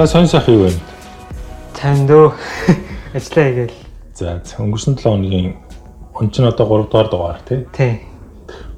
За 0.00 0.06
сонь 0.06 0.26
сайхан 0.26 0.54
юу 0.54 0.62
вэ? 0.64 0.72
Тань 1.76 2.06
дөө 2.08 2.32
ажиллаа 3.20 3.44
хийгээл. 3.44 3.74
За 4.16 4.40
өнгөрсөн 4.56 4.96
7 4.96 5.04
хоногийн 5.04 5.60
он 6.16 6.30
чинь 6.32 6.48
одоо 6.48 6.64
3 6.64 6.88
дугаар 6.88 7.08
дугаар 7.12 7.40
тий. 7.44 7.68
Тий. 7.76 8.00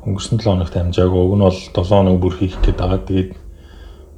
Өнгөрсөн 0.02 0.42
7 0.42 0.50
хоногт 0.50 0.74
амжаагүй. 0.74 1.22
Уг 1.22 1.34
нь 1.38 1.46
бол 1.46 1.54
7 1.54 1.86
хоног 1.86 2.18
бүр 2.18 2.34
хийх 2.42 2.58
гээд 2.66 2.74
байгаа. 2.74 3.06
Тэгээд 3.06 3.30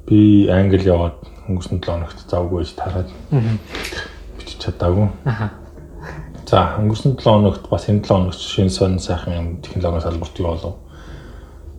би 0.09 0.49
англи 0.49 0.81
яваад 0.81 1.21
өнгөрсөн 1.45 1.77
7 1.77 1.93
хоногт 1.93 2.25
завгүй 2.25 2.65
байж 2.65 2.73
тараад 2.73 3.09
бичиж 4.41 4.57
чадаагүй. 4.65 5.05
Аха. 5.29 5.53
За 6.49 6.73
өнгөрсөн 6.81 7.21
7 7.21 7.21
хоногт 7.21 7.69
бас 7.69 7.85
энэ 7.85 8.01
7 8.01 8.09
хоногт 8.09 8.41
шинэ 8.41 8.73
сонь 8.73 8.97
сайхан 8.97 9.61
технологийн 9.61 10.01
салбарт 10.09 10.41
юу 10.41 10.57
болов? 10.57 10.75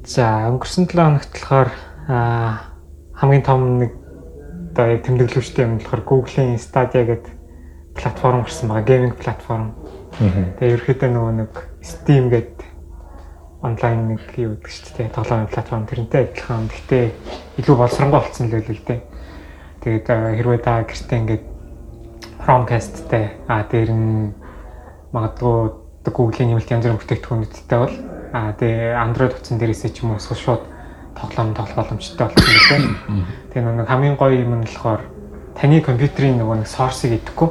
За 0.07 0.55
өнгөрсөн 0.55 0.87
7 0.87 0.95
хоногт 0.95 1.35
болохоор 1.35 1.71
хамгийн 3.19 3.43
том 3.43 3.83
нэг 3.83 4.06
одоо 4.77 4.93
яг 4.93 5.09
тэмдэглэвчтэй 5.09 5.65
юм 5.65 5.81
болохоор 5.81 6.05
Google-ийн 6.05 6.61
Stadia 6.61 7.09
гэдэг 7.09 7.33
платформ 7.97 8.45
гарсан 8.45 8.69
байгаа. 8.69 8.85
Гейминг 8.85 9.17
платформ. 9.17 9.73
Тэгээ 10.61 10.75
ерөөхдөө 10.77 11.11
нөгөө 11.17 11.33
нэг 11.41 11.53
Steam 11.81 12.29
гэдэг 12.29 12.61
онлайн 13.65 14.01
нэг 14.13 14.21
юу 14.37 14.61
гэдэг 14.61 14.69
шүү 14.69 14.93
дээ. 15.01 15.17
Тоглоомын 15.17 15.49
платформ 15.49 15.89
тэрнтэй 15.89 16.29
адилхан. 16.29 16.69
Гэхдээ 16.69 17.05
илүү 17.57 17.73
боловсронгуй 17.73 18.21
болсон 18.21 18.45
л 18.45 18.53
байлээ 18.53 18.77
л 18.77 18.85
дээ. 18.85 19.01
Тэгээд 19.81 20.07
хэрвээ 20.45 20.61
та 20.61 20.85
гэртээ 20.85 21.21
ингээд 21.25 21.45
Chromecast-тэй 22.45 23.25
а 23.49 23.65
дээр 23.65 23.91
нь 23.97 24.37
магадгүй 25.17 25.73
Google-ийн 26.05 26.53
нэмэлт 26.53 26.69
янз 26.69 26.85
бүрийн 26.85 27.01
бүтээгдэхүүнүүдтэй 27.01 27.79
бол 27.81 27.97
а 28.37 28.53
тэгээ 28.61 28.93
Android 28.93 29.33
утсан 29.33 29.57
дээрээсээ 29.57 29.91
ч 29.97 30.05
юм 30.05 30.13
уу 30.13 30.21
шууд 30.21 30.76
тоглоом 31.17 31.55
тоглох 31.57 31.77
боломжтой 31.77 32.29
болсон 32.29 32.45
гэдэг. 32.45 33.57
Тэгээ 33.57 33.65
нэг 33.65 33.89
хамгийн 33.89 34.17
гоё 34.21 34.37
юм 34.37 34.61
нь 34.61 34.69
болохоор 34.69 35.03
таны 35.57 35.81
компьютерийн 35.81 36.37
нөгөө 36.39 36.57
нэг 36.63 36.69
source-ыг 36.69 37.17
идэхгүй. 37.17 37.51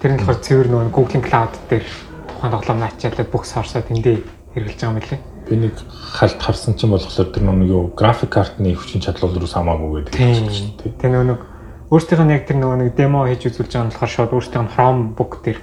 Тэр 0.00 0.10
нь 0.16 0.18
болохоор 0.20 0.40
цэвэр 0.40 0.68
нөгөө 0.72 0.90
Google 0.90 1.24
Cloud 1.24 1.52
дээр 1.68 1.86
тухайн 2.32 2.52
тоглоом 2.52 2.82
ачаалаад 2.82 3.28
бүх 3.28 3.44
source-аа 3.44 3.84
тэндээ 3.84 4.16
хэрэгжилж 4.56 4.80
байгаа 4.80 4.96
юм 4.96 5.04
лээ. 5.04 5.20
Би 5.46 5.54
нэг 5.56 5.74
халт 6.16 6.40
харсан 6.40 6.74
чинь 6.74 6.90
болохоор 6.90 7.28
тэр 7.30 7.44
нөгөө 7.44 7.68
юу 7.68 7.92
график 7.92 8.32
картны 8.32 8.72
хүчин 8.74 9.04
чадлууд 9.04 9.36
руу 9.36 9.46
хамаагүй 9.46 10.08
гэдэг 10.08 10.20
юм 10.20 10.48
шүү 10.50 10.72
дээ. 10.80 10.96
Тэгээ 10.96 11.12
нөгөө 11.12 11.28
нэг 11.30 11.40
өөртөөх 11.92 12.22
нь 12.26 12.34
яг 12.34 12.42
тэр 12.48 12.58
нөгөө 12.58 12.78
нэг 12.82 12.90
демо 12.98 13.28
хийж 13.30 13.46
үзүүлж 13.46 13.70
байгаа 13.70 13.86
нь 13.86 13.92
болохоор 13.94 14.10
шууд 14.10 14.32
өөртөөх 14.34 14.64
нь 14.64 14.72
Chromebook 14.74 15.32
дээр 15.44 15.58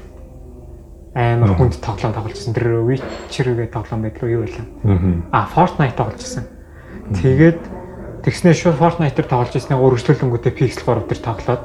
амар 1.13 1.53
хүнд 1.59 1.77
тоглоом 1.83 2.13
тоглож 2.15 2.37
байсан. 2.37 2.53
Тэр 2.55 2.79
Witcher 2.87 3.47
гэдэг 3.53 3.73
тоглоом 3.75 4.01
байдлаа 4.01 4.29
юу 4.31 4.41
байлаа. 4.47 4.65
Аа 5.35 5.45
Fortnite 5.51 5.97
тоглож 5.99 6.21
байсан. 6.23 6.47
Тэгээд 7.11 7.59
тэгснээ 8.23 8.55
шууд 8.55 8.79
Fortnite-ээр 8.79 9.27
тоглож 9.27 9.55
ирсний 9.59 9.75
өргөжлүүлэнгүүтээ 9.75 10.53
Pixel 10.55 10.87
3 10.87 11.03
дээр 11.11 11.21
тоглоод. 11.21 11.63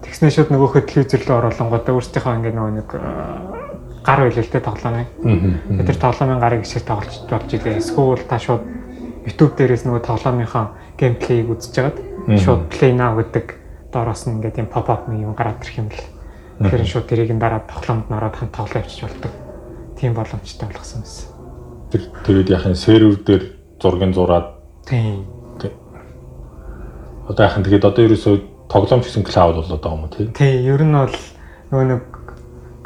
Тэгснээ 0.00 0.30
шууд 0.32 0.50
нөгөөхөө 0.54 0.82
телевизэр 0.88 1.22
рүү 1.28 1.36
оруулангуудаа 1.36 1.92
өөрсдийнхөө 1.92 2.36
ингээд 2.40 2.56
нөгөө 2.56 2.72
нэг 2.80 2.88
гар 4.06 4.20
байлээ 4.24 4.44
л 4.46 4.52
тэ 4.54 4.64
тоглоомыг. 4.64 5.08
Тэр 5.84 5.98
тоглоомын 6.00 6.40
гарыг 6.40 6.62
хэсэг 6.64 6.86
тоглож 6.88 7.14
болж 7.28 7.50
илээ. 7.52 7.76
Эсвэл 7.82 8.24
та 8.24 8.38
шууд 8.40 8.64
YouTube 9.26 9.58
дээрээс 9.58 9.84
нөгөө 9.84 10.02
тоглоомынхаа 10.06 10.66
геймплейг 10.96 11.50
үзэж 11.50 11.74
хагаад 11.74 11.98
шууд 12.38 12.62
play 12.70 12.94
now 12.94 13.18
гэдэг 13.18 13.46
доороос 13.90 14.30
нь 14.30 14.38
ингээд 14.38 14.62
юм 14.62 14.70
pop 14.70 14.86
up 14.86 15.10
юм 15.10 15.34
гараад 15.34 15.58
ирэх 15.60 15.82
юм 15.82 15.90
л. 15.90 16.04
Тэгэхээр 16.62 16.86
шууд 16.86 17.06
тэрийг 17.10 17.34
нь 17.34 17.42
дараад 17.42 17.66
тоглоомд 17.66 18.06
нараад 18.06 18.38
хамт 18.38 18.54
тоглоо 18.54 18.80
явчих 18.80 19.10
болдог. 19.10 19.32
Тийм 19.98 20.14
боломжтой 20.14 20.70
болгосон 20.70 21.02
байсан. 21.02 21.26
Тэр 21.90 22.02
тэгээд 22.22 22.48
яхаа 22.54 22.74
сервер 22.78 23.18
дээр 23.18 23.42
зургийн 23.86 24.14
зураад 24.14 24.58
тийм. 24.82 25.22
Одоо 27.26 27.42
яхаа 27.46 27.62
тэгээд 27.62 27.86
одоо 27.86 28.02
ерөөсөө 28.06 28.34
тоглоомч 28.70 29.06
гэсэн 29.06 29.26
cloud 29.26 29.62
болоод 29.62 29.82
байгаа 29.82 29.98
юм 29.98 30.10
тий. 30.10 30.26
Тий, 30.34 30.54
ер 30.66 30.82
нь 30.82 30.94
бол 30.94 31.14
нөгөө 31.70 31.86
нэг 31.90 32.02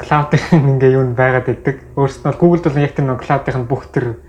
cloud-ын 0.00 0.64
ингээ 0.76 0.96
юу 0.96 1.04
байгаад 1.12 1.48
идэг. 1.48 1.76
Өөрөөс 1.96 2.24
нь 2.24 2.36
Google-д 2.36 2.64
бол 2.68 2.84
яг 2.84 2.92
тэр 2.96 3.04
нөгөө 3.08 3.24
cloud-ын 3.24 3.64
бүх 3.68 3.88
тэр 3.92 4.20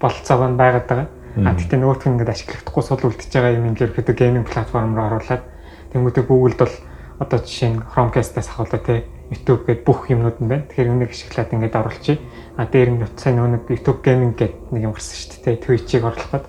болцоогоо 0.00 0.48
нь 0.52 0.60
байгаад 0.60 0.86
байгаа. 0.88 1.08
А 1.36 1.52
тэгтээ 1.56 1.80
нөгөөх 1.80 2.04
нь 2.04 2.12
ингээд 2.16 2.32
ашиглахдаггүй 2.32 2.84
сул 2.84 3.00
үлдчихэж 3.00 3.32
байгаа 3.32 3.56
юм 3.56 3.68
ингээд 3.72 3.92
хэд 3.96 4.08
гейминг 4.16 4.48
платформ 4.48 4.96
руу 4.96 5.20
оруулаад 5.20 5.44
тэнгуүтэ 5.92 6.24
Google-д 6.24 6.60
бол 6.64 6.76
одоо 7.20 7.38
жишээ 7.40 7.70
нь 7.76 7.80
Chromecast-аас 7.80 8.48
ахуулаад 8.52 8.84
тий 8.84 9.04
YouTube 9.32 9.68
гээд 9.68 9.84
бүх 9.84 10.08
юмнууд 10.08 10.40
нь 10.40 10.48
байна. 10.48 10.64
Тэгэхээр 10.68 10.92
энийг 10.92 11.12
ашиглаад 11.12 11.52
ингээд 11.52 11.76
оруулчих. 11.76 12.20
А 12.56 12.64
дээр 12.64 12.90
нь 12.96 13.04
утсаа 13.04 13.36
нэг 13.36 13.68
YouTube 13.68 14.00
gaming 14.00 14.32
гэдэг 14.32 14.72
нэг 14.72 14.82
юм 14.88 14.92
гарсан 14.96 15.16
шүү 15.16 15.44
дээ. 15.44 15.60
Twitch-ийг 15.60 16.04
гээд. 16.08 16.46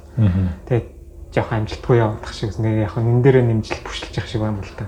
Тэгээд 0.71 0.87
жоох 1.35 1.51
амжилтгүй 1.51 1.97
явах 1.99 2.31
шиг 2.31 2.55
нэг 2.57 2.87
яг 2.87 2.95
энэ 2.95 3.21
дээрээ 3.23 3.43
нэмжил 3.43 3.83
бүшилж 3.83 4.15
явах 4.15 4.31
шиг 4.31 4.41
байна 4.41 4.63
л 4.63 4.75
та. 4.79 4.87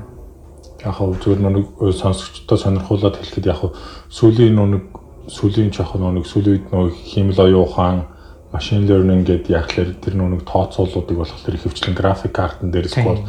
Яг 0.80 0.96
хөө 0.96 1.20
зүгээр 1.20 1.40
нэг 1.44 1.68
сонсогчдод 1.76 2.60
сонирхуулаад 2.64 3.20
хэлэхэд 3.20 3.52
яг 3.52 3.62
сүүлийн 4.08 4.56
нэг 4.56 4.84
сүүлийн 5.28 5.76
жоох 5.76 6.00
нэг 6.00 6.24
сүүлийн 6.24 6.56
үед 6.56 6.66
нэг 6.72 6.96
химэл 6.96 7.44
оюун 7.44 7.68
ухаан 7.68 8.00
машин 8.52 8.88
learning 8.88 9.28
гэдэг 9.28 9.52
яг 9.52 9.70
л 9.78 9.94
тэр 10.02 10.16
нэг 10.18 10.48
тооцоолуудыг 10.48 11.18
болохоор 11.20 11.56
ихэвчлэн 11.60 11.94
график 11.94 12.34
картн 12.34 12.72
дээр 12.72 12.90
эсвэл 12.90 13.28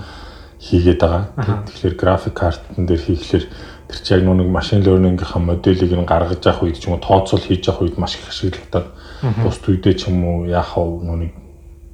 хийгээд 0.61 1.01
байгаа. 1.01 1.65
Тэгэхээр 1.69 1.95
график 1.97 2.35
картн 2.39 2.87
дээр 2.89 3.01
хийхлээр 3.05 3.45
тэр 3.91 3.99
чи 4.07 4.15
яг 4.15 4.23
нэг 4.23 4.47
машин 4.47 4.87
learning-ийн 4.87 5.43
моделийг 5.43 5.91
нь 5.91 6.07
гаргаж 6.07 6.39
явах 6.47 6.63
үед 6.63 6.79
ч 6.79 6.87
юм 6.87 6.95
уу 6.95 7.03
тооцоол 7.03 7.43
хийж 7.43 7.67
явах 7.67 7.83
үед 7.83 7.99
маш 7.99 8.15
их 8.15 8.31
ашигладаг. 8.31 8.95
Бусд 9.43 9.67
үедээ 9.67 9.95
ч 9.99 10.07
юм 10.07 10.23
уу 10.23 10.47
яах 10.47 10.79
вэ 10.79 11.03
нүг 11.03 11.35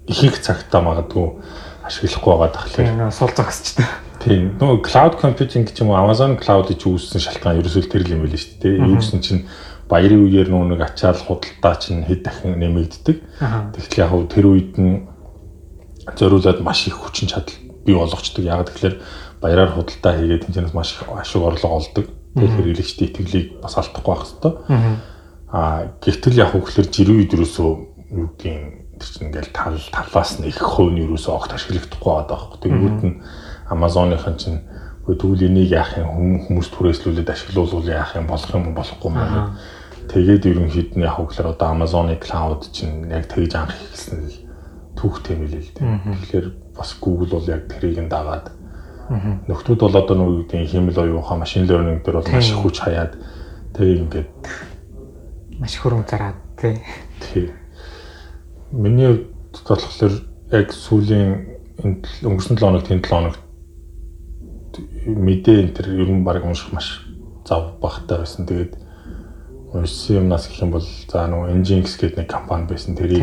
их 0.06 0.22
их 0.24 0.36
цагтаа 0.38 0.84
магадгүй 0.84 1.40
ашиглахгүй 1.88 2.32
байгаа 2.36 2.52
тахлаар. 2.52 3.12
Сул 3.12 3.32
загсчтай. 3.34 3.86
Тийм. 4.22 4.54
Нөгөө 4.60 4.82
cloud 4.84 5.18
computing 5.18 5.66
ч 5.66 5.80
юм 5.80 5.90
уу 5.90 5.98
Amazon 5.98 6.36
cloud 6.36 6.68
гэж 6.70 6.84
үүссэн 6.86 7.22
шалтгаан 7.22 7.58
ерөөсөө 7.62 7.90
тэр 7.90 8.04
л 8.06 8.14
юм 8.14 8.22
байл 8.22 8.36
шүү 8.36 8.60
дээ. 8.62 8.76
Гэсэн 9.00 9.20
чинь 9.22 9.42
баярын 9.90 10.26
үеэр 10.26 10.50
нэг 10.50 10.82
ачаал 10.82 11.18
худалдаа 11.18 11.74
чинь 11.78 12.06
хэд 12.06 12.22
дахин 12.22 12.58
нэмэгддэг. 12.58 13.16
Тэгэхээр 13.74 14.02
яг 14.02 14.12
тэр 14.30 14.46
үед 14.46 14.74
нь 14.78 15.06
зориулаад 16.14 16.62
маш 16.62 16.86
их 16.86 16.98
хүчин 16.98 17.30
чадал 17.30 17.54
бий 17.86 17.94
болгочдөг. 17.94 18.42
Яг 18.46 18.66
тэгэхээр 18.70 18.94
баяраар 19.46 19.70
худалдаа 19.78 20.12
хийгээд 20.18 20.50
тэнцэнээс 20.50 20.74
маш 20.74 20.98
их 20.98 21.06
ашиг 21.06 21.42
орлого 21.46 21.78
олдог. 21.78 22.10
Тэгэхээр 22.34 22.58
хэрэглэгчдийн 22.58 23.10
итгэлийг 23.14 23.46
бас 23.62 23.78
алдахгүй 23.78 24.10
байх 24.10 24.22
хэрэгтэй. 24.26 24.52
Аа 25.54 25.94
гэтэл 26.02 26.42
яг 26.42 26.50
хөглөр 26.50 26.86
жирийн 26.90 27.18
үед 27.22 27.32
юусоо 27.38 27.86
юу 28.10 28.34
гэдгийг 28.34 28.98
тэр 28.98 29.08
чинь 29.08 29.26
ингээл 29.30 29.54
тал 29.54 29.78
талаас 29.94 30.42
нь 30.42 30.50
их 30.50 30.58
хувь 30.58 30.90
нь 30.90 31.06
юусоо 31.06 31.38
огт 31.38 31.54
ашиглагдахгүй 31.54 32.10
байгаа 32.10 32.26
байхгүй. 32.26 32.58
Тэнгүүд 32.66 32.98
нь 33.06 33.16
Amazon-ын 33.70 34.36
чинь 34.36 34.60
тэгвэл 35.06 35.46
энийг 35.46 35.70
яах 35.70 35.94
юм 36.02 36.42
хүмүүс 36.42 36.68
түрээслүүлээд 36.74 37.30
ашиглуулвал 37.30 37.86
яах 37.86 38.18
юм 38.18 38.26
болох 38.26 38.50
юм 38.50 38.74
болохгүй 38.74 39.10
юм. 39.14 39.54
Тэгээд 40.10 40.46
ерөнхийд 40.50 40.90
нь 40.98 41.06
яг 41.06 41.22
хөглөр 41.22 41.54
одоо 41.54 41.68
Amazon-ы 41.70 42.18
cloud 42.18 42.66
чинь 42.74 43.06
яг 43.06 43.30
тэгж 43.30 43.52
анх 43.54 43.78
ихсэн 43.94 44.26
л 44.26 44.38
түүхтэй 44.98 45.36
мэлээ 45.38 45.62
л 45.62 45.72
дээ. 45.78 45.86
Тэгэхээр 46.26 46.46
бас 46.74 46.90
Google 46.98 47.38
бол 47.38 47.46
яг 47.46 47.70
тэрийг 47.70 48.02
нь 48.02 48.10
дагаад 48.10 48.50
нөхдүүд 49.06 49.81
бол 49.81 49.97
одоо 49.97 50.17
нэг 50.19 50.50
үеийн 50.50 50.67
хэмэл 50.67 50.99
оюун 50.99 51.22
ухаан 51.22 51.41
машин 51.43 51.67
learning 51.67 52.03
дээр 52.03 52.19
бол 52.19 52.33
маш 52.33 52.50
их 52.50 52.59
хүч 52.59 52.77
хаяад 52.83 53.12
тэг 53.75 54.03
ингээд 54.03 54.31
маш 55.61 55.75
хөрөнгө 55.78 56.11
зараад 56.11 56.39
тий. 56.59 56.83
Тий. 57.22 57.50
Миний 58.72 59.31
хувьд 59.55 59.67
болохоор 59.69 60.15
яг 60.50 60.69
сүүлийн 60.75 61.31
өнгөрсөн 62.27 62.59
7 62.59 62.67
хоногт 62.67 62.91
энэ 62.91 63.05
7 63.05 63.15
хоногт 63.15 63.41
мэдээ 65.06 65.56
энэ 65.62 65.75
төр 65.76 65.87
ер 66.02 66.11
нь 66.11 66.25
баг 66.26 66.44
унших 66.44 66.73
маш 66.75 67.06
зав 67.47 67.79
багтай 67.81 68.19
байсан. 68.20 68.44
Тэгээд 68.44 68.75
уншсан 69.73 70.26
юмнаас 70.26 70.50
гэх 70.50 70.67
юм 70.67 70.75
бол 70.75 70.85
за 70.85 71.31
нөгөө 71.31 71.62
Nginx 71.62 71.97
гэдэг 72.00 72.19
нэг 72.20 72.29
компани 72.29 72.67
байсан. 72.67 72.99
Тэрийг 72.99 73.23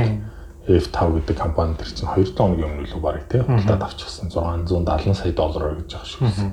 F5 0.63 1.19
гэдэг 1.19 1.35
компани 1.35 1.75
төр 1.75 1.91
чинь 1.91 2.07
2 2.07 2.39
хоногийн 2.39 2.71
өмнө 2.71 2.87
л 2.87 3.03
баг 3.03 3.27
тий 3.27 3.43
худалдаад 3.43 3.83
авчихсан 3.83 4.31
670 4.31 5.11
сая 5.11 5.35
доллараар 5.35 5.83
гэж 5.83 5.91
байгаа 5.91 6.07
шүү 6.07 6.23
дээ. 6.23 6.51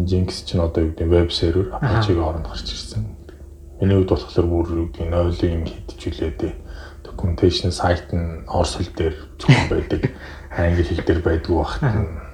Nginx 0.00 0.48
чинь 0.48 0.64
одоо 0.64 0.88
юу 0.88 0.92
гэдэг 0.96 1.08
веб 1.12 1.28
сервер 1.28 1.68
Apache-гийн 1.76 2.16
хооронд 2.16 2.48
гарч 2.48 2.72
ирсэн. 2.72 3.04
Миний 3.76 4.00
хувьд 4.00 4.08
болохоор 4.16 4.48
бүр 4.48 4.66
юу 4.72 4.88
гэдэг 4.88 5.08
нойлын 5.12 5.52
юм 5.52 5.64
хийдчихүүлээд 5.68 6.40
documentation 7.04 7.68
site 7.68 8.08
нь 8.16 8.40
орос 8.48 8.80
хэл 8.80 8.88
дээр 8.96 9.16
зөвхөн 9.36 9.68
байдаг. 9.68 10.02
Англи 10.56 10.84
хэл 10.88 11.04
дээр 11.04 11.20
байдгүй 11.20 11.56
багт 11.60 11.84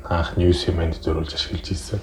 анх 0.07 0.39
news 0.39 0.63
юм-д 0.71 1.03
зөриулж 1.03 1.35
ашиглаж 1.35 1.67
ирсэн. 1.67 1.99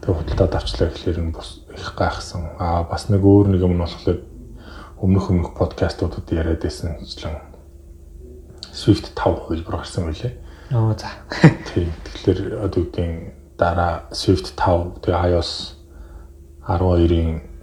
Тэгээ 0.00 0.16
худалдаад 0.24 0.56
авчлаа 0.56 0.88
гэхлээр 0.88 1.20
нь 1.20 1.36
бас 1.36 1.60
их 1.68 1.92
гайхсан. 1.92 2.56
Аа 2.56 2.88
бас 2.88 3.12
нэг 3.12 3.20
өөр 3.20 3.52
нэг 3.52 3.60
юм 3.60 3.76
нь 3.76 3.84
болохоор 3.84 4.24
өмнөх 5.04 5.28
өмнөх 5.28 5.52
подкастуудад 5.52 6.24
яриад 6.32 6.64
байсанчлан 6.64 7.52
Swift 8.74 9.14
5 9.14 9.46
хөлбөр 9.46 9.78
гарсан 9.78 10.10
байлээ. 10.10 10.34
Оо 10.74 10.92
за. 10.98 11.14
Тийм. 11.70 11.94
Тэгэхээр 12.02 12.58
одоо 12.58 12.82
үгийн 12.82 13.32
дараа 13.54 14.10
Swift 14.10 14.58
5 14.58 14.98
тэгээ 15.06 15.38
iOS 15.38 15.78
12-ийн 16.66 17.54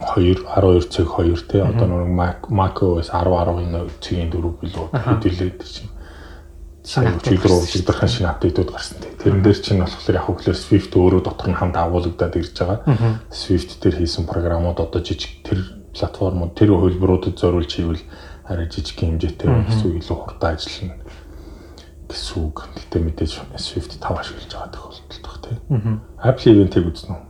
2 0.00 0.48
12 0.48 0.88
цаг 0.88 1.06
2 1.12 1.48
те 1.48 1.60
одоо 1.60 1.86
нэг 1.86 2.08
Mac 2.08 2.48
macOS 2.48 3.12
10 3.12 3.28
11 3.28 4.00
цагийн 4.00 4.30
4 4.32 4.40
билүү 4.60 4.86
хөдөлээд 4.90 5.60
чинь. 5.60 5.92
шинэ 6.84 7.16
чиглэр 7.24 7.64
чиглэрхэн 7.64 8.12
шинэ 8.12 8.28
апдейтууд 8.28 8.70
гарсан 8.72 9.00
тийм. 9.00 9.16
Тэрэн 9.16 9.40
дээр 9.40 9.58
чинь 9.60 9.80
болохоор 9.80 10.16
яг 10.20 10.26
хөглөр 10.28 10.56
Swift 10.56 10.92
өөрөө 10.92 11.22
дотор 11.24 11.48
нь 11.48 11.56
хамт 11.56 11.76
агуулгадаад 11.80 12.36
ирж 12.36 12.52
байгаа. 12.60 13.24
Swift 13.32 13.80
дээр 13.80 14.04
хийсэн 14.04 14.28
програмууд 14.28 14.76
одоо 14.84 15.00
жижиг 15.00 15.40
тэр 15.40 15.64
платформуд 15.96 16.52
тэр 16.52 16.76
хөлбөрүүдэд 16.76 17.40
зориулж 17.40 17.72
хийвэл 17.72 18.04
арай 18.44 18.68
жижиг 18.68 19.00
хэмжээтэй 19.00 19.48
эсвэл 19.72 19.98
илүү 20.00 20.16
хурдан 20.20 20.54
ажиллана 20.54 20.96
гэсэн 22.08 22.36
үг. 22.44 22.56
Гэтэ 22.76 22.98
мэдээж 23.00 23.32
Swift 23.56 23.96
5 23.96 24.20
ашиглаж 24.20 24.52
байгаа 24.52 24.72
тохиолдолд 24.72 25.42
тийм. 25.44 26.00
Apple 26.20 26.48
event-ийг 26.52 26.86
үзнэ 26.92 27.12
үү? 27.16 27.22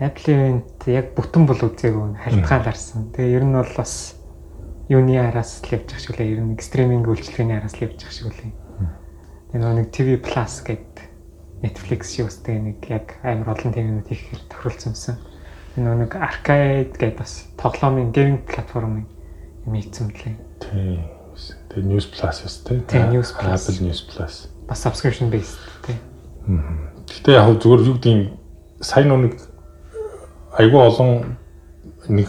Apple 0.00 0.30
event 0.32 0.78
яг 0.86 1.06
бүтэн 1.18 1.44
бол 1.44 1.60
үзээгүй 1.60 2.22
хальтгааларсан. 2.22 3.10
Тэгээ 3.12 3.36
ер 3.36 3.44
нь 3.44 3.58
бол 3.58 3.74
бас 3.76 4.16
юуны 4.88 5.18
араас 5.18 5.60
л 5.66 5.74
явж 5.74 5.90
байгаа 5.90 6.00
шиг 6.00 6.14
үлээ. 6.14 6.32
Ер 6.34 6.40
нь 6.40 6.56
стриминг 6.56 7.06
үйлчилгээний 7.10 7.56
араас 7.58 7.74
л 7.76 7.84
явж 7.84 7.98
байгаа 8.00 8.14
шиг 8.14 8.28
үлээ. 8.30 8.52
Тэгээ 9.50 9.74
нэг 9.76 9.88
TV 9.90 10.08
Plus 10.22 10.54
гэдэг 10.64 10.96
Netflix 11.60 12.14
шиг 12.16 12.30
үстэй 12.30 12.58
нэг 12.62 12.78
яг 12.88 13.18
амар 13.26 13.58
олон 13.58 13.74
тэмнүүд 13.74 14.08
хийхээр 14.08 14.42
тохиролцсон. 14.48 15.18
Энэ 15.76 16.06
нэг 16.06 16.12
Arcade 16.16 16.96
гэдэг 16.96 17.18
бас 17.20 17.50
тоглоомын 17.60 18.14
гейминг 18.14 18.48
платформын 18.48 19.04
юм 19.66 19.74
ийцэн 19.74 20.08
мөлий. 20.08 20.49
Тийм. 20.60 21.04
Тэгээ 21.70 21.86
News 21.86 22.06
Plus 22.10 22.44
үстэй. 22.44 22.82
Тийм 22.86 23.10
News 23.14 23.32
Plus. 23.32 23.68
Apple 23.68 23.78
News 23.86 24.02
Plus. 24.04 24.34
Бас 24.68 24.82
subscription 24.84 25.30
based 25.30 25.58
тийм. 25.86 25.98
Гэтэ 27.08 27.38
яг 27.38 27.58
зүгээр 27.62 27.82
юу 27.86 27.96
гэдэг 27.98 28.18
сайн 28.84 29.10
нэг 29.10 29.38
айгүй 30.58 30.80
олон 30.80 31.36
нэг 32.10 32.28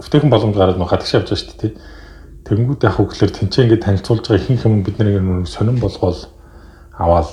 өвтөйхэн 0.00 0.32
боломж 0.32 0.56
гараад 0.56 0.78
нөх 0.80 0.90
хадагш 0.90 1.14
явж 1.14 1.28
байгаа 1.28 1.40
шүү 1.44 1.58
дээ. 1.60 1.72
Тэнгүүд 2.44 2.80
яг 2.88 2.94
хөглөр 2.96 3.32
тэнцээ 3.32 3.64
ингээд 3.68 3.84
танилцуулж 3.84 4.24
байгаа 4.24 4.40
ихэнх 4.44 4.64
юм 4.64 4.80
бид 4.84 4.96
нэг 5.00 5.20
нэг 5.20 5.48
сонирн 5.48 5.80
болгоол 5.80 6.20
аваад 6.96 7.28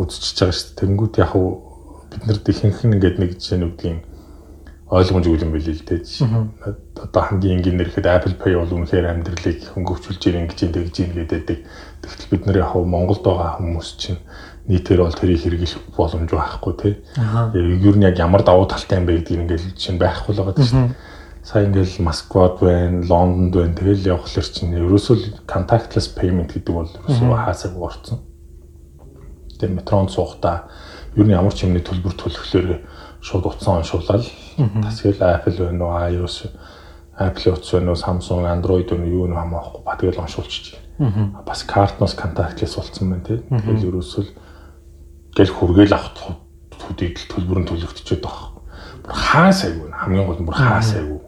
үзчихэж 0.00 0.36
байгаа 0.40 0.56
шүү 0.56 0.68
дээ. 0.68 0.80
Тэнгүүд 0.80 1.14
яг 1.20 1.32
бид 2.08 2.22
нарт 2.24 2.46
ихэнх 2.48 2.80
нь 2.84 2.94
ингээд 2.96 3.16
нэг 3.20 3.30
жишээ 3.36 3.58
нь 3.60 3.66
үгдгийн 3.68 3.98
ойлгомж 4.88 5.26
үйл 5.28 5.44
юм 5.44 5.52
билий 5.52 5.76
л 5.76 5.84
дээ. 5.84 6.00
Одоо 6.96 7.22
хамгийн 7.22 7.60
энгийн 7.60 7.76
нэрхэд 7.76 8.08
Apple 8.08 8.40
Pay 8.40 8.56
бол 8.56 8.72
үнэхээр 8.72 9.04
амьдралыг 9.04 9.76
хөнгөвчүүлж 9.76 10.22
ирэн 10.32 10.48
гэж 10.48 10.58
ингэж 10.64 10.96
юм 11.04 11.12
гэдэг. 11.28 11.60
Тэгтэл 12.00 12.32
бид 12.32 12.42
нар 12.48 12.64
яг 12.64 12.72
Монголд 12.72 13.20
байгаа 13.20 13.60
хүмүүс 13.60 13.88
чинь 14.00 14.16
нийтээр 14.64 15.04
бол 15.04 15.12
тэрийг 15.12 15.44
хэрэглэх 15.44 15.92
боломж 15.92 16.32
байхгүй 16.32 16.74
тий. 16.80 16.94
Ер 17.52 17.96
нь 18.00 18.06
яг 18.08 18.16
ямар 18.16 18.40
давуу 18.40 18.64
талтай 18.64 18.96
юм 18.96 19.04
бэ 19.04 19.20
гэдгийг 19.20 19.44
ингээл 19.44 19.76
чинь 19.76 20.00
байхгүй 20.00 20.32
л 20.32 20.40
байгаа 20.40 20.56
дээ. 20.56 20.96
Сая 21.44 21.68
ингээл 21.68 22.00
Москвад 22.08 22.56
байна, 22.64 23.04
Лондонд 23.04 23.52
байна. 23.52 23.76
Тэгэл 23.76 24.08
явхлаар 24.16 24.48
чинь 24.48 24.72
ерөөсөө 24.72 25.44
contactless 25.44 26.16
payment 26.16 26.56
гэдэг 26.56 26.72
бол 26.72 26.88
ерөөсөө 26.88 27.28
хаасаг 27.36 27.76
орцсон. 27.76 28.24
Тэгээ 29.60 29.84
метронд 29.84 30.12
суухдаа 30.16 30.72
ер 31.16 31.24
нь 31.28 31.36
ямар 31.36 31.52
ч 31.52 31.68
юмны 31.68 31.84
төлбөр 31.84 32.16
төлөхлөөр 32.16 32.84
шууд 33.20 33.44
утсан 33.48 33.80
оншуулаад 33.80 34.47
бас 34.58 35.00
тэгэл 35.00 35.22
Apple 35.22 35.56
байна 35.58 35.84
уу, 35.84 35.94
iOS 36.10 36.36
Apple 37.18 37.52
утас 37.52 37.72
байна 37.72 37.90
уу, 37.94 37.98
Samsung, 37.98 38.44
Android 38.46 38.90
байна 38.90 39.04
уу 39.06 39.10
юу 39.10 39.26
нэг 39.30 39.38
хамаахгүй 39.38 39.82
ба 39.84 39.96
тэгэл 39.96 40.22
оншуулчих. 40.22 40.78
Бас 41.46 41.62
картноос 41.62 42.14
contactless 42.18 42.76
болсон 42.76 43.10
байна 43.10 43.24
тий. 43.24 43.38
Тэгэл 43.46 43.88
ерөөсөө 43.88 44.24
гэл 45.38 45.54
хүргээл 45.54 45.94
авах 45.94 46.38
төдийд 46.74 47.18
төлбөр 47.30 47.62
нь 47.62 47.68
төлөгдчихэд 47.70 48.22
байгаа. 48.22 48.58
Бүр 49.06 49.14
хаа 49.14 49.50
сайгүй 49.54 49.90
хамгийн 49.94 50.26
гол 50.26 50.40
нь 50.42 50.48
бүр 50.48 50.58
хаа 50.58 50.82
сайгүй. 50.82 51.20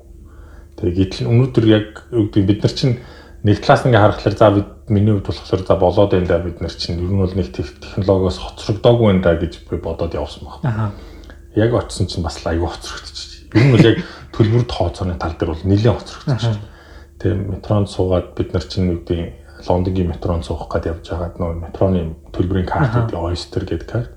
Тэгээ 0.79 0.97
гэтэл 0.97 1.31
өнөөдөр 1.31 1.65
яг 1.71 1.87
гэдэг 2.11 2.45
бид 2.47 2.61
нар 2.65 2.75
чинь 2.75 2.99
нэг 3.45 3.61
талаас 3.61 3.85
ингээ 3.87 4.01
харахаар 4.01 4.37
за 4.37 4.51
бид 4.51 4.69
миний 4.89 5.13
хувьд 5.15 5.27
болохоор 5.29 5.63
за 5.67 5.77
болоод 5.77 6.11
байна 6.11 6.27
да 6.27 6.39
бид 6.39 6.61
нар 6.61 6.75
чинь 6.75 6.99
ер 6.99 7.11
нь 7.11 7.21
бол 7.21 7.35
нэг 7.35 7.49
технологиос 7.53 8.39
хоцрогдоогүй 8.41 9.07
байна 9.07 9.23
да 9.23 9.35
гэж 9.37 9.53
би 9.71 9.77
бодоод 9.77 10.15
явсан 10.15 10.49
баг. 10.49 10.93
Яг 11.57 11.75
очсон 11.75 12.07
чинь 12.07 12.23
бас 12.23 12.39
айгүй 12.47 12.69
хоцрогдчих. 12.69 13.51
Ер 13.55 13.65
нь 13.67 13.73
бол 13.75 13.87
яг 13.87 14.05
төлбөр 14.35 14.65
тооцооны 14.71 15.19
тал 15.19 15.35
дээр 15.35 15.55
бол 15.55 15.67
нэлээд 15.67 15.97
хоцрогдчих. 15.99 16.59
Тэгээ 17.19 17.51
метронд 17.51 17.91
суугаад 17.91 18.35
бид 18.39 18.55
нар 18.55 18.65
чинь 18.65 18.91
юу 18.91 19.03
гэдэг 19.03 19.67
Лондонгийн 19.69 20.09
метронд 20.09 20.45
суух 20.45 20.71
гээд 20.71 20.89
явж 20.89 21.05
байгаад 21.11 21.37
нөө 21.37 21.53
метроны 21.61 22.17
төлбөрийн 22.33 22.69
карт 22.71 22.95
гэдэг 22.97 23.19
Oyster 23.19 23.65
гэдэг 23.67 23.89
карт. 23.91 24.13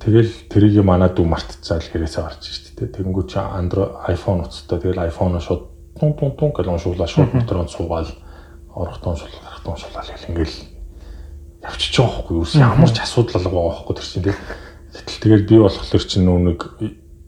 Тэгэл 0.00 0.32
тэрийг 0.48 0.84
манай 0.84 1.10
дүү 1.12 1.26
мартцаал 1.28 1.84
хэрэгсээ 1.84 2.24
орж 2.24 2.44
штт 2.44 2.76
тэ. 2.76 2.88
Тэгэнгүүт 2.88 3.28
чи 3.28 3.40
Android 3.40 3.92
iPhone 4.08 4.44
уцтай 4.44 4.80
тэгэл 4.80 5.08
iPhone 5.08 5.40
шууд 5.40 5.74
тун 5.96 6.12
тун 6.16 6.32
тун 6.36 6.52
гэж 6.52 6.66
уншуулаа 6.68 7.08
шууд 7.08 7.32
метронд 7.32 7.72
суугаал 7.72 8.12
орох 8.74 9.00
тун 9.00 9.16
шул 9.16 9.32
гарах 9.44 9.64
тун 9.64 9.76
шулаа 9.76 10.04
гэл 10.04 10.28
ингээл 10.28 10.56
явчихж 11.64 11.94
байгаа 12.00 12.16
байхгүй 12.20 12.36
юу? 12.36 12.46
Ямар 12.60 12.92
ч 12.92 12.98
асуудал 13.00 13.40
алга 13.40 13.50
байгаа 13.50 13.72
байхгүй 13.72 13.94
тэр 13.96 14.08
чинь 14.08 14.24
тэ. 14.28 14.34
Гэтэл 14.94 15.22
тэгэл 15.26 15.48
би 15.50 15.56
болохоор 15.58 16.04
чинь 16.06 16.22
нөө 16.22 16.38
нэг 16.54 16.60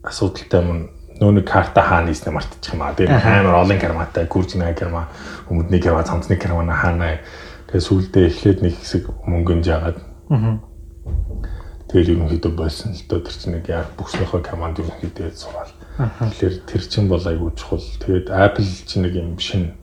асуудалтай 0.07 0.63
юм 0.63 0.95
нөө 1.19 1.33
нэг 1.41 1.47
карта 1.49 1.83
хаана 1.83 2.15
ийснэ 2.15 2.31
мартчих 2.31 2.75
юм 2.77 2.87
аа. 2.87 2.95
Тэгээ 2.95 3.19
амар 3.19 3.67
олон 3.67 3.81
карматай, 3.81 4.29
гүржинэ 4.31 4.77
карма, 4.79 5.09
өмдний 5.51 5.83
карма, 5.83 6.07
цамцны 6.07 6.39
карма 6.39 6.63
хаана. 6.71 7.19
Тэгээ 7.67 7.83
сүулдэ 7.83 8.21
эхлээд 8.31 8.63
нэг 8.63 8.75
хэсэг 8.79 9.11
мөнгөнд 9.27 9.65
жагаад. 9.67 9.99
Тэгэл 11.87 12.19
ерөнхийдөө 12.19 12.53
болсон 12.55 12.95
л 12.95 13.03
доо 13.09 13.21
тэр 13.23 13.35
чинь 13.35 13.55
нэг 13.59 13.67
яг 13.71 13.91
бүхснийхөө 13.99 14.43
команд 14.43 14.79
ерөнхийдөө 14.83 15.31
суугаад. 15.35 15.71
Тэгэхээр 16.19 16.57
тэр 16.67 16.83
чинь 16.83 17.07
бол 17.11 17.23
айгүй 17.23 17.51
чухал. 17.55 17.83
Тэгээд 18.03 18.27
Apple 18.31 18.67
чинь 18.67 19.07
нэг 19.07 19.15
юм 19.15 19.39
шин 19.39 19.79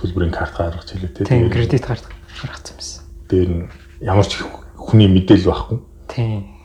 төлбөрийн 0.00 0.32
карт 0.32 0.56
гаргаж 0.56 0.88
хэлээ 0.88 1.12
те. 1.12 1.28
Тийм 1.28 1.52
кредит 1.52 1.84
карт 1.84 2.08
гаргацсан 2.40 2.76
байсан. 2.80 3.04
Тэр 3.28 3.48
нь 3.52 3.62
ямар 4.00 4.24
ч 4.24 4.40
хүний 4.80 5.12
мэдээлэл 5.12 5.52
байхгүй. 5.52 5.78
Тийм 6.08 6.61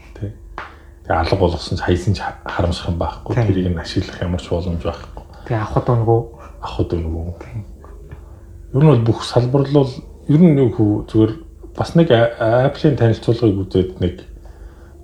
Тэгээ 1.07 1.24
алга 1.24 1.36
болгосон 1.39 1.80
ч 1.80 1.81
хайсан 1.88 2.13
ч 2.13 2.19
харамсах 2.19 2.92
юм 2.92 3.00
байхгүй. 3.00 3.31
Тэрийг 3.31 3.71
нь 3.71 3.80
ашиглах 3.80 4.19
ямар 4.19 4.44
ч 4.44 4.51
боломж 4.51 4.83
байхгүй. 4.83 5.24
Тэгээ 5.48 5.63
авахд 5.63 5.88
өнгөө 5.88 6.19
авахд 6.59 6.92
өнгөө. 7.00 7.25
Ер 8.75 8.83
нь 8.83 8.92
бол 8.92 9.07
бүх 9.07 9.24
салбарлал 9.24 9.88
ер 10.27 10.42
нь 10.44 10.59
юу 10.59 10.69
хүү 10.75 10.92
зүгээр 11.07 11.31
бас 11.80 11.95
нэг 11.95 12.12
Apple-ийн 12.12 13.00
танилцуулгыг 13.00 13.56
үзээд 13.71 13.92
нэг 14.04 14.15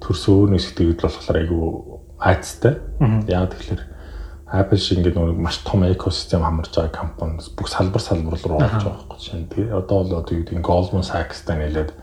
төрсөн 0.03 0.31
өөр 0.44 0.50
нэг 0.51 0.61
сэтгэл 0.67 1.00
болохоор 1.00 1.39
айгүй 1.39 1.63
айцтай. 2.19 2.73
Яг 3.31 3.56
тэгэхээр 3.56 3.81
Apple 4.54 4.78
шиг 4.83 4.99
ингээд 4.99 5.16
нэг 5.16 5.39
маш 5.39 5.63
том 5.63 5.87
экосистем 5.87 6.44
хамарж 6.44 6.75
байгаа 6.75 6.92
компани 6.92 7.39
бүх 7.56 7.71
салбар 7.71 8.04
салбар 8.04 8.35
руу 8.44 8.59
орж 8.59 8.83
байгаа 8.83 9.07
байхгүй 9.07 9.19
чинь. 9.23 9.47
Тэгээ 9.47 9.71
одоо 9.71 10.04
бол 10.04 10.19
одоо 10.19 10.35
юу 10.35 10.44
гэдэг 10.44 10.59
Goldman 10.59 11.07
Sachs-тай 11.07 11.57
нэлээд 11.63 11.95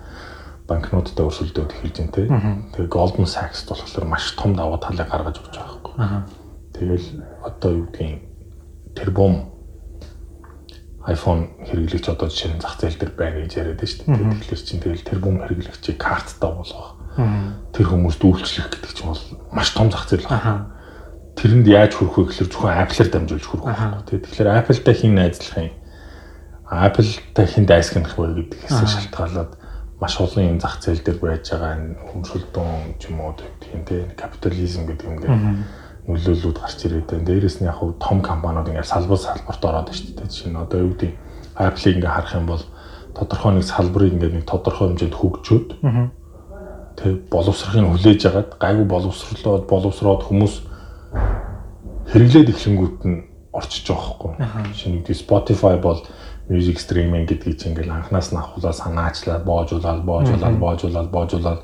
банкнуудтай 0.71 1.27
өрсөлдөөд 1.27 1.75
эхэлж 1.75 1.97
байна 1.99 2.15
те. 2.15 2.31
Тэгээ 2.79 2.95
Goldman 2.95 3.27
Sachs 3.27 3.67
болохоор 3.67 4.07
маш 4.07 4.39
том 4.39 4.55
даваа 4.55 4.79
талыг 4.79 5.11
гаргаж 5.11 5.43
өгч 5.43 5.55
байгаа 5.59 5.75
байхгүй. 5.83 5.95
Тэгэл 6.79 7.07
одоо 7.43 7.71
юу 7.75 7.87
гэдгийг 7.91 8.23
тэрбум 8.95 9.51
iPhone 11.11 11.51
хэрэглэгч 11.67 12.07
одоо 12.13 12.29
жишээ 12.31 12.55
нь 12.55 12.63
зах 12.63 12.79
зээл 12.79 13.01
дээр 13.01 13.13
байна 13.19 13.43
гэж 13.43 13.53
яриад 13.59 13.81
байна 13.83 13.91
шүү 13.91 14.05
дээ. 14.07 14.33
Тэгэхээр 14.47 14.63
чинь 14.63 14.83
тэгэл 14.85 15.09
тэрбум 15.11 15.37
хэрэглэгчийг 15.43 15.99
карттай 15.99 16.51
болгох. 16.55 16.95
Тэр 17.75 17.87
хүмүүст 17.91 18.23
үйлчлэх 18.23 18.69
гэдэг 18.71 18.93
чинь 18.95 19.11
бол 19.11 19.25
маш 19.51 19.75
том 19.75 19.91
зах 19.91 20.07
зээл 20.07 20.29
байна. 20.31 20.71
Тэрэнд 21.35 21.67
яаж 21.67 21.93
хүрэх 21.97 22.15
вэ 22.15 22.25
гэхээр 22.31 22.51
зөвхөн 22.53 22.79
Apple-аар 22.85 23.11
дамжуулж 23.11 23.45
хүрэх 23.49 23.65
байхгүй. 23.65 24.19
Тэгэхээр 24.29 24.49
Apple-тай 24.61 24.95
хин 24.95 25.15
найзлах 25.17 25.57
юм. 25.57 25.73
Apple-тай 26.69 27.47
хин 27.49 27.65
дайсгах 27.65 28.15
вэ 28.15 28.45
гэдгээс 28.45 28.77
шалтгаалаад 29.11 29.60
маш 30.01 30.21
олон 30.21 30.57
юм 30.57 30.61
зах 30.61 30.81
зээл 30.81 31.05
дээр 31.05 31.19
байж 31.21 31.45
байгаа 31.53 31.77
энэ 31.77 32.01
хөмсөлдөн 32.09 32.97
ч 32.97 33.13
юм 33.13 33.21
уу 33.21 33.37
тийм 33.37 33.85
тийм 33.85 34.09
капитализм 34.17 34.89
гэдэг 34.89 35.07
юм 35.07 35.19
дээр 35.21 35.37
нөлөөллүүд 36.09 36.59
гарч 36.59 36.79
ирээд 36.89 37.07
байна. 37.07 37.29
Дээрээс 37.29 37.61
нь 37.61 37.69
яг 37.69 37.77
хав 37.77 37.95
том 38.01 38.19
компаниуд 38.25 38.69
ингээд 38.73 38.89
салбар 38.89 39.21
салбарт 39.21 39.65
ороод 39.65 39.93
байна 39.93 39.99
шүү 40.01 40.17
дээ. 40.17 40.33
Жишээ 40.33 40.51
нь 40.51 40.57
одоо 40.57 40.79
юу 40.81 40.93
гэдэг 40.97 41.13
Apple-ийг 41.61 41.97
ингээд 42.01 42.17
харах 42.17 42.35
юм 42.35 42.47
бол 42.49 42.65
тодорхой 43.13 43.53
нэг 43.55 43.65
салбарыг 43.69 44.13
ингээд 44.17 44.35
нэг 44.41 44.45
тодорхой 44.49 44.87
хэмжээнд 44.89 45.17
хөгжөөд 45.21 45.69
тэг 46.97 47.13
боловсрохыг 47.29 47.85
хүлээж 47.85 48.21
агаад 48.27 48.51
гайгүй 48.57 48.87
боловсрлоод 48.89 49.65
боловсроод 49.69 50.23
хүмүүс 50.25 50.55
хэрэглээд 52.13 52.49
эхлэнгүүт 52.57 53.01
нь 53.05 53.19
орчиж 53.53 53.85
байгаа 53.93 54.09
хгүй. 54.17 54.33
Жишээ 54.73 54.91
нь 54.97 55.05
Spotify 55.13 55.77
бол 55.77 56.01
music 56.51 56.83
streaming 56.83 57.25
гэдгийг 57.31 57.57
чинь 57.57 57.73
ингээл 57.73 57.95
анханаас 57.95 58.35
нь 58.35 58.39
авахулаа 58.39 58.75
санаачлаа 58.75 59.39
боожуулаад 59.47 60.03
боожуулаад 60.03 60.57
боожуулаад 60.59 61.09
боожуулаад 61.15 61.61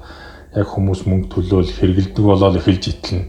яг 0.54 0.68
хүмүүс 0.70 1.04
мөнгө 1.10 1.28
төлөөл 1.34 1.74
хэрэгэлдэг 1.74 2.24
болоод 2.24 2.56
эхэлж 2.62 2.84
итлэн 2.94 3.22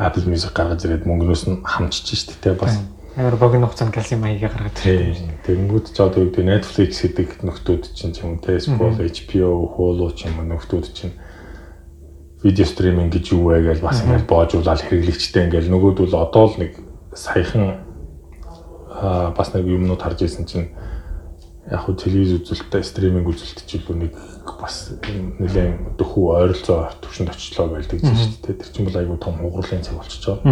Apple 0.00 0.24
Music 0.26 0.56
гаргаж 0.56 0.88
ирээд 0.88 1.04
мөнгнөөс 1.04 1.42
нь 1.52 1.60
хамчиж 1.62 2.16
штэ 2.16 2.34
тэ 2.40 2.56
бас. 2.56 2.80
Амар 3.12 3.36
богино 3.36 3.68
хугацаанд 3.68 3.92
калсиум 3.92 4.24
маягийг 4.24 4.56
гаргаж 4.56 4.80
ирсэн. 4.88 5.36
Тэнгүүд 5.44 5.92
ч 5.92 5.98
одоо 6.00 6.24
юу 6.24 6.32
гэдэг 6.32 6.48
Netflix 6.48 7.04
гэдэг 7.04 7.44
нөхдүүд 7.44 7.82
чинь 7.92 8.16
ч 8.16 8.24
юм 8.24 8.40
Facebook, 8.40 8.96
HBO, 8.96 9.68
Hulu 9.68 10.16
ч 10.16 10.32
юм 10.32 10.40
нөхдүүд 10.48 10.86
чинь 10.96 11.12
видео 12.42 12.64
стриминг 12.64 13.12
гэж 13.12 13.36
юу 13.36 13.52
вэ 13.52 13.68
гэж 13.68 13.78
бас 13.84 14.00
ингээл 14.00 14.26
боожуулаад 14.26 14.80
хэрэглэгчтэй 14.80 15.46
ингээл 15.46 15.70
нөгөөд 15.70 15.96
бол 16.08 16.24
одоо 16.24 16.44
л 16.50 16.56
нэг 16.56 16.72
саяхан 17.14 17.84
бас 19.36 19.54
нэг 19.54 19.68
юмнууд 19.68 20.00
харж 20.02 20.26
ирсэн 20.26 20.48
чинь 20.48 20.66
яг 21.70 21.86
хөө 21.86 21.94
телевиз 21.94 22.42
үзэлттэй 22.42 22.82
стриминг 22.82 23.28
үзэлт 23.30 23.62
чи 23.70 23.78
бүр 23.78 24.02
нэг 24.02 24.18
бас 24.58 24.90
нэлээд 24.98 25.94
дөхөв 25.94 26.34
ойролцоо 26.34 26.90
төвшөнд 26.98 27.30
очлоо 27.30 27.70
байлдаг 27.70 28.02
чинь 28.02 28.18
шүү 28.18 28.42
дээ. 28.42 28.58
Тэр 28.58 28.70
чинь 28.74 28.86
бол 28.90 28.98
айгүй 28.98 29.18
том 29.22 29.38
хугарлын 29.38 29.86
цаг 29.86 29.94
болчихоо. 30.02 30.42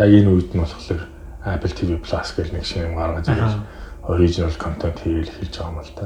Яг 0.00 0.08
энэ 0.16 0.32
үед 0.32 0.56
нь 0.56 0.60
болохоор 0.64 1.02
Apple 1.44 1.74
TV 1.76 1.90
Plus 2.00 2.28
гэх 2.32 2.52
нэг 2.56 2.64
шинэ 2.64 2.88
юм 2.88 2.96
гаргаж 2.96 3.28
ирэл 3.28 3.60
original 4.08 4.54
content 4.56 4.96
хийгээл 5.04 5.36
хэлж 5.36 5.54
байгаа 5.60 5.72
юм 5.72 5.80
л 5.84 5.92
та. 5.92 6.04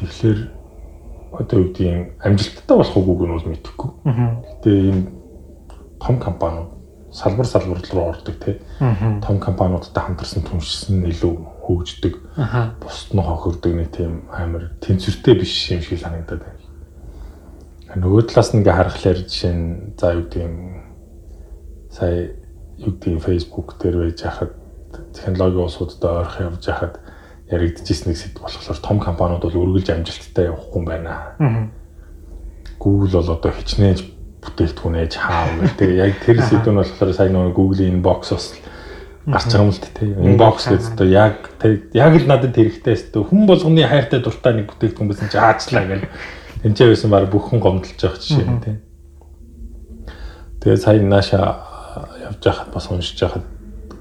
Тэгэхээр 0.00 0.40
одоо 1.32 1.56
юу 1.60 1.68
гэдгийг 1.68 2.16
амжилттай 2.24 2.76
болох 2.76 2.96
үгүйг 2.96 3.20
нь 3.20 3.34
бол 3.36 3.48
мэдэхгүй. 3.52 3.90
Гэтэ 4.48 4.70
энэ 4.72 5.04
том 6.00 6.16
компаниуд 6.16 6.72
салбар 7.12 7.46
салбар 7.46 7.84
руу 7.92 8.08
ордог 8.16 8.36
тий. 8.40 8.56
Том 9.20 9.36
компаниудтай 9.38 10.02
хамтарсан 10.08 10.42
түншсэн 10.48 11.04
илүү 11.12 11.36
хөгждөг. 11.62 12.14
Бусд 12.82 13.14
нь 13.14 13.22
хохирдог 13.22 13.72
нэг 13.72 13.90
тийм 13.94 14.26
амар 14.34 14.74
тэнцвэртэй 14.82 15.34
биш 15.38 15.70
юм 15.70 15.80
шиг 15.80 16.02
санагдаад 16.02 16.42
байна. 16.42 16.62
Нөгөө 18.02 18.32
талаас 18.34 18.50
нь 18.50 18.60
ингээ 18.60 18.74
харахаар 18.74 19.18
жишээ 19.22 19.54
нь 19.54 19.94
за 19.94 20.12
юу 20.16 20.26
гэдгийг 20.26 20.54
сая 21.92 22.34
юу 22.82 22.92
гэдгийг 22.98 23.22
Facebook 23.22 23.78
дээр 23.78 23.96
байж 24.02 24.18
хахад 24.26 24.52
технологи 25.14 25.60
улсуудад 25.60 26.02
ойрох 26.02 26.40
явж 26.40 26.64
хахад 26.66 26.94
яригдчихсэн 27.52 28.10
нэг 28.10 28.18
сэдв 28.18 28.40
болохоор 28.40 28.80
том 28.80 28.98
компаниуд 28.98 29.44
бол 29.44 29.60
үргэлж 29.60 29.88
амжилттай 29.92 30.48
явахгүй 30.48 30.80
юм 30.80 30.86
байна. 30.88 31.12
Google 32.80 33.12
бол 33.12 33.30
одоо 33.36 33.52
хичнээн 33.52 34.00
бүтээгдэхүүн 34.42 34.96
ээж 35.04 35.12
хаав 35.20 35.50
гэдэг. 35.60 35.90
Яг 35.94 36.12
тэр 36.24 36.40
сэдв 36.42 36.72
нь 36.72 36.80
болохоор 36.80 37.12
сая 37.12 37.28
нөгөө 37.28 37.52
Google-ийн 37.54 38.00
inbox 38.00 38.32
бас 38.32 38.56
гарч 39.26 39.54
байгаа 39.54 39.66
юм 39.66 39.70
л 39.70 39.78
тээ. 39.78 40.10
Inbox 40.18 40.66
гэдэг 40.66 40.92
одоо 40.98 41.06
яг 41.06 41.36
яг 41.94 42.12
л 42.18 42.26
надад 42.26 42.56
хэрэгтэй 42.58 42.94
өстө 42.98 43.22
хүн 43.22 43.46
болгоны 43.46 43.86
хайртай 43.86 44.18
дуртай 44.18 44.52
нэг 44.58 44.66
бүтээгдэхүүн 44.74 45.10
байсан 45.10 45.30
чи 45.30 45.38
аачлаа 45.38 45.84
гэл. 45.86 46.10
Тэнцээ 46.66 46.90
байсан 46.90 47.10
баг 47.10 47.30
бүхэн 47.30 47.62
гомдолж 47.62 47.94
байгаа 48.02 48.18
жишээ 48.18 48.42
юм 48.42 48.58
тээ. 48.58 48.76
Тэгээ 50.62 50.78
сая 50.82 50.98
нааша 51.06 51.38
явж 52.26 52.42
байхад 52.42 52.70
бас 52.74 52.86
уншиж 52.90 53.18
байхад 53.22 53.46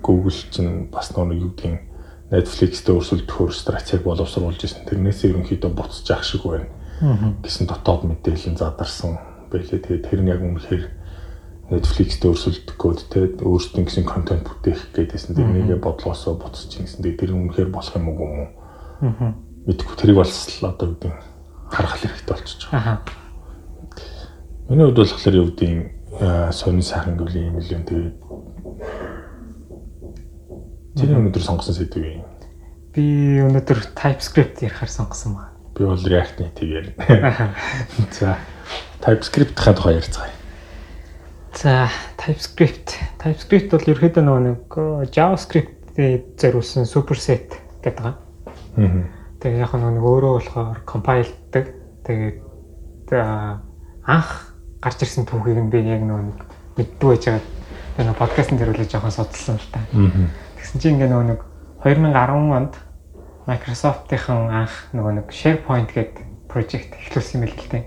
Google 0.01 0.33
чинь 0.33 0.89
бас 0.89 1.13
нөгөө 1.13 1.37
юу 1.37 1.53
гэдгийг 1.53 1.91
Netflix-тэй 2.31 2.95
өрсөлдөхөөр 2.95 3.51
стратеги 3.53 4.07
боловсруулж 4.07 4.63
ирсэн. 4.63 4.87
Тэрнээс 4.87 5.27
ерөнхийдөө 5.27 5.71
буцаж 5.75 6.07
ах 6.15 6.23
шиг 6.23 6.47
байна. 6.47 6.71
гэсэн 7.43 7.67
дотоод 7.67 8.07
мэдээлэл 8.07 8.57
задарсан 8.57 9.19
байлээ. 9.51 9.83
Тэгээд 9.83 10.05
тэр 10.07 10.21
нь 10.23 10.31
яг 10.31 10.41
үнэхээр 10.41 11.00
Netflix-тэй 11.71 12.27
өрсөлдөх 12.27 12.75
гээд 12.75 12.99
те 13.07 13.19
өөрсдийн 13.47 13.87
гэсэн 13.87 14.03
контент 14.03 14.43
бүтээх 14.43 14.91
гэдээсэн. 14.91 15.39
Тэрнийгээ 15.39 15.79
бодлоосоо 15.79 16.35
буцаж 16.35 16.67
ингэсэн. 16.75 16.99
Тэр 16.99 17.31
нь 17.31 17.47
үнэхээр 17.47 17.71
болох 17.71 17.95
юм 17.95 18.11
уу 18.11 18.19
юм 18.27 18.35
уу? 18.43 19.31
Мэдгүй 19.71 19.95
тэрийг 19.95 20.19
л 20.19 20.67
одоо 20.67 20.87
үгүй 20.91 21.11
харах 21.71 21.95
хэрэгтэй 21.95 22.27
болчихж 22.27 22.67
байгаа. 22.67 22.99
Аа. 22.99 23.21
Миний 24.67 24.85
хувьд 24.85 24.99
болохоор 24.99 25.35
юу 25.39 25.47
гэдэг 25.55 26.51
сонин 26.51 26.83
сайхан 26.83 27.15
гэвэл 27.15 27.39
юм 27.39 27.55
л 27.55 27.71
юм. 27.71 27.83
Тэгээд 27.87 28.15
Чиний 30.99 31.15
өнөөдөр 31.15 31.43
сонгосон 31.47 31.75
сэдв 31.79 32.03
юм? 32.03 32.27
Би 32.91 33.39
өнөөдөр 33.47 33.95
TypeScript 33.95 34.59
ярихаар 34.59 34.91
сонгосон 34.91 35.39
байна. 35.39 35.55
Би 35.71 35.87
бол 35.87 35.95
React 35.95 36.43
Native 36.43 36.67
ярина. 36.67 37.55
За 38.11 38.35
TypeScript-ийн 38.99 39.75
тухай 39.79 39.95
ярьцгаая. 39.95 40.40
За 41.61 41.89
TypeScript. 42.17 42.95
TypeScript 43.21 43.69
бол 43.69 43.89
ерөөдөө 43.93 44.23
нөгөө 44.25 44.41
нэг 44.49 44.75
JavaScript-ийг 45.13 46.33
зориулсан 46.41 46.89
superset 46.89 47.53
гэдэг. 47.85 48.01
Аа. 48.01 48.17
Тэгээ 49.37 49.61
яг 49.61 49.75
нэг 49.77 50.01
өөрөө 50.01 50.31
болохоор 50.41 50.81
compile-даг. 50.89 51.69
Тэгээд 52.01 53.13
анх 54.09 54.57
гарч 54.81 55.05
ирсэн 55.05 55.29
түүхийг 55.29 55.61
нь 55.61 55.69
би 55.69 55.85
яг 55.85 56.01
нөгөө 56.01 56.81
мэддэг 56.81 57.05
байж 57.05 57.29
байгаа. 57.29 57.45
Тэгээ 57.45 58.05
нөгөө 58.09 58.21
подкастн 58.25 58.57
дээр 58.57 58.73
үлээж 58.73 58.97
жоохон 58.97 59.13
судалсан 59.13 59.61
л 59.61 59.69
та. 59.69 59.85
Аа 59.93 60.33
Тэгсэн 60.57 60.81
чинь 60.81 60.97
ингээ 60.97 61.13
нөгөө 61.13 61.27
нэг 61.29 61.39
2010 61.85 62.57
онд 62.57 62.73
Microsoft-ийн 63.45 64.49
анх 64.49 64.73
нөгөө 64.97 65.13
нэг 65.13 65.27
SharePoint 65.29 65.93
гэдэг 65.93 66.25
project 66.49 66.97
эхлүүлсэн 66.97 67.37
юм 67.37 67.45
л 67.45 67.53
л 67.53 67.69
дээ. 67.69 67.85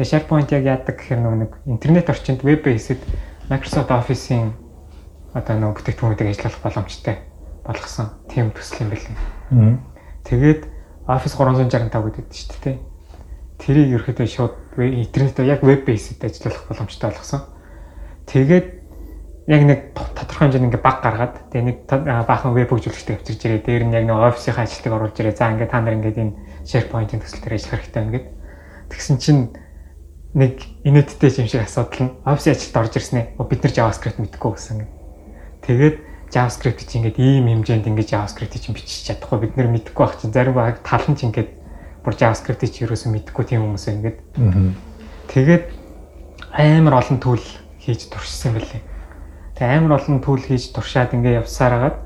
Тэгээ 0.00 0.16
SharePoint 0.16 0.48
яг 0.56 0.64
яадаг 0.64 0.96
гэхээр 0.96 1.20
нэг 1.20 1.52
интернет 1.68 2.08
орчинд 2.08 2.40
веб 2.40 2.64
бейсэд 2.64 3.04
Microsoft 3.52 3.92
Office-ийн 3.92 4.56
одоо 5.36 5.60
нөгөө 5.60 5.76
бүтээгдэхүүнүүдийг 5.76 6.32
ажиллах 6.32 6.56
боломжтой 6.64 7.20
болгосон 7.68 8.08
тийм 8.32 8.48
төсөл 8.48 8.88
юм 8.88 8.96
билээ. 8.96 9.76
Тэгээд 10.24 10.60
Office 11.04 11.36
365 11.36 12.16
гэдэг 12.16 12.32
шүү 12.32 12.60
дээ. 12.64 12.76
Тэрийг 13.60 13.88
ерөөхдөө 14.00 14.24
шууд 14.24 14.56
интернетээр 14.80 15.52
яг 15.52 15.60
веб 15.60 15.84
бейсэд 15.84 16.24
ажиллах 16.24 16.64
боломжтой 16.64 17.12
болгосон. 17.12 17.44
Тэгээд 18.24 18.66
яг 19.52 19.62
нэг 19.68 19.80
тодорхой 19.92 20.48
хэмжээнд 20.48 20.64
ингээ 20.64 20.80
баг 20.80 21.04
гаргаад 21.04 21.36
тэгээ 21.52 21.68
нэг 21.68 21.78
баахан 22.24 22.56
веб 22.56 22.72
хөгжүүлэгчтэй 22.72 23.20
авчирж 23.20 23.44
ирээ. 23.44 23.68
Дээр 23.68 23.84
нь 23.84 23.96
яг 24.00 24.08
нэг 24.08 24.16
офисын 24.16 24.56
ажилтныг 24.56 24.96
оруулж 24.96 25.20
ирээ. 25.20 25.36
За 25.36 25.52
ингээ 25.52 25.68
та 25.68 25.84
нар 25.84 26.00
ингээд 26.00 26.24
энэ 26.24 26.36
SharePoint-ийн 26.64 27.20
төсөл 27.20 27.44
дээр 27.44 27.60
ажиллах 27.60 27.84
хэрэгтэй 27.84 28.00
байна 28.00 28.14
гэд. 28.16 28.26
Тэгсэн 28.88 29.18
чинь 29.20 29.52
нэг 30.34 30.62
инээдтэй 30.86 31.42
юм 31.42 31.48
шиг 31.50 31.66
асуудал 31.66 32.06
нь 32.06 32.14
офисын 32.22 32.54
ажилд 32.54 32.76
орж 32.78 32.94
ирснэ. 32.96 33.34
Бид 33.34 33.60
нар 33.66 33.74
JavaScript 33.74 34.18
мэдэхгүй 34.22 34.52
гэсэн. 34.54 34.86
Тэгээд 35.66 35.96
JavaScript 36.30 36.86
чинь 36.86 37.10
ингээд 37.10 37.18
ийм 37.18 37.46
хэмжээнд 37.50 37.90
ингээд 37.90 38.12
JavaScript 38.14 38.54
чинь 38.62 38.76
бичиж 38.78 39.10
чадахгүй 39.10 39.50
бид 39.50 39.54
нар 39.58 39.68
мэдэхгүй 39.74 40.04
байх 40.06 40.16
чинь 40.22 40.30
зарим 40.30 40.54
баг 40.54 40.78
тал 40.86 41.02
нь 41.10 41.18
чинь 41.18 41.34
ингээд 41.34 41.50
бүр 42.06 42.14
JavaScript 42.14 42.62
чинь 42.62 42.86
ерөөсөө 42.86 43.10
мэдэхгүй 43.10 43.44
тийм 43.50 43.66
хүмүүс 43.66 43.86
ингээд. 43.90 44.18
Тэгээд 45.34 45.64
амар 46.54 47.02
олон 47.02 47.18
төрөл 47.18 47.50
хийж 47.82 48.06
туршсан 48.06 48.54
байлээ. 48.54 48.82
Тэгээ 49.58 49.76
амар 49.76 49.98
олон 49.98 50.22
түүл 50.24 50.40
хийж 50.40 50.72
туршаад 50.72 51.12
ингээ 51.12 51.42
явсаар 51.42 51.74
хагаад 51.74 51.96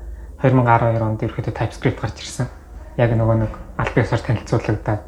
2012 0.43 0.99
онд 0.99 1.23
ерөөхдөө 1.23 1.55
TypeScript 1.55 1.99
гарч 2.01 2.17
ирсэн. 2.19 2.49
Яг 2.99 3.15
нөгөө 3.15 3.37
нэг 3.45 3.53
аль 3.79 3.93
биесээр 3.95 4.21
танилцуулагдаад. 4.27 5.05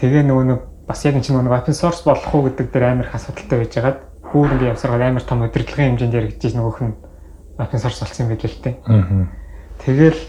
Тэгээ 0.00 0.22
нөгөө 0.24 0.44
нэг 0.48 0.60
бас 0.86 1.04
яг 1.04 1.14
энэ 1.14 1.24
чинь 1.24 1.36
нөгөө 1.38 1.58
open 1.62 1.76
source 1.76 2.02
болох 2.04 2.34
уу 2.34 2.48
гэдэг 2.50 2.72
дээр 2.72 2.84
амар 2.90 3.06
их 3.06 3.14
асуудалтай 3.14 3.58
байж 3.58 3.72
хагаад 3.74 3.98
бүр 4.32 4.52
ингээ 4.56 4.72
явсараад 4.74 5.02
амар 5.02 5.24
том 5.24 5.42
удирдлагын 5.46 5.94
хэмжээнд 5.94 6.16
яригдчихэж 6.18 6.54
нөгөөх 6.56 6.80
нь 6.82 6.94
open 7.58 7.78
source 7.78 8.00
болсон 8.02 8.26
юм 8.26 8.30
байл 8.34 8.46
л 8.48 8.62
дээ. 8.64 8.76
Тэгэл 9.82 10.20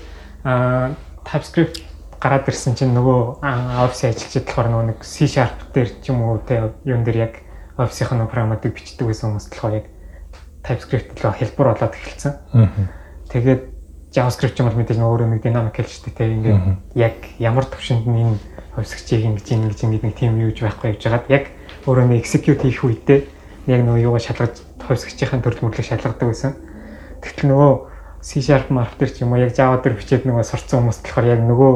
TypeScript 1.24 1.78
гараад 2.20 2.48
ирсэн 2.48 2.76
чинь 2.76 2.94
нөгөө 2.96 3.44
офисын 3.44 4.12
ажилчид 4.14 4.46
болохоор 4.48 4.70
нөгөө 4.72 4.88
нэг 4.94 5.00
C# 5.04 5.28
дээр 5.28 5.90
ч 6.00 6.06
юм 6.12 6.24
уу 6.24 6.40
те 6.46 6.72
юун 6.86 7.04
дээр 7.04 7.32
яг 7.32 7.34
офисынхаа 7.78 8.28
програмуудыг 8.28 8.76
бичдэг 8.76 9.08
байсан 9.08 9.34
хүмүүс 9.34 9.48
болохоор 9.50 9.78
яг 9.82 9.88
TypeScript 10.64 11.20
руу 11.20 11.34
хэлбэр 11.34 11.68
болоод 11.74 11.96
эхэлсэн. 11.98 12.34
Тэгээд 13.32 13.62
JavaScript 14.14 14.56
ч 14.56 14.62
юм 14.62 14.70
бол 14.70 14.78
мэдээж 14.78 15.00
өөрөө 15.02 15.28
нэг 15.34 15.42
динамик 15.42 15.76
хэлжтэй 15.76 16.14
те 16.14 16.30
ингээд 16.30 16.62
яг 16.94 17.18
ямар 17.42 17.66
төвшөнд 17.66 18.06
нь 18.06 18.22
энэ 18.22 18.38
хувьсгчийг 18.76 19.24
ингэж 19.26 19.48
ингэж 19.54 19.80
ингэж 19.86 20.02
нэг 20.04 20.16
тийм 20.18 20.42
юуж 20.42 20.58
байхгүй 20.62 20.98
гэж 20.98 21.02
хагаад 21.06 21.30
яг 21.30 21.46
өөрөө 21.86 22.06
нэг 22.10 22.26
execute 22.26 22.62
хийх 22.66 22.82
үедээ 22.82 23.20
яг 23.70 23.82
нөгөө 23.86 24.02
юугаа 24.04 24.22
шалгаж 24.22 24.66
хувьсгчийн 24.82 25.42
төрөл 25.46 25.64
мөрлөг 25.70 25.86
шалгадаг 25.86 26.28
байсан. 26.28 26.58
Тэгтэл 27.22 27.50
нөгөө 27.54 27.72
C# 28.24 28.40
mark 28.72 28.96
дээр 28.98 29.12
ч 29.12 29.22
юм 29.22 29.36
уу 29.36 29.44
яг 29.44 29.52
Java 29.52 29.78
дээр 29.84 30.00
бичээд 30.00 30.24
нөгөө 30.24 30.48
сурцсан 30.48 30.80
хүмүүс 30.80 31.00
болохоор 31.04 31.28
яг 31.28 31.42
нөгөө 31.44 31.74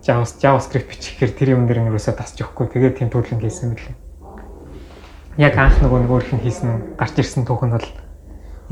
JavaScript 0.00 0.88
бичихээр 0.88 1.32
тэр 1.36 1.48
юм 1.56 1.68
дээр 1.68 1.84
нэрөөсөө 1.84 2.16
тасч 2.16 2.40
өгөхгүй 2.40 2.66
тэгээд 2.72 2.96
тийм 2.96 3.08
төлөв 3.12 3.36
хийсэн 3.36 3.76
мөлий. 3.76 3.96
Яг 5.36 5.60
анх 5.60 5.76
нөгөө 5.84 6.08
нөгөө 6.08 6.18
их 6.24 6.30
хийсэн 6.40 6.96
гарч 6.96 7.14
ирсэн 7.20 7.44
түүх 7.44 7.68
нь 7.68 7.74
бол 7.76 7.88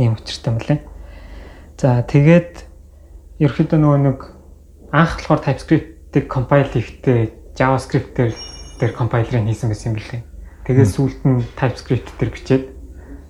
ийм 0.01 0.17
учиртай 0.17 0.57
лээ. 0.57 0.81
За 1.77 2.01
тэгээд 2.01 2.65
ерөөхдөө 3.45 3.77
нөгөө 3.77 4.01
нэг 4.09 4.19
анх 4.89 5.13
болохоор 5.21 5.45
TypeScript-ийг 5.45 6.27
compile 6.33 6.73
хийхдээ 6.73 7.48
JavaScript 7.59 8.15
дээр 8.15 8.33
дээр 8.79 8.93
компайлерыг 8.95 9.45
хийсэн 9.51 9.69
байсан 9.69 9.91
юм 9.91 9.99
билээ. 9.99 10.23
Тэгээд 10.65 10.95
сүүлд 10.95 11.21
нь 11.27 11.43
TypeScript 11.59 12.09
дээр 12.15 12.31
бичээд 12.31 12.65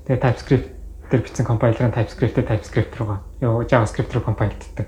тэгээд 0.04 0.22
TypeScript 0.22 0.68
дээр 1.08 1.22
бичсэн 1.24 1.46
компайлерын 1.48 1.96
TypeScript-ээр 1.96 2.46
TypeScript 2.52 2.92
руугаа 3.00 3.24
ёо 3.40 3.64
JavaScript 3.64 4.12
руу 4.12 4.24
компайлддаг 4.28 4.86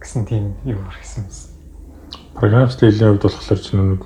гэсэн 0.00 0.24
тийм 0.24 0.56
юу 0.64 0.80
хийсэн 0.96 1.28
юмсан. 1.28 1.52
Програм 2.32 2.70
стилийн 2.72 3.20
хувьд 3.20 3.28
болохоор 3.28 3.60
ч 3.60 3.68
нэг 3.76 4.02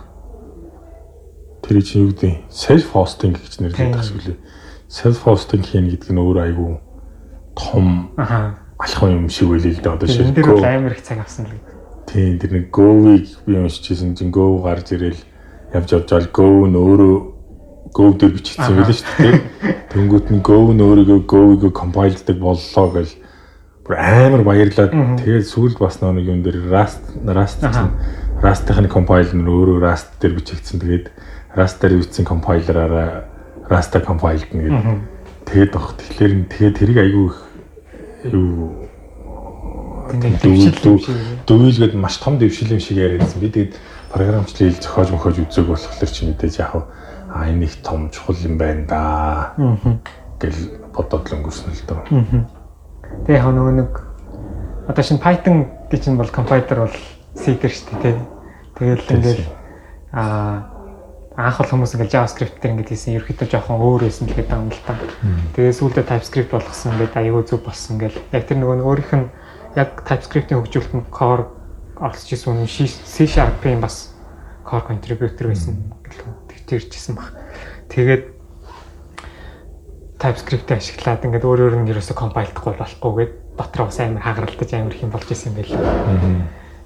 тэр 1.62 1.78
чинь 1.86 2.02
юу 2.02 2.10
гэдэг 2.10 2.50
self 2.50 2.90
hosting 2.90 3.38
гэж 3.38 3.62
нэрлэдэг 3.62 3.94
гэсэн 3.94 4.16
үг 4.18 4.24
лээ 4.34 4.38
self 4.90 5.22
hosting 5.22 5.62
хийнэ 5.62 5.94
гэдэг 5.94 6.10
нь 6.10 6.18
өөр 6.18 6.38
айгүй 6.50 6.82
том 7.54 8.10
алхам 8.18 9.10
юм 9.14 9.26
шиг 9.30 9.54
байлээ 9.54 9.78
л 9.78 9.82
дээ 9.86 9.94
одоо 9.94 10.08
шиг. 10.10 10.34
Тэр 10.34 10.66
амар 10.66 10.98
их 10.98 11.02
цаг 11.06 11.22
авсан 11.22 11.46
л 11.46 11.54
гэдэг. 11.54 11.69
Тийм 12.10 12.42
тэр 12.42 12.50
нэг 12.58 12.74
Go-ыг 12.74 13.26
би 13.46 13.54
уншижсэн 13.54 14.18
чинь 14.18 14.34
Go 14.34 14.58
гарч 14.58 14.90
ирэл 14.98 15.22
явж 15.70 15.94
явж 15.94 16.10
байгаа 16.10 16.34
Go 16.34 16.66
нь 16.66 16.74
өөрөө 16.74 17.14
Go 17.94 18.10
дээр 18.18 18.34
бичигдсэн 18.34 18.74
байлээ 18.74 18.98
шүү 18.98 19.14
дээ. 19.22 19.38
Тэнгүүт 19.94 20.26
нь 20.34 20.42
Go 20.42 20.74
нь 20.74 20.82
өөрийгөө 20.82 21.20
Go-ыг 21.30 21.70
compile-даг 21.70 22.34
боллоо 22.42 22.86
гэл 22.90 23.14
бүр 23.86 23.94
амар 23.94 24.42
баярлаад 24.42 25.22
тэгээд 25.22 25.46
сүүлд 25.46 25.78
бас 25.78 26.02
нэг 26.02 26.26
юм 26.26 26.42
дээр 26.42 26.66
Rust 26.66 27.02
Rust 27.22 27.62
Rust-ын 28.42 28.90
компайлер 28.90 29.38
нь 29.38 29.46
өөрөө 29.46 29.78
Rust 29.78 30.10
дээр 30.18 30.34
бичигдсэн. 30.34 30.82
Тэгээд 30.82 31.06
Rust 31.54 31.78
дээр 31.78 31.94
бичсэн 32.02 32.26
компайлераараа 32.26 33.30
Rust 33.70 33.94
compiled 34.02 34.50
нэг 34.50 34.74
тэгээд 35.46 35.70
баг. 35.70 35.94
Тэгэхээр 35.94 36.32
тэгээд 36.58 36.74
тэрийг 36.74 36.98
айгүй 37.06 37.28
юу 38.34 38.89
дөвөлгээд 41.46 41.94
маш 41.94 42.18
том 42.18 42.38
дэвшил 42.38 42.72
юм 42.74 42.80
шиг 42.80 42.98
яриадсан. 42.98 43.40
Би 43.40 43.48
тэгээд 43.50 43.74
програмчлал 44.10 44.74
зохиож 44.74 45.08
мөхөж 45.14 45.36
үзег 45.46 45.66
болохоор 45.70 46.10
чи 46.10 46.26
мэдээж 46.26 46.54
яг 46.58 46.90
а 47.30 47.46
энэ 47.46 47.64
их 47.64 47.76
том 47.82 48.10
чухал 48.10 48.36
юм 48.42 48.58
байна 48.58 48.84
да 48.86 49.54
гэл 50.40 50.58
бодоод 50.94 51.30
л 51.30 51.34
өнгөрсөн 51.38 51.70
л 51.70 51.84
дөө. 51.86 52.02
Тэгээ 53.26 53.38
яг 53.38 53.46
нөгөө 53.46 53.74
нэг 53.78 53.90
одоо 54.90 55.04
шинэ 55.04 55.22
Python 55.22 55.70
гэж 55.90 56.02
нь 56.10 56.18
бол 56.18 56.30
компайтер 56.30 56.86
бол 56.86 56.96
C-дэр 57.38 57.70
шүү 57.70 58.02
дээ. 58.02 58.18
Тэгэл 58.74 59.06
ингээд 59.14 59.40
аа 60.10 60.80
анх 61.38 61.62
бол 61.62 61.70
хүмүүс 61.70 61.94
ингээд 61.94 62.14
JavaScript 62.14 62.58
дээр 62.58 62.74
ингээд 62.74 62.90
хийсэн 62.90 63.14
ерөөхдөө 63.16 63.48
жоохон 63.48 63.78
өөр 63.78 64.02
байсан 64.10 64.26
л 64.26 64.34
гэдэг 64.34 64.58
юм 64.58 64.68
л 64.74 64.82
та. 64.82 64.98
Тэгээ 65.54 65.78
сүүлдээ 65.78 66.04
TypeScript 66.10 66.50
болгосон 66.50 66.92
ингээд 66.98 67.14
аюул 67.14 67.46
зүг 67.46 67.62
болсон 67.62 67.96
гэл. 68.02 68.18
Яг 68.34 68.44
тэр 68.50 68.58
нөгөө 68.58 68.82
өөрийнх 68.82 69.14
нь 69.14 69.26
яг 69.76 70.02
TypeScript-ийн 70.06 70.58
хөгжүүлэлтөнд 70.58 71.08
core 71.14 71.46
оролцож 72.00 72.30
исэн 72.32 72.56
үнэн 72.56 72.66
C 72.66 73.26
Sharp-ийн 73.28 73.80
бас 73.80 74.10
core 74.66 74.86
contributor 74.86 75.52
байсан 75.52 75.94
гэл 76.02 76.26
тэгтэрчсэн 76.50 77.14
баг. 77.14 77.36
Тэгээд 77.92 78.24
TypeScript-ийг 80.18 80.78
ашиглаад 80.78 81.24
ингээд 81.24 81.46
өөр 81.46 81.60
өөр 81.70 81.74
нь 81.80 81.90
ерөөсө 81.92 82.14
компайлдахгүй 82.18 82.74
болохгүйгээд 82.76 83.32
дотроо 83.56 83.86
бас 83.88 83.98
амар 84.00 84.22
хагаралтаж 84.24 84.70
амар 84.74 84.94
их 84.94 85.02
юм 85.04 85.12
болж 85.14 85.28
исэн 85.30 85.52
юм 85.52 85.56
байл. 85.60 85.74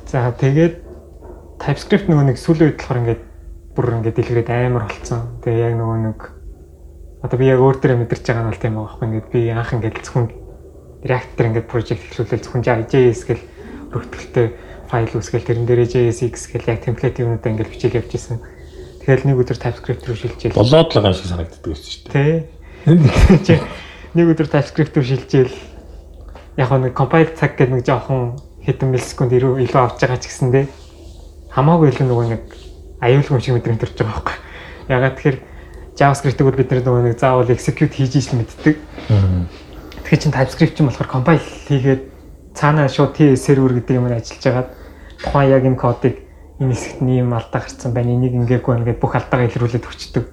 За 0.07 0.29
тэгээд 0.35 0.75
TypeScript 1.63 2.07
нөгөө 2.11 2.27
нэг 2.31 2.39
сүүлийн 2.39 2.69
үед 2.69 2.79
болохоор 2.79 3.01
ингээд 3.01 3.23
бүр 3.75 3.87
ингээд 3.99 4.17
дэлгэрээд 4.21 4.51
амар 4.51 4.85
болцсон. 4.87 5.21
Тэгээ 5.41 5.65
яг 5.67 5.75
нөгөө 5.81 5.99
нэг 6.05 6.21
одоо 7.25 7.37
би 7.41 7.47
яг 7.49 7.61
өөр 7.65 7.77
төрөө 7.81 7.99
мэдэрч 8.05 8.25
байгаа 8.29 8.45
нь 8.45 8.51
бол 8.53 8.61
тийм 8.61 8.75
байгаа 8.77 8.87
байхгүй 8.93 9.07
ингээд 9.09 9.29
би 9.33 9.41
анх 9.51 9.71
ингээд 9.73 9.97
зөвхөн 10.05 10.27
React-ээр 11.05 11.49
ингээд 11.53 11.69
project 11.69 12.03
эхлүүлэл 12.09 12.43
зөвхөн 12.45 12.65
JS 12.65 13.23
гэл 13.29 13.45
өргөтгөлтэй 13.93 14.47
файл 14.89 15.13
үүсгээл 15.13 15.49
тэрэн 15.49 15.67
дээрээ 15.69 15.89
JSX 15.93 16.35
гэл 16.57 16.71
яг 16.73 16.81
темплейт 16.81 17.21
юмудаа 17.21 17.51
ингээд 17.53 17.73
бичээл 17.73 17.99
явьжсэн. 18.01 18.41
Тэгэл 19.05 19.27
нэг 19.29 19.37
өдөр 19.45 19.59
TypeScript 19.61 20.05
рүү 20.09 20.17
шилжээл. 20.17 20.57
Болоод 20.57 20.89
л 20.89 20.97
байгаа 20.97 21.13
шиг 21.13 21.29
санагддаг 21.29 21.61
байсан 21.61 21.91
шүү 21.93 22.09
дээ. 22.09 22.41
Тий. 23.45 23.61
Нэг 24.17 24.27
өдөр 24.33 24.49
TypeScript 24.49 24.97
рүү 24.97 25.05
шилжээл 25.05 25.55
яг 26.57 26.71
нэг 26.73 26.95
compile 26.97 27.35
цаг 27.37 27.59
гэдэг 27.59 27.75
нэг 27.75 27.85
жоохон 27.85 28.41
хэдэн 28.65 28.89
миллисекунд 28.95 29.35
илүү 29.37 29.61
авч 29.77 30.01
байгаа 30.01 30.21
ч 30.23 30.31
гэсэндээ 30.31 30.65
хамаагүй 31.53 31.91
илүү 31.91 32.07
нөгөө 32.09 32.27
нэг 32.33 32.43
аюулгүй 33.03 33.41
шиг 33.43 33.55
мэдрэмт 33.59 33.81
төрж 33.83 33.97
байгаа 33.99 34.15
байхгүй. 34.15 34.37
Ягаад 34.89 35.15
тэгэхээр 35.19 35.39
JavaScript-ийг 35.99 36.57
бид 36.57 36.71
нар 36.71 36.83
нөгөө 36.87 37.03
нэг 37.05 37.19
заавал 37.19 37.51
execute 37.53 37.93
хийж 37.93 38.15
ижил 38.17 38.39
мэддэг. 38.41 38.77
Тэгэхээр 40.15 40.31
чин 40.31 40.39
TypeScript 40.39 40.75
чинь 40.79 40.87
болохоор 40.87 41.11
compile 41.11 41.43
хийгээд 41.43 42.03
цаанаа 42.55 42.87
шууд 42.87 43.19
T 43.19 43.35
server 43.35 43.75
гэдэг 43.75 43.99
юмар 43.99 44.15
ажиллаж 44.23 44.47
байгаад 44.47 44.71
тухайн 45.19 45.51
яг 45.51 45.65
энэ 45.67 45.75
кодыг 45.75 46.15
энэ 46.63 46.71
хэсэгт 46.71 47.03
нэм 47.03 47.35
алдаа 47.35 47.59
гарцсан 47.67 47.91
байна. 47.91 48.15
Энийг 48.15 48.39
ингээгүй 48.39 48.71
байна 48.79 48.87
гэдээ 48.87 49.03
бүх 49.03 49.19
алдаагаа 49.19 49.51
илрүүлээд 49.51 49.89
өгчдөг. 49.91 50.25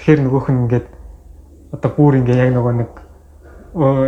Тэгэхээр 0.00 0.20
нөгөөх 0.24 0.48
нь 0.48 0.60
ингээд 0.64 0.86
одоо 1.76 1.90
бүр 1.92 2.24
ингээ 2.24 2.40
яг 2.40 2.50
нөгөө 2.56 2.72
нэг 2.80 2.90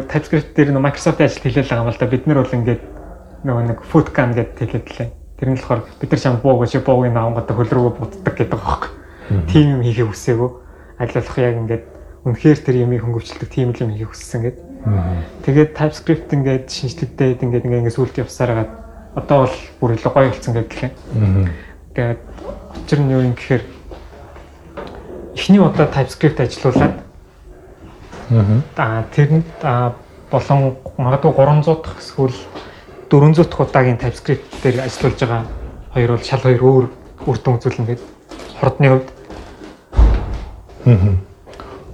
TypeScript 0.08 0.56
дээр 0.56 0.72
нөө 0.72 0.84
Microsoft-ийн 0.88 1.28
ажил 1.28 1.44
хэлэл 1.44 1.68
байгаа 1.68 1.84
юм 1.84 1.92
л 1.92 2.00
да. 2.00 2.08
Бид 2.08 2.24
нар 2.24 2.40
бол 2.40 2.56
ингээд 2.56 2.82
нөгөө 3.44 3.64
нэг 3.68 3.78
footcan 3.84 4.32
гэдэг 4.32 4.56
хэлээд 4.56 4.88
лээ. 4.88 5.10
Тэр 5.36 5.48
нь 5.52 5.56
болохоор 5.60 5.80
бид 6.00 6.10
нар 6.16 6.20
шам 6.24 6.40
бууг 6.40 6.64
чи 6.64 6.80
буугийн 6.80 7.12
наангад 7.12 7.52
хөл 7.52 7.68
рүүгээ 7.68 7.92
бутдаг 8.00 8.34
гэдэг 8.40 8.56
байгаа 8.56 8.88
байхгүй. 8.88 9.52
Тим 9.52 9.66
юм 9.68 9.84
хийхээ 9.84 10.08
хүсээгөө 10.08 10.50
аль 10.96 11.12
болох 11.12 11.36
яг 11.44 11.56
ингээд 11.60 11.84
үнэхээр 12.24 12.58
тэр 12.64 12.76
юмыг 12.88 13.04
хөнгөвчлөдөг 13.04 13.48
тийм 13.52 13.76
юм 13.76 13.92
хийхээ 13.92 14.08
хүссэн 14.08 14.42
гэдэг. 14.48 14.69
Тэгээд 15.44 15.76
TypeScript 15.76 16.32
ингээд 16.32 16.66
шинжлэхдээ 16.72 17.36
ингээд 17.44 17.64
ингээд 17.68 17.92
сүулт 17.92 18.16
явсараад 18.16 18.70
одоо 19.14 19.44
бол 19.44 19.56
бүр 19.80 19.90
илүү 19.96 20.12
гоё 20.12 20.28
болсон 20.32 20.54
гэдэг 20.56 20.78
лээ. 20.80 20.92
Тэгээд 21.92 22.20
учир 22.84 22.98
нь 23.04 23.12
юу 23.12 23.20
юм 23.20 23.34
гэхээр 23.36 23.64
эхний 25.36 25.60
удаа 25.60 25.86
TypeScript 25.90 26.40
ажилуулад 26.40 26.96
Аа 28.76 29.04
тэр 29.10 29.42
нь 29.42 29.44
болон 30.30 30.76
магадгүй 30.96 31.32
300 31.34 31.82
дахь 31.82 31.98
эсвэл 31.98 32.36
400 33.10 33.50
дахь 33.50 33.60
удаагийн 33.60 33.98
TypeScript 33.98 34.46
дээр 34.62 34.86
ажиллаж 34.86 35.18
байгаа 35.18 35.42
хоёр 35.94 36.10
бол 36.14 36.22
шал 36.22 36.40
хоёр 36.40 36.62
өөр 36.62 36.86
үр 37.26 37.38
дүн 37.42 37.58
үзүүлнэ 37.58 37.86
гэдэг 37.90 38.06
хурдны 38.62 38.88
хувьд. 38.88 39.08
Аа. 40.86 41.29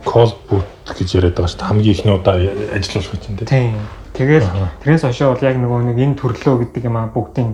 Boot 0.07 0.67
гэж 0.95 1.09
яриад 1.19 1.35
байгаа 1.37 1.51
шүү 1.51 1.61
дээ. 1.61 1.69
Хамгийн 1.69 1.93
ихний 1.93 2.15
удаа 2.15 2.37
ажиллах 2.73 3.11
гэж 3.11 3.23
байна 3.27 3.47
тийм. 3.51 3.75
Тэгэл 4.17 4.49
тэрнээс 4.81 5.05
хойшоо 5.05 5.35
бол 5.35 5.45
яг 5.45 5.57
нөгөө 5.61 5.81
нэг 5.93 5.99
энэ 6.01 6.17
төрлөө 6.17 6.55
гэдэг 6.65 6.83
юм 6.89 6.97
аа 6.97 7.11
бүгдийн 7.13 7.51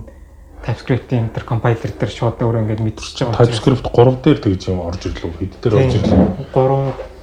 TypeScript-ийн 0.63 1.27
тэр 1.35 1.43
компайлер 1.43 1.91
дээр 1.91 2.11
шууд 2.13 2.39
өөр 2.39 2.63
ингээд 2.63 2.85
мэдчихэж 2.87 3.27
байгаа. 3.27 3.43
TypeScript 3.43 3.83
3 3.83 4.23
дээр 4.23 4.39
тэгж 4.39 4.61
юм 4.71 4.79
орж 4.79 5.01
ирлээ. 5.11 5.33
Хэд 5.43 5.53
дээр 5.59 5.75
орж 5.75 5.93
ирлээ? 5.99 6.23
3 6.55 7.13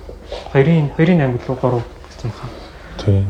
2-ын 0.52 0.86
2-ын 0.92 1.18
8 1.24 1.48
лөө 1.48 1.56
3 1.56 1.80
гэсэн 1.80 2.30
хаа. 2.36 2.50
Тийм. 3.00 3.24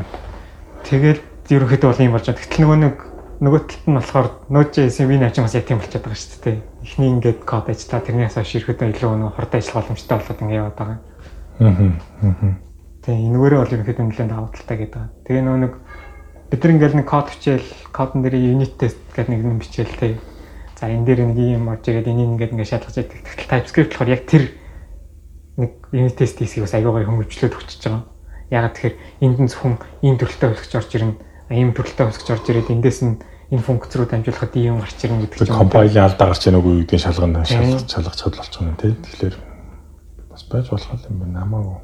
Тэгэл 0.83 1.21
ерөнхийдөө 1.47 1.89
бол 1.95 2.03
юм 2.03 2.13
болж 2.17 2.25
байгаа. 2.27 2.43
Гэтэл 2.43 2.63
нөгөө 2.65 2.79
нэг 2.83 2.95
нөгөө 3.41 3.61
талд 3.71 3.87
нь 3.87 3.97
болохоор 3.97 4.27
Node.js-ийн 4.51 5.07
Win 5.07 5.23
авч 5.25 5.39
бас 5.39 5.55
яг 5.55 5.65
тийм 5.65 5.79
болчиход 5.79 6.03
байгаа 6.05 6.19
шүү 6.19 6.43
дээ. 6.43 6.57
Эхний 6.83 7.09
ингээд 7.15 7.39
код 7.47 7.71
ажиллаа 7.71 8.01
тэрнээс 8.03 8.35
хойш 8.35 8.51
ерөнхийдөө 8.59 8.87
илүү 8.91 9.11
нөгөө 9.15 9.33
хурд 9.33 9.53
ажиллах 9.55 9.79
боломжтой 9.79 10.17
болоод 10.19 10.41
ингээд 10.43 10.59
яваад 10.59 10.77
байгаа. 10.77 10.97
Аа. 10.99 11.10
Тэгээ 11.61 13.25
энэгээрээ 13.29 13.59
бол 13.61 13.75
ерөнхийдөө 13.77 14.05
нэлээд 14.09 14.29
даваа 14.33 14.49
талтай 14.49 14.77
гэдэг. 14.81 15.03
Тэгээ 15.29 15.43
нөгөө 15.45 15.61
нэг 15.61 15.73
бид 16.49 16.61
нар 16.61 16.73
ингээд 16.73 16.95
нэг 16.97 17.07
код 17.07 17.27
хичээл 17.29 17.69
кодн 17.93 18.21
дээр 18.25 18.35
unit 18.37 18.73
test 18.81 18.97
гэдэг 19.13 19.29
нэг 19.29 19.41
юм 19.45 19.57
бичээл 19.61 19.93
тээ. 19.93 20.13
За 20.81 20.89
энэ 20.89 21.05
дээр 21.05 21.21
нэг 21.29 21.37
юм 21.37 21.69
орж 21.69 21.85
игээд 21.85 22.09
энийг 22.09 22.29
ингээд 22.41 22.53
ингээд 22.57 22.71
шалгаж 22.73 22.95
яадаг. 22.97 23.21
TypeScript 23.45 23.93
болохоор 23.93 24.09
яг 24.09 24.25
тэр 24.25 24.43
нэг 25.61 25.71
юнит 25.93 26.17
тест 26.17 26.41
хийсгийг 26.41 26.65
бас 26.65 26.73
аягаа 26.73 27.05
хөнгөвчлөөд 27.05 27.53
өгчөж 27.53 27.81
байгаа. 27.85 28.03
Ягаад 28.49 28.73
тэгэхээр 28.73 28.95
энд 29.21 29.37
нь 29.37 29.49
зөвхөн 29.53 29.75
ийм 30.01 30.15
төрөлтэй 30.17 30.49
хөсгөж 30.49 30.73
орж 30.81 30.91
ирнэ. 30.97 31.13
Ийм 31.53 31.71
төрөлтэй 31.77 32.05
хөсгөж 32.09 32.29
орж 32.33 32.45
ирээд 32.49 32.73
эндээс 32.73 32.99
нь 33.05 33.21
энэ 33.51 33.61
функц 33.61 33.93
руу 33.99 34.07
дамжуулахад 34.09 34.55
ийм 34.55 34.79
гарч 34.79 34.99
ирнэ 35.03 35.27
гэдэг 35.27 35.45
чинь 35.45 35.59
компайлийн 35.61 36.07
алдаа 36.07 36.27
гарч 36.31 36.47
ийн 36.47 36.57
үгүй 36.57 36.87
гэдгийг 36.87 37.03
шалгана 37.03 37.45
шалгах 37.45 37.83
шалгах 37.85 38.15
чадвар 38.15 38.41
болчих 38.47 38.61
юм 38.63 38.75
тий. 38.79 38.95
Тэгэхээр 38.95 39.35
бас 40.49 40.49
байж 40.49 40.89
болох 40.89 41.05
юм 41.09 41.19
байна. 41.21 41.45
Намаагүй 41.45 41.77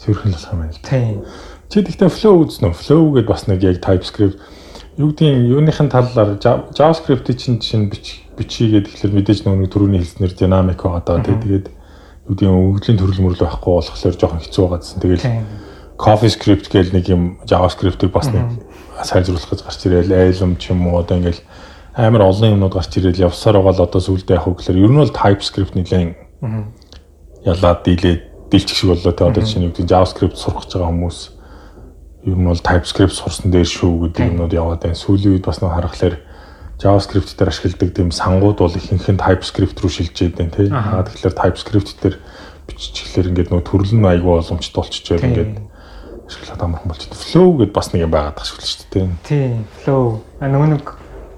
цэвэрхэн 0.00 0.32
болох 0.32 0.52
юм 0.52 0.60
байна. 0.60 0.80
Тийм. 0.82 1.24
Чи 1.68 1.82
тэгтээ 1.82 2.08
flow 2.08 2.44
үзнэ. 2.44 2.72
Flow 2.72 3.12
гэдээ 3.12 3.28
бас 3.28 3.46
нэг 3.48 3.60
яг 3.62 3.80
TypeScript 3.84 4.38
юу 4.96 5.12
гэдгийг 5.12 5.52
юуныхын 5.52 5.92
талаар 5.92 6.40
JavaScript 6.40 7.28
чинь 7.36 7.60
чинь 7.60 7.92
бичигээд 8.36 8.88
тэгэхээр 8.88 9.16
мэдээж 9.16 9.40
нөгөө 9.44 9.68
түрүүний 9.68 10.00
хэлснээр 10.00 10.32
dynamic 10.36 10.80
байгаа 10.80 11.04
даа. 11.04 11.20
Тэгээд 11.20 11.68
үүдийн 12.28 12.52
өвглийн 12.52 12.98
төрөл 13.00 13.22
мөрлөө 13.24 13.44
байхгүй 13.44 13.72
болохоор 13.76 14.16
жоохон 14.16 14.40
хэцүү 14.40 14.62
байгаа 14.64 14.80
гэсэн. 14.80 15.00
Тэгэл 15.04 15.24
CoffeeScript 15.96 16.66
гэл 16.68 16.92
нэг 16.92 17.08
юм 17.08 17.22
JavaScript-ийг 17.48 18.12
бас 18.12 18.28
нэг 18.28 18.60
сайжруулах 19.00 19.48
гэж 19.48 19.60
гарч 19.64 19.80
ирээл 19.88 20.12
Elm 20.12 20.56
ч 20.60 20.72
юм 20.72 20.84
уу 20.88 21.00
одоо 21.00 21.16
ингээл 21.16 21.40
амар 21.96 22.28
олон 22.28 22.56
юмнууд 22.56 22.76
гарч 22.76 22.92
ирээл 23.00 23.32
явсаар 23.32 23.56
байгаа 23.60 23.80
л 23.80 23.86
одоо 23.88 24.00
сүулдэ 24.00 24.36
явах 24.36 24.60
гэхээр 24.60 24.80
ер 24.80 24.92
нь 24.92 25.00
бол 25.00 25.12
TypeScript 25.12 25.72
нэлээд 25.72 26.16
ялаад 27.46 27.86
дийлээд 27.86 28.50
дийлчих 28.50 28.76
шиг 28.76 28.90
боллоо 28.90 29.12
те 29.14 29.24
одоо 29.24 29.42
чинь 29.46 29.70
үүдийн 29.70 29.86
JavaScript 29.86 30.36
сурах 30.36 30.66
гэж 30.66 30.76
байгаа 30.76 30.90
хүмүүс 30.90 31.18
ер 32.26 32.34
нь 32.34 32.46
бол 32.50 32.58
TypeScript 32.58 33.14
сурсан 33.14 33.54
дээр 33.54 33.70
шүү 33.70 34.10
гэдэг 34.10 34.34
юмнууд 34.34 34.54
яваад 34.54 34.82
байна. 34.82 34.98
Сүүлийн 34.98 35.38
үед 35.38 35.46
бас 35.46 35.62
нэг 35.62 35.70
харахаар 35.70 36.18
JavaScript 36.82 37.30
дээр 37.38 37.50
ашигладаг 37.54 37.90
тийм 37.94 38.10
сангууд 38.10 38.58
бол 38.58 38.74
ихэнх 38.74 39.06
нь 39.06 39.22
TypeScript 39.22 39.78
рүү 39.78 39.92
шилжээд 39.94 40.34
байна 40.34 40.50
тий. 40.50 40.66
Аа 40.74 41.06
тэгэхээр 41.06 41.38
TypeScript 41.38 41.90
дээр 42.02 42.16
биччихлээр 42.66 43.30
ингээд 43.30 43.50
нөө 43.54 43.62
төрөл 43.62 43.94
нь 43.94 44.10
айгүй 44.10 44.26
боломжтой 44.26 44.74
болчихж 44.82 45.06
байна 45.14 45.26
ингээд 45.30 45.54
ашиглаад 46.26 46.62
амархан 46.66 46.90
болчихсон. 46.90 47.22
Flow 47.30 47.48
гэд 47.62 47.70
бас 47.70 47.94
нэг 47.94 48.02
юм 48.02 48.10
байгаад 48.10 48.36
тах 48.42 48.46
шүү 48.50 48.58
дээ 48.58 48.90
тий. 48.90 49.06
Тий, 49.22 49.46
Flow. 49.86 50.26
А 50.42 50.50
нөгөө 50.50 50.68
нэг 50.74 50.84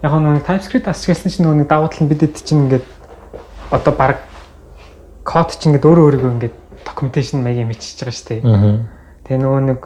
яг 0.01 0.13
нөгөө 0.17 0.49
TypeScript 0.49 0.89
ашигласан 0.89 1.29
чинь 1.29 1.45
нөгөө 1.45 1.59
нэг 1.61 1.69
давуу 1.69 1.93
тал 1.93 2.09
нь 2.09 2.09
бидэд 2.09 2.41
чинь 2.41 2.65
ингээд 2.65 2.87
одоо 3.69 3.93
баг 3.93 4.25
код 5.29 5.53
чинь 5.61 5.77
ингээд 5.77 5.85
өөрөө 5.85 6.05
өөрийгөө 6.09 6.33
ингээд 6.41 6.57
documentation 6.89 7.45
маягийн 7.45 7.69
мэдчихэж 7.69 8.01
байгаа 8.01 8.17
шүү 8.17 8.29
дээ. 8.33 8.41
Тэгээ 9.29 9.41
нөгөө 9.45 9.63
нэг 9.69 9.81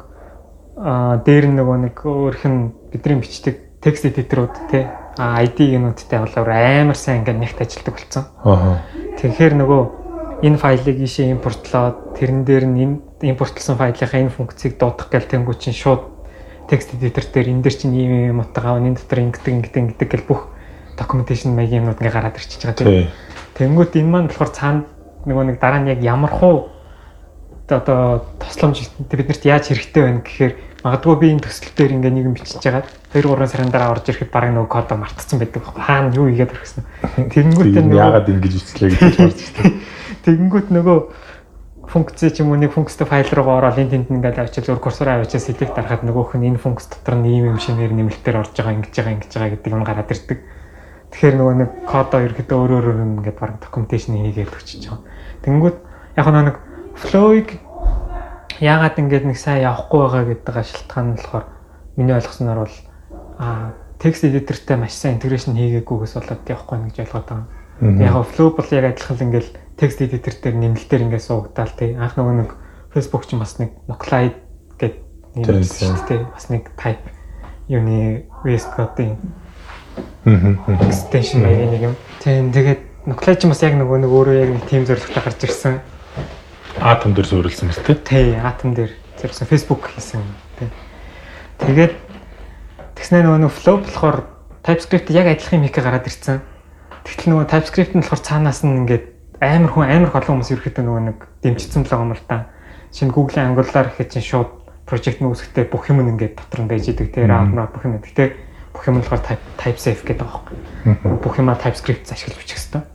аа 0.78 1.18
дээр 1.26 1.44
нөгөө 1.50 1.78
нэг 1.90 1.96
өөрх 1.98 2.42
нь 2.46 2.70
бидний 2.94 3.18
бичдэг 3.18 3.56
текст 3.82 4.06
эдиторууд 4.06 4.54
тий 4.70 4.86
ID 5.18 5.58
гинүүдтэй 5.74 6.22
болоор 6.22 6.50
амар 6.54 6.94
сайн 6.94 7.26
ингээд 7.26 7.42
нэгт 7.42 7.58
ажилтдаг 7.58 7.94
болсон. 7.98 8.24
Тэгэхээр 9.18 9.54
нөгөө 9.58 9.82
энэ 10.46 10.58
файлыг 10.62 10.98
ийшээ 11.02 11.34
импортлоод 11.34 12.14
тэрэн 12.14 12.46
дээр 12.46 12.64
нь 12.70 12.78
энэ 12.86 12.96
импортлсон 13.34 13.76
файлынхаа 13.76 14.22
энэ 14.22 14.34
функцийг 14.34 14.78
дуудах 14.78 15.10
гэл 15.10 15.26
тэнгуү 15.26 15.58
чинь 15.58 15.74
шууд 15.74 16.06
текст 16.70 16.94
эдитер 16.94 17.26
дээр 17.26 17.50
энэ 17.50 17.62
дэр 17.66 17.74
чинь 17.74 17.94
ийм 17.98 18.30
юм 18.30 18.40
утга 18.46 18.78
аваа 18.78 18.82
энэ 18.82 18.98
дотор 19.02 19.26
ингэдэг 19.26 19.54
ингэдэг 19.58 19.82
ингэдэг 19.82 20.08
гэл 20.08 20.26
бүх 20.30 20.40
докюменташн 20.96 21.50
маягийн 21.50 21.82
юмнууд 21.82 21.98
ингээ 21.98 22.14
гараад 22.14 22.38
ирчихэж 22.38 22.62
байгаа 22.62 22.78
тийм. 22.78 23.10
Тэнгүүд 23.58 23.92
энэ 24.00 24.10
маань 24.10 24.28
болохоор 24.30 24.50
цаана 24.54 24.82
нөгөө 25.26 25.44
нэг 25.52 25.56
дараа 25.60 25.80
нь 25.80 25.90
яг 25.92 26.00
ямар 26.02 26.30
хуу 26.30 26.72
одоо 27.68 28.26
тосломж 28.38 28.90
биднэрт 29.08 29.44
яаж 29.48 29.72
хэрэгтэй 29.72 30.02
байна 30.02 30.20
гэхээр 30.20 30.52
магадгүй 30.82 31.16
би 31.16 31.26
энэ 31.32 31.44
төсөл 31.46 31.72
дээр 31.78 31.94
ингээ 31.96 32.12
нэг 32.12 32.26
юм 32.26 32.34
бичиж 32.34 32.58
байгаа 32.58 32.84
2 33.14 33.22
3 33.22 33.46
сарын 33.46 33.70
дараа 33.70 33.94
орж 33.94 34.10
ирэхэд 34.10 34.34
баг 34.34 34.50
нөгөө 34.50 34.68
кодо 34.68 34.98
мартцсан 34.98 35.38
байдаг 35.38 35.62
байхгүй 35.62 35.82
хаана 35.86 36.10
юу 36.12 36.26
игээд 36.28 36.52
орхисон. 36.52 36.84
Тэнгүүд 37.16 37.76
энэ 37.78 37.96
яагаад 37.96 38.28
ингэж 38.28 38.52
бичлээ 38.58 38.90
гэж 38.90 39.16
бодож 39.22 39.48
байна. 39.56 39.78
Тэнгүүд 40.26 40.68
нөгөө 40.74 40.98
функц 41.92 42.18
ч 42.18 42.40
юм 42.42 42.50
уу 42.50 42.58
нэг 42.58 42.74
функцтэй 42.74 43.06
файл 43.06 43.30
руу 43.30 43.52
ороод 43.52 43.78
энэ 43.78 43.94
тэнд 43.94 44.10
ингээд 44.10 44.42
авчиж 44.42 44.66
өөр 44.66 44.82
курсороо 44.82 45.22
авчиж 45.22 45.44
сэдвийг 45.44 45.70
дарахад 45.70 46.02
нөгөөх 46.02 46.34
нь 46.40 46.50
энэ 46.50 46.58
функц 46.58 46.90
дотор 46.90 47.20
нь 47.20 47.30
ийм 47.30 47.54
юм 47.54 47.58
шинээр 47.62 47.94
нэмэлтээр 47.94 48.42
орж 48.42 48.56
байгаа 48.56 48.74
ингэж 48.80 48.96
байгаа 48.96 49.14
ингэж 49.20 49.32
байгаа 49.38 49.52
гэдэг 49.54 49.70
юм 49.70 49.84
гараад 49.86 50.10
ирдэг. 50.10 50.38
Тэгэхээр 51.12 51.36
нөгөө 51.36 51.56
нэг 51.62 51.70
кодо 51.84 52.16
ерөөдөө 52.26 52.58
өөр 52.58 52.72
өөр 52.72 52.86
ингээд 53.22 53.38
баг 53.38 53.60
докюменташн 53.60 54.16
хийгээд 54.18 54.50
өчөж 54.56 54.82
байгаа. 54.88 55.11
Тэнгүүд 55.42 55.76
яг 56.16 56.26
нэг 56.30 56.56
флоуийг 56.96 57.58
яагаад 58.62 58.98
ингээд 58.98 59.26
нэг 59.26 59.38
сайн 59.38 59.66
явахгүй 59.66 60.00
байгаа 60.06 60.24
гэдэг 60.30 60.54
шалтгаан 60.54 61.06
нь 61.10 61.16
болохоор 61.18 61.44
миний 61.96 62.14
ойлгосноор 62.14 62.58
бол 62.62 62.76
а 63.38 63.74
текст 63.98 64.24
эдитортэй 64.24 64.76
маш 64.76 64.94
сайн 64.94 65.18
интеграшн 65.18 65.56
хийгээгүйгээс 65.58 66.14
болоод 66.14 66.42
явахгүй 66.46 66.78
гэж 66.86 66.96
ойлгоод 67.02 67.26
байгаа. 67.26 67.46
Яг 67.82 68.14
flow 68.30 68.54
бол 68.54 68.70
яг 68.70 68.84
адилхан 68.86 69.16
л 69.18 69.24
ингээд 69.26 69.48
текст 69.78 69.98
эдитор 70.02 70.34
дээр 70.38 70.56
нэмэлтээр 70.62 71.04
ингээд 71.10 71.26
суугдаал 71.26 71.74
тий. 71.74 71.98
Анх 71.98 72.14
нөгөө 72.14 72.34
нэг 72.38 72.50
Facebook 72.94 73.26
ч 73.26 73.34
бас 73.34 73.58
нэг 73.58 73.74
nuclide 73.90 74.38
гэдэг 74.78 74.94
нэмэлт 75.34 76.06
тий. 76.06 76.20
Бас 76.30 76.46
нэг 76.50 76.70
type 76.78 77.02
юуны 77.66 78.30
VS 78.46 78.70
Code-ийн 78.76 79.18
extension 80.86 81.42
маягийн 81.42 81.70
нэг 81.70 81.82
юм. 81.82 81.94
Тийм 82.22 82.52
тэгээд 82.54 82.91
nuclide 83.06 83.40
ч 83.42 83.50
бас 83.50 83.62
яг 83.66 83.74
нөгөө 83.74 83.98
нэг 84.06 84.12
өөрөө 84.14 84.36
яг 84.38 84.50
нэг 84.54 84.64
team 84.70 84.86
зорилготой 84.86 85.22
гарч 85.26 85.40
ирсэн. 85.42 85.80
Atom 86.78 87.14
дээр 87.14 87.26
суурилсан 87.26 87.66
мэт 87.68 87.82
тий. 87.82 87.98
Тий, 87.98 88.26
Atom 88.38 88.78
дээр 88.78 88.94
зэрэгсэн 89.18 89.50
Facebook 89.50 89.90
хийсэн 89.90 90.22
тий. 90.58 90.70
Тэгээд 91.58 91.94
тэгснэ 92.94 93.26
нөгөө 93.26 93.40
нэг 93.42 93.50
flow 93.50 93.82
болохоор 93.82 94.22
TypeScript 94.62 95.10
яг 95.10 95.26
адилхан 95.26 95.58
юм 95.58 95.66
хийх 95.66 95.82
гараад 95.82 96.06
ирсэн. 96.06 96.46
Тэгтэл 97.02 97.30
нөгөө 97.34 97.46
TypeScript 97.50 97.92
нь 97.98 98.02
болохоор 98.06 98.22
цаанаас 98.22 98.62
нь 98.62 98.86
ингээд 98.86 99.04
амар 99.42 99.70
хүн 99.74 99.90
амар 99.90 100.14
олон 100.14 100.38
хүмүүс 100.38 100.54
ерөөхдөө 100.54 100.84
нөгөө 100.86 101.02
нэг 101.10 101.18
дэмжигдсэн 101.42 101.82
л 101.82 101.90
байгаа 101.90 102.06
юм 102.06 102.14
л 102.14 102.26
та. 102.30 102.46
Шинэ 102.94 103.10
Google-ийн 103.10 103.50
Angular 103.50 103.86
гэхэд 103.90 104.10
чинь 104.14 104.22
шууд 104.22 104.50
project 104.86 105.18
нь 105.18 105.26
үүсэхдээ 105.26 105.66
бүх 105.66 105.90
юм 105.90 106.06
ингээд 106.06 106.38
дотор 106.38 106.62
нь 106.62 106.70
байж 106.70 106.86
идэг 106.86 107.10
те 107.10 107.26
RAM 107.26 107.58
бүх 107.58 107.82
юм. 107.82 107.98
Гэтэ 107.98 108.38
бүх 108.70 108.86
юм 108.86 109.02
болохоор 109.02 109.22
type 109.26 109.42
type 109.58 109.78
safe 109.82 110.06
гэдэг 110.06 110.22
байгаа 110.22 110.46
байхгүй. 110.46 111.18
Бүх 111.18 111.34
юмаа 111.42 111.58
TypeScript 111.58 112.06
ашиглаж 112.14 112.38
бичих 112.38 112.62
хэвээр. 112.62 112.91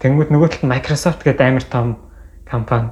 Тэнгүүд 0.00 0.30
нөгөө 0.32 0.48
талд 0.52 0.68
Microsoft 0.68 1.24
гэдэг 1.24 1.46
амар 1.48 1.64
том 1.64 1.86
компани 2.44 2.90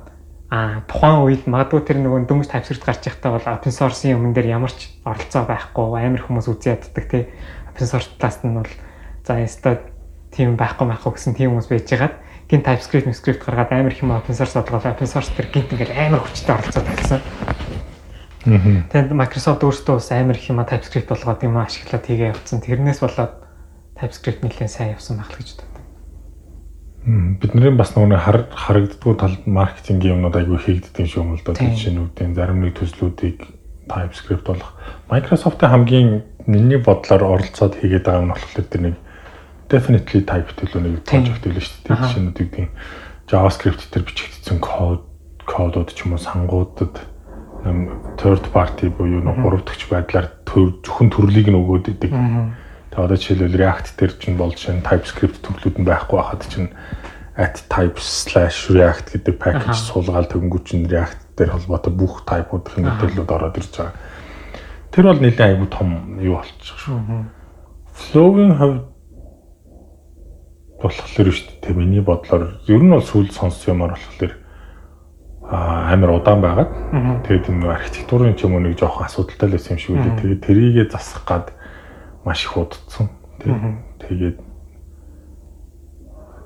а 0.48 0.80
тухайн 0.88 1.28
үед 1.28 1.44
магадгүй 1.44 1.84
тэр 1.84 2.00
нөгөө 2.00 2.24
дөнгөж 2.24 2.48
TypeScript 2.48 2.84
гарч 2.88 3.04
байхдаа 3.04 3.36
бол 3.36 3.48
open 3.52 3.72
source-ийн 3.72 4.16
өмнө 4.16 4.32
дээр 4.32 4.56
ямар 4.56 4.72
ч 4.72 4.88
оролцоо 5.04 5.44
байхгүй 5.44 5.92
амар 5.92 6.24
хүмүүс 6.24 6.48
үзий 6.48 6.72
яддаг 6.72 7.04
те 7.04 7.28
open 7.68 7.84
source 7.84 8.08
талаас 8.16 8.40
нь 8.40 8.56
бол 8.56 8.72
за 9.28 9.32
инста 9.44 9.84
тийм 10.32 10.56
байхгүй 10.56 10.88
байхгүй 10.88 11.12
гэсэн 11.20 11.36
тийм 11.36 11.52
хүмүүс 11.52 11.68
байж 11.68 11.84
байгаад 11.84 12.16
гин 12.48 12.64
TypeScript, 12.64 13.12
script 13.12 13.44
гаргаад 13.44 13.76
амар 13.76 13.92
их 13.92 14.00
юм 14.00 14.16
open 14.16 14.32
source 14.32 14.56
бодлогоо 14.56 14.88
open 14.88 15.04
source 15.04 15.28
төр 15.36 15.52
гинт 15.52 15.68
ингээл 15.68 15.92
амар 15.92 16.24
хүчтэй 16.24 16.56
оролцоод 16.56 16.88
байсан. 16.88 17.20
Тэгээд 18.88 19.12
Microsoft 19.12 19.68
өөрсдөө 19.68 20.00
бас 20.00 20.08
амар 20.16 20.40
их 20.40 20.48
юм 20.48 20.64
TypeScript 20.64 21.12
болгоод 21.12 21.44
юм 21.44 21.60
ашиглаад 21.60 22.08
хийгээ 22.08 22.32
явцсан. 22.32 22.64
Тэрнээс 22.64 23.04
болоод 23.04 23.36
TypeScript 24.00 24.40
нэлээд 24.40 24.72
сайн 24.72 24.96
явсан 24.96 25.20
байх 25.20 25.28
л 25.28 25.36
гэж 25.36 25.60
боддог. 25.60 25.67
Бидний 27.08 27.72
бас 27.72 27.94
нөгөө 27.96 28.20
харагддггүй 28.52 29.14
талд 29.16 29.46
маркетингийн 29.48 30.18
юмнууд 30.18 30.36
айгүй 30.36 30.58
хийгддэг 30.60 31.08
юм 31.16 31.32
л 31.38 31.40
доо. 31.40 31.56
Жишээнүүдийн 31.56 32.36
зарим 32.36 32.60
нэг 32.60 32.76
төслүүдийг 32.76 33.48
TypeScript 33.88 34.44
болох. 34.44 34.76
Microsoft-ийн 35.08 35.72
хамгийн 35.72 36.10
миний 36.44 36.76
бодлоор 36.76 37.40
оролцоод 37.40 37.80
хийгээд 37.80 38.04
байгаа 38.04 38.28
юм 38.28 38.32
болохоор 38.36 38.68
тэр 38.68 38.82
нэг 38.92 38.96
definitely 39.72 40.20
type 40.20 40.52
нэг 40.84 41.00
project 41.08 41.40
байлаа 41.48 41.64
шүү 41.64 41.80
дээ. 41.88 41.96
Жишээнүүд 41.96 42.36
гэдэг 42.36 42.68
JavaScript 43.32 43.88
дээр 43.88 44.04
бичигдсэн 44.04 44.58
код 44.60 45.08
кодууд 45.48 45.88
ч 45.96 46.04
юм 46.04 46.12
уу 46.12 46.20
сангуудад 46.20 46.92
third 48.20 48.44
party 48.52 48.92
буюу 48.92 49.24
нэг 49.24 49.36
гуравдагч 49.40 49.88
байдлаар 49.88 50.28
зөвхөн 50.44 51.08
төрлийг 51.08 51.48
нь 51.48 51.56
өгөөд 51.56 51.88
идэг. 51.88 52.12
Тэгээ 52.12 52.67
одоо 52.98 53.16
жишээлбэл 53.16 53.58
React 53.62 53.86
дээр 53.94 54.12
ч 54.18 54.22
бол 54.34 54.50
жишээ 54.50 54.74
нь 54.74 54.86
TypeScript 54.86 55.38
төрлүүд 55.46 55.76
нь 55.78 55.86
байхгүй 55.86 56.18
байхад 56.18 56.42
чинь 56.50 56.70
at 57.38 57.62
types/react 57.70 59.14
гэдэг 59.14 59.34
package 59.38 59.78
суулгаад 59.78 60.26
төгөнгөж 60.34 60.64
чинь 60.66 60.90
React 60.90 61.38
дээр 61.38 61.54
холбоотой 61.54 61.94
бүх 61.94 62.26
type-уудын 62.26 62.82
мэдээллүүд 62.82 63.30
ороод 63.30 63.58
ирж 63.62 63.72
байгаа. 63.78 63.94
Тэр 64.90 65.04
бол 65.06 65.22
нэлээд 65.22 65.46
айгүй 65.46 65.68
том 65.70 66.18
юу 66.18 66.42
болчих 66.42 66.78
шүү. 66.82 66.98
Flow-ийн 67.94 68.52
хувьд 68.58 68.82
болохоор 70.82 71.30
шүү 71.30 71.62
дээ. 71.62 71.78
Миний 71.78 72.02
бодлоор 72.02 72.58
ер 72.66 72.82
нь 72.82 72.90
бол 72.90 73.06
сүүл 73.06 73.30
сонссон 73.30 73.78
юмар 73.78 73.94
болохоор 73.94 74.34
амар 75.46 76.10
удаан 76.18 76.42
байгаад 76.42 76.70
тэгээд 77.22 77.46
энэ 77.54 77.70
архитектурын 77.70 78.34
ч 78.34 78.50
юм 78.50 78.58
уу 78.58 78.66
нэг 78.66 78.74
жоохон 78.74 79.06
асуудалтай 79.06 79.46
л 79.46 79.54
байсан 79.54 79.78
юм 79.78 79.80
шиг 79.80 79.94
үү. 79.94 80.18
Тэгээд 80.18 80.42
тэрийгэ 80.42 80.84
засах 80.90 81.22
гад 81.22 81.54
маш 82.28 82.44
их 82.44 82.56
удцсан. 82.56 83.08
Тэгээд 83.40 84.36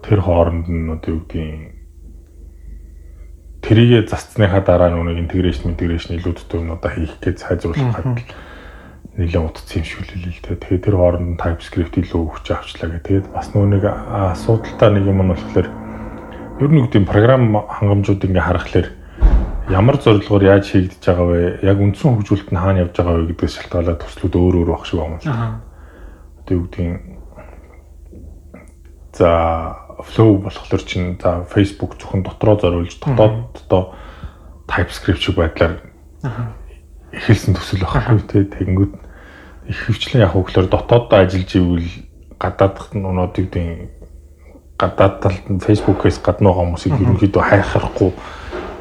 тэр 0.06 0.20
хооронд 0.22 0.70
нь 0.70 0.86
одоо 0.94 1.18
юу 1.18 1.22
гэдгийг 1.26 1.74
тэрийгэ 3.66 4.06
засцсныхаа 4.06 4.62
дараа 4.62 4.94
нүг 4.94 5.18
интеграшн 5.18 5.74
интеграшн 5.74 6.18
илүүдтэй 6.18 6.58
юмнуудаа 6.62 6.90
хийх 6.94 7.18
гэж 7.18 7.36
сайжруулах 7.42 7.94
гад 7.98 8.22
нэлээд 9.18 9.42
утцсан 9.42 9.82
юм 9.82 9.86
шиг 9.86 10.06
л 10.06 10.22
л 10.22 10.42
тэ. 10.42 10.58
Тэгээд 10.58 10.84
тэр 10.86 10.96
хооронд 10.98 11.38
TypeScript 11.38 11.94
илүү 11.98 12.20
өгч 12.30 12.46
авчлаа 12.50 12.88
гэх. 12.94 13.06
Тэгээд 13.06 13.26
бас 13.34 13.50
нэг 13.54 13.84
асуудалтай 13.86 14.90
нэг 14.90 15.04
юм 15.06 15.20
нь 15.22 15.30
болохоор 15.34 15.68
ер 16.62 16.70
нь 16.70 16.82
үгдийн 16.82 17.06
програм 17.06 17.42
хангамжууд 17.66 18.22
ингээ 18.22 18.46
харахаар 18.46 18.88
ямар 19.70 19.96
зорилгоор 20.02 20.42
яаж 20.42 20.66
хийгдэж 20.74 21.02
байгаа 21.06 21.26
вэ? 21.26 21.42
Яг 21.62 21.78
үндсэн 21.78 22.18
хөгжүүлэлт 22.18 22.50
нь 22.50 22.58
хаана 22.58 22.82
явж 22.82 22.94
байгаа 22.98 23.14
вэ 23.22 23.30
гэдгээс 23.30 23.54
шалтгаалаад 23.62 24.00
төслүүд 24.02 24.34
өөр 24.34 24.54
өөр 24.58 24.70
байх 24.74 24.84
шиг 24.86 24.98
байна 24.98 25.18
л. 25.22 25.71
Юу 26.50 26.66
гэдгийг 26.66 27.00
за 29.12 29.76
flow 30.02 30.42
болохоор 30.42 30.82
чинь 30.82 31.18
за 31.20 31.46
Facebook 31.46 31.98
зөвхөн 32.00 32.22
дотроо 32.22 32.56
зориулж 32.58 32.98
дотоод 32.98 33.60
одоо 33.66 33.94
TypeScript 34.66 35.20
шиг 35.20 35.36
байдлаар 35.36 35.82
эхэлсэн 37.12 37.54
төсөл 37.54 37.84
байхгүй 37.84 38.20
тий 38.26 38.44
тэгэнгүүт 38.48 38.94
их 39.68 39.78
хөвчлэн 39.86 40.24
яг 40.24 40.32
хөглөр 40.32 40.66
дотооддоо 40.66 41.18
ажиллаж 41.22 41.52
ивэл 41.54 41.90
гадаадх 42.40 42.96
нь 42.96 43.04
өнөөдийг 43.04 43.52
гадаад 44.82 45.20
талд 45.22 45.46
нь 45.46 45.62
фэйсбүүкээс 45.62 46.18
гадна 46.26 46.50
байгаа 46.50 46.64
хүмүүсийг 46.66 46.98
ерөнхийдөө 46.98 47.42
хайхрахгүй 47.46 48.10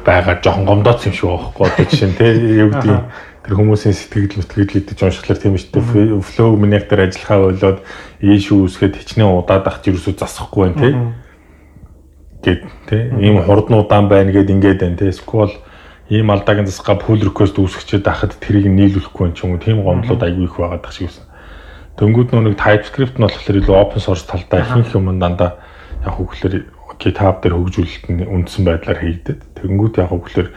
байгаа 0.02 0.34
жоохон 0.42 0.66
гомдооц 0.66 1.06
юм 1.06 1.14
шиг 1.14 1.30
байхгүй 1.30 1.66
одоо 1.70 1.84
жишээ 1.86 2.08
нь 2.10 2.18
тий 2.18 2.32
юу 2.58 2.70
гэдэг 2.74 2.98
тэр 3.42 3.58
хүмүүсийн 3.58 3.94
сэтгэл 3.94 4.38
мэтгэл 4.38 4.70
гэдэг 4.70 4.94
ч 4.94 5.00
уншихлаар 5.02 5.40
тийм 5.42 5.58
шүү 5.58 5.70
дээ. 5.74 6.22
Флоу 6.22 6.54
минектор 6.54 7.02
ажиллахаа 7.02 7.50
болоод 7.50 7.78
ийш 8.22 8.54
үүсгээд 8.54 9.02
хичнээн 9.02 9.34
удаад 9.34 9.66
ах 9.66 9.82
ерөөсөө 9.82 10.14
засахгүй 10.14 10.70
байх 10.70 10.78
тий 10.78 10.94
гэд 12.42 12.62
тий 12.86 13.02
ийм 13.18 13.42
хурднуудаан 13.42 14.06
байна 14.06 14.30
гэд 14.30 14.50
ингээд 14.50 14.78
байна 14.86 14.98
тий 14.98 15.10
эсвэл 15.10 15.58
ийм 16.06 16.30
алдаагийн 16.30 16.70
засгаа 16.70 17.02
pull 17.02 17.18
request 17.18 17.58
үүсгэчихэд 17.58 18.06
байхад 18.06 18.38
тэрийг 18.38 18.70
нийлүүлэхгүй 18.70 19.26
юм 19.26 19.34
ч 19.34 19.42
юм 19.42 19.58
уу. 19.58 19.62
Тийм 19.62 19.82
гомдлууд 19.82 20.22
аягүй 20.22 20.46
их 20.46 20.56
байгаад 20.58 20.82
тах 20.86 20.94
шиг 20.94 21.10
байсан. 21.10 21.26
Дөнгүүд 21.98 22.30
нэг 22.38 22.56
TypeScript 22.62 23.16
нь 23.18 23.26
болохоор 23.26 23.58
илүү 23.58 23.74
open 23.74 24.00
source 24.02 24.26
талдаа 24.26 24.62
ихэнх 24.62 24.94
юм 24.94 25.18
дандаа 25.18 25.58
яг 26.06 26.14
хөглөр 26.14 26.66
GitHub 27.02 27.42
дээр 27.42 27.58
хөгжүүлэлт 27.58 28.06
нь 28.10 28.26
үндсэн 28.26 28.62
байдлаар 28.66 28.98
хийгдэв. 29.02 29.38
Тэнгүүд 29.58 29.94
яг 29.98 30.10
хөглөр 30.14 30.48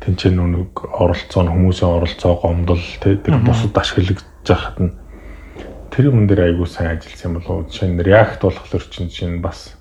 тэнцэн 0.00 0.36
нүг 0.36 0.74
оролцоо 0.96 1.42
нь 1.44 1.52
хүмүүсийн 1.52 1.92
оролцоо 2.00 2.32
гомдол 2.40 2.84
тэр 3.00 3.20
бусад 3.44 3.76
ашиглагдж 3.76 4.24
байхад 4.48 4.76
нь 4.80 4.92
тэр 5.92 6.08
юм 6.08 6.24
дээр 6.24 6.54
аягүй 6.54 6.68
сайн 6.70 6.96
ажилласан 6.96 7.28
юм 7.28 7.34
болоо 7.36 7.68
жишээ 7.68 7.88
нь 7.92 8.00
React 8.00 8.40
болохоор 8.40 8.84
чинь 8.88 9.12
чинь 9.12 9.44
бас 9.44 9.76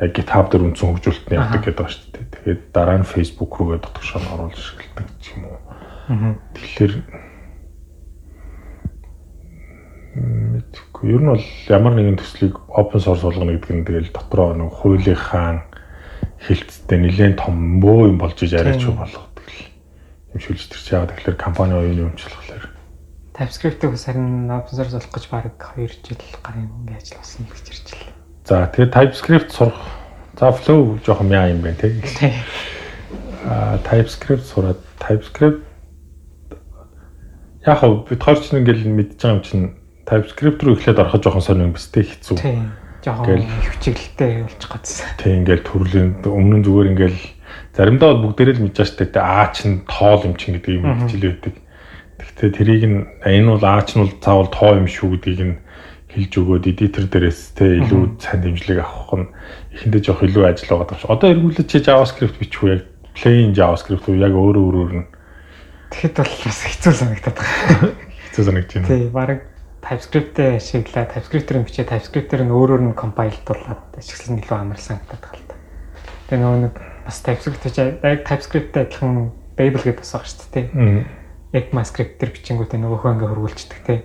яг 0.00 0.10
GitHub 0.16 0.50
дээр 0.50 0.66
үндсэн 0.74 0.88
хөгжүүлэлт 0.90 1.28
нь 1.30 1.38
явдаг 1.38 1.62
гэдэг 1.62 1.78
ба 1.78 1.86
шүү 1.86 2.10
дээ. 2.10 2.26
Тэгээд 2.34 2.62
дараа 2.74 2.98
нь 2.98 3.06
Facebook 3.06 3.52
руугээ 3.54 3.78
дотгошоо 3.78 4.20
оруулж 4.34 4.58
ашигладаг 4.58 5.08
ч 5.22 5.24
юм 5.38 5.42
уу. 5.46 5.58
Тэгэхээр 6.58 6.92
мэдгүй. 10.18 11.04
Ер 11.14 11.22
нь 11.22 11.30
бол 11.30 11.46
ямар 11.70 11.94
нэгэн 11.94 12.18
төслийг 12.18 12.58
open 12.74 12.98
source 12.98 13.22
болгоно 13.22 13.54
гэдэг 13.54 13.70
нь 13.70 13.86
тэгэл 13.86 14.10
дотроо 14.10 14.50
нэг 14.58 14.74
хуулийнхаа 14.74 15.68
хилцтэй 16.42 16.98
нэлээд 16.98 17.38
том 17.38 17.54
мөө 17.78 18.10
юм 18.10 18.18
болж 18.18 18.38
иж 18.42 18.54
арайч 18.58 18.82
болгодог 18.82 19.33
шилж 20.40 20.62
тэр 20.70 20.80
чи 20.80 20.94
яагаад 20.94 21.12
тэгэхээр 21.14 21.38
компани 21.38 21.74
оюуны 21.74 22.10
өмчлөхлөөр 22.10 22.74
TypeScript-ийг 23.34 23.98
сарн 23.98 24.46
open 24.46 24.78
source 24.78 24.94
болох 24.94 25.10
гэж 25.10 25.24
баг 25.26 25.58
2 25.74 25.90
жил 26.06 26.22
гарын 26.38 26.70
ингээ 26.86 27.02
ажилласан 27.02 27.50
гэж 27.50 27.66
ирж 27.66 27.86
байна. 27.90 28.14
За 28.46 28.70
тэгээд 28.70 28.94
TypeScript 28.94 29.50
сурах 29.50 29.80
за 30.38 30.54
flow 30.54 31.02
жоохон 31.02 31.34
яа 31.34 31.50
юм 31.50 31.66
бэ 31.66 31.74
те. 31.74 31.90
Аа 33.50 33.82
TypeScript 33.82 34.46
сураад 34.46 34.78
TypeScript 35.02 35.66
яг 37.66 37.78
хав 37.82 38.06
бид 38.06 38.22
хоёр 38.22 38.38
ч 38.38 38.54
ингээл 38.54 38.86
мэдж 38.86 39.18
байгаа 39.18 39.34
юм 39.34 39.42
чинь 39.42 39.66
TypeScript 40.06 40.62
руу 40.62 40.78
эхлээд 40.78 41.02
ороход 41.02 41.26
жоохон 41.26 41.42
сонир 41.42 41.66
юм 41.66 41.74
те 41.74 42.06
хэцүү. 42.06 42.38
Тийм. 42.38 42.70
Жоохон 43.02 43.50
хөвчөглөлтэй 43.50 44.46
болчих 44.46 44.70
гоцсон. 44.70 45.10
Тийм 45.18 45.42
ингээл 45.42 45.66
төрлийн 45.66 46.08
өмнө 46.22 46.62
нь 46.62 46.64
зүгээр 46.70 46.90
ингээл 46.94 47.20
заримдаа 47.74 48.14
бол 48.14 48.30
бүгдээрээ 48.30 48.56
л 48.58 48.64
мэдж 48.64 48.78
штэ 48.86 49.10
аа 49.18 49.50
чин 49.50 49.82
тоол 49.90 50.22
юм 50.24 50.34
чин 50.38 50.56
гэдэг 50.56 50.72
юм 50.78 50.84
хэлжил 51.04 51.26
байдаг. 51.34 51.54
Гэхдээ 52.22 52.50
тэрийг 52.54 52.82
нь 52.86 52.98
энэ 53.26 53.50
бол 53.50 53.64
аа 53.66 53.82
чин 53.82 54.06
бол 54.06 54.14
заавал 54.22 54.50
тоо 54.54 54.78
юм 54.78 54.86
шүү 54.86 55.18
гэдгийг 55.18 55.42
нь 55.42 55.56
хэлж 56.14 56.32
өгөөд 56.38 56.64
эдитер 56.70 57.06
дээрээс 57.10 57.58
те 57.58 57.82
илүү 57.82 58.22
сайн 58.22 58.40
дэмжлэг 58.46 58.78
авах 58.78 59.12
нь 59.18 59.26
эхэндээ 59.74 60.02
жоох 60.06 60.22
илүү 60.22 60.44
ажил 60.46 60.70
байгаа 60.78 60.94
юм. 60.94 61.10
Одоо 61.10 61.28
эргүүлээд 61.34 61.68
чи 61.68 61.78
JavaScript 61.82 62.38
бичих 62.38 62.62
үү 62.62 62.70
яг 62.70 62.82
plain 63.18 63.50
JavaScript 63.50 64.06
уу 64.06 64.22
яг 64.22 64.30
өөрөө 64.30 64.62
өөрөөр 64.62 64.92
нь 64.94 65.06
Тэгэхэд 65.90 66.14
бол 66.22 66.34
бас 66.46 66.60
хэцүү 66.70 66.92
санагдаад 66.94 67.38
байна. 67.38 67.90
Хэцүү 68.30 68.44
санагдаж 68.46 68.74
байна. 68.78 68.88
Тий, 68.90 69.02
баг 69.10 69.40
TypeScript-тэй 69.84 70.50
ашиглаа, 70.56 71.04
TypeScript-ээр 71.12 71.58
нь 71.60 71.66
бичээ, 71.68 71.86
TypeScript-ээр 71.86 72.42
нь 72.48 72.54
өөрөөр 72.56 72.82
нь 72.88 72.98
compile-дуулаад 72.98 73.94
ашигласан 74.00 74.40
илүү 74.40 74.56
амар 74.56 74.80
санагдаад 74.80 75.22
байна 75.22 75.38
л 75.38 75.48
та. 75.50 75.56
Тэгээ 76.32 76.40
нөгөө 76.40 76.60
нэг 76.64 76.74
бас 77.04 77.20
TypeScript 77.22 77.64
яг 78.04 78.20
TypeScript-тэй 78.24 78.82
адилхан 78.88 79.32
Babel 79.54 79.82
гэдэг 79.84 80.00
бас 80.02 80.12
байгаа 80.12 80.28
шүү 80.28 80.48
дээ, 80.50 80.50
тий. 80.50 81.06
ECMAScript-ээр 81.54 82.30
бичингүүтээ 82.34 82.80
нөгөөхөө 82.82 83.12
ингээ 83.14 83.30
хөрвүүлчихдэг, 83.30 83.80
тий. 83.86 84.00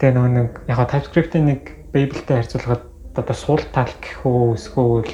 Тэгээ 0.00 0.14
нөгөө 0.16 0.32
нэг 0.34 0.50
яг 0.66 0.80
TypeScript-ийн 0.90 1.46
нэг 1.46 1.62
Babel-тэй 1.94 2.36
харьцуулахад 2.40 2.84
одоо 3.14 3.36
суул 3.36 3.62
тал 3.70 3.92
гэх 4.02 4.26
үү, 4.26 4.58
эсвэл 4.58 5.06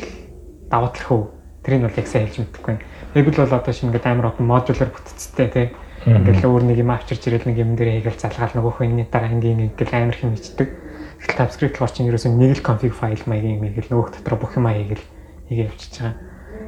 даваа 0.73 0.91
тал 0.91 1.07
хөө 1.07 1.23
тэрийг 1.63 1.85
бол 1.87 2.01
яг 2.01 2.09
сайн 2.09 2.27
хэлж 2.27 2.39
мэдэхгүй. 2.41 2.77
Babel 3.13 3.37
бол 3.37 3.57
одоо 3.61 3.73
шинэ 3.75 3.93
ингээд 3.93 4.09
амар 4.09 4.33
олон 4.33 4.47
модулаар 4.49 4.91
бүтцтэй, 4.91 5.49
тий 5.53 5.67
Ингээл 6.03 6.51
өөр 6.51 6.63
нэг 6.67 6.83
юм 6.83 6.91
авчирч 6.91 7.31
ирээд 7.31 7.47
нэг 7.47 7.63
юм 7.63 7.79
дээр 7.79 8.03
хийгээл 8.03 8.19
залгаал 8.27 8.59
нөгөөх 8.59 8.83
нь 8.83 9.07
дараа 9.07 9.31
ингээл 9.31 9.71
ингээл 9.71 9.95
амар 10.03 10.19
хэм 10.19 10.35
хийдэг. 10.35 10.69
Тэгэл 11.23 11.39
TypeScript 11.39 11.79
болохоор 11.79 11.95
чинь 11.95 12.11
ерөөсөө 12.11 12.33
нэг 12.35 12.53
л 12.59 12.67
config 12.67 12.91
file 12.91 13.23
маягийн 13.31 13.63
ингээл 13.63 13.87
нөгөөх 13.87 14.11
дотор 14.19 14.35
бүх 14.35 14.59
юм 14.59 14.67
аягийг 14.67 14.99
хийгээ 15.47 15.71
явчихж 15.71 15.95
байгаа. 16.03 16.15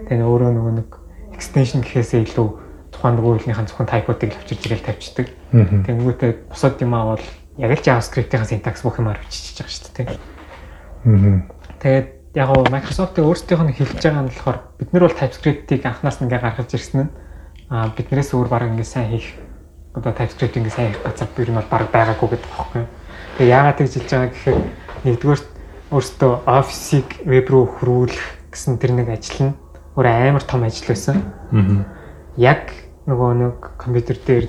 Тэгээ 0.09 0.25
өөрөө 0.25 0.51
нөгөө 0.55 0.75
нэг 0.79 0.91
extension 1.33 1.81
гэхээсээ 1.81 2.29
илүү 2.29 2.49
тухайн 2.95 3.17
нөгөөлнийхэн 3.19 3.69
зөвхөн 3.69 3.91
type-уудыг 3.91 4.31
л 4.33 4.39
авчирч 4.39 4.63
ирээл 4.69 4.87
тавьчихдаг. 4.87 5.27
Нөгөөтэй 5.53 6.31
бусад 6.49 6.79
юм 6.79 6.95
аа 6.95 7.17
бол 7.17 7.25
яг 7.59 7.71
л 7.75 7.85
JavaScript-ийн 7.85 8.47
syntax 8.47 8.87
бүх 8.87 8.99
юмар 9.03 9.19
бичиж 9.19 9.59
байгаа 9.59 9.73
шүү 9.73 9.93
дээ. 9.97 10.19
Тэгээд 11.83 12.09
яг 12.35 12.49
гоо 12.51 12.67
Microsoft-ийн 12.71 13.27
өөрсдийнх 13.27 13.65
нь 13.65 13.77
хэлж 13.79 14.01
байгаа 14.03 14.23
нь 14.23 14.31
болохоор 14.31 14.59
бид 14.79 14.91
нар 14.93 15.05
бол 15.07 15.19
TypeScript-ийг 15.19 15.83
анханаас 15.87 16.19
нь 16.19 16.27
ингээ 16.27 16.43
гаргаж 16.43 16.71
ирсэн 16.75 17.01
нь 17.07 17.11
а 17.71 17.89
биднээс 17.95 18.35
өөр 18.35 18.49
баг 18.51 18.63
ингэ 18.69 18.85
сайн 18.85 19.11
хийх 19.15 19.39
одоо 19.95 20.13
TypeScript 20.13 20.59
ингэ 20.59 20.71
сайн 20.71 20.93
хийх 20.95 21.03
газар 21.07 21.29
бүр 21.31 21.51
нь 21.51 21.59
бол 21.59 21.71
баг 21.71 21.89
байгаагүй 21.95 22.29
гэдэг 22.35 22.51
байхгүй. 22.51 22.85
Тэгээ 23.39 23.55
яагаад 23.55 23.79
гэж 23.79 23.93
хэлж 23.95 24.11
байгаа 24.11 24.31
гэхээр 24.35 24.59
нэгдүгээр 25.05 25.43
өөртөө 25.95 26.33
Office-ийг 26.51 27.09
веб 27.23 27.47
руу 27.51 27.65
хөрвүүлэх 27.71 28.25
гэсэн 28.51 28.79
тэр 28.83 28.93
нэг 28.99 29.09
ажил 29.15 29.51
нь 29.51 29.55
өөр 29.97 30.07
амар 30.07 30.43
том 30.43 30.65
ажил 30.65 30.89
байсан. 30.89 31.23
Аа. 31.53 31.85
Яг 32.37 32.75
нөгөө 33.07 33.31
нэг 33.39 33.59
компьютер 33.79 34.19
дээр 34.27 34.47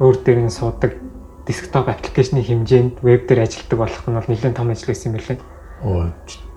өөр 0.00 0.16
дээр 0.24 0.40
нь 0.46 0.52
суудаг 0.52 0.96
десктоп 1.44 1.88
аппликейшны 1.88 2.40
хэмжээнд 2.40 3.04
веб 3.04 3.28
дээр 3.28 3.44
ажилладаг 3.44 3.78
болох 3.78 4.04
нь 4.08 4.16
бол 4.16 4.30
нэлээд 4.30 4.56
том 4.56 4.70
ажил 4.70 4.88
байсан 4.88 5.12
юм 5.12 5.16
билээ. 5.20 5.38
Оо 5.84 6.08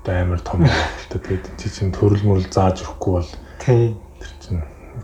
амар 0.08 0.40
том 0.40 0.64
ажил. 0.64 1.10
Тэгээд 1.12 1.46
чи 1.60 1.68
чинь 1.70 1.92
төрөл 1.92 2.24
мөрөл 2.24 2.48
зааж 2.52 2.84
өгөхгүй 2.84 3.12
бол 3.12 3.32
тий. 3.60 3.96
Тэр 4.20 4.32
чинь 4.40 4.64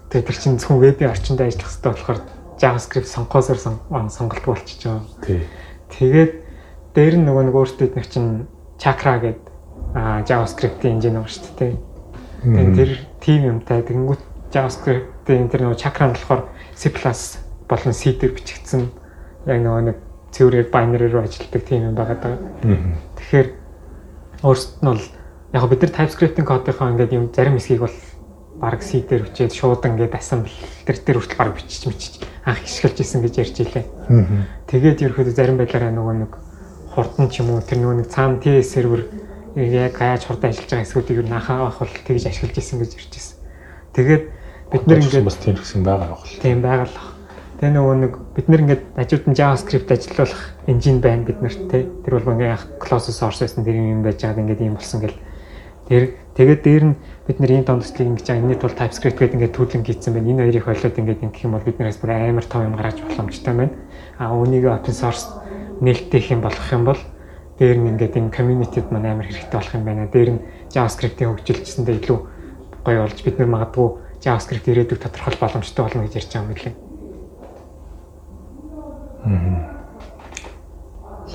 Тэгээ 0.10 0.26
тэр 0.26 0.38
чинь 0.38 0.58
зөвхөн 0.62 0.80
вебийн 0.82 1.12
орчинд 1.12 1.42
ажиллах 1.42 1.70
хэрэгтэй 1.70 1.92
болохоор 1.94 2.20
JavaScript 2.62 3.10
сонгохоосоор 3.10 3.60
сонголт 4.10 4.46
байгаа. 4.46 5.02
Тий. 5.26 5.42
Тэгээд 5.90 6.34
дээр 6.94 7.16
нь 7.18 7.26
нөгөө 7.26 7.44
нэг 7.50 7.56
өөртөө 7.58 7.86
эдгээр 7.90 8.10
чинь 8.10 8.46
Chakra 8.78 9.18
гэдэг 9.18 9.46
JavaScript-ийн 10.30 10.98
engine 11.02 11.18
байгаа 11.18 11.34
шүү 11.34 11.54
дээ. 11.58 11.74
Тэгээд 12.43 12.75
тэр 12.75 12.91
team 13.19 13.41
юмтай 13.60 13.84
тэгэнгүүт 13.84 14.23
JavaScript-ийн 14.54 15.49
тэр 15.52 15.62
нөгөө 15.67 15.78
нь 15.78 16.13
болохоор 16.15 16.41
C+ 16.73 16.89
болон 17.69 17.93
C 17.93 18.15
дээр 18.15 18.34
бичигдсэн 18.34 18.82
яг 19.45 19.60
нөгөө 19.60 19.84
нэг 19.91 19.97
цэврээр 20.32 20.67
binary 20.71 21.08
руу 21.12 21.23
ажилладаг 21.25 21.63
team 21.67 21.91
юм 21.91 21.95
байгаа 21.95 22.17
даа. 22.17 22.38
Тэгэхээр 23.19 23.47
өөрсдөд 24.43 24.82
нь 24.82 24.89
бол 24.89 25.06
яг 25.54 25.63
бид 25.69 25.82
нар 25.84 25.93
TypeScript-ийн 25.93 26.47
кодынхоо 26.47 26.89
ингээд 26.95 27.15
юм 27.17 27.25
зарим 27.34 27.58
хэсгийг 27.58 27.82
бол 27.84 27.97
баг 28.60 28.82
C 28.84 29.04
дээр 29.04 29.28
хүчээд 29.28 29.54
шууд 29.56 29.84
ингээд 29.84 30.15
assembly 30.15 30.56
тэр 30.86 30.97
дээр 30.99 31.17
хүртэл 31.19 31.39
баг 31.39 31.56
бичиж 31.56 31.84
мичиж 31.88 32.13
анх 32.43 32.63
хишгэлж 32.63 32.97
исэн 33.04 33.23
гэж 33.23 33.34
ярьж 33.39 33.58
илээ. 33.63 33.86
Тэгээд 34.67 35.04
ерөөхдөө 35.06 35.36
зарим 35.36 35.58
байдлаараа 35.58 35.91
нөгөө 35.95 36.15
нэг 36.23 36.32
хурдан 36.91 37.28
ч 37.32 37.39
юм 37.39 37.56
уу 37.56 37.63
тэр 37.63 37.80
нөгөө 37.80 37.97
нэг 38.04 38.08
цаана 38.12 38.41
TS 38.43 38.67
сервер 38.67 39.08
яг 39.56 39.98
гаяж 39.98 40.24
хурдан 40.26 40.52
ажиллаж 40.52 40.70
байгаа 40.70 40.86
хэсгүүдийг 40.86 41.20
юу 41.20 41.28
нахаа 41.28 41.58
авах 41.66 41.80
бол 41.80 41.96
тэгж 42.06 42.26
ашиглаж 42.30 42.58
исэн 42.58 42.80
гэж 42.80 42.92
ярьж 42.94 43.14
исэн. 43.18 43.38
Тэгээд 43.94 44.24
бид 44.72 44.84
нэр 44.86 45.02
ингээд 45.02 45.26
бас 45.26 45.38
тийм 45.42 45.56
гэсэн 45.58 45.82
байгаа 45.84 46.08
байх. 46.14 46.26
Тийм 46.42 46.62
байгаа 46.62 46.86
л. 46.86 46.98
Тэгээ 47.60 47.74
нөгөө 47.76 47.96
нэг 48.00 48.14
бид 48.38 48.48
нэр 48.48 48.62
ингээд 48.64 48.84
хажууд 48.96 49.26
нь 49.28 49.38
JavaScript 49.38 49.90
ажиллуулах 49.90 50.44
engine 50.70 51.02
байна 51.02 51.26
бид 51.26 51.40
нарт 51.42 51.62
те. 51.68 51.90
Тэр 52.06 52.14
бол 52.22 52.34
ингээд 52.38 52.78
closed 52.78 53.12
source 53.12 53.42
байсан 53.42 53.66
тэр 53.66 53.76
юм 53.82 54.06
байж 54.06 54.22
байгаа 54.22 54.44
ингээд 54.46 54.64
юм 54.64 54.78
болсон 54.78 55.02
гэл. 55.02 55.20
Тэр 55.90 56.04
тэгээд 56.38 56.62
дээр 56.64 56.84
нь 56.86 56.96
бид 57.26 57.38
нэр 57.42 57.52
ийм 57.52 57.66
томцлыг 57.66 58.06
ингэж 58.06 58.30
энэний 58.30 58.56
тул 58.62 58.72
TypeScript 58.72 59.18
гэдэг 59.18 59.36
ингээд 59.36 59.56
түүлэн 59.58 59.84
хийцэн 59.84 60.14
байна. 60.14 60.30
Энэ 60.30 60.44
хоёрыг 60.46 60.66
холиод 60.70 61.00
ингээд 61.02 61.24
ингэх 61.26 61.44
юм 61.44 61.54
бол 61.58 61.66
биднээс 61.66 61.98
бүр 61.98 62.12
амар 62.14 62.46
том 62.46 62.62
юм 62.64 62.78
гаргаж 62.78 63.02
боломжтой 63.02 63.54
байна. 63.58 63.74
А 64.22 64.32
үүнийг 64.32 64.70
open 64.70 64.94
source 64.94 65.28
нээлттэй 65.82 66.20
их 66.22 66.32
юм 66.32 66.46
болгох 66.46 66.70
юм 66.72 66.86
бол 66.86 67.02
дээр 67.60 67.78
нь 67.78 67.89
ингээд 67.91 68.15
энэ 68.15 68.32
community-д 68.32 68.88
маань 68.88 69.12
амар 69.12 69.28
хэрэгтэй 69.28 69.60
болох 69.60 69.76
юм 69.76 69.84
байна. 69.84 70.08
Дээр 70.08 70.30
нь 70.32 70.43
JavaScript-ийн 70.72 71.36
хөгжилчсэндээ 71.36 71.95
илүү 72.00 72.19
гоё 72.88 73.00
болж 73.04 73.19
бид 73.19 73.36
нар 73.36 73.52
магадгүй 73.52 73.88
JavaScript 74.24 74.67
ирээдүйг 74.72 75.00
тодорхойл 75.04 75.43
боломжтой 75.43 75.84
болно 75.84 76.04
гэж 76.08 76.13
ярьж 76.15 76.32
байгаа 76.32 76.48
юм 76.48 76.54
билээ. 76.56 76.76
Аа. 79.28 79.80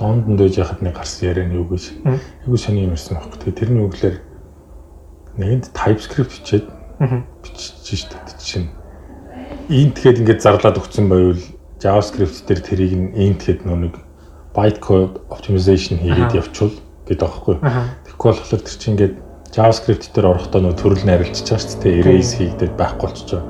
Лондонд 0.01 0.39
дэж 0.41 0.55
яхад 0.65 0.81
нэг 0.81 0.97
гарсан 0.97 1.29
яриа 1.29 1.45
нь 1.45 1.55
юу 1.55 1.69
гэж. 1.69 1.93
Айгуу 2.09 2.57
сони 2.57 2.89
юм 2.89 2.97
ирсэн 2.97 3.21
байхгүй. 3.21 3.39
Тэгээ 3.45 3.61
тэрний 3.61 3.85
үгээр 3.85 4.17
нэгэнд 5.39 5.65
TypeScript 5.77 6.33
хичээд 6.41 6.67
бичиж 7.45 8.09
штэ 8.09 8.17
чинь 8.41 8.73
int 9.69 9.97
гээд 10.01 10.25
ингээд 10.25 10.41
зарлаад 10.41 10.81
өгсөн 10.81 11.07
байвал 11.13 11.43
JavaScript 11.85 12.49
дээр 12.49 12.61
тэрийг 12.65 12.93
нь 12.97 13.13
int 13.13 13.45
гээд 13.45 13.69
нэг 13.69 14.01
bytecode 14.55 15.21
optimization 15.29 15.99
хийгээд 16.01 16.39
явуул 16.39 16.75
гэдэг 17.05 17.27
аахгүй. 17.27 17.57
Тэгэхгүй 18.07 18.29
болохоор 18.31 18.63
тэр 18.65 18.79
чинь 18.79 18.95
ингээд 18.95 19.15
JavaScript 19.55 20.11
дээр 20.15 20.31
орохдоо 20.31 20.61
нөө 20.63 20.75
төрөл 20.79 21.05
арилжиж 21.05 21.47
байгаа 21.51 21.63
шүү 21.67 21.83
дээ. 21.83 22.01
Erase 22.01 22.35
хийгдээд 22.39 22.75
байхгүй 22.79 23.07
болчихоо. 23.07 23.43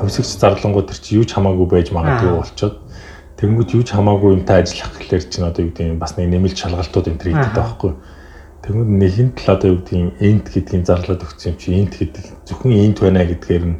Хөвсөгч 0.00 0.30
зарлангууд 0.40 0.88
тэр 0.90 1.00
чинь 1.02 1.16
юу 1.20 1.26
ч 1.26 1.30
хамаагүй 1.34 1.66
байж 1.70 1.88
магадгүй 1.90 2.30
болчиход 2.34 2.74
тэнгууд 3.36 3.70
юу 3.76 3.84
ч 3.84 3.92
хамаагүй 3.92 4.40
юмтай 4.40 4.64
ажиллах 4.64 4.96
гэхлээр 4.96 5.24
чинь 5.28 5.44
одоо 5.44 5.60
юу 5.68 5.70
гэдэг 5.76 5.92
юм 5.92 6.00
бас 6.00 6.16
нэг 6.16 6.32
нэмэлт 6.32 6.56
шалгалтууд 6.56 7.06
энэ 7.12 7.20
төр 7.20 7.30
хийдэг 7.36 7.52
байхгүй. 7.52 7.92
Тэгмэд 8.64 8.90
нэгэнд 8.96 9.36
л 9.44 9.52
одоо 9.52 9.68
юу 9.76 9.78
гэдгийг 9.84 10.16
энд 10.24 10.46
гэдгийг 10.48 10.84
зарлаад 10.88 11.20
өгсөн 11.20 11.52
юм 11.52 11.56
чи 11.60 11.68
энд 11.76 11.92
гэдэг 12.00 12.24
зөвхөн 12.48 12.72
энд 12.80 12.96
байна 12.96 13.28
гэдгээр 13.28 13.64
нь 13.68 13.76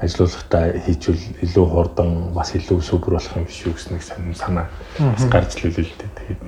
ажиллуулгахдаа 0.00 0.64
хийжүүл 0.84 1.22
илүү 1.44 1.66
хурдан 1.68 2.10
бас 2.34 2.54
илүү 2.56 2.80
супер 2.80 3.16
болох 3.16 3.36
юм 3.36 3.44
биш 3.44 3.60
үү 3.68 3.74
гэсэн 3.76 3.92
нэг 3.94 4.04
сонир 4.04 4.36
санаа 4.36 4.66
бас 4.96 5.24
гарч 5.28 5.60
лээ 5.60 5.84
л 5.84 5.92
дээ. 6.00 6.10
Тэгээд 6.16 6.40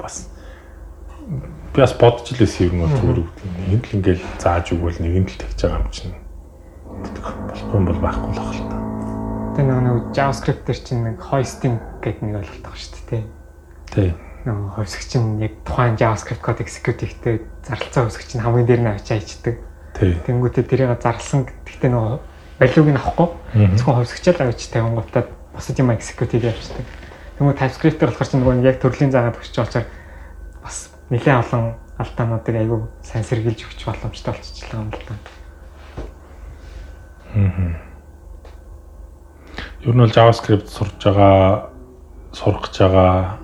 бас 0.00 0.14
би 1.72 1.78
бас 1.84 1.94
бодож 1.94 2.32
лээс 2.32 2.56
юм 2.64 2.80
уу 2.80 2.90
зүгээр 2.90 3.20
үгдэн. 3.20 3.50
Энд 3.76 3.84
л 3.84 3.96
ингээл 4.00 4.24
зааж 4.40 4.66
өгвөл 4.72 5.00
нэгэнд 5.04 5.28
л 5.30 5.40
тэгж 5.44 5.58
байгаа 5.68 5.82
юм 5.84 5.90
чинь. 5.92 6.16
Болохгүй 7.48 7.76
юм 7.76 7.86
бол 7.86 8.00
байхгүй 8.00 8.30
л 8.32 8.40
та. 8.72 8.76
Тэгээ 9.60 9.80
нэг 9.84 9.96
JavaScript 10.16 10.62
дээр 10.64 10.80
чинь 10.80 11.04
нэг 11.04 11.16
hosting 11.20 11.76
гэдэг 12.00 12.24
нэг 12.24 12.34
ойлголт 12.40 12.64
байгаа 12.64 12.80
шүү 12.80 13.04
дээ. 13.12 13.24
Тий 13.92 14.10
нөгөө 14.40 14.72
хувьсгч 14.80 15.12
нь 15.20 15.44
яг 15.44 15.52
тухайн 15.68 16.00
JavaScript 16.00 16.40
код 16.40 16.64
execute 16.64 17.04
хийхдээ 17.04 17.44
зарлцсан 17.60 18.08
хувьсгч 18.08 18.40
нь 18.40 18.44
хамгийн 18.44 18.68
дээр 18.68 18.80
нь 18.80 18.92
авчаа 18.96 19.20
хийдэг. 19.20 19.56
Тэнгүүтээ 20.00 20.64
тэрийг 20.64 20.96
зарлсан 20.96 21.44
гэхдээ 21.44 21.92
нөгөө 21.92 22.16
value-г 22.60 22.92
нь 22.92 23.00
авахгүй 23.00 23.28
зөвхөн 23.80 23.96
хувьсгчаа 24.04 24.34
л 24.36 24.52
авч 24.52 24.68
тавингуудаа 24.68 25.24
бусад 25.56 25.80
юм 25.80 25.90
execute 25.90 26.36
хийж 26.36 26.44
явчихдаг. 26.52 26.86
Тэнгүү 27.40 27.56
TypeScript-ээр 27.56 28.12
болохоор 28.12 28.28
чинь 28.28 28.40
нөгөө 28.44 28.68
яг 28.68 28.76
төрлийн 28.84 29.10
заагаад 29.10 29.40
өгч 29.40 29.56
байгаа 29.56 29.84
бас 30.60 30.92
нэлээд 31.08 31.40
олон 31.40 31.80
алдаануудыг 31.96 32.56
айгүй 32.60 32.80
сайн 33.00 33.24
сэргийлж 33.24 33.64
өгч 33.64 33.80
боломжтой 33.88 34.32
болчихлоо 34.36 34.80
юм 34.84 34.92
л 34.92 35.04
да. 35.08 35.14
Аа. 37.32 37.90
Ер 39.80 39.94
нь 39.96 40.02
бол 40.04 40.12
JavaScript 40.12 40.68
сурж 40.68 41.00
байгаа 41.00 41.72
сурах 42.36 42.68
гэж 42.68 42.76
байгаа 42.84 43.40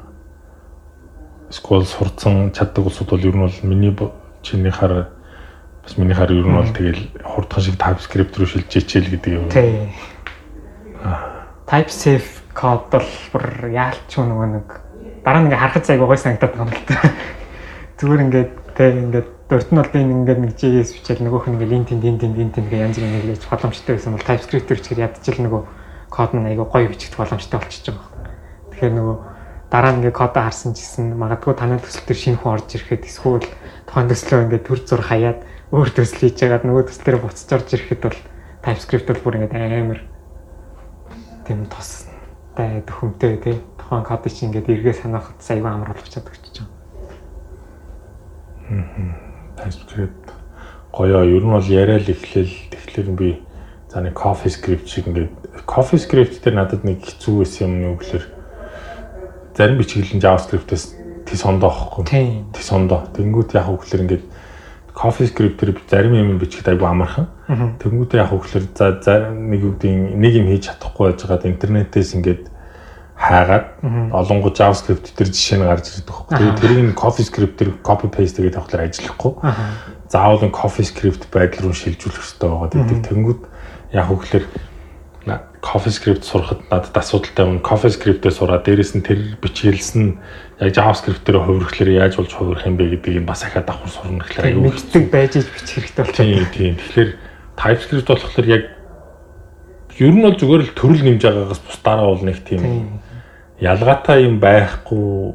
эсвэл 1.49 1.89
сурцсан 1.89 2.53
чаддаг 2.53 2.85
улсууд 2.85 3.11
бол 3.11 3.25
ер 3.25 3.33
нь 3.33 3.45
бол 3.49 3.57
миний 3.65 3.97
чинийхаар 4.45 5.16
бас 5.87 5.95
минийхаар 5.99 6.35
ер 6.35 6.43
нь 6.43 6.59
бол 6.59 6.67
тэгэл 6.75 7.03
хурдхан 7.23 7.63
шиг 7.63 7.79
TypeScript 7.79 8.35
рүү 8.35 8.49
шилжээчээл 8.51 9.11
гэдэг 9.15 9.33
юм. 9.39 9.47
Тий. 9.55 9.95
TypeSafe 11.71 12.43
код 12.51 12.91
бол 12.91 13.11
бүр 13.31 13.71
яалч 13.71 14.11
нөгөө 14.11 14.47
нэг 14.51 14.67
дараа 15.23 15.41
нь 15.41 15.47
ингээ 15.47 15.63
харахад 15.63 15.87
айгуу 15.87 16.11
гой 16.11 16.19
санагдаад 16.19 16.59
байгаа 16.59 16.67
юм 16.67 16.75
л 16.75 16.87
та. 16.91 16.99
Зүгээр 18.03 18.25
ингээд 18.27 18.51
тэг 18.75 18.95
ингээд 18.99 19.29
дурт 19.47 19.71
нь 19.71 19.79
бол 19.79 19.93
би 19.95 19.99
ингээд 20.03 20.41
нэг 20.43 20.53
JS 20.59 20.91
бичээл 20.99 21.23
нөгөөх 21.23 21.47
нь 21.47 21.55
ингээ 21.55 21.71
линт 21.71 21.89
тин 21.95 22.03
тин 22.03 22.19
тин 22.19 22.51
тин 22.51 22.67
гэ 22.67 22.83
янз 22.83 22.99
бүрийн 22.99 23.23
хэлж 23.23 23.47
боломжтой 23.47 23.95
байсан 23.95 24.19
бол 24.19 24.27
TypeScript 24.27 24.67
рүү 24.67 24.83
чихэр 24.83 25.07
ядчихл 25.07 25.47
нөгөө 25.47 25.63
код 26.11 26.35
нь 26.35 26.51
айгуу 26.51 26.67
гоё 26.67 26.91
бичих 26.91 27.15
боломжтой 27.15 27.63
болчихж 27.63 27.95
байгаа. 27.95 28.11
Тэгэхээр 28.75 28.95
нөгөө 28.99 29.17
дараа 29.71 29.93
нь 29.95 29.99
ингээ 30.03 30.19
кодоо 30.19 30.43
харсан 30.43 30.75
чисэн 30.75 31.15
магадгүй 31.15 31.55
танай 31.55 31.79
төсөл 31.79 32.07
төр 32.11 32.19
шинэ 32.19 32.39
хүн 32.43 32.55
орж 32.59 32.75
ирэхэд 32.75 33.07
эсвэл 33.07 33.47
тухайн 33.87 34.11
төслөө 34.11 34.43
ингээ 34.51 34.63
төр 34.67 34.81
зур 34.83 35.03
хаяад 35.03 35.39
өөр 35.77 35.91
төсөл 35.93 36.25
хийж 36.25 36.41
яагаад 36.41 36.65
нөгөө 36.65 36.89
төсөл 36.89 37.05
дээр 37.05 37.19
буцаж 37.21 37.51
орж 37.53 37.69
ирэхэд 37.77 38.01
бол 38.01 38.19
TypeScript 38.65 39.09
бол 39.13 39.23
бүр 39.29 39.37
ингээ 39.45 39.77
амар 39.85 40.01
тийм 41.45 41.69
тостай 41.69 42.81
төхөмтэй 42.89 43.37
тий 43.45 43.57
тухайн 43.77 44.05
код 44.09 44.25
чинь 44.33 44.49
ингээ 44.49 44.73
эргээ 44.73 44.97
санаахад 45.05 45.37
аюу 45.37 45.69
амар 45.69 45.93
болчиход 45.93 46.33
өгч 46.33 46.65
байгаа. 46.65 46.73
Мм. 48.73 49.13
TypeScript 49.61 50.27
гоё 50.97 51.21
ер 51.29 51.45
нь 51.45 51.53
бол 51.53 51.69
яриад 51.69 52.09
эхлээл 52.09 52.57
тэгэхээр 52.73 53.09
би 53.13 53.45
за 53.93 54.01
нэг 54.01 54.17
CoffeeScript 54.17 54.89
шиг 54.89 55.13
ингээд 55.13 55.29
CoffeeScript 55.69 56.41
дээр 56.41 56.57
надад 56.57 56.89
нэг 56.89 57.05
хэцүү 57.05 57.45
байсан 57.45 57.69
юм 57.69 57.93
юу 57.93 57.95
гэхээр 58.01 58.25
зарим 59.53 59.77
бичиглэн 59.77 60.25
JavaScript-ээс 60.25 60.85
тий 61.29 61.37
сондоо 61.37 61.69
авахгүй. 61.69 62.05
Тий 62.09 62.65
сондоо. 62.65 63.05
Тэнгүүд 63.13 63.57
яг 63.57 63.69
үгээр 63.69 64.05
ингээд 64.09 64.25
CoffeeScript-ээр 64.97 65.77
зарим 65.85 66.15
юм 66.17 66.39
бичихэд 66.41 66.73
айгүй 66.73 66.89
амархан. 66.89 67.29
Тэнгүүдээ 67.85 68.21
яг 68.25 68.33
үгээр 68.33 68.65
за 69.05 69.29
нэг 69.29 69.63
үгдийн 69.69 70.17
нэг 70.17 70.33
юм 70.41 70.49
хийж 70.49 70.73
чадахгүй 70.73 71.13
байж 71.13 71.21
байгаад 71.21 71.45
интернетээс 71.53 72.17
ингээд 72.17 72.43
хаагаад 73.17 73.67
олонгоо 74.13 74.53
JavaScript 74.57 75.13
дээр 75.13 75.31
жишээ 75.33 75.61
нь 75.61 75.69
гарч 75.69 76.01
ирдэг 76.01 76.09
байхгүй. 76.09 76.33
Тэгээд 76.37 76.61
тэрийг 76.61 76.97
CoffeeScript-ээр 76.97 77.71
copy 77.85 78.09
paste 78.09 78.41
гэдэг 78.41 78.57
тавхлаар 78.57 78.89
ажиллахгүй. 78.89 79.33
Заавал 80.09 80.49
CoffeeScript 80.49 81.29
байдал 81.29 81.69
руу 81.69 81.77
шилжүүлэх 81.77 82.17
хэрэгтэй 82.17 82.49
байгаа 82.49 82.69
гэдэг. 82.73 82.99
Тэнгүүд 83.05 83.41
яг 83.93 84.09
үгээр 84.13 84.45
CoffeeScript 85.63 86.25
сурахад 86.25 86.61
надад 86.71 86.97
асуудалтай 86.97 87.47
юм. 87.47 87.61
CoffeeScript-ээр 87.61 88.35
сураад 88.35 88.65
дээрэс 88.65 88.93
нь 88.97 89.05
тэр 89.05 89.39
бичгэлс 89.41 89.93
нь 89.97 90.19
яг 90.61 90.71
JavaScript-ээр 90.73 91.37
хувирхлаар 91.43 91.91
яаж 91.91 92.17
болж 92.17 92.33
хувирах 92.33 92.67
юм 92.67 92.77
бэ 92.77 92.97
гэдгийг 92.97 93.27
бас 93.27 93.45
ахаад 93.45 93.67
давхар 93.67 93.91
сурна 93.91 94.25
гэхлээр 94.25 94.53
аюу 94.53 94.69
мэддэг 94.69 95.05
байж 95.11 95.33
бичих 95.41 95.85
хэрэгтэй 95.85 96.05
болчихсон. 96.05 96.27
Тийм 96.27 96.47
тийм. 96.53 96.75
Тэгэхээр 96.77 97.11
TypeScript 97.57 98.09
болохоор 98.09 98.47
яг 98.47 98.63
ер 99.97 100.13
нь 100.13 100.23
бол 100.23 100.37
зүгээр 100.37 100.63
л 100.65 100.77
төрөл 100.77 101.05
нэмж 101.05 101.23
байгаагаас 101.25 101.61
бус 101.65 101.79
дараа 101.81 102.09
бол 102.13 102.25
нэг 102.25 102.39
тийм 102.45 102.63
ялгаатай 103.61 104.29
юм 104.29 104.37
байхгүй 104.41 105.35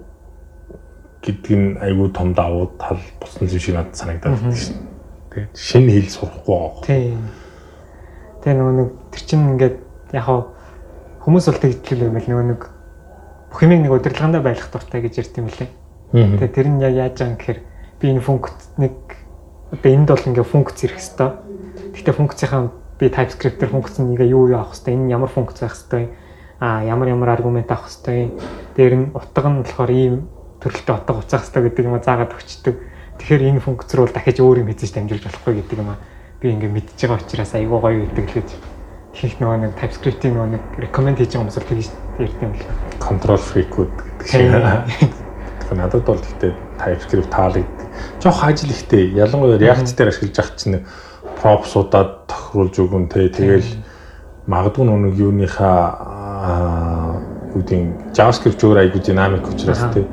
гэдг 1.25 1.47
нь 1.49 1.77
аюу 1.81 2.09
том 2.13 2.33
давуу 2.33 2.77
тал 2.77 3.01
бусна 3.17 3.49
зүйл 3.49 3.61
шиг 3.61 3.75
надад 3.75 3.97
санагдаад 3.97 4.37
байна 4.37 4.57
шин. 4.57 4.85
Тэгээд 5.33 5.53
шинэ 5.57 5.91
хэл 5.97 6.09
сурахгүй 6.13 6.53
байгаа. 6.53 6.85
Тийм. 6.85 7.19
Тэгээ 8.41 8.57
нөгөө 8.57 8.75
нэг 8.77 8.89
тэр 9.13 9.23
чинь 9.25 9.49
ингээд 9.53 9.77
яг 10.13 10.27
хүмүүс 11.21 11.45
бол 11.47 11.59
тэгдэл 11.61 12.07
юм 12.09 12.17
л 12.17 12.27
нөгөө 12.27 12.47
нэг 12.51 12.61
бүх 13.51 13.59
юм 13.63 13.71
нэг 13.75 13.91
удирдлагандаа 13.91 14.41
байх 14.41 14.63
дуртай 14.71 15.01
гэж 15.03 15.13
ярьд 15.21 15.35
юм 15.37 15.47
лээ. 15.51 15.69
Тэгээ 16.11 16.55
тэр 16.55 16.67
нь 16.71 16.81
яг 16.81 16.93
яаж 16.95 17.15
байгаа 17.19 17.29
юм 17.29 17.37
гэхээр 17.37 17.59
би 17.99 18.05
энэ 18.11 18.23
функц 18.23 18.59
нэг 18.79 18.95
одоо 19.71 19.91
энд 19.91 20.07
бол 20.07 20.27
ингээ 20.27 20.47
функц 20.47 20.77
ирэх 20.87 20.99
хэвээр. 20.99 21.33
Гэхдээ 21.95 22.15
функцийнхаа 22.15 22.61
би 22.99 23.05
TypeScript-ээр 23.11 23.71
функц 23.71 23.95
нь 23.99 24.11
ингээ 24.15 24.31
юу 24.31 24.47
юу 24.49 24.59
авах 24.59 24.75
хэвээр 24.75 24.97
энэ 24.97 25.11
ямар 25.11 25.31
функц 25.31 25.59
байх 25.59 25.75
хэвээр 25.75 26.09
а 26.59 26.83
ямар 26.83 27.07
ямар 27.11 27.29
аргумент 27.35 27.71
авах 27.71 27.91
хэвээр 27.91 28.31
дээр 28.75 28.93
нь 28.95 29.05
утга 29.11 29.49
нь 29.51 29.61
болохоор 29.63 29.91
ийм 29.91 30.15
төрөлтэй 30.63 30.95
утга 30.95 31.13
уцаах 31.19 31.43
хэвээр 31.47 31.65
гэдэг 31.69 31.85
юм 31.85 31.99
заагаад 31.99 32.35
өгчдөг. 32.35 32.75
Тэгэхээр 33.19 33.47
энэ 33.51 33.63
функц 33.63 33.91
рүү 33.93 34.09
дахиж 34.09 34.41
өөр 34.41 34.63
юм 34.63 34.69
хийж 34.71 34.91
дамжуулж 34.95 35.23
болохгүй 35.27 35.53
гэдэг 35.59 35.77
юм 35.79 35.93
а 35.93 36.01
би 36.41 36.49
ингээ 36.55 36.71
мэдчихэж 36.71 37.01
байгаа 37.05 37.21
учраас 37.21 37.53
айгуу 37.53 37.79
гоё 37.79 38.01
гэдэг 38.09 38.25
л 38.25 38.35
гэж 38.41 38.49
хийх 39.13 39.35
нөгөө 39.39 39.57
нэг 39.65 39.71
TypeScript-ийн 39.79 40.33
нөгөө 40.35 40.49
нэг 40.55 40.63
recommend 40.87 41.17
хийж 41.19 41.35
байгаа 41.35 41.51
л 41.51 41.67
тэгж 41.67 41.87
ярьд 42.19 42.39
юм 42.41 42.53
л. 42.55 42.63
Control 43.03 43.39
freak-үүд 43.39 43.91
гэдэг 43.91 44.27
шиг. 44.27 44.51
Тэгэхээр 45.61 45.79
надад 45.79 46.03
бол 46.07 46.21
гэхдээ 46.21 46.53
TypeScript 46.79 47.29
таалагддаг. 47.31 47.87
Жохо 48.23 48.47
ажил 48.47 48.71
ихтэй. 48.71 49.11
Ялангуяа 49.11 49.59
React 49.59 49.95
дээр 49.97 50.11
ашиглаж 50.15 50.37
ах 50.39 50.51
чинь 50.55 50.85
props-уудаад 51.41 52.31
тохируулж 52.31 52.75
өгөн 52.79 53.05
тэ 53.11 53.29
тэгэл 53.33 53.69
магадгүй 54.47 54.85
нэг 54.85 55.13
юуныхаа 55.19 55.77
юу 57.51 57.61
гэдэг 57.61 58.15
JavaScript 58.15 58.61
өөр 58.63 58.77
айгуу 58.87 59.01
динамик 59.03 59.45
учраас 59.47 59.83
тэ 59.93 60.07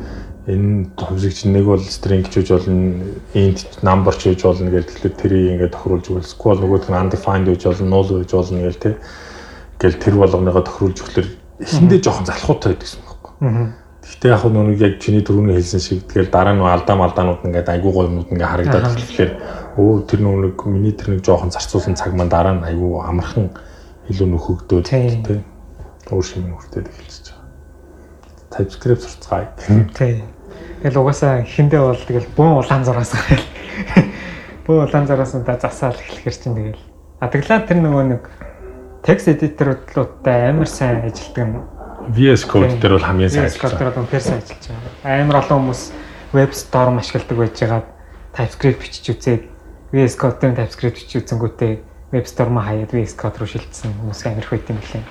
энэ 0.49 0.97
хувьсгч 0.97 1.45
нэг 1.45 1.65
бол 1.69 1.85
string 1.85 2.25
гэж 2.25 2.49
болно 2.57 3.05
int 3.37 3.69
number 3.85 4.17
ч 4.17 4.33
гэж 4.33 4.41
болно 4.49 4.73
гэж 4.73 4.85
тэгэхээр 4.89 5.17
тэрийг 5.21 5.47
ингээд 5.53 5.75
тохируулж 5.77 6.07
өгөл 6.09 6.25
SQL 6.25 6.61
нөгөөдг 6.65 6.89
нь 6.89 7.01
undefined 7.05 7.47
гэж 7.53 7.63
болно 7.69 7.89
null 7.93 8.09
гэж 8.25 8.31
болно 8.33 8.61
гэл 8.65 8.81
тэ 8.81 8.91
гэл 9.77 10.01
тэр 10.01 10.15
болгоныгоо 10.17 10.65
тохируулж 10.65 10.99
өгөхлөр 11.05 11.29
эхэндээ 11.61 12.01
жоохон 12.01 12.27
залхуутай 12.33 12.73
байдагсан 12.73 13.01
байхгүй. 13.05 13.35
Гэхдээ 14.09 14.33
яг 14.33 14.45
нүг 14.49 14.81
яг 14.81 14.95
чиний 15.05 15.21
түрүүний 15.21 15.55
хэлсэн 15.61 15.83
шиг 15.85 16.09
тэгэл 16.09 16.33
дараа 16.33 16.57
нь 16.57 16.65
алдаа 16.65 16.97
малдаанууд 16.97 17.45
ингээд 17.45 17.69
айгуу 17.69 17.93
гоё 17.93 18.09
юмуд 18.09 18.33
ингээд 18.33 18.49
харагдаад 18.49 18.97
тэгэхээр 18.97 19.33
өө 19.77 20.09
тэр 20.09 20.21
нүг 20.25 20.65
миний 20.65 20.97
тэр 20.97 21.13
нэг 21.13 21.29
жоохон 21.29 21.53
зарцуулсан 21.53 21.93
цаг 21.93 22.17
маань 22.17 22.33
дараа 22.33 22.57
нь 22.57 22.65
айгуу 22.65 23.05
амархан 23.05 23.53
илүү 24.09 24.29
нөхөгдөөд 24.33 24.87
тэ 24.89 25.45
өөр 26.09 26.25
шимэн 26.25 26.57
хүртээд 26.57 26.89
эхэлчихэж 26.89 27.27
байгаа. 27.37 27.45
TypeScript 28.49 29.03
сурцгаая. 29.05 29.53
Тий. 29.93 30.25
Тэгэл 30.83 31.03
угаасаа 31.03 31.43
эхэндээ 31.43 31.83
бол 31.83 31.99
тэгэл 31.99 32.31
бөөн 32.39 32.63
улаан 32.63 32.85
зураас 32.87 33.11
гараад 33.11 33.45
бөөн 34.67 34.87
улаан 34.87 35.07
зураас 35.11 35.35
нь 35.35 35.43
да 35.43 35.59
засаал 35.59 35.99
эхлэхэр 35.99 36.37
чинь 36.39 36.55
тэгэл. 36.55 36.85
А 37.19 37.27
тэглаа 37.27 37.67
тэр 37.67 37.83
нөгөө 37.83 38.05
нэг 38.07 38.23
текст 39.03 39.27
эдиторлуудтай 39.27 40.55
амар 40.55 40.71
сайн 40.71 41.03
ажилтдаг 41.03 41.47
нь 41.51 41.59
VS 42.15 42.47
Code 42.47 42.79
дээр 42.79 42.95
бол 42.95 43.09
хамгийн 43.11 43.31
сайн 43.31 43.51
ажиллаж 43.51 43.75
байгаа. 43.75 43.91
VS 43.91 44.07
Code 44.07 44.11
дээр 44.11 44.23
сайн 44.23 44.39
ажиллаж 44.39 44.65
байгаа. 44.71 45.23
Амар 45.23 45.37
олон 45.43 45.59
хүмүүс 45.59 45.83
Web 46.33 46.53
Storm 46.55 46.95
ашигладаг 47.03 47.37
байж 47.39 47.57
байгаа 47.59 47.83
TypeScript 48.39 48.79
бичиж 48.81 49.07
үзээд 49.13 49.43
VS 49.93 50.15
Code 50.15 50.39
дээр 50.41 50.55
TypeScript 50.63 50.97
бичиж 50.97 51.13
үзэнгүүтээ 51.27 51.73
Web 52.15 52.27
Storm-а 52.31 52.63
хаяад 52.65 52.95
VS 52.95 53.19
Code 53.19 53.43
руу 53.43 53.51
шилжсэн 53.51 53.93
хүмүүс 53.99 54.21
амар 54.25 54.47
их 54.47 54.51
байт 54.55 54.71
юм 54.73 54.79
лээ. 54.79 55.05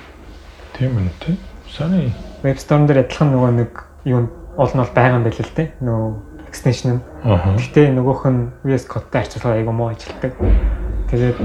Тийм 0.79 1.11
те. 1.21 1.35
Сайн. 1.69 2.15
Web 2.41 2.57
Storm 2.57 2.87
дээр 2.87 3.03
адилхан 3.05 3.35
нөгөө 3.35 3.51
нэг 3.61 3.71
юу 4.07 4.25
уул 4.57 4.73
нь 4.73 4.81
бол 4.81 4.95
байгаа 4.97 5.17
юм 5.21 5.23
байл 5.23 5.39
л 5.39 5.55
те. 5.55 5.71
Нөгөө 5.79 6.11
extension. 6.49 6.99
Гэхдээ 7.23 7.93
нөгөөх 7.93 8.23
нь 8.27 8.41
VS 8.65 8.89
Code-тай 8.89 9.23
харьцуулахад 9.23 9.57
айгүй 9.61 9.73
муу 9.73 9.93
ажилтдаг. 9.93 10.33
Тэгээд 11.13 11.37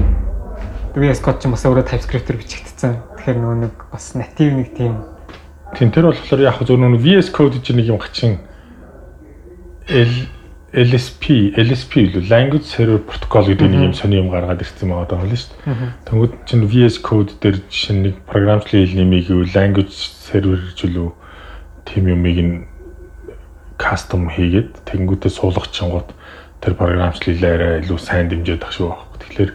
VS 0.97 1.21
Code 1.21 1.39
ч 1.39 1.47
бас 1.47 1.65
өөрөө 1.65 1.85
TypeScript-ээр 1.87 2.41
бичигдсэн. 2.41 2.93
Тэгэхээр 3.21 3.37
нөгөө 3.37 3.57
нэг 3.69 3.73
бас 3.93 4.13
native 4.17 4.53
нэг 4.57 4.69
тийм 4.73 5.13
Тийм 5.73 5.89
тэр 5.89 6.09
болохоор 6.09 6.41
яг 6.41 6.61
зөв 6.61 6.77
нөгөө 6.77 7.01
VS 7.01 7.29
Code 7.33 7.57
гэж 7.57 7.73
нэг 7.73 7.87
юм 7.89 7.97
хачин 7.97 8.37
L 9.89 10.13
LSP 10.73 11.53
LSP 11.53 12.09
илүү 12.09 12.29
language 12.29 12.65
server 12.65 12.97
protocol 12.97 13.45
гэдэг 13.45 13.69
нэг 13.69 13.81
юм 13.89 13.93
сони 13.93 14.17
юм 14.17 14.29
гаргаад 14.33 14.61
ирсэн 14.61 14.89
байгаа 14.89 15.05
даа 15.05 15.25
л 15.25 15.33
шүү 15.33 15.53
дээ. 15.65 15.89
Тэнгүүд 16.09 16.33
чинь 16.49 16.65
VS 16.65 16.97
Code 17.05 17.37
дээр 17.41 17.57
жишээ 17.69 17.97
нэг 18.01 18.15
програмчлалын 18.29 18.85
хэл 18.85 18.97
нэмийг 19.01 19.29
юу 19.29 19.45
language 19.53 19.93
server 19.93 20.57
гэж 20.57 20.79
үлээ 20.89 21.09
тийм 21.89 22.03
юмыг 22.09 22.37
нь 22.41 22.53
кастом 23.77 24.29
хийгээд 24.29 24.85
тэнгүүтээ 24.85 25.31
суулгах 25.31 25.71
чингууд 25.71 26.09
тэр 26.61 26.73
програмчлалаараа 26.79 27.83
илүү 27.83 27.99
сайн 27.99 28.29
дэмжиж 28.29 28.59
тах 28.61 28.71
шүү 28.71 28.87
байхгүй. 28.91 29.17
Тэгэхээр 29.23 29.51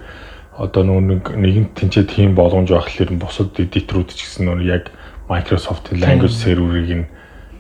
одоо 0.58 0.82
нөгөө 0.82 1.04
нэг 1.06 1.22
нэгэн 1.38 1.66
тэнцээ 1.78 2.04
тийм 2.10 2.34
боломж 2.34 2.68
байх 2.68 2.90
хэлээр 2.90 3.16
бусад 3.16 3.54
эдиторүүд 3.56 4.10
ч 4.12 4.26
гэсэн 4.26 4.50
нөгөө 4.50 4.66
яг 4.66 4.84
Microsoft-ийн 5.30 6.02
language 6.02 6.34
server-ыг 6.34 6.90
нь 6.92 7.06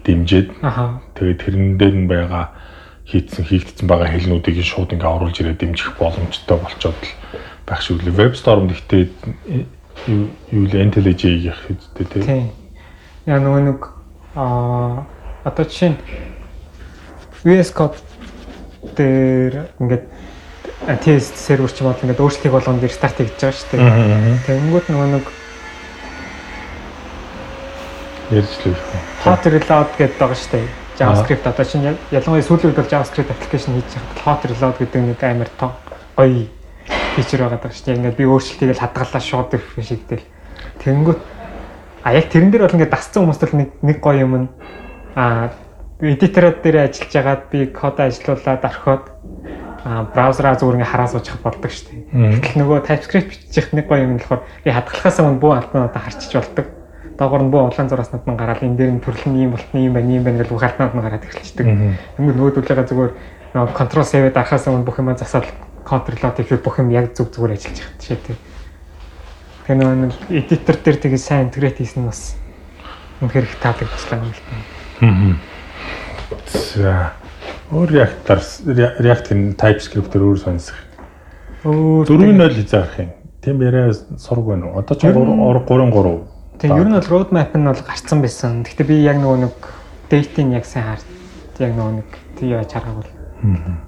дэмжиж 0.04 0.50
тэгээд 1.14 1.38
тэрэн 1.40 1.78
дээр 1.78 1.94
нь 1.94 2.08
байгаа 2.10 2.52
хийцэн 3.08 3.44
хийгдсэн 3.44 3.86
байгаа 3.88 4.08
хэлнүүдийг 4.12 4.60
шууд 4.64 4.92
ингээ 4.92 5.14
оруулж 5.16 5.36
ирээд 5.40 5.62
дэмжих 5.62 5.96
боломжтой 5.96 6.58
болчоод 6.60 6.96
л 6.98 7.12
байх 7.64 7.80
шиг 7.80 8.04
үлээ. 8.04 8.20
WebStorm 8.20 8.68
гэхдээ 8.68 9.04
юу 10.08 10.64
л 10.68 10.74
IntelliJ-ийн 10.76 11.56
хэвчтэй 11.56 12.06
тийм. 12.12 12.52
Яа 13.24 13.40
нөгөө 13.40 13.62
нэг 13.64 13.80
аа 14.36 15.08
одоо 15.44 15.64
чинь 15.64 15.96
VS 17.44 17.70
Code 17.74 17.98
дээр 18.98 19.68
ингээд 19.78 20.04
тест 21.04 21.36
сервер 21.36 21.70
ч 21.70 21.82
юм 21.82 21.92
бол 21.92 22.02
ингээд 22.02 22.22
өөрсдийг 22.22 22.52
болгоно 22.52 22.82
дээр 22.82 22.94
старт 22.94 23.18
хийж 23.18 23.36
байгаа 23.38 23.54
шүү 23.54 23.78
дээ. 23.78 24.42
Тэнгүүд 24.46 24.86
нөгөө 24.90 25.08
нэг 25.14 25.26
Ярьж 28.28 28.52
л 28.60 28.72
их. 28.72 28.82
Hot 29.24 29.44
reload 29.48 29.88
гэдэг 29.96 30.18
байгаа 30.20 30.36
шүү 30.36 30.52
дээ. 30.52 30.68
JavaScript 30.98 31.46
одоо 31.48 31.64
чинь 31.64 31.86
ялангуяа 32.12 32.44
сүүлийн 32.44 32.68
үед 32.74 32.80
бол 32.82 32.92
JavaScript 32.92 33.30
application 33.32 33.78
хийж 33.78 33.88
байхад 33.96 34.20
hot 34.26 34.42
reload 34.50 34.76
гэдэг 34.82 35.00
нэг 35.00 35.20
амар 35.24 35.50
тоо 35.56 35.72
гоё 36.18 36.44
фичер 37.16 37.46
байгаа 37.46 37.62
даа 37.62 37.72
шүү 37.72 37.86
дээ. 37.88 37.96
Ингээд 38.02 38.18
би 38.20 38.24
өөрчлөлтийг 38.28 38.76
л 38.76 38.82
хадгалаа 38.84 39.22
шууд 39.22 39.54
ирэх 39.56 39.72
шигдэл. 39.80 40.26
Тэнгүүт 40.84 41.20
а 42.04 42.12
яг 42.12 42.28
тэрэн 42.28 42.50
дээр 42.52 42.68
бол 42.68 42.76
ингээд 42.76 42.92
дасцсан 42.92 43.24
хүмүүст 43.24 43.48
л 43.48 43.56
нэг 43.56 43.70
нэг 43.80 43.96
гоё 44.04 44.26
юм 44.28 44.34
нь 44.36 44.48
а 46.00 46.06
эдитород 46.06 46.62
дээр 46.62 46.86
ажиллаж 46.86 47.12
байгаад 47.12 47.42
би 47.50 47.66
код 47.66 48.00
ажилуулад 48.00 48.64
орхиод 48.64 49.04
браузераа 50.14 50.54
зүгээр 50.54 50.78
ингээ 50.78 50.92
хараа 50.92 51.08
суучих 51.10 51.38
болдог 51.42 51.70
шүү 51.70 51.86
дээ. 52.12 52.38
Гэтэл 52.38 52.58
нөгөө 52.62 52.78
TypeScript 52.86 53.30
бичих 53.30 53.72
нэг 53.72 53.86
гоё 53.88 54.04
юм 54.06 54.14
нь 54.14 54.20
болохоор 54.22 54.42
би 54.62 54.70
хадгалахаас 54.70 55.18
өмнө 55.22 55.42
бүх 55.42 55.54
алтнуудаа 55.58 56.02
харчиж 56.02 56.32
болдог. 56.34 56.66
Доогоор 57.18 57.42
нь 57.42 57.50
бүх 57.50 57.62
улаан 57.66 57.88
зураснууд 57.88 58.26
нь 58.26 58.38
гараад 58.38 58.62
энэ 58.62 58.76
дээр 58.78 58.92
нь 58.94 59.02
төрөл 59.02 59.26
нь 59.26 59.42
юм 59.42 59.50
болтны 59.54 59.78
юм 59.82 59.94
байна, 59.94 60.10
юм 60.12 60.22
байна 60.22 60.38
гэж 60.42 60.50
бүх 60.50 60.62
алтнууд 60.62 60.94
нь 60.94 61.02
гараад 61.02 61.24
эхэлчихдэг. 61.24 61.66
Ингээд 61.66 62.36
нөгөөдөлөөгөө 62.36 62.86
зүгээр 62.90 63.12
нөгөө 63.54 63.74
control 63.74 64.06
save 64.06 64.30
дарахаас 64.30 64.66
өмнө 64.68 64.86
бүх 64.86 64.98
юмаа 64.98 65.18
засаад 65.18 65.46
control 65.82 66.18
хийхэд 66.36 66.62
бүх 66.62 66.78
юм 66.78 66.90
яг 66.94 67.14
зүг 67.16 67.32
зүгээр 67.32 67.54
ажиллаж 67.54 67.78
байгаа 67.80 67.98
тийм 68.02 68.18
тийм. 68.22 68.38
Тэгээ 69.66 69.78
нөгөө 69.82 70.36
эдитор 70.36 70.76
дээр 70.78 70.98
тэгээ 71.00 71.18
сайн 71.22 71.48
интегрейт 71.48 71.80
хийсэн 71.80 72.02
нь 72.04 72.10
бас 72.10 72.36
үнэхээр 73.24 73.46
их 73.46 73.56
таалагдчихлаа 73.62 74.20
юм 74.20 74.30
л 74.30 74.42
та. 74.46 74.54
Аа. 75.02 75.47
За. 76.46 77.12
Өөр 77.72 77.92
React-аар 77.92 78.40
React-ийн 79.00 79.52
TypeScript-ээр 79.60 80.24
өөр 80.24 80.40
сонсох. 80.40 80.76
Өөр 81.64 82.08
4.0 82.08 82.56
хязгаарх 82.56 82.96
юм. 83.00 83.10
Тим 83.44 83.62
яриа 83.64 83.92
сург 84.20 84.44
байна 84.48 84.72
уу? 84.72 84.80
Одоо 84.80 84.96
ч 84.96 85.08
3.3. 85.08 86.38
Тийм, 86.58 86.74
ер 86.76 86.88
нь 86.88 86.96
бол 86.96 87.08
roadmap 87.12 87.54
нь 87.56 87.64
бол 87.68 87.84
гарцсан 87.86 88.20
байсан. 88.20 88.62
Гэхдээ 88.64 88.88
би 88.88 88.96
яг 89.04 89.20
нөгөө 89.20 89.38
нэг 89.46 89.54
date-ийг 90.10 90.52
яг 90.52 90.66
сайн 90.68 90.84
харт. 90.90 91.08
Яг 91.60 91.72
нөгөө 91.76 91.92
нэг 92.02 92.08
тий 92.36 92.52
яаж 92.52 92.72
хараагүй. 92.72 93.08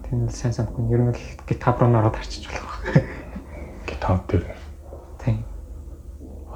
Тийм 0.09 0.25
л 0.25 0.33
сайн 0.33 0.55
санахгүй. 0.57 0.89
Ер 0.93 1.01
нь 1.03 1.11
бол 1.13 1.25
GitHub 1.49 1.77
руу 1.81 1.93
ороод 1.93 2.17
харчиж 2.17 2.49
болох. 2.49 2.79
GitHub 3.89 4.23
дээр. 4.29 4.45
Тийм. 5.25 5.45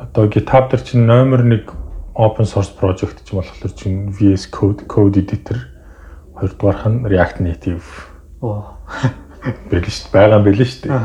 Одоо 0.01 0.28
GitHub 0.28 0.70
дээр 0.70 0.82
чинь 0.87 1.05
номер 1.05 1.45
1 1.45 1.72
open 2.14 2.47
source 2.47 2.72
project 2.72 3.24
ч 3.26 3.35
болохоор 3.35 3.72
чинь 3.74 4.09
VS 4.14 4.49
Code 4.49 4.87
code 4.87 5.18
editor 5.18 5.74
Хоёрдугаарх 6.35 6.87
нь 6.91 7.07
React 7.07 7.39
Native. 7.41 7.87
Оо. 8.43 8.78
Бэл 9.70 9.87
шүү 9.87 10.11
дээ. 10.11 10.14
Байгаа 10.14 10.39
юм 10.39 10.45
бэл 10.45 10.62
шүү 10.66 10.80
дээ. 10.91 10.99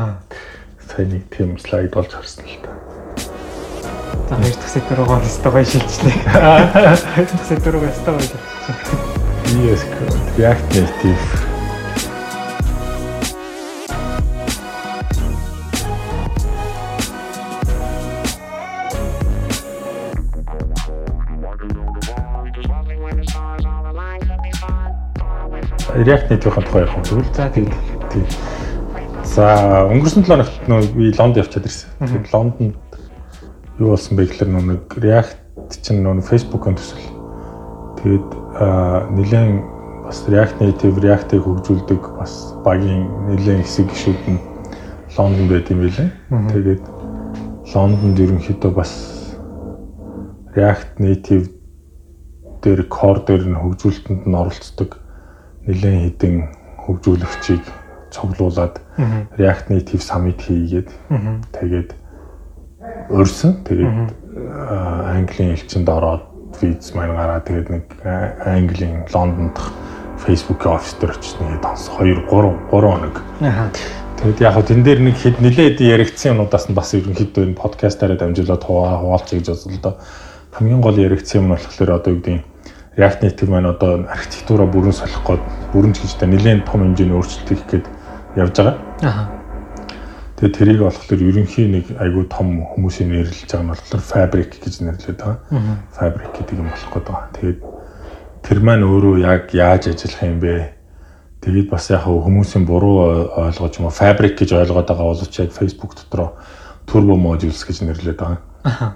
Сайн 0.90 1.08
нэг 1.14 1.24
тийм 1.30 1.54
слайд 1.58 1.94
болж 1.94 2.10
харсан 2.10 2.44
л 2.46 2.58
та. 2.66 2.74
За 4.30 4.34
хоёр 4.36 4.54
дахь 4.54 4.70
сектор 4.74 4.96
руугаа 4.98 5.22
өстой 5.22 5.52
гоё 5.54 5.66
шилжлээ. 5.66 6.16
Хоёр 7.14 7.26
дахь 7.30 7.46
сектор 7.46 7.72
руугаа 7.74 7.90
өстой 7.94 8.14
гоё 8.14 8.26
шилжлээ. 8.26 9.18
Code, 9.50 10.18
React 10.38 10.66
Native 10.74 11.49
React 25.94 26.30
Native-ийн 26.30 26.64
тухай 26.64 26.82
ярих 26.82 26.94
юм 26.94 27.02
тэгвэл. 27.02 27.34
За 27.34 27.48
тийм. 27.50 27.68
Тийм. 28.12 28.24
За 29.24 29.44
өнгөрсөн 29.90 30.24
7 30.26 30.30
хоногт 30.30 30.68
нөө 30.70 30.80
би 30.94 31.10
Лонд 31.14 31.36
явчаад 31.38 31.66
ирсэн. 31.66 31.90
Тэгээд 32.02 32.32
Лондонд 32.34 32.76
юу 33.78 33.94
болсон 33.94 34.16
бэ 34.18 34.26
гэхээр 34.26 34.50
нэг 34.50 34.86
React 34.98 35.38
чинь 35.82 36.02
нөө 36.02 36.26
Facebook-ын 36.26 36.74
төсөл. 36.78 37.06
Тэгээд 38.02 38.28
нэлээд 39.14 39.62
бас 40.10 40.26
React 40.26 40.56
Native 40.58 40.96
React-ыг 40.98 41.42
хөгжүүлдэг 41.46 42.02
бас 42.18 42.54
багийн 42.66 43.06
нэлээд 43.30 43.62
хэсэг 43.62 43.86
гişүүд 43.94 44.22
нь 44.34 44.40
Лондонд 45.14 45.50
байт 45.50 45.70
юм 45.70 45.86
билээ. 45.86 46.10
Тэгээд 46.50 46.84
Лондонд 47.70 48.18
ерөнхийдөө 48.18 48.72
бас 48.74 48.92
React 50.58 50.98
Native 50.98 51.46
дээр 52.66 52.82
core 52.90 53.22
дээр 53.22 53.46
нь 53.46 53.58
хөгжүүлэлтэнд 53.62 54.26
нь 54.26 54.34
оролцдог 54.34 54.98
нэлээд 55.70 56.18
хідэн 56.18 56.34
хөгжүүлэгчийг 56.84 57.64
цуглуулад 58.10 58.80
React 59.38 59.66
Native 59.70 60.02
Summit 60.02 60.42
хийгээд 60.42 60.90
тэгээд 61.54 61.90
өрсөн. 63.10 63.62
Тэгээд 63.64 64.10
Английн 65.14 65.54
элчинд 65.54 65.88
ороод 65.88 66.26
виз 66.60 66.90
маань 66.94 67.14
гараад 67.14 67.46
тэгээд 67.46 67.68
нэг 67.70 67.84
Английн 68.44 69.06
Лондонд 69.14 69.56
Facebook-ийн 70.18 70.74
офис 70.74 70.94
дээр 71.00 71.14
очиж 71.16 71.34
нэг 71.40 71.62
тонс 71.62 71.88
2 71.88 72.26
3 72.28 72.50
3 72.70 72.90
хоног. 72.90 73.16
Тэгээд 74.20 74.40
яг 74.44 74.52
хөө 74.58 74.66
тэн 74.68 74.82
дээр 74.84 75.00
нэг 75.00 75.16
хэд 75.16 75.40
нилээд 75.40 75.78
яригдсан 75.80 76.36
юмудаас 76.36 76.68
нь 76.68 76.76
бас 76.76 76.92
ерөнхийдөө 76.92 77.42
энэ 77.46 77.56
подкастаараа 77.56 78.18
дамжуулаад 78.20 78.60
гэж 79.32 79.48
бодлоо 79.48 79.80
доо. 79.80 79.94
Хамгийн 80.52 80.82
гол 80.84 80.98
яригдсан 80.98 81.40
юм 81.40 81.46
нь 81.48 81.54
болохоор 81.56 81.90
одоо 81.96 82.12
юу 82.12 82.20
гэдэг 82.20 82.49
React 83.00 83.22
Native 83.24 83.48
маань 83.48 83.64
одоо 83.72 84.04
архитектураа 84.12 84.68
бүрэн 84.68 84.92
солих 84.92 85.24
гээд 85.24 85.40
бүрэн 85.72 85.96
та 85.96 86.26
нэлээд 86.28 86.68
том 86.68 86.84
хэмжээний 86.84 87.16
өөрчлөлт 87.16 87.48
хийх 87.48 87.64
гээд 87.72 87.86
явж 88.36 88.54
байгаа. 88.60 88.76
Аа. 89.00 89.24
Тэгээд 90.36 90.56
тэрийг 90.60 90.80
болохоор 90.84 91.22
ерөнхий 91.24 91.64
нэг 91.72 91.96
айгүй 91.96 92.28
том 92.28 92.60
хүмүүсийн 92.60 93.08
нэрлэж 93.08 93.48
байгаа 93.48 93.64
нь 93.64 93.72
болохоор 93.72 94.04
Fabric 94.04 94.52
гэж 94.60 94.74
нэрлэдэг 94.84 95.16
байгаа. 95.16 95.40
Fabric 95.96 96.30
гэдэг 96.36 96.60
юм 96.60 96.68
болох 96.68 96.92
гээд 96.92 97.06
байгаа. 97.08 97.32
Тэгээд 97.40 97.58
тэр 98.44 98.58
маань 98.60 98.84
өөрөө 98.84 99.14
яг 99.24 99.42
яаж 99.56 99.82
ажиллах 99.88 100.20
юм 100.20 100.38
бэ? 100.44 100.52
Тэгээд 101.40 101.68
бас 101.72 101.88
яг 101.88 102.04
хүмүүсийн 102.04 102.68
буруу 102.68 103.32
ойлгож 103.32 103.80
юм 103.80 103.88
уу 103.88 103.96
Fabric 103.96 104.36
гэж 104.36 104.60
ойлгоод 104.60 104.92
байгаа 104.92 105.08
боловч 105.08 105.40
яг 105.40 105.56
Facebook 105.56 105.96
дотроо 105.96 106.36
Turbo 106.84 107.16
Modules 107.16 107.64
гэж 107.64 107.80
нэрлэдэг 107.80 108.20
байгаа. 108.20 108.44
Аа 108.68 108.92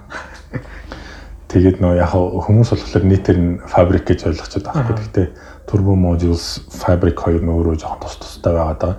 Тэгээд 1.45 1.77
нөө 1.79 1.93
яг 2.01 2.11
хүмүүс 2.11 2.69
болохоор 2.73 3.05
нийтээр 3.05 3.37
нь 3.37 3.51
fabric 3.69 4.03
гэж 4.09 4.25
ойлгочод 4.27 4.65
байгаа 4.65 4.81
байхгүй. 4.81 4.97
Гэхдээ 4.97 5.27
turbo 5.69 5.93
modules 5.93 6.65
fabric 6.73 7.21
хоёр 7.21 7.41
нь 7.45 7.53
өөрөө 7.53 7.75
жоохон 7.77 8.01
тус 8.01 8.17
тустай 8.17 8.53
байгаа 8.53 8.77
даа. 8.81 8.95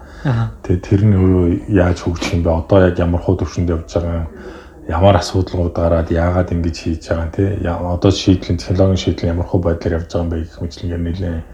Тэгээд 0.62 0.86
тэр 0.86 1.02
нь 1.04 1.18
өөрөө 1.18 1.46
яаж 1.74 1.98
хөгжих 2.06 2.38
юм 2.38 2.42
бэ? 2.46 2.50
Одоо 2.54 2.78
яг 2.86 2.98
ямар 3.02 3.20
хуу 3.20 3.34
төвшөнд 3.34 3.70
явж 3.70 3.90
байгаа 3.90 4.14
юм? 4.22 4.30
Ямар 4.86 5.18
асуудлууд 5.18 5.74
гараад 5.74 6.08
яагаад 6.14 6.54
ингэж 6.54 6.76
хийж 6.78 7.02
байгаа 7.10 7.26
юм 7.26 7.34
те? 7.34 7.44
Одоо 7.66 8.10
шийдлийн 8.14 8.62
технологийн 8.62 9.02
шийдэл 9.02 9.32
ямар 9.34 9.46
хуу 9.50 9.60
байдлаар 9.60 9.98
явж 9.98 10.10
байгаа 10.14 10.22
юм 10.22 10.30
бэ 10.30 10.46
гэх 10.46 10.62
мэтлэнгээр 10.62 11.02
нэлээд 11.02 11.44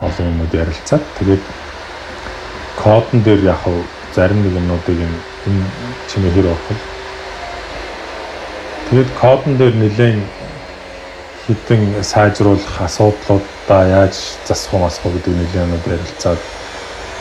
олон 0.00 0.26
юмуд 0.32 0.52
ярилцаад 0.56 1.04
тэгээд 1.20 1.42
кодн 2.80 3.20
дээр 3.20 3.40
яг 3.44 3.60
зарим 4.16 4.40
нэг 4.42 4.56
юмнуудыг 4.56 4.98
энэ 5.04 5.64
чимээ 6.08 6.32
хэр 6.32 6.48
орох 6.48 6.99
Тэгээд 8.90 9.10
кодн 9.14 9.54
дээр 9.54 9.74
нэлээд 9.78 10.18
хэдэн 11.46 12.02
сайжруулах 12.02 12.74
асуудлуудаа 12.82 13.86
яаж 13.86 14.18
засах 14.42 14.74
уу 14.74 14.82
масах 14.82 15.06
уу 15.06 15.14
гэдэг 15.14 15.30
нэлээнүүд 15.30 15.86
ярилцаад 15.94 16.42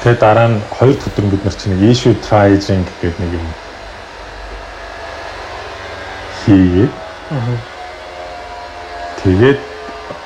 тэгээ 0.01 0.17
дараа 0.17 0.49
нь 0.49 0.57
хоёр 0.73 0.97
өдөр 0.97 1.25
бид 1.29 1.45
нар 1.45 1.53
чинь 1.53 1.77
issue 1.85 2.17
triaging 2.25 2.89
гэдэг 2.89 3.13
нэг 3.21 3.31
юм 3.37 3.47
хийгээд 6.41 6.93
тэгээд 9.21 9.59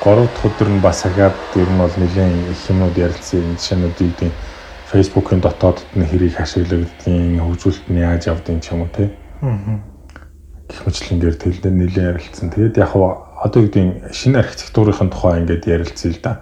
3 0.00 0.24
дахь 0.24 0.44
өдөр 0.48 0.68
нь 0.72 0.80
бас 0.80 1.04
ахаад 1.04 1.36
ер 1.60 1.68
нь 1.68 1.80
бол 1.80 1.92
нэлээд 2.00 2.56
их 2.56 2.62
юмнууд 2.72 2.96
ярилцсан 2.96 3.44
энэ 3.44 3.60
жишээнүүд 3.60 4.00
үүдийн 4.00 4.32
Facebook-ын 4.88 5.44
дотоодд 5.44 5.92
нь 5.92 6.08
хэрийг 6.08 6.40
хашиглагдгийг 6.40 7.40
хөгжүүлэлт 7.44 7.86
нь 7.92 8.00
яаж 8.00 8.32
явдгийг 8.32 8.64
ч 8.64 8.72
юм 8.72 8.88
уу 8.88 8.92
тий. 8.96 9.12
Аа. 9.44 9.93
Гэх 10.68 10.80
мэтлэнгээр 10.88 11.36
тэлдэ 11.36 11.70
нэлээд 11.70 12.08
ярилцсан. 12.08 12.48
Тэгээд 12.50 12.80
яг 12.80 12.92
одоо 12.96 13.60
юу 13.60 13.68
гэдэг 13.68 14.16
шинэ 14.16 14.40
архитектурын 14.40 15.10
тухай 15.12 15.44
ингээд 15.44 15.68
ярилцъя 15.68 16.12
л 16.12 16.20
да. 16.24 16.32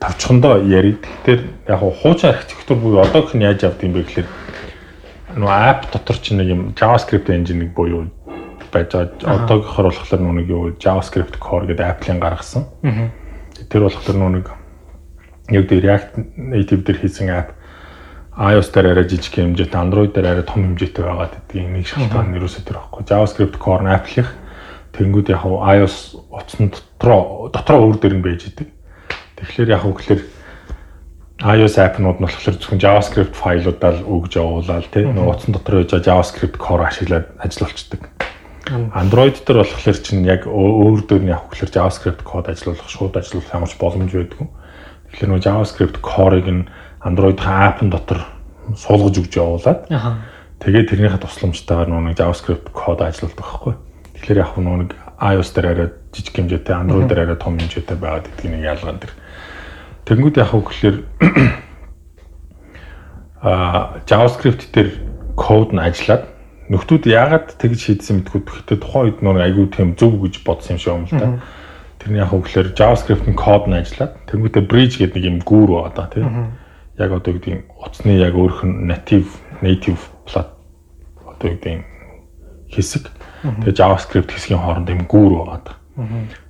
Тавчхандаа 0.00 0.60
ярив. 0.60 1.00
Тэгэхээр 1.00 1.42
яг 1.72 1.80
хуучин 1.80 2.36
архитектур 2.36 2.76
буюу 2.76 3.00
одоогийнх 3.00 3.36
нь 3.40 3.46
яаж 3.48 3.64
явд 3.64 3.80
юм 3.80 3.96
бэ 3.96 4.04
гэхээр 4.04 4.28
нөгөө 5.40 5.56
app 5.72 5.88
дотор 5.88 6.18
ч 6.20 6.36
нэг 6.36 6.48
юм 6.52 6.60
JavaScript 6.76 7.32
engine 7.32 7.64
нэг 7.64 7.72
буюу 7.72 8.12
байж 8.72 8.92
байгаа. 8.92 9.48
Одоогийнхор 9.48 9.88
болохоор 9.88 10.20
нэг 10.20 10.48
юу 10.52 10.76
JavaScript 10.76 11.40
core 11.40 11.72
гэдэг 11.72 11.88
Apple-ын 11.96 12.20
гаргасан. 12.20 12.68
Тэр 13.72 13.88
болохоор 13.88 14.18
нэг 14.36 14.52
яг 15.48 15.64
дээр 15.68 15.84
React 15.84 16.12
Native 16.36 16.82
дээр 16.84 16.98
хийсэн 17.00 17.32
app 17.32 17.56
iOS 18.42 18.68
дээр 18.74 18.90
арай 18.90 19.06
жижиг 19.06 19.38
хэмжээтэй, 19.38 19.78
Android 19.78 20.10
дээр 20.10 20.26
арай 20.34 20.46
том 20.46 20.66
хэмжээтэй 20.66 21.04
байгаа 21.06 21.30
гэдгийг 21.30 21.68
нэг 21.70 21.86
шалтгаан 21.86 22.26
нь 22.34 22.36
юу 22.42 22.50
өсөж 22.50 22.66
тэр 22.66 22.82
байхгүй. 22.82 23.06
JavaScript 23.06 23.56
core 23.62 23.86
нь 23.86 23.94
Apple-ийнх 23.94 24.30
Тэнгүүд 24.92 25.32
яг 25.32 25.44
iOS 25.48 26.20
утасны 26.28 26.68
дотроо 26.68 27.48
дотроо 27.48 27.80
өөр 27.88 27.96
дээр 27.96 28.14
нь 28.20 28.24
байж 28.24 28.44
идэг. 28.44 28.68
Тэгэхээр 29.40 29.72
яг 29.72 29.88
үгээр 29.88 30.20
iOS 31.42 31.76
app-нууд 31.80 32.20
нь 32.20 32.26
болохоор 32.28 32.60
зөвхөн 32.60 32.82
JavaScript 32.82 33.32
файлуудаа 33.32 33.96
л 33.96 34.04
өгж 34.04 34.36
явуулаад 34.36 34.86
тийм 34.92 35.16
нөгөө 35.16 35.32
утсан 35.32 35.56
дотор 35.56 35.80
байж 35.80 35.96
JavaScript 35.96 36.60
core 36.60 36.84
ашиглаад 36.84 37.32
ажиллаулцдаг. 37.40 38.02
Android 38.92 39.40
дээр 39.40 39.64
болохоор 39.64 39.96
чинь 39.96 40.28
яг 40.28 40.44
өөр 40.44 41.00
дөр 41.08 41.24
нь 41.24 41.32
явах 41.32 41.48
гэхээр 41.56 41.72
JavaScript 41.72 42.20
код 42.22 42.52
ажиллуулах 42.52 42.86
шууд 42.92 43.16
ажиллуулах 43.16 43.56
ямарч 43.56 43.74
боломж 43.80 44.12
байдгүй. 44.12 44.48
Тэгэхээр 45.08 45.28
нөгөө 45.32 45.46
JavaScript 45.48 45.96
core-ыг 46.04 46.46
нь 46.52 46.68
Android-ийн 47.02 47.62
app-ын 47.68 47.90
дотор 47.90 48.20
суулгаж 48.78 49.18
өгч 49.18 49.34
явуулаад 49.36 49.90
тэгээд 50.62 50.90
тэрнийхээ 50.94 51.22
тусламжтайгаар 51.26 51.90
нөгөө 51.90 52.14
JavaScript 52.14 52.70
код 52.70 53.02
ажилладаг 53.02 53.38
байхгүй. 53.42 53.74
Тэгэхээр 54.14 54.42
яг 54.42 54.54
нөгөө 54.54 54.94
iOS 55.18 55.50
дээр 55.54 55.66
арай 55.66 55.88
жижиг 56.14 56.34
хэмжээтэй, 56.38 56.74
Android 56.74 57.10
дээр 57.10 57.22
арай 57.26 57.38
том 57.38 57.58
хэмжээтэй 57.58 57.98
байгаад 57.98 58.26
гэдгийг 58.30 58.52
нэг 58.54 58.62
ялгаан 58.70 58.98
дэр. 59.02 59.12
Тэнгүүд 60.06 60.38
яг 60.38 60.48
хөө 60.54 60.62
гэхэлэр 60.62 60.96
а 63.42 63.98
JavaScript 64.06 64.70
дээр 64.70 64.90
код 65.34 65.74
нь 65.74 65.82
ажиллаад 65.82 66.30
нөхдүүд 66.70 67.04
яагаад 67.10 67.58
тэгж 67.58 67.78
шийдсэн 67.82 68.22
мэдгүй 68.22 68.46
гэхдээ 68.46 68.78
тухайн 68.78 69.06
үед 69.10 69.18
нөр 69.22 69.42
айгүй 69.42 69.66
тийм 69.74 69.98
зөв 69.98 70.22
гэж 70.22 70.46
бодсон 70.46 70.78
юм 70.78 70.78
шиг 70.78 70.94
юм 70.94 71.06
л 71.10 71.14
да. 71.18 71.28
Тэрний 71.98 72.22
яг 72.22 72.30
хөө 72.30 72.42
гэхэлэр 72.46 72.70
JavaScript-ийн 72.78 73.34
код 73.38 73.66
нь 73.66 73.78
ажиллаад 73.78 74.12
тэнгүүдээ 74.30 74.64
bridge 74.70 74.96
гэдэг 75.02 75.18
нэг 75.18 75.26
юм 75.26 75.38
гүүр 75.42 75.70
байгаа 75.74 75.94
да 75.94 76.06
тийм. 76.10 76.54
Яг 76.98 77.12
одоо 77.12 77.32
гэдэг 77.36 77.70
утасны 77.78 78.18
яг 78.20 78.34
өөрөх 78.34 78.64
нь 78.68 78.88
native 78.88 79.30
native 79.62 80.00
plat 80.26 80.52
одоо 81.24 81.56
гэдэг 81.56 81.84
хэсэг 82.72 83.08
Тэгээ 83.42 83.74
JavaScript 83.74 84.30
хэсгийн 84.30 84.62
хооронд 84.62 84.86
юм 84.86 85.02
гүүр 85.10 85.32
байгаа. 85.42 85.74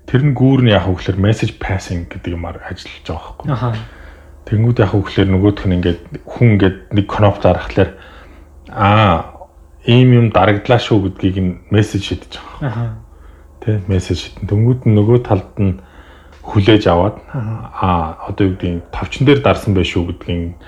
Тэр 0.05 0.23
нь 0.29 0.37
гүүр 0.37 0.61
нь 0.61 0.73
яг 0.77 0.85
хөглөр 0.85 1.17
message 1.17 1.57
passing 1.57 2.05
гэдэг 2.05 2.37
юмар 2.37 2.61
ажиллаж 2.69 3.01
байгаа 3.09 3.33
байхгүй. 3.49 3.81
Тэнгүүд 4.45 4.79
яг 4.85 4.93
хөглөр 4.93 5.29
нөгөөх 5.33 5.65
нь 5.65 5.77
ингээд 5.81 6.01
хүн 6.29 6.47
ингээд 6.61 6.79
нэг 6.93 7.07
кноп 7.09 7.41
дарахлаар 7.41 7.97
аа 8.69 9.49
ийм 9.89 10.13
юм 10.13 10.27
дарагдлаа 10.37 10.77
шүү 10.77 11.09
гэдгийг 11.09 11.37
нь 11.41 11.53
мессеж 11.73 12.13
шидэж 12.13 12.33
байгаа. 12.61 13.01
Тэ 13.65 13.81
мессеж 13.89 14.29
шидэн. 14.29 14.53
Тэнгүүд 14.53 14.85
нь 14.85 14.93
нөгөө 14.93 15.19
талд 15.25 15.57
нь 15.57 15.81
хүлээж 16.43 16.85
аваад 16.91 17.17
аа 17.31 18.19
одоо 18.29 18.51
юу 18.51 18.55
гэдгийг 18.59 18.91
товчон 18.91 19.27
дээр 19.27 19.41
дарсан 19.43 19.75
байх 19.75 19.87
шүү 19.87 20.11
гэдгийг 20.11 20.59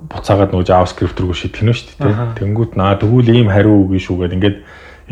буцаагаад 0.00 0.54
нөгөө 0.54 0.68
JavaScript 0.70 1.18
рүү 1.20 1.34
шийдэх 1.36 1.62
нь 1.66 1.74
шүү 1.74 2.00
дээ. 2.00 2.40
Тэнгүүд 2.40 2.72
наа 2.78 2.96
тэгвэл 2.96 3.28
ийм 3.28 3.52
хариу 3.52 3.84
үгүй 3.84 4.00
шүү 4.00 4.16
гэдэг 4.24 4.36
ингээд 4.38 4.56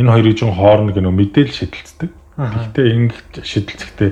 энэ 0.01 0.12
хоёрын 0.14 0.55
хооронд 0.57 0.94
гэнэ 0.96 1.11
мэдээлэл 1.12 1.59
шидэлцдэг. 1.59 2.11
Гэхдээ 2.38 2.86
ингэ 2.96 3.42
шидэлцэхдээ 3.42 4.11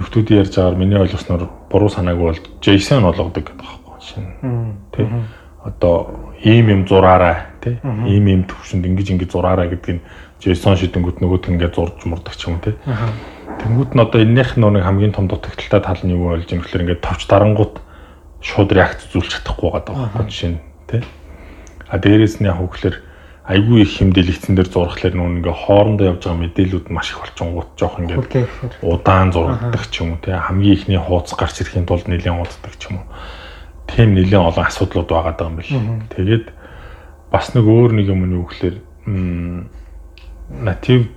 нөхдүүдийн 0.00 0.40
ярьж 0.40 0.54
байгаагаар 0.56 0.80
миний 0.80 0.96
ойлгосноор 0.96 1.42
буруу 1.68 1.90
санаагүй 1.92 2.26
бол 2.32 2.42
JSON 2.64 3.04
болгодог 3.04 3.44
гэдэг 3.44 3.58
байхгүй 3.60 3.98
шинэ. 4.00 4.30
Тэ. 4.94 5.04
Одоо 5.60 6.32
ийм 6.40 6.72
юм 6.72 6.82
зураарай 6.88 7.52
тэ. 7.60 7.82
Ийм 8.08 8.24
ийм 8.30 8.42
төвшөнд 8.48 8.86
ингэж 8.88 9.12
ингэж 9.12 9.30
зураарай 9.34 9.68
гэдэг 9.68 10.00
нь 10.00 10.02
JSON 10.40 10.80
шидэнгүүт 10.80 11.20
нөгөөт 11.20 11.52
ингээд 11.52 11.76
зурж 11.76 12.00
мурдаг 12.08 12.32
ч 12.32 12.48
юм 12.48 12.62
те. 12.64 12.72
Тэнгүүд 13.60 13.92
нь 13.92 14.00
одоо 14.00 14.20
эннийх 14.24 14.56
нь 14.56 14.64
нэг 14.64 14.84
хамгийн 14.84 15.12
том 15.12 15.28
дутагдaltaй 15.28 15.80
тал 15.84 16.00
нь 16.00 16.16
юу 16.16 16.32
болж 16.32 16.48
юм 16.48 16.64
гэхээр 16.64 16.84
ингээд 16.88 17.04
товч 17.04 17.28
дарангууд 17.28 17.74
шууд 18.40 18.70
реакц 18.72 19.04
үзүүлж 19.12 19.44
чадахгүй 19.44 19.68
байгаа 19.68 19.94
байхгүй 20.16 20.24
жишээ 20.32 20.50
нь 20.56 20.60
те. 20.88 21.04
А 21.92 22.00
дээрээс 22.00 22.40
нь 22.40 22.48
яг 22.48 22.56
хөглөр 22.56 22.96
айгүй 23.44 23.82
их 23.84 23.92
хэмдэлэгцэн 23.98 24.54
дээр 24.56 24.68
зурхлаар 24.70 25.14
нүүн 25.16 25.44
ингээ 25.44 25.56
хоорондоо 25.66 26.06
явж 26.08 26.22
байгаа 26.24 26.40
мэдээлүүд 26.40 26.86
маш 26.88 27.12
их 27.12 27.20
болчингууд 27.20 27.70
жоох 27.76 27.96
ингээ 28.00 28.48
удаан 28.80 29.28
зурагдаг 29.34 29.84
ч 29.90 29.94
юм 30.00 30.16
уу 30.16 30.22
те 30.24 30.38
хамгийн 30.38 30.76
ихний 30.76 31.00
хууц 31.00 31.34
гарч 31.34 31.60
ирэхийн 31.60 31.84
тулд 31.84 32.06
нэлээд 32.06 32.30
уддаг 32.30 32.74
ч 32.78 32.88
юм 32.88 33.02
уу. 33.02 33.06
Тийм 33.90 34.14
нэлээд 34.14 34.40
олон 34.40 34.64
асуудлууд 34.64 35.08
байгаа 35.10 35.34
даа 35.34 35.48
юм 35.50 35.56
бэл. 35.58 35.74
Тэгээд 36.14 36.46
бас 37.28 37.46
нэг 37.52 37.64
өөр 37.66 37.90
нэг 37.92 38.06
юм 38.06 38.22
нь 38.24 38.36
юу 38.38 38.46
гэхээр 38.46 38.76
натив 40.64 41.10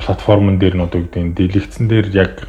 платформн 0.00 0.58
дээр 0.58 0.74
нь 0.80 0.84
одоо 0.88 1.04
гэдэг 1.04 1.36
дэлгэцэн 1.36 1.86
дээр 1.88 2.08
яг 2.16 2.48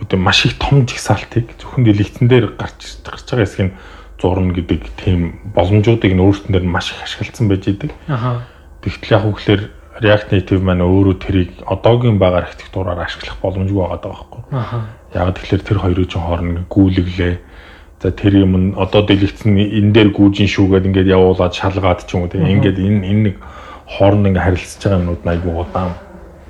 одоо 0.00 0.18
маш 0.18 0.46
их 0.46 0.58
том 0.58 0.86
жигсаалтыг 0.86 1.52
зөвхөн 1.60 1.84
дэлгэцэн 1.84 2.26
дээр 2.28 2.56
гарч 2.56 3.04
гарч 3.04 3.26
байгаа 3.28 3.64
нь 3.68 3.72
зурна 4.20 4.52
гэдэг 4.52 4.82
тийм 4.98 5.38
боломжуудыг 5.54 6.12
нь 6.14 6.22
өөрсдөн 6.22 6.52
дээр 6.52 6.66
маш 6.66 6.90
их 6.90 7.02
ашигласан 7.02 7.48
байж 7.48 7.68
идэг. 7.68 7.92
Аа. 8.08 8.42
Тэгтэл 8.82 9.14
яг 9.14 9.24
үгээр 9.26 9.62
React 9.98 10.30
Native 10.30 10.62
маань 10.62 10.82
өөрөө 10.82 11.16
тэрийг 11.18 11.50
одоогийн 11.66 12.18
байгаа 12.18 12.46
архитектураар 12.46 13.02
ашиглах 13.02 13.38
боломжгүй 13.42 13.78
байгаа 13.82 14.00
даа 14.02 14.12
байхгүй. 14.14 14.42
Аа. 14.54 14.80
Яг 15.14 15.34
тэгэхээр 15.38 15.62
тэр 15.66 15.78
хоёрын 15.82 16.06
чинь 16.10 16.22
хооронд 16.22 16.58
гүйлгэлээ. 16.70 17.34
За 17.98 18.10
тэр 18.14 18.34
юм 18.46 18.54
нь 18.54 18.68
одоо 18.78 19.02
дэлгэцэн 19.02 19.58
энэ 19.58 19.90
дээр 19.94 20.10
гүйжин 20.14 20.46
шүүгээд 20.46 20.86
ингээд 20.86 21.10
явуулаад 21.10 21.54
шалгаад 21.54 22.06
ч 22.06 22.14
юм 22.14 22.26
уу 22.26 22.30
тийм 22.30 22.46
ингээд 22.46 22.78
энэ 22.78 23.02
энэ 23.10 23.22
нэг 23.26 23.36
хооронд 23.90 24.30
ингээд 24.30 24.46
харилцаж 24.46 24.82
байгаа 24.86 24.98
юмнууд 25.02 25.22
айгүй 25.26 25.54
удаан 25.58 25.92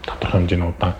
тодорхой 0.08 0.40
хэмжээний 0.40 0.68
удаан. 0.72 0.96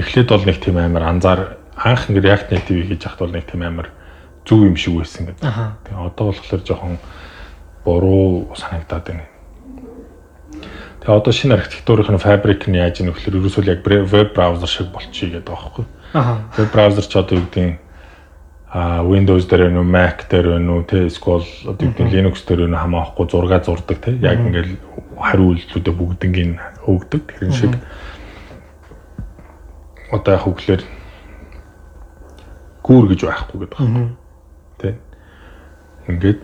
Эхлээд 0.00 0.28
бол 0.32 0.44
нэг 0.48 0.58
тийм 0.64 0.76
амар 0.80 1.04
анзаар 1.04 1.40
анх 1.76 2.08
ингээд 2.08 2.24
React 2.24 2.48
Native 2.56 2.88
хийж 2.88 3.04
яхад 3.04 3.20
бол 3.20 3.36
нэг 3.36 3.44
тийм 3.44 3.62
амар 3.62 3.92
зөв 4.48 4.64
юм 4.64 4.76
шиг 4.76 4.96
байсан 4.96 5.28
гэдэг. 5.28 5.44
Тэгээ 5.44 6.00
одоо 6.00 6.24
болохоор 6.32 6.62
жоохон 6.64 6.98
буруу 7.84 8.50
санагдаад 8.56 9.04
байна. 9.04 9.26
Тэгээ 11.04 11.16
одоо 11.22 11.32
шинэ 11.32 11.54
архитектурын 11.54 12.18
фабрик 12.18 12.66
нь 12.66 12.80
яаж 12.80 13.00
ийм 13.00 13.12
вөхлөр 13.12 13.38
ерөөсөө 13.38 13.64
яг 13.68 13.84
веб 13.84 14.34
браузер 14.34 14.68
шиг 14.68 14.88
болчихъя 14.90 15.38
гэдэг 15.38 15.52
байхгүй. 15.52 15.84
Веб 16.56 16.70
браузер 16.72 17.04
ч 17.04 17.14
одоо 17.14 17.38
юу 17.38 17.46
гэдэг 17.46 17.78
а 18.76 19.02
Windows 19.06 19.46
дээр 19.46 19.70
нөө 19.70 19.86
Mac 19.86 20.26
дээр 20.26 20.58
нөө 20.58 20.82
тэ 20.90 21.06
эсвэл 21.06 21.46
одоо 21.70 21.86
юу 21.86 21.94
гэдэг 21.94 22.10
Linux 22.10 22.42
дээр 22.42 22.66
нөө 22.66 22.82
хамаахгүй 22.82 23.26
зураг 23.30 23.62
зурдаг 23.62 23.98
тэ 24.02 24.18
яг 24.18 24.42
ингээл 24.42 24.74
хариу 25.14 25.54
үйлдэлүүдээ 25.54 25.94
бүгднийг 25.94 26.36
өгдөг. 26.84 27.22
Тэр 27.38 27.52
шиг 27.54 27.72
одоо 30.12 30.32
яг 30.34 30.42
хөглөр 30.44 30.82
гүүр 32.86 33.04
гэж 33.10 33.20
байхгүй 33.26 33.58
гэдэг 33.66 33.78
байна 33.78 34.16
ингээд 36.08 36.40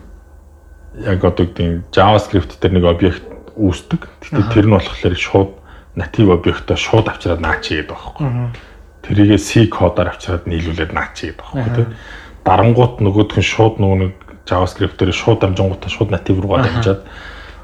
яг 1.07 1.23
одоо 1.23 1.45
гэдэг 1.47 1.87
JavaScript 1.95 2.59
дээр 2.59 2.73
нэг 2.77 2.85
объект 2.85 3.23
үүсдэг. 3.55 4.01
Тэгтээ 4.21 4.51
тэр 4.51 4.65
нь 4.67 4.75
болохоор 4.75 5.15
шууд 5.15 5.51
native 5.95 6.31
объектоо 6.35 6.75
шууд 6.75 7.07
авчираад 7.07 7.41
наачи 7.41 7.79
гэдэг 7.79 7.89
байхгүй. 7.89 8.27
Тэрийгээ 9.07 9.39
C 9.39 9.67
кодоор 9.71 10.11
авчираад 10.11 10.45
нийлүүлээд 10.47 10.91
наачи 10.91 11.31
гэдэг 11.31 11.39
байхгүй 11.39 11.71
тийм. 11.79 11.89
Дарангуут 12.43 12.99
нөгөөх 12.99 13.39
нь 13.39 13.47
шууд 13.47 13.79
нөгөө 13.79 13.97
нэг 14.03 14.13
JavaScript 14.43 14.99
дээр 14.99 15.15
шууд 15.15 15.39
дамжингуудаа 15.39 15.89
шууд 15.89 16.11
native 16.11 16.43
руугаа 16.43 16.67
дамжаад 16.67 17.01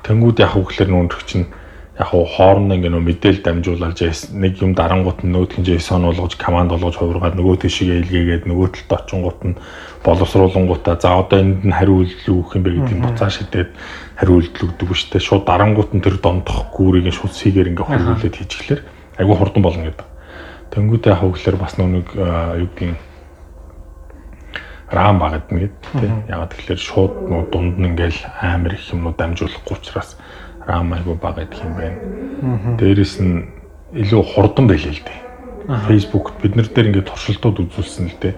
тэнгууд 0.08 0.38
яг 0.39 0.56
үгээр 0.56 0.89
нүнрэх 0.89 1.24
чинь 1.28 1.52
яг 2.00 2.08
хуу 2.08 2.24
хоорондоо 2.24 2.80
ингээ 2.80 2.95
нөө 2.95 3.04
мэдээлэл 3.12 3.43
дамжуулаад 3.43 4.00
нэг 4.32 4.54
юм 4.64 4.72
дарангуут 4.72 5.20
нь 5.20 5.36
нөгөөх 5.36 5.60
нь 5.60 5.68
JSON 5.68 6.08
болгож 6.08 6.39
команд 6.39 6.72
болгож 6.72 6.95
хувиргаад 6.95 7.36
нөгөө 7.36 7.68
тийшээ 7.68 8.00
илгээгээд 8.08 8.43
нөгөө 8.47 8.68
талд 8.88 9.04
очингууд 9.04 9.39
нь 9.43 9.60
боловсруулангуудаа 10.08 10.95
за 10.95 11.20
одоо 11.20 11.43
энд 11.43 11.68
нь 11.68 11.76
хариу 11.76 12.00
үйлдэл 12.00 12.39
өгөх 12.39 12.56
юм 12.56 12.64
бэ 12.64 12.72
гэдэг 12.72 12.95
нь 12.95 13.04
буцаа 13.04 13.28
шидэд 13.28 13.70
хариу 14.16 14.39
үйлдэл 14.39 14.66
өгдөг 14.72 14.89
дээ. 14.95 15.28
Шууд 15.28 15.43
дарангуут 15.43 15.91
нь 15.91 16.00
тэр 16.00 16.16
дондох 16.24 16.72
гүүрийг 16.72 17.12
шууд 17.12 17.36
сигээр 17.36 17.76
ингээ 17.76 17.84
хөрвүүлээд 17.84 18.36
хийчихлээр 18.47 18.82
айгүй 19.20 19.36
хурдан 19.36 19.60
болно 19.60 19.84
гэдэг. 19.91 20.08
Тэнгүүдээ 20.72 21.16
хавглаар 21.20 21.58
бас 21.60 21.76
нэг 21.76 22.08
юу 22.16 22.68
гэдгийг 22.80 22.95
рам 24.88 25.20
багад 25.20 25.52
нэгэд 25.52 25.76
тий. 26.00 26.10
Ягаад 26.32 26.56
тэгэхээр 26.56 26.80
шууд 26.80 27.14
нуу 27.28 27.43
дунд 27.52 27.76
нь 27.76 27.91
ингээл 27.91 28.24
амар 28.39 28.74
их 28.74 28.88
юмнууд 28.88 29.20
дамжуулахгүй 29.20 29.76
учраас 29.78 30.16
рам 30.70 30.93
айгүй 30.93 31.17
бага 31.17 31.41
гэдэг 31.41 31.65
юм 31.65 31.74
байна. 31.74 31.97
Дээрэс 32.78 33.15
нь 33.26 33.49
илүү 33.97 34.22
хурдан 34.22 34.70
байлээ 34.70 34.93
л 34.93 35.01
дээ. 35.01 35.20
Facebook 35.89 36.38
бид 36.41 36.53
нар 36.53 36.70
дээр 36.70 36.93
ингээд 36.93 37.09
туршилтууд 37.09 37.57
үзүүлсэн 37.65 38.05
л 38.13 38.17
дээ 38.22 38.34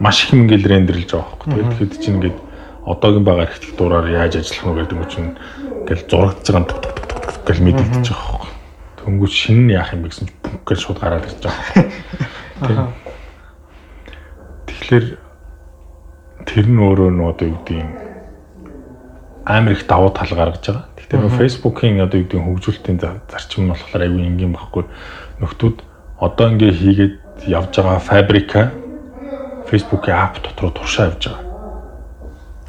маш 0.00 0.24
их 0.24 0.34
ингээл 0.34 0.66
рендерлж 0.66 1.10
байгаа 1.10 1.38
байхгүй. 1.42 1.62
Тэгэхэд 1.74 2.02
чинь 2.02 2.14
ингээд 2.18 2.38
одоогийн 2.86 3.24
байгаа 3.26 3.50
архитектураар 3.50 4.06
яаж 4.14 4.38
ажиллах 4.38 4.66
нь 4.66 4.78
гэдэг 4.78 4.94
юм 4.94 5.06
чинь 5.10 5.30
ингээл 5.82 6.06
зурагдж 6.06 6.46
байгаа 6.46 6.62
юм 6.62 6.66
гэл 7.46 7.64
мэдэгдэж 7.66 8.06
байгаа 8.06 8.30
байхгүй. 8.38 8.52
Тэнгүүч 9.02 9.34
шинэ 9.34 9.74
яах 9.74 9.90
юм 9.94 10.02
бэ 10.02 10.08
гэсэн 10.08 10.26
чинь 10.30 10.38
бүгд 10.38 10.78
шууд 10.78 10.98
гараад 11.02 11.26
ирж 11.26 11.42
байгаа. 11.42 12.86
Тэгэхээр 14.70 15.06
тэр 16.46 16.66
нь 16.70 16.78
өөрөө 16.78 17.10
нь 17.10 17.22
одоо 17.26 17.46
юу 17.50 17.58
гэдэг 17.58 17.74
юм 17.74 17.90
амар 19.48 19.72
их 19.72 19.86
давуу 19.88 20.12
тал 20.12 20.28
гаргаж 20.28 20.60
байгаа. 20.60 20.84
Гэхдээ 21.00 21.18
нөө 21.24 21.38
Facebook-ийн 21.40 22.04
одоо 22.04 22.20
юу 22.20 22.28
гэдэг 22.28 22.44
хөгжүүлэлтийн 22.44 22.98
зарчим 23.32 23.64
нь 23.64 23.72
болохоор 23.72 24.04
аюу 24.04 24.20
энгийн 24.20 24.52
багхгүй. 24.52 24.84
Нөхдүүд 25.40 25.76
одоо 26.20 26.46
ингээ 26.52 26.72
хийгээд 26.76 27.14
явж 27.48 27.72
байгаа 27.80 27.98
фабрика 28.04 28.62
Facebook-ийн 29.72 30.20
app 30.20 30.44
дотор 30.44 30.68
туршаа 30.76 31.08
явж 31.08 31.32
байгаа. 31.32 31.44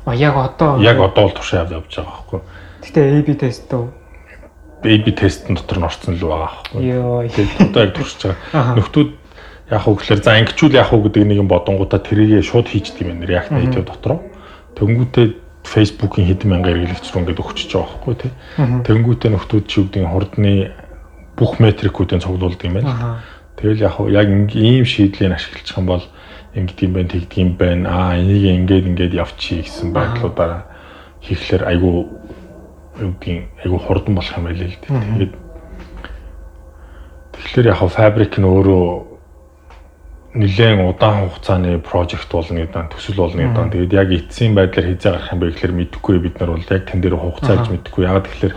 А 0.07 0.15
яг 0.15 0.35
одоо 0.39 0.79
яг 0.79 0.97
одоо 1.03 1.27
л 1.27 1.35
туршаа 1.35 1.67
явж 1.67 1.91
байгаа 1.91 2.15
байхгүй. 2.15 2.39
Гэтэ 2.87 2.99
AB 3.19 3.27
тест 3.35 3.67
үү? 3.75 3.87
AB 4.87 5.05
тестэн 5.19 5.59
дотор 5.59 5.83
нь 5.83 5.87
орсон 5.91 6.15
л 6.15 6.23
байгаа 6.23 6.63
байхгүй. 6.63 7.27
Тэгээд 7.35 7.75
одоо 7.75 7.81
яг 7.83 7.91
туршиж 7.91 8.21
байгаа. 8.23 8.75
Нөхдүүд 8.79 9.09
яг 9.67 9.81
хөглөр 9.83 10.19
за 10.23 10.31
ангичүүл 10.39 10.79
яг 10.79 10.95
уу 10.95 11.03
гэдэг 11.03 11.27
нэг 11.27 11.43
юм 11.43 11.51
бодонгуудаа 11.51 11.99
тэрийг 11.99 12.39
шууд 12.47 12.71
хийждэг 12.71 13.03
юм 13.03 13.19
байна. 13.19 13.27
React 13.27 13.51
Native 13.51 13.83
дотор. 13.83 14.23
Тэнгүүтээ 14.79 15.48
Facebook-ийн 15.63 16.27
хэдэн 16.27 16.49
мянган 16.49 16.73
хэрэглэгч 16.79 17.05
рүү 17.11 17.19
ингээд 17.21 17.43
өгчөж 17.43 17.69
байгаа 17.73 17.89
байхгүй 17.89 18.15
тий. 18.15 18.31
Тэнгүүтээ 18.57 19.31
нөхдүүд 19.35 19.65
чи 19.67 19.77
үгдийн 19.83 20.09
хурдны 20.09 20.53
бүх 21.35 21.59
метрикүүдийн 21.59 22.23
цуглуулдаг 22.23 22.63
юм 22.63 22.79
байна. 22.79 23.21
Тэгэл 23.59 23.83
яг 23.83 23.95
яг 24.07 24.27
ийм 24.55 24.85
шийдлийг 24.87 25.35
ашиглах 25.35 25.77
юм 25.77 25.85
бол 25.85 26.05
ингэдэг 26.55 26.85
юм 26.87 26.93
байна, 26.95 27.09
тэгдэг 27.11 27.37
юм 27.37 27.51
байна. 27.59 27.85
Аа 27.91 28.17
энийг 28.17 28.43
ингээд 28.55 28.87
ингээд 28.87 29.13
явчих 29.13 29.67
гэсэн 29.67 29.91
байдлуудаараа 29.91 30.63
хийхлээр 31.21 31.63
айгүй 31.67 32.07
гэдгийг 32.99 33.39
айгүй 33.63 33.79
хурдан 33.79 34.15
болох 34.15 34.37
юм 34.37 34.45
байл 34.47 34.63
л 34.63 34.79
дээ. 34.79 34.89
Тэгээд 34.89 35.33
тэгэхээр 37.35 37.67
яг 37.71 37.79
фабрик 37.91 38.33
нь 38.39 38.47
өөрөө 38.47 39.08
нэлээд 40.33 40.85
удаан 40.85 41.25
хугацааны 41.25 41.79
прожект 41.81 42.29
болно 42.29 42.61
гэдэг 42.61 42.93
төсөл 42.93 43.17
болно 43.17 43.49
гэдэг. 43.49 43.73
Тэгээд 43.73 43.93
яг 43.97 44.09
эцсийн 44.13 44.53
байдлаар 44.53 44.87
хизээ 44.93 45.11
гарах 45.17 45.33
юм 45.33 45.39
бэ 45.41 45.47
гэхээр 45.49 45.73
мэдэхгүй 45.73 46.17
бид 46.21 46.35
нар 46.37 46.53
бол 46.53 46.69
яг 46.69 46.83
тэн 46.85 47.01
дээр 47.01 47.17
хугацааж 47.17 47.65
мэдэхгүй. 47.73 48.03
Яг 48.05 48.29
тэгэхээр 48.29 48.55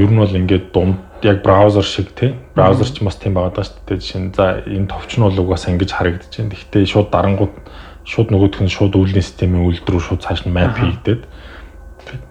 ер 0.00 0.10
нь 0.10 0.16
бол 0.16 0.32
ингээд 0.32 0.72
дунд 0.72 0.96
яг 1.20 1.44
браузер 1.44 1.84
шиг 1.84 2.08
тий 2.16 2.32
браузер 2.56 2.88
ч 2.88 3.04
бас 3.04 3.20
тийм 3.20 3.36
байгаа 3.36 3.68
шүү 3.68 3.84
дээ. 3.84 4.00
Жишээ 4.00 4.20
нь 4.24 4.32
за 4.32 4.64
энэ 4.64 4.88
товч 4.88 5.20
нь 5.20 5.24
бол 5.28 5.36
угаасаа 5.44 5.76
ингэж 5.76 5.90
харагдаж 5.92 6.32
байна. 6.32 6.52
Гэхдээ 6.56 6.84
шууд 6.88 7.08
дарангууд 7.12 7.54
шууд 8.08 8.28
нөгөөх 8.32 8.64
нь 8.64 8.72
шууд 8.72 8.96
үйлдвэрлэлийн 8.96 9.28
системийн 9.28 9.66
үйлдвэр 9.68 9.92
рүү 9.92 10.04
шууд 10.08 10.24
цааш 10.24 10.48
нь 10.48 10.56
map 10.56 10.72
хийгдээд 10.80 11.22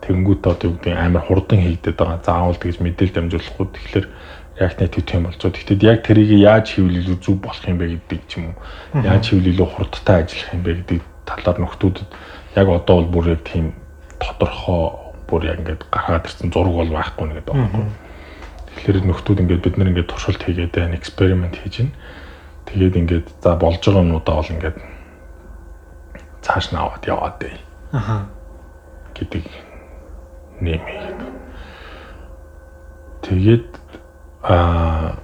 тэнгуут 0.01 0.41
одоо 0.47 0.71
юу 0.71 0.76
гэдэг 0.80 0.97
амар 0.97 1.23
хурдан 1.28 1.59
хийгдээд 1.59 1.97
байгаа. 1.99 2.23
Заавал 2.23 2.57
тэгж 2.57 2.80
мэдээлэл 2.80 3.15
дамжуулахгүй. 3.15 3.67
Тэгэхээр 3.76 4.07
React 4.56 4.80
Native 4.82 5.20
болж 5.20 5.38
байгаа. 5.38 5.56
Тэгэхдээ 5.56 5.89
яг 5.91 5.99
тэрийг 6.08 6.32
яаж 6.39 6.66
хийвэл 6.72 6.99
илүү 7.03 7.18
зөв 7.20 7.36
болох 7.43 7.66
юм 7.68 7.78
бэ 7.78 7.99
гэдэг 7.99 8.22
ч 8.28 8.32
юм 8.39 8.56
уу. 8.56 9.03
Яаж 9.03 9.24
хийвэл 9.28 9.51
илүү 9.51 9.68
хурдтай 9.68 10.24
ажиллах 10.24 10.53
юм 10.56 10.64
бэ 10.64 10.72
гэдэг 10.80 10.99
талаар 11.28 11.58
нөхдүүдэд 11.60 12.10
яг 12.56 12.68
одоо 12.72 12.95
бол 13.03 13.12
бүр 13.20 13.26
яг 13.36 13.41
тийм 13.43 13.76
тодорхой 14.24 14.84
бүр 15.28 15.41
яг 15.43 15.60
ингээд 15.60 15.84
гаргаад 15.91 16.26
ирсэн 16.26 16.51
зураг 16.56 16.76
бол 16.76 16.95
байхгүй 16.95 17.26
нэг 17.28 17.38
гэдэг 17.43 17.56
байна. 17.56 17.91
Тэгэхээр 18.80 19.08
нөхдүүд 19.12 19.41
ингээд 19.43 19.64
бид 19.66 19.76
нар 19.76 19.89
ингээд 19.91 20.12
туршилт 20.12 20.43
хийгээд 20.43 20.72
байна, 20.72 20.95
эксперимент 20.95 21.56
хийж 21.60 21.76
байна. 21.84 21.95
Тэгээд 22.72 22.95
ингээд 22.95 23.28
за 23.43 23.56
болж 23.60 23.82
байгаа 23.84 24.03
юмудаа 24.08 24.36
бол 24.39 24.53
ингээд 24.56 24.78
цааш 26.45 26.66
нь 26.72 26.80
аваад 26.80 27.03
яваад 27.03 27.36
бай. 27.41 27.56
Аха. 27.91 28.28
гэдэг 29.16 29.43
нэмээд. 30.60 31.20
Тэгээд 33.24 33.68
а 34.48 35.18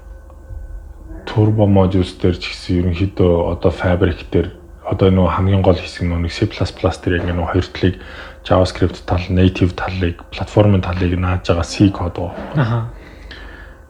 турбо 1.26 1.66
modules 1.70 2.18
дээр 2.18 2.36
ч 2.42 2.50
гэсэн 2.50 2.82
ерөнхийдөө 2.82 3.54
одоо 3.54 3.72
fabric 3.72 4.26
дээр 4.34 4.50
одоо 4.82 5.14
нөгөө 5.14 5.32
хамгийн 5.38 5.62
гол 5.62 5.78
хэсэг 5.78 6.10
нөгөө 6.10 6.34
C++ 6.34 6.50
дээр 6.50 7.22
яг 7.22 7.26
нөгөө 7.30 7.52
хоёр 7.54 7.68
талыг 7.70 7.96
JavaScript 8.42 9.06
тал, 9.06 9.22
native 9.30 9.78
талыг, 9.78 10.26
платформын 10.34 10.82
талыг 10.82 11.14
нааж 11.14 11.46
байгаа 11.46 11.64
C 11.64 11.90
код 11.94 12.18
уу. 12.18 12.32
Аха. 12.58 12.90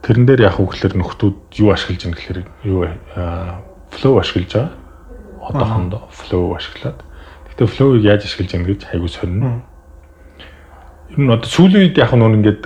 Тэрэн 0.03 0.27
дээр 0.27 0.51
яг 0.51 0.59
үгээр 0.59 0.99
нөхдүүд 0.99 1.55
юу 1.63 1.71
ашиглаж 1.71 2.03
байгаа 2.03 2.19
гэхээр 2.19 2.39
юу 2.67 2.85
flow 3.89 4.19
ашиглаж 4.19 4.51
байгаа. 4.51 4.71
Одоохондоо 5.47 6.01
flow 6.11 6.53
ашиглаад. 6.59 6.99
Гэтэ 7.49 7.65
flow-ыг 7.71 8.03
яаж 8.03 8.27
ашиглаж 8.27 8.51
байгаа 8.51 8.69
гэж 8.75 8.81
хайгуу 8.91 9.07
сонирно. 9.07 9.63
Ер 11.15 11.19
нь 11.23 11.31
одоо 11.31 11.47
сүүлийн 11.47 11.87
үед 11.87 11.97
яг 11.97 12.11
нөгөө 12.11 12.35
ингээд 12.35 12.63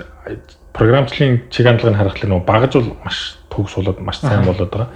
програмчлалын 0.76 1.40
чиг 1.50 1.66
хандлагыг 1.66 1.96
харахад 1.96 2.28
нөгөө 2.28 2.46
багажул 2.46 2.92
маш 3.04 3.40
төгс 3.48 3.80
болоод 3.80 4.00
маш 4.04 4.20
сайн 4.20 4.44
болоод 4.44 4.70
байгаа. 4.70 4.90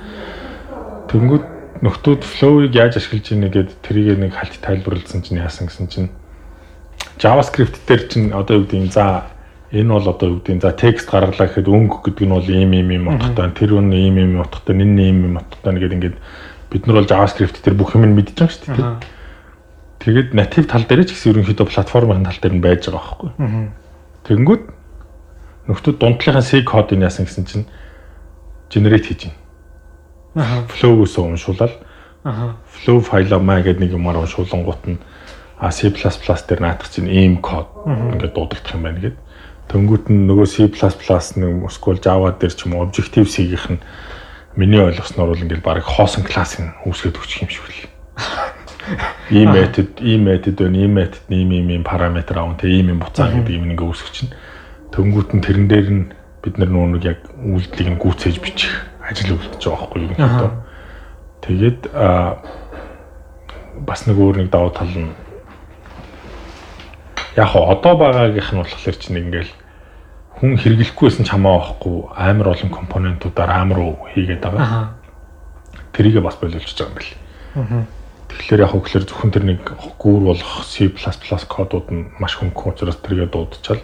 Тэнгүүд 1.08 1.44
нөхдүүд 1.80 2.22
flow-ыг 2.28 2.76
яаж 2.76 3.00
ашиглаж 3.00 3.32
ийнэ 3.32 3.48
гэд 3.48 3.70
тэрийг 3.80 4.20
нэг 4.20 4.36
хальт 4.36 4.60
тайлбарлсан 4.60 5.24
чинь 5.24 5.40
яасан 5.40 5.72
гэсэн 5.72 5.88
чинь 5.88 6.08
JavaScript 7.16 7.80
дээр 7.88 8.02
чинь 8.12 8.32
одоо 8.36 8.60
юу 8.60 8.68
гэдэг 8.68 8.92
за 8.92 9.32
энэ 9.72 9.88
бол 9.88 10.04
одоо 10.04 10.28
юу 10.36 10.40
гэдэг 10.44 10.60
за 10.60 10.76
текст 10.76 11.08
гаргалаа 11.08 11.48
гэхэд 11.48 11.72
өнгө 11.72 12.04
гэдэг 12.04 12.26
нь 12.28 12.34
бол 12.36 12.44
ийм 12.44 12.72
ийм 12.76 12.88
ийм 12.92 13.04
утгатай 13.08 13.48
тэр 13.56 13.80
үн 13.80 13.88
ийм 13.96 14.16
ийм 14.20 14.32
утгатай 14.44 14.76
энэ 14.76 15.00
ийм 15.08 15.18
ийм 15.24 15.34
утгатай 15.40 15.72
нэгэд 15.72 15.96
ингээд 15.96 16.16
бид 16.68 16.82
нар 16.84 16.96
бол 17.00 17.08
JavaScript 17.08 17.64
дээр 17.64 17.76
бүх 17.80 17.96
юм 17.96 18.12
мэдж 18.12 18.36
байгаа 18.36 18.52
шүү 18.52 18.76
дээ. 18.76 18.92
Тэгээд 20.00 20.28
native 20.36 20.68
тал 20.68 20.84
дээр 20.84 21.08
ч 21.08 21.16
гэсэн 21.16 21.32
ерөнхийдөө 21.32 21.66
платформын 21.68 22.28
тал 22.28 22.40
дээр 22.40 22.54
нь 22.56 22.64
байж 22.64 22.88
байгаа 22.88 23.00
байхгүй. 23.00 23.30
Тэгэнгүүт 24.28 24.64
нөхдүүд 25.70 25.96
дундлынхаа 26.02 26.42
C 26.42 26.66
кодыг 26.66 26.98
яасан 26.98 27.30
гэсэн 27.30 27.46
чинь 27.46 27.66
generate 28.66 29.06
хийж 29.06 29.30
байна. 30.34 30.66
Flow-өөс 30.66 31.14
уншуулаад 31.22 31.74
flow 32.66 33.00
файлаа 33.00 33.38
маа 33.38 33.62
гэдэг 33.62 33.80
нэг 33.80 33.94
юмар 33.94 34.18
уншуулангууд 34.20 34.82
нь 34.90 34.98
а 35.60 35.70
C++ 35.70 35.88
дээр 35.88 36.60
наадах 36.60 36.90
чинь 36.90 37.08
ийм 37.08 37.38
код 37.38 37.70
ингээд 37.86 38.34
дуудагдах 38.34 38.74
юм 38.74 38.82
байна 38.82 39.00
гэд. 39.00 39.16
Тэнгүүт 39.70 40.10
нь 40.10 40.26
нөгөө 40.26 40.46
C++ 40.50 40.66
нэг 41.38 41.70
SQL 41.70 42.02
Java 42.02 42.34
дээр 42.34 42.52
ч 42.52 42.66
юм 42.66 42.74
уу 42.74 42.84
Objective 42.84 43.28
C-гийнх 43.30 43.66
нь 43.70 43.80
миний 44.56 44.82
ойлгосноор 44.82 45.32
бол 45.32 45.44
ингээд 45.44 45.62
баг 45.62 45.86
хоосон 45.86 46.24
классыг 46.26 46.74
үүсгэж 46.84 47.14
өгчих 47.14 47.46
юм 47.46 47.50
шиг 47.54 47.64
л. 47.70 47.88
Ийм 49.30 49.54
метод, 49.54 49.88
ийм 50.02 50.26
метод 50.26 50.58
байна, 50.58 50.76
ийм 50.82 50.92
метод, 50.98 51.22
ийм 51.30 51.50
ийм 51.54 51.68
ийм 51.70 51.84
параметр 51.84 52.38
аав, 52.38 52.58
тэг 52.58 52.74
ийм 52.74 52.90
ийм 52.90 52.98
буцаа 52.98 53.30
гэдэг 53.30 53.54
юм 53.54 53.70
ингээ 53.70 53.86
үүсгэж 53.86 54.12
чинь 54.12 54.32
Тэнгүүт 54.90 55.30
нь 55.34 55.44
тэрэн 55.44 55.66
дээр 55.70 55.88
нь 55.90 56.04
бид 56.42 56.54
нар 56.58 56.70
нүг 56.70 57.04
яг 57.04 57.20
үйлдэлийг 57.38 57.88
нь 57.94 58.00
гүйцээж 58.00 58.36
бичих 58.42 58.74
ажил 59.04 59.38
үлдэж 59.38 59.62
байгаа 59.62 59.86
байхгүй 59.86 60.00
юу 60.02 60.10
гэдэг. 60.16 60.52
Тэгээд 61.46 61.80
бас 63.86 64.00
нэг 64.06 64.16
өөр 64.18 64.36
нэг 64.42 64.48
давуу 64.50 64.72
тал 64.74 64.90
нь 64.90 65.14
яг 67.36 67.54
одоо 67.54 67.94
байгаагийнх 67.94 68.50
нь 68.50 68.60
болохоор 68.64 68.96
чинь 68.98 69.20
ингээл 69.20 69.52
хүн 70.40 70.58
хэрэглэхгүйсэн 70.58 71.24
ч 71.24 71.30
хамаахгүй 71.30 72.10
амар 72.16 72.56
олон 72.56 72.70
компонентуудаар 72.72 73.50
амар 73.62 73.94
хийгээд 74.10 74.42
байгаа. 74.42 74.98
Тэрийгээ 75.94 76.24
бас 76.24 76.34
боловлж 76.40 76.66
байгаа 76.66 76.90
юм 76.90 76.96
байна. 76.98 77.86
Аа 77.86 77.99
Тэгэхээр 78.38 78.62
яг 78.62 78.72
хөглөр 78.74 79.04
зөвхөн 79.06 79.32
тэр 79.34 79.44
нэг 79.46 79.60
гүүр 79.98 80.22
болох 80.30 80.62
C++ 80.62 80.90
кодууд 80.90 81.88
нь 81.90 82.10
маш 82.22 82.38
хөнгөн 82.38 82.72
учраас 82.74 82.98
тэргээ 83.02 83.28
дуудчихал 83.30 83.82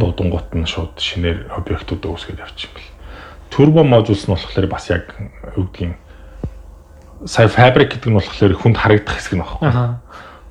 дуудангууд 0.00 0.50
нь 0.56 0.64
шууд 0.64 0.96
шинээр 0.96 1.52
объектуудаа 1.52 2.16
үүсгэж 2.16 2.38
явчих 2.40 2.72
юм 2.72 2.80
бэл. 2.80 2.92
Turbo 3.52 3.84
modules 3.84 4.24
нь 4.24 4.32
болохоор 4.32 4.66
бас 4.72 4.88
яг 4.88 5.12
юу 5.56 5.68
гэдгийг 5.68 5.96
сая 7.28 7.48
fabric 7.48 7.92
гэдэг 7.92 8.08
нь 8.08 8.18
болохоор 8.18 8.52
хүнд 8.56 8.76
харагдах 8.80 9.16
хэсэг 9.20 9.36
нь 9.36 9.42
багхгүй. 9.44 9.70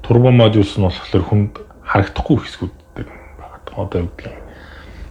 Turbo 0.06 0.30
modules 0.30 0.78
нь 0.78 0.86
болохоор 0.86 1.24
хүнд 1.26 1.54
харагдахгүй 1.84 2.38
хэсгүүд 2.38 2.76
байгаа. 2.94 3.82
Одоо 3.82 4.00
юу 4.06 4.12
гэдгийг 4.14 4.38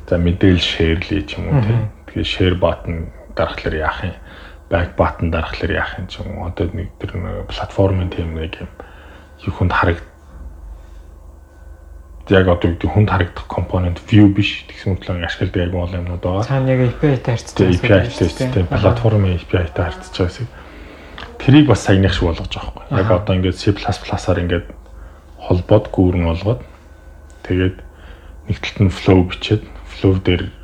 за 0.07 0.14
мэдээлэл 0.18 0.62
шеэрлээ 0.62 1.23
ч 1.27 1.43
юм 1.43 1.51
уу 1.51 1.62
тийм. 1.62 1.81
Тэгээ 2.07 2.27
share 2.27 2.57
button 2.57 3.11
дарахлаар 3.35 3.77
яах 3.77 3.99
юм 4.07 4.14
back 4.73 4.97
button 4.97 5.29
дарахлаар 5.29 5.73
яах 5.77 5.99
юм 6.01 6.09
ч 6.09 6.25
юм 6.25 6.41
уу. 6.41 6.49
Одоо 6.49 6.73
нэг 6.73 6.89
тэр 6.97 7.45
платформын 7.45 8.09
тийм 8.09 8.33
нэг 8.33 8.57
юм 8.64 8.70
юу 9.45 9.53
хүнд 9.53 9.73
харагд 9.77 10.07
яг 12.33 12.49
одоо 12.49 12.73
гэдэг 12.73 12.89
хүнд 12.89 13.11
харагдах 13.12 13.47
компонент 13.53 14.01
view 14.09 14.33
биш 14.33 14.64
гэсэн 14.64 14.97
үгээр 14.97 15.29
ашигладаг 15.29 15.61
яг 15.61 15.73
бол 15.77 15.93
юмнууд 15.93 16.25
байгаа. 16.25 16.49
Цаана 16.49 16.73
яг 16.73 16.81
API-тай 16.97 17.37
харьцаж 17.37 17.57
байгаа. 17.61 18.09
API-тай 18.09 18.49
тийм 18.49 18.66
платформын 18.73 19.37
API-тай 19.37 19.85
харьцаж 19.93 20.14
байгаа 20.16 20.33
хэсэг. 20.33 20.49
Тэрийг 21.43 21.66
бас 21.68 21.85
саяных 21.85 22.14
шиг 22.16 22.25
болгож 22.33 22.49
байгаа 22.49 22.73
байхгүй. 22.73 22.97
Яг 22.97 23.11
одоо 23.12 23.35
ингээд 23.37 23.61
C++-аар 23.61 24.41
ингээд 24.41 24.66
холбоод 25.37 25.87
гүүрэн 25.93 26.25
болгоод 26.31 26.61
тэгээд 27.45 27.77
нэг 28.49 28.57
талд 28.62 28.81
нь 28.87 28.95
flow 28.95 29.20
бичээд 29.27 29.62
flow 29.91 30.16
дээр 30.16 30.62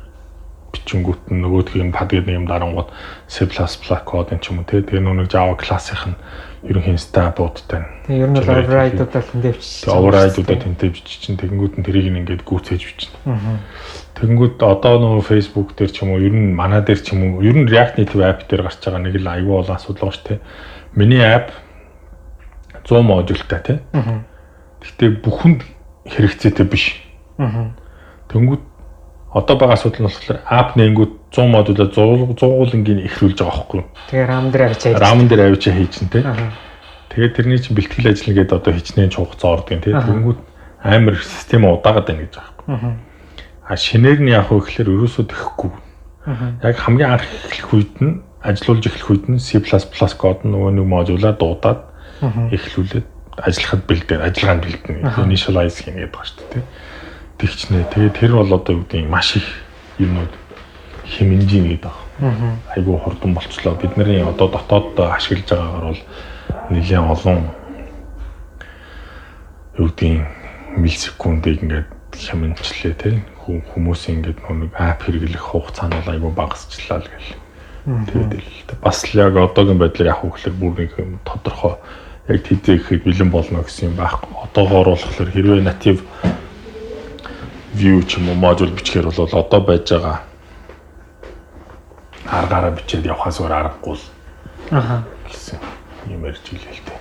бичингүүт 0.73 1.33
нь 1.33 1.41
нөгөөдхийн 1.41 1.91
пад 1.93 2.13
гэдэг 2.13 2.35
юм 2.35 2.45
дарангууд 2.45 2.89
C++ 3.25 3.45
код 4.05 4.31
юм 4.33 4.39
ч 4.39 4.53
юм 4.53 4.61
уу 4.61 4.67
тий. 4.69 4.81
Тэгээ 4.85 5.01
нүг 5.01 5.29
Java 5.29 5.57
class-ийнх 5.57 6.13
нь 6.13 6.17
ерөнхийн 6.69 6.99
стабуудтай. 6.99 7.87
Тэгээ 8.05 8.23
ер 8.23 8.29
нь 8.29 8.35
бол 8.35 8.51
override-уудаа 8.51 9.23
тэнтэй 9.23 9.53
бичиж. 9.55 9.87
Override-уудаа 9.87 10.57
тэнтэй 10.59 10.89
бичиж 10.91 11.19
чинь 11.23 11.39
тэгэнгүүт 11.39 11.79
нь 11.79 11.85
тэрийг 11.87 12.11
ингээд 12.11 12.43
гүйцээж 12.43 12.81
бичнэ. 12.83 13.15
Тэгэнгүүт 14.19 14.59
одоо 14.59 14.95
нөгөө 14.99 15.23
Facebook 15.23 15.79
дээр 15.79 15.91
ч 15.95 16.03
юм 16.03 16.11
уу 16.13 16.19
ер 16.19 16.35
нь 16.35 16.51
манай 16.51 16.83
дээр 16.83 16.99
ч 16.99 17.15
юм 17.15 17.39
уу 17.39 17.45
ер 17.47 17.55
нь 17.55 17.71
React 17.71 18.03
Native 18.03 18.23
app 18.27 18.43
дээр 18.51 18.67
гарч 18.67 18.83
байгаа 18.83 18.99
нэг 18.99 19.15
л 19.15 19.31
аюул 19.31 19.63
бол 19.63 19.71
асуудал 19.71 20.11
шүү 20.11 20.25
тий. 20.35 20.39
Миний 20.99 21.23
app 21.23 21.55
100 22.83 23.07
модультай 23.07 23.61
тий. 23.63 23.77
Гэхдээ 24.83 25.09
бүхэнд 25.23 25.63
хэрэгцээтэй 26.11 26.67
биш. 26.67 26.99
Тэнгүүт 27.39 28.63
одоо 29.33 29.55
байгаа 29.57 29.77
асуудал 29.77 30.01
нь 30.01 30.07
болохоор 30.09 30.39
app 30.49 30.73
нэнгүүд 30.73 31.11
100 31.29 31.53
модулаа 31.53 31.87
100 31.93 32.33
100-уулангийн 32.33 33.05
ихрүүлж 33.05 33.37
байгаа 33.37 33.57
байхгүй. 33.61 33.81
Тэгээ 34.09 34.25
RAM 34.25 34.45
дээр 34.49 34.63
авчиж 34.65 34.89
хийж. 34.89 35.01
RAM 35.05 35.19
дээр 35.29 35.41
авчиж 35.45 35.73
хийж 35.77 35.91
чинь 35.93 36.09
тий. 36.09 36.23
Тэгээд 37.13 37.35
тэрний 37.37 37.59
чинь 37.61 37.77
бэлтгэл 37.77 38.09
ажил 38.09 38.27
нэгээд 38.33 38.55
одоо 38.57 38.71
хичнээн 38.73 39.13
чухал 39.13 39.53
ордог 39.53 39.81
тий. 39.85 39.93
Тэнгүүд 39.93 40.39
амар 40.81 41.15
систем 41.21 41.69
удаагаад 41.69 42.07
байна 42.09 42.25
гэж 42.25 42.33
байгаа 42.33 42.55
байхгүй. 42.65 42.93
А 43.69 43.77
шинээр 43.77 44.19
нь 44.25 44.33
яг 44.33 44.49
хөө 44.49 44.65
гэхээр 44.65 44.89
ерөөсөө 44.89 45.25
тэхгүй. 45.29 45.71
Яг 46.65 46.75
хамгийн 46.81 47.13
анх 47.13 47.25
эхлэх 47.29 47.69
үед 47.69 47.95
нь 48.01 48.25
ажиллаулж 48.41 48.83
эхлэх 48.89 49.09
үед 49.13 49.25
нь 49.29 49.37
C++ 49.37 49.61
код 50.17 50.41
нөгөө 50.41 50.71
нэг 50.73 50.85
модулаа 50.89 51.33
дуудаад 51.37 51.85
эхлүүлээд 52.49 53.07
ажиллахад 53.45 53.83
бэлдээ, 53.85 54.19
ажиллагаанд 54.25 54.63
бэлдэнэ. 54.65 54.99
Initialize 55.21 55.79
хийнэ 55.85 56.09
гэдэг 56.09 56.13
ба 56.17 56.25
шүү 56.25 56.43
дээ. 56.49 56.63
Тэгчнэ. 57.39 57.87
Тэгээд 57.95 58.19
тэр 58.19 58.31
бол 58.35 58.51
одоо 58.51 58.75
юу 58.75 58.83
гэдэг 58.83 59.07
маш 59.07 59.39
их 59.39 59.47
юмнууд 59.97 60.33
хэмнжийн 61.07 61.71
гэдэг 61.71 61.91
байна. 62.19 62.59
Айгуу 62.75 62.99
хурдан 62.99 63.33
болчлоо. 63.33 63.79
Бидний 63.79 64.19
одоо 64.19 64.51
дотоод 64.51 64.99
ашиглаж 64.99 65.47
байгаагаар 65.47 65.85
бол 65.87 66.01
нэлээд 66.69 66.99
олон 66.99 67.39
юу 69.79 69.87
гэдгийг 69.87 70.27
миллисекундыг 70.75 71.63
ингээд 71.63 71.87
хямнчлээ 72.11 72.93
тий 72.99 73.15
хүмүүс 73.47 74.11
ингээд 74.11 74.39
нэг 74.43 74.71
ап 74.75 75.01
хэрэглэх 75.07 75.39
хугацаа 75.39 75.87
нь 75.87 75.95
айгүй 75.95 76.31
багасчлаа 76.35 76.99
л 76.99 77.07
гэл. 77.07 77.39
Тэгээд 77.87 78.33
л 78.35 78.83
бас 78.83 79.01
л 79.07 79.15
яг 79.15 79.39
одоогийн 79.39 79.79
байдлыг 79.79 80.11
авах 80.11 80.35
гэхэлэр 80.37 80.59
бүр 80.59 80.73
нэг 80.75 80.91
тодорхой 81.23 81.79
яг 82.27 82.39
тэдээ 82.43 82.77
гэхэд 82.77 83.03
бэлэн 83.07 83.31
болно 83.31 83.63
гэсэн 83.63 83.89
юм 83.89 83.95
байхгүй. 83.97 84.33
Одоогоор 84.43 84.87
болохоор 84.93 85.29
хэрвээ 85.31 85.63
native 85.65 86.03
view 87.79 88.03
ч 88.03 88.19
юм 88.19 88.29
уу 88.29 88.35
модуль 88.35 88.75
бичгээр 88.75 89.07
бол 89.07 89.23
одоо 89.23 89.61
байж 89.63 89.87
байгаа 89.95 90.17
аргаараа 92.27 92.75
бичээд 92.75 93.07
явахаас 93.07 93.39
өөр 93.39 93.53
аргагүй 93.55 93.95
л. 93.95 94.05
Аха. 94.71 95.03
гэсэн 95.25 95.59
юм 96.11 96.25
ярьж 96.27 96.43
илээ 96.51 96.75
л 96.75 96.83
дээ. 96.85 96.99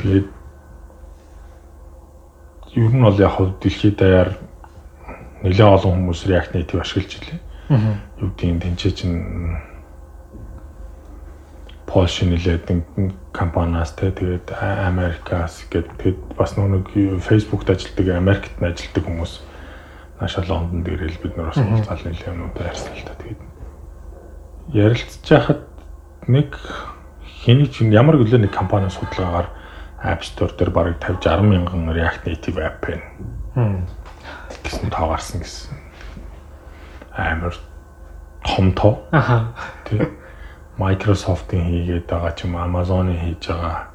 Тэгээд 0.00 0.26
ер 2.74 2.90
нь 2.90 3.04
бол 3.04 3.20
яг 3.20 3.32
хав 3.36 3.54
дэлхийд 3.60 3.96
даяар 4.00 4.30
нэлээд 5.44 5.72
олон 5.76 5.92
хүмүүс 5.94 6.26
React 6.26 6.50
Native 6.56 6.80
ашиглаж 6.80 7.12
илээ. 7.20 7.40
Аа. 7.70 8.00
Юу 8.18 8.32
гэдгийг 8.34 8.62
тэнцээ 8.64 8.92
чинь 8.98 9.20
Польш 11.94 12.26
нэлээд 12.26 12.66
компаниас 13.30 13.94
те 13.94 14.10
тэгээд 14.10 14.50
Америкаас 14.50 15.62
гээд 15.70 15.94
тэгээд 15.94 16.18
бас 16.34 16.58
нэг 16.58 16.90
Facebook-д 17.22 17.70
ажилладаг 17.70 18.06
Америкт 18.18 18.58
ажилладаг 18.58 19.04
хүмүүс 19.06 19.32
наашаа 20.18 20.42
Лондон 20.50 20.82
дээрэл 20.82 21.22
бид 21.22 21.38
нар 21.38 21.54
бас 21.54 21.62
уулзаал 21.62 22.02
нэлээд 22.02 22.34
юмнууд 22.34 22.58
ярьсан 22.58 22.98
л 22.98 23.06
та 23.06 23.14
тэгээд 23.22 23.42
ярилцж 24.74 25.22
байхад 25.22 25.62
нэг 26.26 26.58
хэний 27.46 27.70
ч 27.70 27.86
ямар 27.86 28.18
гэлээ 28.18 28.42
нэг 28.42 28.50
компани 28.50 28.90
судалгаагаар 28.90 29.54
App 30.02 30.26
Store 30.26 30.50
дээр 30.50 30.74
бараг 30.74 30.98
50 30.98 31.22
60 31.22 31.46
мянган 31.46 31.94
React 31.94 32.26
Native 32.26 32.58
app 32.58 32.82
байна. 32.82 33.86
гэсэн 34.66 34.90
тоо 34.90 35.14
гарсан 35.14 35.40
гэсэн. 35.46 35.78
Амар 37.14 37.54
том 38.42 38.74
тоо. 38.74 39.06
Аха. 39.14 39.54
Тэг. 39.86 40.23
Microsoft-ийн 40.78 41.70
хийгээд 41.70 42.06
байгаа 42.10 42.32
ч 42.34 42.46
юм 42.46 42.58
Amazon-ийн 42.58 43.20
хийж 43.22 43.46
байгаа 43.50 43.94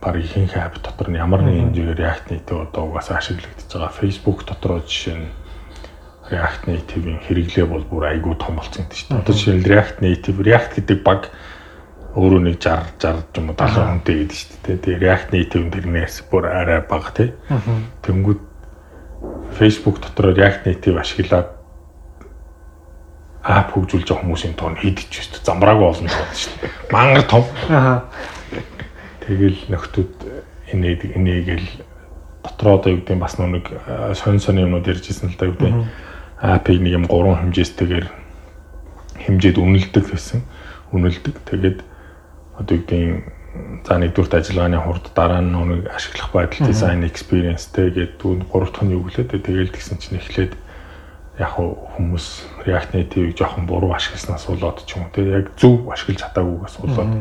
баг 0.00 0.16
ихэнх 0.16 0.56
app 0.56 0.80
дотор 0.80 1.08
нь 1.12 1.20
ямар 1.20 1.44
нэгэн 1.44 1.72
хэмжээгээр 1.72 2.00
React 2.00 2.24
Native 2.32 2.60
одоо 2.68 2.82
угаасаа 2.88 3.20
ашиглагдаж 3.20 3.68
байгаа. 3.68 3.92
Facebook 3.92 4.38
дотроо 4.48 4.80
жишээ 4.80 5.16
нь 5.20 5.28
React 6.32 6.62
Native-ийн 6.68 7.20
хэрэглээ 7.20 7.66
бол 7.68 7.84
бүр 7.84 8.04
айгүй 8.08 8.34
том 8.40 8.56
болсон 8.56 8.88
гэдэг 8.88 8.96
чинь. 8.96 9.20
Одоо 9.20 9.34
жишээ 9.36 9.56
нь 9.60 9.68
React 9.68 9.96
Native, 10.00 10.38
React 10.40 10.70
гэдэг 10.80 10.98
баг 11.04 11.22
өөрөө 12.16 12.40
нэг 12.48 12.56
60 12.64 12.96
60 12.96 13.38
юм 13.38 13.46
уу 13.52 13.56
70 13.60 13.88
хүнтэй 13.92 14.16
гэдэг 14.24 14.36
шүү 14.40 14.58
дээ. 14.64 14.78
Тэгээ 14.80 15.02
React 15.04 15.28
Native 15.36 15.64
тэрнээс 15.68 16.16
бүр 16.32 16.44
арай 16.48 16.80
бага 16.80 17.10
тий. 17.12 17.28
Тэнгүүд 18.00 18.40
Facebook 19.60 20.00
дотор 20.00 20.32
React 20.32 20.64
Native 20.64 20.96
ашиглаад 20.96 21.59
ап 23.42 23.72
хөгжүүлж 23.72 24.04
байгаа 24.04 24.24
хүмүүсийн 24.24 24.54
тоон 24.56 24.76
хэд 24.76 24.98
ч 25.08 25.24
шүү 25.24 25.40
дээ. 25.40 25.46
Замбраагүй 25.48 25.86
олон 25.88 26.08
тоон 26.12 26.34
шүү 26.36 26.54
дээ. 26.60 26.70
Мангар 26.92 27.24
том. 27.24 27.44
Аа. 27.72 28.04
Тэгэл 29.24 29.60
нөхдүүд 29.72 30.14
энээд 30.76 31.00
энийгэл 31.16 31.68
дотроо 32.44 32.76
одоо 32.76 32.90
юу 32.92 33.00
гэдэг 33.00 33.16
бас 33.16 33.40
нэг 33.40 33.64
сонь 34.12 34.40
сонь 34.40 34.60
юмнууд 34.60 34.84
ярьжсэн 34.84 35.32
л 35.32 35.38
да 35.40 35.48
юу 35.48 35.56
гэдэг 35.56 35.72
ап-ыг 36.40 36.78
нэг 36.84 36.92
юм 37.00 37.04
гурван 37.08 37.40
хэмжээстэйгээр 37.48 38.06
хэмжээд 39.24 39.56
үнэлдэг 39.56 40.04
гэсэн. 40.04 40.40
Үнэлдэг. 40.92 41.34
Тэгээд 41.48 41.78
одоо 42.60 42.74
юу 42.76 42.84
гэдэг 42.84 43.40
за 43.84 43.98
нэгдүгürt 43.98 44.36
ажиллагааны 44.36 44.78
хурд 44.84 45.04
дараа 45.16 45.40
нь 45.40 45.50
нэг 45.50 45.88
ашиглах 45.90 46.30
байдал 46.32 46.68
дизайн 46.68 47.02
experience-тэй 47.08 47.90
гэдэг 47.90 48.46
гурав 48.46 48.70
дахь 48.70 48.84
нь 48.84 48.94
юу 48.94 49.08
гэлээ 49.08 49.26
тэгэл 49.32 49.74
тэгсэн 49.74 49.98
чинь 49.98 50.20
эхлээд 50.20 50.54
яг 51.40 51.56
хүмүүс 51.56 52.26
React 52.68 52.94
Native-ийг 52.94 53.36
жоохон 53.40 53.64
буруу 53.64 53.94
ашигласнаас 53.96 54.44
болоод 54.44 54.84
ч 54.84 55.00
юм 55.00 55.08
уу 55.08 55.12
те 55.16 55.24
яг 55.24 55.56
зөв 55.56 55.88
ашиглаж 55.88 56.20
чадаагүйгээс 56.20 56.76
болоод 56.84 57.12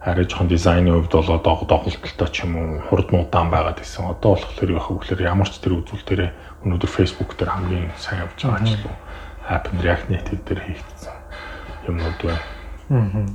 арай 0.00 0.24
жоохон 0.24 0.48
дизайны 0.48 0.90
хувьд 0.96 1.12
болоод 1.12 1.44
доголдолтой 1.44 2.28
ч 2.32 2.48
юм 2.48 2.56
уу 2.56 2.80
хурд 2.88 3.12
муудаан 3.12 3.52
байгаад 3.52 3.76
байсан. 3.76 4.08
Одоо 4.08 4.40
болохоор 4.40 4.70
яг 4.72 4.84
хөглөр 4.88 5.20
ямар 5.20 5.48
ч 5.52 5.60
тэр 5.60 5.76
үзүүл 5.76 6.04
дээр 6.08 6.32
өнөөдөр 6.64 6.88
Facebook 6.88 7.36
дээр 7.36 7.52
хамгийн 7.52 7.92
сайн 8.00 8.24
явж 8.24 8.40
байгаа 8.40 8.64
ч 8.64 8.80
юм 8.80 8.96
App 9.44 9.68
React 9.76 10.06
Native 10.08 10.42
дээр 10.48 10.60
хийгдсэн 10.64 11.14
юмнууд 11.88 12.20
байна. 12.24 13.28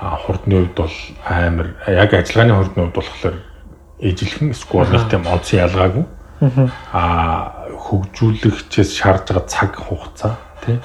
Аа 0.00 0.16
хурдны 0.16 0.64
хувьд 0.64 0.76
бол 0.80 0.96
амар 1.28 1.76
яг 1.88 2.14
ажиллагааны 2.14 2.56
хурдны 2.56 2.80
хувьд 2.88 2.96
болохоор 2.96 3.36
эжилхэн 4.00 4.54
сквадтай 4.56 5.20
модсын 5.20 5.60
ялгаагүй. 5.68 6.04
Аа 6.92 7.55
хөгжүүлэгчээс 7.74 8.90
шаардж 8.94 9.32
байгаа 9.32 9.46
цаг 9.50 9.72
хугацаа 9.74 10.34
тий. 10.62 10.78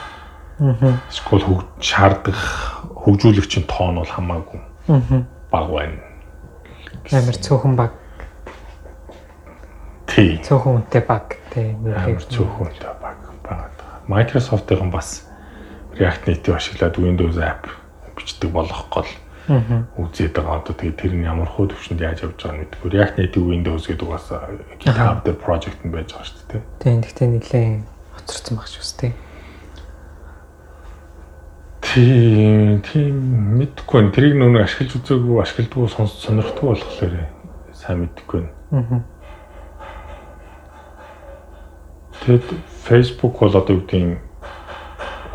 Аа. 0.59 0.97
Эсвэл 1.09 1.45
хөг 1.45 1.61
шаардах 1.81 2.41
хөгжүүлэгчийн 2.95 3.65
тоон 3.69 4.01
бол 4.01 4.09
хамаагүй. 4.09 4.59
Аа. 4.89 5.21
Баг 5.51 5.67
байна. 5.69 5.99
Амар 7.11 7.37
цөөхөн 7.37 7.75
баг. 7.75 7.91
Тий. 10.07 10.39
Цөөхөн 10.41 10.81
үнэтэй 10.81 11.03
баг 11.05 11.37
тий. 11.53 11.75
Амар 11.75 12.25
цөөхөн 12.25 12.67
үнэтэй 12.69 12.95
баг 13.01 13.17
байгаа. 13.43 13.71
Microsoft-ийн 14.07 14.91
бас 14.91 15.27
React 15.97 16.27
Native 16.27 16.55
ашиглаад 16.55 16.95
Windows 16.97 17.37
app 17.37 17.67
бичдэг 18.15 18.51
болох 18.51 18.87
гол 18.89 19.07
үзээд 19.49 20.37
байгаа. 20.37 20.61
Одоо 20.61 20.73
тэгээд 20.77 20.97
тэр 21.01 21.13
нь 21.17 21.25
ямар 21.25 21.49
хөө 21.49 21.73
төвшөнд 21.73 22.01
яаж 22.01 22.21
явж 22.21 22.37
байгааг 22.37 22.61
мэдгүй. 22.61 22.89
React 22.93 23.15
Native 23.17 23.45
Windows 23.49 23.83
гэдэг 23.89 24.07
бас 24.07 24.25
GitHub 24.77 25.19
дээр 25.25 25.37
project 25.41 25.79
нь 25.81 25.91
байж 25.91 26.13
байгаа 26.13 26.29
шүү 26.29 26.45
дээ. 26.51 26.61
Тийм 26.77 27.01
гэхдээ 27.01 27.29
нэлээд 27.31 27.81
хоцорсон 28.13 28.55
баг 28.57 28.67
шүү 28.69 28.85
дээ. 29.01 29.13
Тийм 31.81 32.79
тийм 32.85 33.15
мэдгүй. 33.57 34.01
Тэрийг 34.13 34.35
нүүн 34.37 34.61
ашиглаж 34.61 34.95
үзээгүй, 35.01 35.37
ашигладгүй 35.41 35.89
сонирхдаг 35.89 36.63
болохоор 36.63 37.15
сайн 37.75 38.05
мэдгүй. 38.05 38.45
Аа. 38.71 39.01
Тэгэд 42.21 42.47
Facebook 42.85 43.41
бол 43.41 43.49
одоо 43.49 43.75
юу 43.75 43.83
гэдэг 43.89 44.21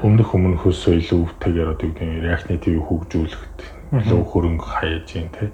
өмнөх 0.07 0.33
өмнөхөөсөө 0.33 0.95
илүүтэйгээр 1.03 1.73
одоо 1.75 1.87
юу 1.91 1.95
гэдэг 1.99 2.23
React 2.25 2.47
Native 2.49 2.81
хөгжүүлэхэд 2.87 3.76
илүү 3.93 4.23
хөрөнгө 4.33 4.67
хаяж 4.67 5.07
гин 5.13 5.29
те 5.31 5.51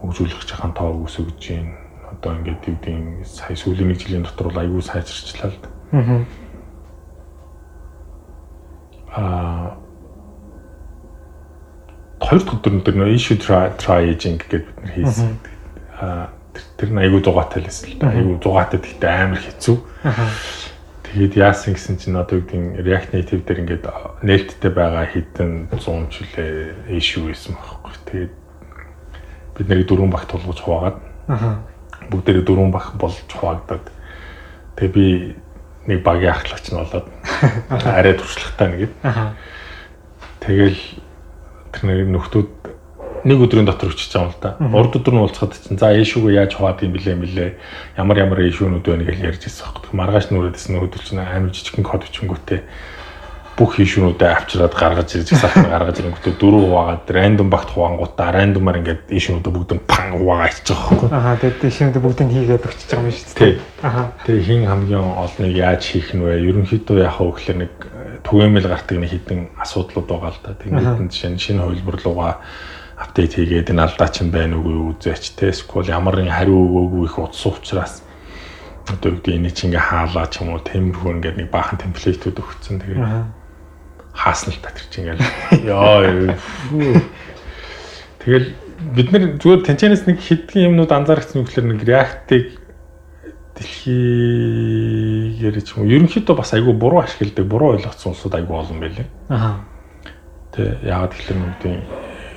хөгжүүлэх 0.00 0.46
чахан 0.48 0.72
тоо 0.72 1.04
өсөж 1.04 1.34
гин 1.36 1.74
одоо 2.08 2.32
ингээд 2.38 2.60
гэдэг 2.64 3.26
сая 3.28 3.56
сүүлийн 3.56 3.92
нэг 3.92 3.98
жилийн 4.00 4.24
дотор 4.24 4.48
бол 4.48 4.62
аягүй 4.62 4.82
сайжирчлаа 4.82 5.52
л 5.52 5.58
да. 5.60 5.68
Аа 9.12 9.76
хоёр 12.22 12.42
дахь 12.42 12.56
өдөр 12.56 12.72
нь 12.72 12.98
нөө 12.98 13.14
issue 13.16 13.36
try 13.36 13.72
try 13.76 14.08
aging 14.08 14.38
гэдэг 14.40 14.62
бид 14.64 14.78
нар 14.80 14.92
хийсэн. 14.96 15.28
Аа 16.00 16.26
тэр 16.78 16.90
нь 16.94 17.00
аягүй 17.02 17.20
зугаатай 17.22 17.60
л 17.62 17.68
байсан 17.68 17.86
л 17.92 17.98
да. 18.00 18.10
Аягүй 18.14 18.36
зугаатай 18.40 18.78
гэхдээ 18.80 19.12
амар 19.12 19.40
хэцүү. 19.44 19.76
Тэгээд 21.08 21.34
яасан 21.40 21.72
гэсэн 21.72 21.96
чинь 21.96 22.20
одоо 22.20 22.44
гэдэг 22.44 22.84
React 22.84 23.10
Native 23.16 23.42
дээр 23.48 23.62
ингээд 23.64 23.84
нээлттэй 24.20 24.72
байгаа 24.72 25.08
хідэн 25.08 25.72
100 25.72 26.12
жилээ 26.12 26.52
issue 27.00 27.24
байсан 27.24 27.56
байхгүй. 27.56 27.92
Тэгээд 28.04 28.32
бид 29.56 29.66
нарыг 29.72 29.88
дөрвөн 29.88 30.12
багт 30.12 30.28
тулгууж 30.28 30.60
хуваагаад 30.60 30.98
бүгдээрээ 32.12 32.44
дөрвөн 32.44 32.72
баг 32.72 32.92
болж 33.00 33.24
хуваагдаад 33.24 33.88
тэгээ 34.76 34.92
би 34.92 35.06
нэг 35.88 36.04
багийн 36.04 36.36
ахлагч 36.36 36.68
нь 36.68 36.76
болоод 36.76 37.08
арай 37.88 38.12
туршлагатай 38.12 38.68
нэгэд. 38.68 38.92
Тэгэл 40.44 40.80
тэр 41.72 41.82
нэг 41.88 41.98
нөхдүүд 42.12 42.48
нэг 43.24 43.38
өдрийн 43.42 43.66
дотор 43.66 43.90
өчөж 43.90 44.10
байгаа 44.12 44.28
юм 44.28 44.34
л 44.34 44.42
да. 44.42 44.50
Урд 44.78 44.92
өдөр 44.98 45.14
нь 45.14 45.22
уулзахад 45.22 45.54
чинь 45.56 45.80
за 45.80 45.94
ээшүүгөө 45.96 46.32
яаж 46.36 46.52
хуваад 46.54 46.82
юм 46.84 46.92
блэ 46.92 47.14
мэлээ. 47.18 47.50
Ямар 47.98 48.18
ямар 48.22 48.38
ээшүүнүүд 48.46 48.86
байна 48.86 49.08
гэж 49.08 49.18
ярьж 49.24 49.42
байсан 49.48 49.66
хэрэг. 49.72 49.94
Маргааш 49.96 50.26
нүрээдсэн 50.30 50.72
нөхөдөл 50.76 51.06
чинь 51.06 51.22
амар 51.22 51.50
жижигхэн 51.50 51.86
код 51.86 52.06
бичингүүтээ 52.06 52.60
бүх 53.58 53.74
ишүүнүүдээ 53.82 54.30
авчираад 54.30 54.74
гаргаж 54.78 55.18
ирж 55.18 55.34
сахар 55.34 55.66
гаргаж 55.66 55.98
ирэнгүүтээ 55.98 56.34
дөрөв 56.38 56.62
хуваагаад 56.70 57.10
рандом 57.10 57.50
багт 57.50 57.74
хуваангуудаа 57.74 58.30
рандомаар 58.30 58.78
ингээд 58.78 59.10
ишүүнүүдээ 59.10 59.54
бүгд 59.58 59.82
пан 59.90 60.14
хуваагаа 60.14 60.46
байгаа 60.46 60.78
байхгүй. 60.78 61.10
Аа 61.10 61.34
тэгээд 61.42 61.66
ишүүнүүдээ 61.66 62.04
бүгдийг 62.06 62.30
хийгээд 62.38 62.66
өгч 62.70 62.80
байгаа 62.86 63.02
юм 63.02 63.16
шүү 63.18 63.34
дээ. 63.34 63.58
Аа. 63.82 64.04
Тэгээд 64.22 64.46
хин 64.46 64.62
хамгийн 64.70 65.06
олныг 65.26 65.54
яаж 65.58 65.82
хийх 65.90 66.14
нь 66.14 66.22
вэ? 66.22 66.38
Ерөнхийдөө 66.38 66.98
хөө 67.18 67.30
гэхэлэр 67.34 67.58
нэг 67.66 67.72
түгээмэл 68.22 68.70
гардаг 68.70 68.96
нэг 69.02 69.10
хідэн 69.10 69.40
асуудлууд 69.58 70.06
байгаа 70.06 70.30
л 70.30 70.42
да. 70.46 70.54
Тэгээд 70.54 71.10
жишээ 71.10 71.30
нь 71.34 71.42
шинэ 71.42 71.62
хувилбар 71.66 71.98
руугаа 71.98 72.32
апдейт 72.98 73.38
хийгээд 73.38 73.70
энэ 73.70 73.82
алдаа 73.86 74.08
чинь 74.10 74.34
байна 74.34 74.58
уу 74.58 74.92
үзээч 74.98 75.38
те. 75.38 75.54
Эсвэл 75.54 75.86
ямар 75.86 76.18
нэгэн 76.18 76.34
хариу 76.34 76.58
өгөөгүй 76.58 77.04
их 77.06 77.18
утас 77.18 77.46
учраас 77.46 77.94
одоо 78.90 79.12
гэдэг 79.14 79.34
энийг 79.34 79.54
чи 79.54 79.66
ингээ 79.68 79.78
хаалаа 79.78 80.26
ч 80.26 80.40
юм 80.42 80.48
уу 80.56 80.60
темирхүү 80.64 81.10
ингээ 81.20 81.34
нэг 81.38 81.48
баахан 81.52 81.78
темплейтүүд 81.78 82.40
өгсөн 82.40 82.80
тэгээд 82.80 83.04
хаасна 84.16 84.52
л 84.56 84.62
та 84.64 84.72
тэр 84.72 84.86
чи 84.88 84.98
ингээл 85.04 85.22
ёо 85.76 86.34
тэгэл 88.24 88.48
бид 88.96 89.08
нар 89.12 89.36
зүгээр 89.38 89.62
тэнцэнэс 89.68 90.08
нэг 90.08 90.18
хэдхэн 90.24 90.72
юмнууд 90.72 90.90
анзаарчихсан 90.90 91.42
үг 91.44 91.52
гэхэлэр 91.52 91.70
нэг 91.76 91.82
React-ыг 91.84 92.46
дэлхийгээр 93.58 95.56
ч 95.60 95.68
юм 95.74 95.82
уу 95.84 95.90
ерөнхийдөө 95.92 96.34
бас 96.38 96.54
айгүй 96.54 96.74
буруу 96.74 97.02
ашигладаг, 97.02 97.46
буруу 97.46 97.74
ойлгоцсон 97.74 98.14
улсууд 98.14 98.34
айгүй 98.38 98.54
олон 98.54 98.78
байлээ. 98.78 99.06
Аа. 99.34 99.66
Тэ 100.54 100.78
яагаад 100.86 101.12
гэхэлэр 101.12 101.38
нүгдийн 101.42 101.82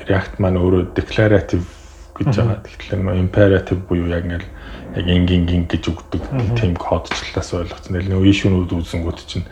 React 0.07 0.39
маань 0.41 0.59
өөрөө 0.61 0.93
declarative 0.97 1.65
гэж 2.17 2.27
байгаа. 2.37 2.59
Тэгэхээр 2.65 3.01
нөө 3.01 3.17
imperative 3.21 3.81
буюу 3.89 4.07
яг 4.09 4.25
ингээл 4.25 4.49
яг 4.97 5.05
ингийн 5.07 5.45
гин 5.47 5.63
гэж 5.69 5.83
өгдөг 5.91 6.23
тийм 6.59 6.75
кодчлалаас 6.75 7.51
ойлгоцсон. 7.55 8.01
Нөө 8.09 8.27
ишүүнүүд 8.31 8.71
үүсэнгүүд 8.75 9.19
чинь 9.25 9.47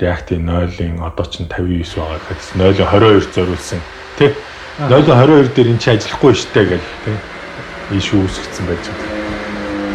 React-ийн 0.00 0.44
0-ын 0.46 1.02
одоо 1.02 1.26
чинь 1.26 1.48
59 1.48 1.98
байгаа 1.98 2.18
гэхээс 2.20 2.50
0-ын 2.54 2.88
22 2.88 3.34
зориулсан. 3.34 3.80
Тий 4.18 4.30
0.22 4.78 5.54
дээр 5.54 5.68
эн 5.70 5.78
чинь 5.78 5.94
ажиллахгүй 5.94 6.34
штэ 6.34 6.62
гэл 6.66 6.88
тийм 7.04 7.18
ишүү 7.98 8.18
үүсгэсэн 8.24 8.66
байж 8.66 8.84
байгаа. 8.90 9.10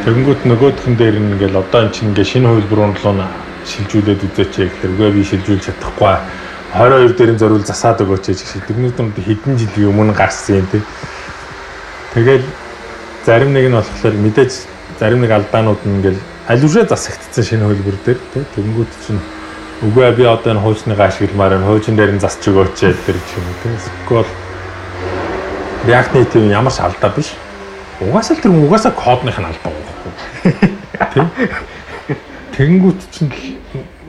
Тэгэнгүүт 0.03 0.41
нөгөөдхөн 0.47 0.95
дээр 0.95 1.15
ингээл 1.19 1.61
одоо 1.63 1.81
эн 1.83 1.91
чинь 1.91 2.11
ингээ 2.11 2.27
шинэ 2.27 2.47
хувилбар 2.47 2.95
руу 2.95 3.27
шилжүүлээд 3.69 4.23
үзээч 4.23 4.53
гэхээр 4.55 4.93
үгүй 4.95 5.09
би 5.13 5.23
шилжүүлж 5.27 5.63
чадахгүй 5.67 6.15
22 6.69 7.17
дээрэн 7.17 7.39
зориул 7.41 7.65
засаад 7.65 8.05
өгөөч 8.05 8.29
гэж 8.29 8.39
тэгнүүд 8.69 8.97
нь 9.01 9.13
хэдэн 9.17 9.57
жилийн 9.57 9.89
өмнө 9.89 10.13
гарсан 10.13 10.61
юм 10.61 10.67
тийм. 10.69 10.85
Тэгэл 12.13 12.45
зарим 13.25 13.53
нэг 13.57 13.73
нь 13.73 13.73
болохоор 13.73 14.13
мэдээж 14.13 14.51
зарим 15.01 15.25
нэг 15.25 15.33
алдаанууд 15.33 15.81
нь 15.81 15.97
ингээл 15.97 16.21
үшээ 16.61 16.85
засагдсан 16.85 17.43
шинэ 17.43 17.65
хувилбар 17.65 17.97
дээр 18.05 18.19
тийм. 18.33 18.45
Тэгэнгүүт 18.53 18.91
чинь 19.01 19.21
үгүй 19.81 20.13
би 20.13 20.23
одоо 20.29 20.53
энэ 20.53 20.61
хуучныг 20.61 20.99
ашигламаар 21.01 21.57
энэ 21.57 21.65
хуучин 21.65 21.97
дээр 21.97 22.13
нь 22.13 22.21
засч 22.21 22.45
өгөөч 22.45 22.77
гэдэг 22.85 23.17
юм 23.17 23.49
тийм. 23.65 23.73
Эсвэл 23.73 24.29
React 25.89 26.11
Native 26.13 26.53
ямар 26.53 26.73
ч 26.73 26.85
алдаа 26.85 27.09
биш. 27.09 27.33
Угаасаа 27.97 28.37
л 28.37 28.43
тэр 28.45 28.53
угаасаа 28.53 28.93
кодных 28.93 29.41
нь 29.41 29.49
алдаа 29.49 29.73
байхгүй. 29.73 30.13
Тийм. 31.17 31.27
Тэнгүүт 32.53 33.01
чинь 33.09 33.33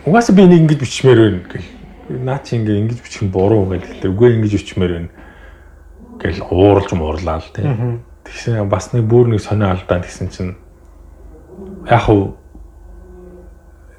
угаасаа 0.05 0.37
би 0.37 0.45
энийг 0.45 0.69
ингэж 0.69 0.79
бичмээр 0.85 1.21
байна 1.25 1.41
гэх. 1.49 1.80
Наа 2.11 2.43
чи 2.43 2.59
ингэ 2.59 2.75
ингэж 2.75 2.99
бичих 3.03 3.23
нь 3.23 3.31
буруу 3.31 3.71
гэдэг. 3.71 4.03
Үгүй 4.11 4.35
ингэж 4.35 4.53
бичмээр 4.59 4.93
байна. 4.99 5.11
Гэл 6.19 6.43
ууралж 6.51 6.91
муурлаа 6.93 7.39
л 7.39 7.55
тийм. 7.55 8.03
Тэгсэн 8.27 8.67
бас 8.67 8.91
нэг 8.91 9.07
бүр 9.07 9.31
нэг 9.31 9.41
сонио 9.41 9.71
алдаа 9.71 10.03
гэсэн 10.03 10.29
чинь 10.35 10.59
яг 11.87 12.03
хуу 12.11 12.37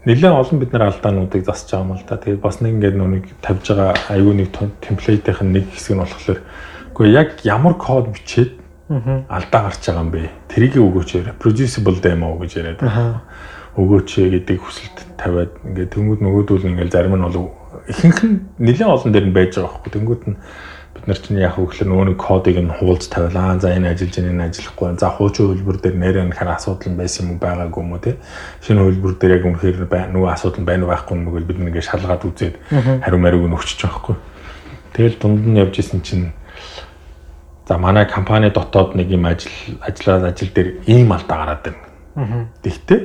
нэлээд 0.06 0.36
олон 0.36 0.58
бид 0.60 0.74
нар 0.76 0.92
алдаануудыг 0.92 1.46
засч 1.46 1.72
байгаа 1.72 1.88
юм 1.88 1.96
л 1.96 2.06
да. 2.06 2.20
Тэгээд 2.20 2.42
бас 2.44 2.60
нэг 2.60 2.76
ингээд 2.76 2.96
нүг 3.00 3.26
тавьж 3.42 3.66
байгаа 3.72 3.96
аюу 4.12 4.36
нэг 4.36 4.52
темплейтийн 4.84 5.50
нэг 5.56 5.72
хэсэг 5.72 5.96
нь 5.96 6.04
болохоор 6.04 6.40
Гэхдээ 7.02 7.18
яг 7.18 7.30
ямар 7.44 7.74
код 7.80 8.12
бичээд 8.12 8.60
алдаа 9.32 9.62
гарч 9.72 9.88
байгаа 9.88 10.04
юм 10.04 10.12
бэ? 10.12 10.30
Тэрийг 10.52 10.76
өгөөч 10.76 11.10
яриа. 11.18 11.34
Producible 11.40 11.98
demo 12.04 12.36
гэж 12.38 12.52
яриад 12.60 12.80
байгаа. 12.84 13.24
Өгөөч 13.80 14.12
гэдэг 14.28 14.60
хүсэлт 14.60 14.98
тавиад 15.18 15.56
ингээд 15.64 15.96
тэнгууд 15.96 16.22
нөгөөдөл 16.22 16.68
ингээд 16.68 16.92
зарим 16.92 17.16
нь 17.16 17.26
бол 17.26 17.56
ихэнх 17.92 18.20
нь 18.24 18.38
нэлээд 18.58 18.88
олон 18.88 19.12
дээр 19.12 19.28
нь 19.28 19.36
байж 19.36 19.60
байгаа 19.60 19.76
байхгүй. 19.76 19.92
Тэнгууд 19.92 20.24
нь 20.32 20.38
бид 20.96 21.06
нар 21.08 21.20
чинь 21.20 21.40
яг 21.44 21.56
хөглөр 21.60 21.88
нөгөө 21.92 22.16
кодыг 22.16 22.58
нь 22.58 22.72
хуулж 22.72 23.04
тавиалаа. 23.12 23.60
За 23.60 23.76
энэ 23.76 23.92
ажиллаж 23.92 24.16
байгаа 24.16 24.32
энэ 24.32 24.46
ажиллахгүй. 24.48 24.88
За 24.96 25.08
хуучин 25.12 25.52
хөлбөр 25.52 25.78
дээр 25.84 25.96
нэрээ 26.00 26.26
нөхөр 26.32 26.50
асуудал 26.56 26.92
нь 26.92 27.00
байсан 27.00 27.22
юм 27.28 27.32
уу 27.36 27.44
байгаагүй 27.44 27.82
юм 27.84 27.92
уу 27.92 28.00
те. 28.00 28.18
Шинэ 28.64 28.82
хөлбөр 28.82 29.14
дээр 29.20 29.36
яг 29.38 29.46
үнэхээр 29.46 29.78
нөгөө 29.88 30.32
асуудал 30.32 30.64
байна 30.64 30.84
уу 30.88 30.92
байхгүй 30.96 31.16
юм 31.20 31.24
бол 31.28 31.44
бид 31.44 31.60
нэг 31.60 31.76
шалгаад 31.84 32.24
үзээд 32.24 32.56
хариу 33.04 33.20
мариуг 33.20 33.48
нь 33.52 33.56
өгчих 33.60 33.80
жоохгүй. 33.84 34.16
Тэгэл 34.96 35.20
дунд 35.20 35.44
нь 35.48 35.60
явж 35.60 35.76
исэн 35.80 36.00
чинь 36.00 36.32
За 37.72 37.78
манай 37.78 38.06
компани 38.06 38.50
дотоод 38.50 38.96
нэг 38.96 39.08
юм 39.12 39.26
ажил 39.26 39.80
ажиллаад 39.80 40.34
ажил 40.34 40.50
дээр 40.52 40.84
ийм 40.88 41.14
алдаа 41.14 41.38
гараад 41.38 41.62
байна. 41.64 42.50
Тэгтээ 42.64 43.00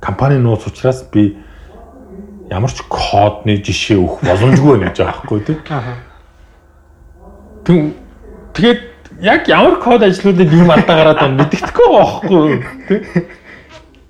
компани 0.00 0.38
нууц 0.38 0.66
учраас 0.66 1.04
би 1.12 1.38
ямар 2.50 2.70
ч 2.74 2.82
кодны 2.90 3.56
жишээ 3.62 3.98
өгөх 3.98 4.26
боломжгүй 4.26 4.76
нэж 4.82 4.96
байгаа 4.98 5.22
байхгүй 5.22 5.40
тий. 5.46 5.56
Аа. 5.70 5.94
Тэгээд 8.54 8.80
яг 9.22 9.48
ямар 9.48 9.78
код 9.78 10.02
ажлуудад 10.02 10.50
ийм 10.50 10.70
алдаа 10.70 10.96
гараад 10.98 11.20
байна 11.22 11.46
мэддэхгүй 11.46 11.88
байхгүй 11.94 12.42
тий. 12.90 13.00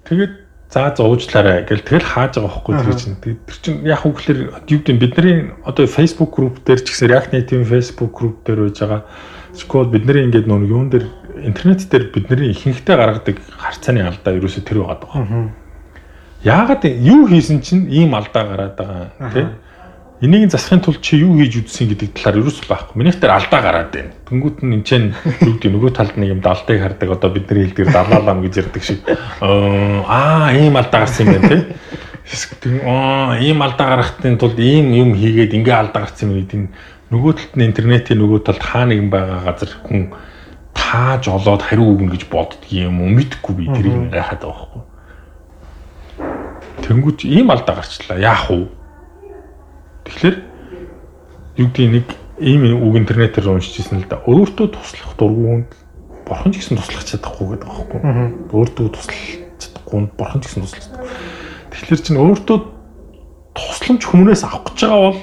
Тэгээд 0.08 0.32
за 0.72 0.94
зуучлаарай 0.96 1.68
гэл 1.68 1.84
тэгэл 1.84 2.08
хааж 2.08 2.40
байгаа 2.40 2.48
байхгүй 2.48 2.74
тэр 2.80 2.96
чинь. 2.96 3.20
Тэр 3.20 3.58
чинь 3.60 3.84
яг 3.84 4.08
үгээр 4.08 4.38
юу 4.64 4.80
гэдэг 4.80 4.96
бидний 4.96 5.52
одоо 5.68 5.84
Facebook 5.84 6.32
group 6.32 6.64
дээр 6.64 6.80
ч 6.80 6.96
гэсэн 6.96 7.12
React 7.12 7.30
Native 7.36 7.68
Facebook 7.68 8.12
group 8.16 8.40
дээр 8.48 8.72
байж 8.72 8.80
байгаа 8.80 9.04
Эсвэл 9.54 9.90
бидний 9.90 10.30
ингээд 10.30 10.46
нөө 10.46 10.62
юун 10.70 10.88
дээр 10.90 11.06
интернет 11.42 11.82
дээр 11.90 12.14
бидний 12.14 12.54
ихэнхдээ 12.54 12.96
гаргадаг 12.96 13.36
харьцааны 13.58 14.06
алдаа 14.06 14.38
ерөөсөө 14.38 14.62
тэр 14.62 14.78
байгаа 14.86 14.98
даа. 15.02 15.50
Яагаад 16.44 16.84
юу 16.84 17.26
хийсэн 17.28 17.60
чинь 17.60 17.88
ийм 17.90 18.14
алдаа 18.14 18.44
гараад 18.48 18.76
байгаа 18.76 19.32
тийм 19.32 19.48
Энийг 20.20 20.50
засахын 20.52 20.82
тулд 20.84 21.00
чи 21.00 21.16
юу 21.16 21.32
хийж 21.40 21.64
үдсэн 21.64 21.88
гэдэг 21.88 22.12
талаар 22.12 22.44
ерөөс 22.44 22.68
байхгүй. 22.68 22.92
Миний 22.92 23.16
дээр 23.16 23.40
алдаа 23.40 23.60
гараад 23.64 23.88
байна. 23.88 24.12
Тэнгүүт 24.28 24.60
нь 24.60 24.76
энэ 24.76 24.84
чинь 24.84 25.06
юу 25.40 25.56
гэдэг 25.56 25.72
нөгөө 25.72 25.90
талд 25.96 26.20
нэг 26.20 26.28
юм 26.36 26.44
далдыг 26.44 26.76
хардаг 26.76 27.08
одоо 27.08 27.30
бидний 27.32 27.64
хэлдгээр 27.64 27.88
далаалам 27.88 28.44
гэж 28.44 28.52
ярьдаг 28.60 28.84
шиг 28.84 29.00
аа 29.40 30.52
ийм 30.52 30.76
алдаа 30.76 31.08
гарсан 31.08 31.24
юм 31.24 31.40
байна 31.40 31.48
тийм. 31.48 32.76
Аа 32.84 33.40
ийм 33.40 33.64
алдаа 33.64 33.86
гаргахтын 33.96 34.36
тулд 34.36 34.60
ийм 34.60 34.92
юм 34.92 35.16
хийгээд 35.16 35.56
ингээ 35.56 35.88
алдаа 35.88 36.04
гарсан 36.04 36.36
юм 36.36 36.44
гэдэг 36.44 36.58
нь 36.60 36.72
нөгөө 37.16 37.32
талд 37.40 37.54
нь 37.56 37.64
интернетийн 37.72 38.20
нөгөө 38.20 38.40
талд 38.44 38.60
хаа 38.60 38.84
нэгэн 38.92 39.08
байгаа 39.08 39.40
газар 39.40 39.72
хүн 39.88 40.12
тааж 40.76 41.32
олоод 41.32 41.64
хариу 41.64 41.96
өгнө 41.96 42.12
гэж 42.12 42.28
боддөг 42.28 42.68
юм 42.76 43.00
уу 43.00 43.08
мэдхгүй 43.08 43.54
би 43.56 43.72
тэрийг 43.72 44.12
гайхаад 44.12 44.44
байгаа 44.44 44.68
байхгүй. 44.68 44.89
Тэнгүүч 46.86 47.24
ийм 47.28 47.50
алдаа 47.50 47.80
гарчлаа. 47.80 48.18
Яах 48.18 48.50
вэ? 48.50 48.68
Тэгэхээр 50.06 50.36
юу 51.60 51.68
гэдэг 51.68 51.88
нэг 51.90 52.06
ийм 52.40 52.62
үг 52.80 52.94
интернетээр 52.96 53.52
уншижсэн 53.52 54.00
л 54.00 54.08
да. 54.08 54.24
Өөртөө 54.24 54.66
туслах 54.72 55.12
дургуунд 55.20 55.70
бурхан 56.24 56.52
ч 56.54 56.64
гэсэн 56.64 56.80
туслах 56.80 57.04
чадахгүй 57.04 57.46
гэдэг 57.54 57.68
байхгүй. 57.68 58.00
Өөртөө 58.48 58.86
туслах 58.96 59.20
чадахгүй 59.60 59.98
бурхан 60.16 60.40
ч 60.40 60.44
гэсэн 60.48 60.64
туслах. 60.64 60.88
Тэгэхээр 61.70 62.00
чинь 62.00 62.20
өөртөө 62.22 62.58
тусламж 63.54 64.02
хүмүүнээс 64.08 64.42
авах 64.46 64.72
гэж 64.72 64.78
байгаа 64.88 65.02
бол 65.10 65.20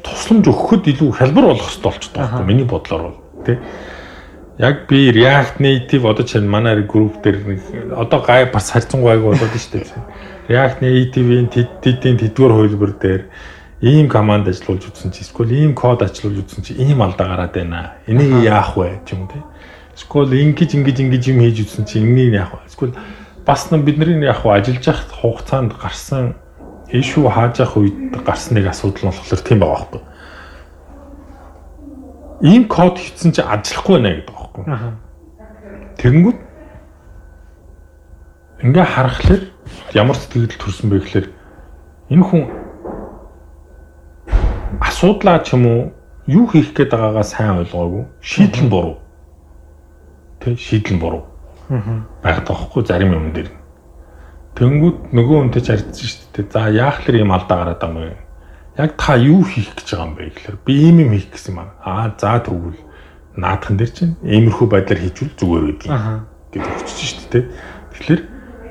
тусламж 0.00 0.44
өгөхөд 0.48 0.84
илүү 0.88 1.10
хялбар 1.14 1.44
болох 1.52 1.66
хэрэгтэй 1.68 1.84
болчиход 1.84 2.16
байгаа 2.16 2.40
юм. 2.40 2.46
Миний 2.48 2.66
бодлоор 2.66 3.02
бол 3.10 3.18
тий. 3.44 3.58
Яг 4.60 4.86
би 4.88 5.08
React 5.08 5.56
Native 5.58 6.04
одоо 6.04 6.26
чинь 6.26 6.44
манай 6.46 6.82
групп 6.82 7.22
дээр 7.24 7.38
нэг 7.48 7.60
одоо 7.96 8.20
гай 8.20 8.44
бас 8.44 8.68
харьцангуй 8.68 9.16
айгу 9.16 9.32
болоод 9.32 9.56
шүү 9.56 9.80
дээ. 9.80 10.04
React 10.52 10.84
Native-ийн 10.84 11.48
тэддийн 11.48 12.20
тэдгээр 12.20 12.52
хувилбар 12.52 12.92
дээр 13.00 13.22
ийм 13.80 14.12
команд 14.12 14.52
ажиллуулж 14.52 14.92
үзсэн 14.92 15.16
чи 15.16 15.24
эсвэл 15.24 15.56
ийм 15.56 15.72
код 15.72 16.04
ажиллуулж 16.04 16.44
үзсэн 16.44 16.60
чи 16.60 16.76
ийм 16.76 17.00
алдаа 17.00 17.32
гараад 17.32 17.56
байна. 17.56 17.96
Энийг 18.04 18.44
яах 18.44 18.76
вэ 18.76 19.00
ч 19.08 19.16
юм 19.16 19.32
тий. 19.32 19.40
Эсвэл 19.96 20.36
ингэж 20.36 20.76
ингэж 20.76 20.98
ингэж 21.08 21.24
юм 21.32 21.40
хийж 21.40 21.64
үзсэн 21.64 21.88
чи 21.88 22.04
энийг 22.04 22.36
яах 22.36 22.52
вэ? 22.52 22.68
Эсвэл 22.68 22.92
бас 23.48 23.72
нэг 23.72 23.88
бидний 23.88 24.20
яах 24.28 24.44
вэ? 24.44 24.60
Ажиллаж 24.60 24.84
явах 24.84 25.08
хугацаанд 25.24 25.72
гарсан 25.80 26.36
ишүү 26.92 27.32
хааж 27.32 27.64
явах 27.64 27.80
үед 27.80 27.96
гарсан 28.28 28.60
нэг 28.60 28.68
асуудал 28.68 29.08
нь 29.08 29.12
болохоор 29.16 29.40
тийм 29.40 29.64
байгаа 29.64 29.88
байхгүй. 29.88 30.02
Ийм 32.44 32.68
код 32.68 33.00
хийсэн 33.00 33.32
чи 33.32 33.40
ажиллахгүй 33.40 34.00
нэ 34.04 34.12
гэдэг 34.20 34.39
байхгүй. 34.54 34.92
Тэгэнгүүт 36.00 36.38
ингээ 38.64 38.86
харахаар 38.86 39.42
ямар 39.94 40.16
сэтгэл 40.16 40.58
төрсөн 40.60 40.90
бэ 40.90 40.98
гэхээр 41.00 41.26
энэ 42.12 42.24
хүн 42.24 42.42
асуудлаа 44.80 45.40
ч 45.44 45.54
юм 45.56 45.64
уу 45.66 45.80
юу 46.26 46.46
хийх 46.50 46.74
гээд 46.76 46.92
байгаагаа 46.92 47.26
сайн 47.26 47.60
ойлгоогүй 47.64 48.04
шийдэл 48.20 48.64
нь 48.66 48.72
буруу. 48.72 48.96
Тэ 50.40 50.56
шийдэл 50.56 50.96
нь 50.96 51.02
буруу. 51.02 51.24
Аа. 51.70 52.04
Байгаад 52.22 52.46
байгаа 52.46 52.66
хгүй 52.68 52.82
зарим 52.84 53.12
юм 53.14 53.32
дээр. 53.32 53.50
Тэнгүүд 54.56 55.14
нөгөө 55.14 55.38
үнтэй 55.48 55.62
ч 55.62 55.68
харьцсан 55.72 56.06
шүү 56.06 56.28
дээ. 56.34 56.52
За 56.52 56.68
яах 56.68 57.00
лэр 57.06 57.22
юм 57.24 57.32
алдаа 57.32 57.56
гараад 57.64 57.80
байгаа 57.80 57.96
юм 57.96 58.12
бэ? 58.12 58.28
Яг 58.78 58.90
та 59.00 59.16
юу 59.16 59.42
хийх 59.44 59.72
гэж 59.74 59.88
байгаа 59.94 60.06
юм 60.06 60.14
бэ 60.18 60.24
гэхээр 60.34 60.56
би 60.66 60.72
ийм 60.84 60.96
юм 61.00 61.10
хийх 61.16 61.28
гэсэн 61.32 61.54
юм 61.54 61.58
аа. 61.80 62.12
За 62.18 62.38
тэгвэл 62.42 62.89
наадхан 63.36 63.76
дээр 63.76 63.92
чинь 63.94 64.14
иймэрхүү 64.24 64.66
байдлаар 64.66 65.00
хийжүүл 65.00 65.34
зүгээр 65.38 65.64
байдгийг 65.66 65.92
гэж 66.50 66.64
өгчөж 66.66 66.98
шүү 66.98 67.28
дээ. 67.30 67.44
Тэгэхээр 67.94 68.22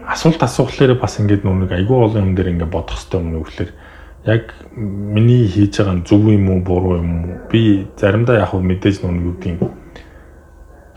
асуулт 0.10 0.42
асуухлаараа 0.44 0.98
бас 1.00 1.20
ингээд 1.20 1.46
нүг 1.46 1.72
айгүй 1.72 1.96
олон 1.96 2.32
юм 2.32 2.36
дээр 2.36 2.52
ингээд 2.58 2.74
бодох 2.74 2.98
хэрэгтэй 2.98 3.20
юм 3.22 3.30
нүгээр 3.40 3.72
яг 4.28 4.44
миний 4.76 5.48
хийж 5.48 5.80
байгаа 5.80 5.96
нь 5.96 6.06
зөв 6.06 6.24
юм 6.28 6.50
уу 6.50 6.60
буруу 6.60 7.00
юм 7.00 7.12
уу 7.24 7.38
би 7.48 7.88
заримдаа 7.96 8.44
яг 8.44 8.52
мэдээж 8.52 9.06
нүг 9.06 9.40
гэдэг 9.40 9.72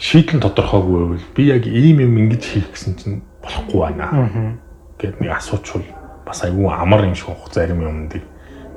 шийдэл 0.02 0.42
тодорхойгүй 0.42 0.98
байвал 0.98 1.26
би 1.36 1.42
яг 1.46 1.62
ийм 1.66 2.02
юм 2.02 2.18
ингэж 2.18 2.42
хийх 2.42 2.68
гэсэн 2.74 2.98
чинь 2.98 3.22
болохгүй 3.44 3.78
байна. 3.78 4.58
Гэт 4.98 5.22
нэг 5.22 5.38
асуучвал 5.38 5.86
бас 6.26 6.42
айгүй 6.42 6.66
амар 6.66 7.06
юм 7.06 7.14
шиг 7.14 7.30
болох 7.30 7.52
зарим 7.54 7.82
юмдыг 7.86 8.26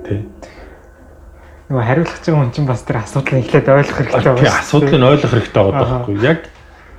тий. 0.05 0.21
Нөгөө 1.66 1.82
хариулах 1.82 2.20
чинь 2.22 2.38
хүн 2.38 2.51
чинь 2.53 2.70
бас 2.70 2.86
тэр 2.86 3.01
асуудлыг 3.01 3.41
эхлээд 3.41 3.68
ойлгох 3.74 3.97
хэрэгтэй 3.97 4.22
байна. 4.22 4.38
Тий 4.38 4.53
асуудлыг 4.53 5.01
ойлгох 5.01 5.34
хэрэгтэй 5.34 5.63
байгаа 5.66 5.82
байхгүй. 5.82 6.16
Яг 6.22 6.39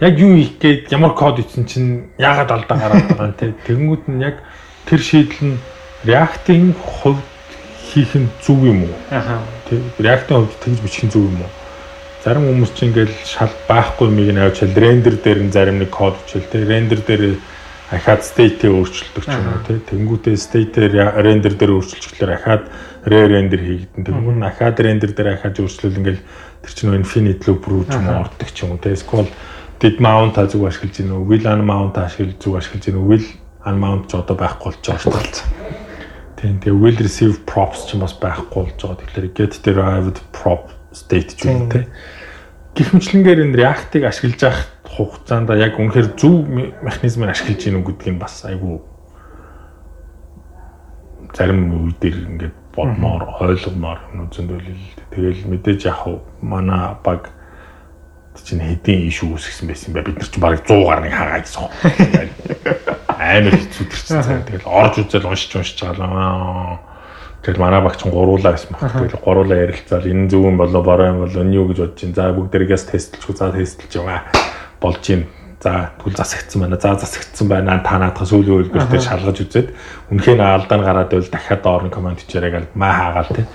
яг 0.03 0.14
юу 0.19 0.33
хийх 0.35 0.59
гээд 0.59 0.91
ямар 0.91 1.14
код 1.14 1.39
ицсэн 1.39 1.64
чинь 1.71 1.91
яагаад 2.19 2.51
алдаа 2.51 2.77
гараад 2.77 3.07
байгаа 3.14 3.31
юм 3.31 3.37
тий. 3.39 3.55
Тэнгүүд 3.62 4.05
нь 4.11 4.23
яг 4.27 4.43
тэр 4.91 4.99
шийдэл 4.99 5.55
нь 5.55 5.59
React-ийн 6.03 6.75
хувьд 6.75 7.23
хийх 7.95 8.12
нь 8.19 8.27
зөв 8.43 8.59
юм 8.67 8.91
уу? 8.91 8.97
Аха. 9.14 9.39
Тий. 9.71 9.79
React-ийн 10.03 10.43
хувьд 10.43 10.59
тэгж 10.59 10.79
бичих 10.83 11.05
нь 11.07 11.14
зөв 11.14 11.31
юм 11.31 11.47
уу? 11.47 11.53
Зарим 12.27 12.51
хүмүүс 12.51 12.75
чинь 12.75 12.91
ингээл 12.91 13.14
шал 13.23 13.55
байхгүй 13.71 14.11
мийг 14.11 14.35
нь 14.35 14.43
авчил 14.43 14.75
рендер 14.75 15.14
дээр 15.14 15.47
нь 15.47 15.55
зарим 15.55 15.79
нэг 15.79 15.95
код 15.95 16.19
бичил 16.27 16.43
тий. 16.43 16.67
Рендер 16.67 17.07
дээр 17.07 17.39
ахаад 17.87 18.22
state-ийг 18.26 18.72
өөрчилдөг 18.74 19.22
ч 19.22 19.30
юм 19.30 19.47
уу 19.47 19.62
тий. 19.62 19.78
Тэнгүүтээ 19.78 20.34
state-ээр 20.34 20.93
рендер 21.22 21.55
дээр 21.55 21.78
өөрчилчихлээр 21.78 22.32
ахаад 22.34 22.64
re-render 23.07 23.62
хийгдэн. 23.62 24.03
Тэнгүүт 24.03 24.39
нь 24.43 24.49
ахаад 24.51 24.76
рендер 24.82 25.12
дээр 25.14 25.39
ахаад 25.39 25.62
өөрчлөл 25.62 25.99
ингээл 26.03 26.22
тэр 26.66 26.72
чинь 26.74 26.99
infinite 26.99 27.47
loop 27.47 27.62
руу 27.70 27.87
ч 27.87 27.95
юм 27.95 28.11
уу 28.11 28.26
ордог 28.26 28.51
ч 28.51 28.59
юм 28.66 28.74
уу 28.74 28.82
тий. 28.82 28.99
SQL 28.99 29.30
did 29.78 30.03
mount 30.03 30.34
зүг 30.34 30.66
ашиглаж 30.66 30.99
гин 30.99 31.14
үү? 31.14 31.22
Will 31.30 31.47
unmount 31.47 31.95
ашиглаж 31.95 32.39
зүг 32.43 32.59
ашиглаж 32.59 32.82
гин 32.91 32.99
үү? 32.99 33.07
Will 33.07 33.28
unmount 33.62 34.11
ч 34.11 34.18
одоо 34.18 34.34
байхгүй 34.34 34.74
болж 34.74 34.82
байгаа 34.82 35.22
дээ. 35.22 35.47
Тийм 36.37 36.59
тэгээ 36.59 36.82
will 36.82 36.99
receive 36.99 37.39
props 37.47 37.87
ч 37.87 37.95
бас 37.95 38.18
байхгүй 38.18 38.66
болж 38.66 38.78
байгаа. 38.82 38.99
Тэгэхээр 38.99 39.26
get 39.30 39.53
derived 39.62 40.18
prop 40.34 40.74
state 40.91 41.39
ч 41.39 41.47
юм 41.47 41.70
тий. 41.70 41.87
Гэх 42.76 42.93
мэтлэнгээр 42.93 43.41
энэ 43.47 43.57
React-ыг 43.57 44.03
ашиглаж 44.05 44.41
явах 44.43 44.68
хугацаанд 44.97 45.53
яг 45.57 45.78
үнэхээр 45.78 46.09
зөв 46.16 46.49
механизмыг 46.82 47.30
ашиглаж 47.30 47.61
гинүү 47.61 47.82
гэдгийг 47.86 48.18
бас 48.18 48.42
айгүй 48.49 48.80
зарим 51.36 51.68
үе 51.68 51.92
дээр 52.01 52.16
ингээд 52.26 52.57
бодмоор 52.76 53.22
ойлгомоор 53.44 54.01
зөндөл 54.32 54.64
тэгэл 55.12 55.49
мэдээж 55.53 55.80
яг 55.88 56.01
манай 56.40 56.97
баг 57.05 57.32
чинь 58.44 58.61
хэдийн 58.61 59.09
иш 59.09 59.24
үүсгэсэн 59.24 59.68
байсан 59.68 59.92
бай 59.97 60.05
бид 60.05 60.20
нар 60.20 60.28
чинь 60.28 60.44
бараг 60.44 60.61
100 60.64 60.84
гарныг 60.84 61.14
хагаа 61.14 61.40
гэсэн. 61.40 61.64
Амар 63.16 63.55
хэцүү 63.57 63.84
чинь. 63.88 64.44
Тэгэл 64.44 64.68
орж 64.68 64.94
үзэл 65.01 65.28
уншиж 65.28 65.53
уншиж 65.57 65.78
байгаа. 65.80 66.80
Тэгэл 67.40 67.62
манай 67.62 67.80
багч 67.80 68.05
гуруулаа 68.05 68.53
гэсэн 68.57 68.76
баг. 68.76 68.92
Тэгэл 68.92 69.24
гуруулаа 69.24 69.59
ярилцаал 69.64 70.05
энэ 70.05 70.28
зөв 70.28 70.44
юм 70.44 70.61
болоо 70.61 70.82
бороо 70.84 71.07
юм 71.16 71.18
болоо 71.24 71.40
энэ 71.40 71.57
юу 71.57 71.66
гэж 71.72 71.78
бодож 71.80 71.97
чинь. 71.97 72.12
За 72.12 72.32
бүгдээрээс 72.36 72.84
тестэлчихв. 72.92 73.36
За 73.40 73.53
тестэлж 73.53 73.92
яваа. 73.97 74.20
Болж 74.81 75.05
юм. 75.11 75.24
За 75.61 75.91
тэгвэл 75.99 76.16
засагдсан 76.16 76.61
байна. 76.62 76.77
За 76.81 76.95
засагдсан 76.95 77.49
байна. 77.49 77.81
Та 77.85 77.99
наадах 77.99 78.29
сүүлийн 78.29 78.68
үйлдвэртэй 78.68 79.01
шалгаж 79.01 79.41
үзээд 79.41 79.68
үнхээр 80.12 80.41
алдаа 80.41 80.79
нь 80.79 80.85
гараад 80.85 81.11
байвал 81.11 81.33
дахиад 81.33 81.62
доорн 81.64 81.91
команд 81.91 82.20
хийчээрэй 82.20 82.53
гэл 82.53 82.68
маа 82.77 82.93
хаагаал 82.93 83.33
тий. 83.33 83.47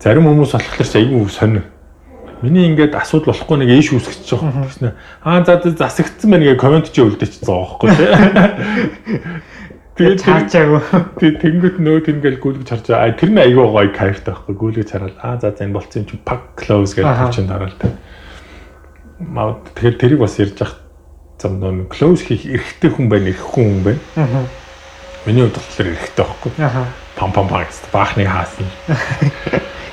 Зарим 0.00 0.26
хүмүүс 0.26 0.56
болохоор 0.56 0.88
ч 0.88 0.96
айгүй 0.96 1.28
сонир. 1.28 1.64
Миний 2.42 2.66
ингээд 2.66 2.96
асуудал 2.98 3.30
болохгүй 3.30 3.56
нэг 3.62 3.70
ийш 3.70 3.92
үсгэж 3.94 4.34
байгаа 4.34 4.66
гэсэн. 4.66 4.92
Аа 5.22 5.44
за 5.46 5.62
засагдсан 5.62 6.26
байна 6.26 6.48
гэ 6.50 6.58
комент 6.58 6.90
чи 6.90 7.04
үлдээчихсэн 7.04 7.46
байгаа 7.46 7.70
байхгүй 7.70 7.88
тий. 7.94 8.10
Тэгээд 9.92 10.24
чаачаагүй. 10.24 10.80
Тэгээд 11.20 11.38
тэнгууд 11.44 11.76
нөө 11.84 11.98
тэнгээл 12.08 12.40
гүйлгэж 12.40 12.68
харж 12.72 12.86
байгаа. 12.88 13.12
Тэр 13.14 13.30
нь 13.30 13.44
айгүй 13.44 13.66
гоё 13.68 13.92
кайфтай 13.92 14.32
байхгүй. 14.32 14.54
Гүйлгэж 14.56 14.88
хараад 14.88 15.16
аа 15.20 15.36
за 15.36 15.52
за 15.52 15.68
энэ 15.68 15.76
болцсон 15.76 16.02
юм 16.02 16.08
чи 16.08 16.16
pack 16.24 16.56
close 16.56 16.96
гэж 16.96 17.04
тавьчихсан 17.04 17.46
дараал 17.46 17.76
та. 17.76 17.92
Маа 17.92 18.21
тэгэхээр 19.74 19.96
тэрийг 19.98 20.20
бас 20.20 20.38
ярьж 20.38 20.58
ах 20.62 20.74
зам 21.38 21.58
нөө 21.60 21.90
close 21.90 22.26
хийх 22.26 22.46
эрхтэй 22.46 22.90
хүн 22.90 23.08
байна, 23.08 23.30
эрх 23.30 23.46
хүн 23.46 23.66
хүн 23.66 23.82
байна. 23.82 24.02
Аа. 24.16 24.46
Миний 25.26 25.42
хувьд 25.46 25.58
болохоор 25.58 25.88
эрхтэй 25.94 26.24
байхгүй. 26.24 26.52
Аа. 26.58 26.86
Пам 27.16 27.30
пам 27.32 27.46
пам 27.48 27.66
гэсэн 27.66 27.90
баахны 27.92 28.26
хаасан. 28.26 28.66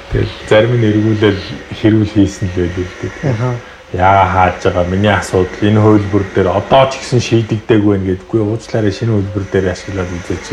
Тэгэл 0.10 0.34
зарим 0.50 0.74
нь 0.78 0.88
эргүүлэл 0.90 1.42
хэрүүл 1.78 2.14
хийсэн 2.14 2.50
л 2.50 2.58
байлгүй 2.58 2.86
дээ. 3.02 3.34
Аа 3.34 3.54
яа 3.94 4.26
хааж 4.26 4.62
байгаа 4.64 4.86
миний 4.86 5.10
асуудал 5.10 5.66
энэ 5.66 5.82
хөлбөр 5.82 6.24
дээр 6.36 6.48
одоо 6.54 6.86
ч 6.94 7.02
ихсэн 7.02 7.22
шийдэгдээгүй 7.26 7.98
байх 7.98 8.06
гэдэггүй 8.06 8.42
уучлаарай 8.46 8.94
шинэ 8.94 9.18
хөлбөр 9.18 9.46
дээр 9.50 9.74
ашиглаад 9.74 10.10
үзээч. 10.14 10.46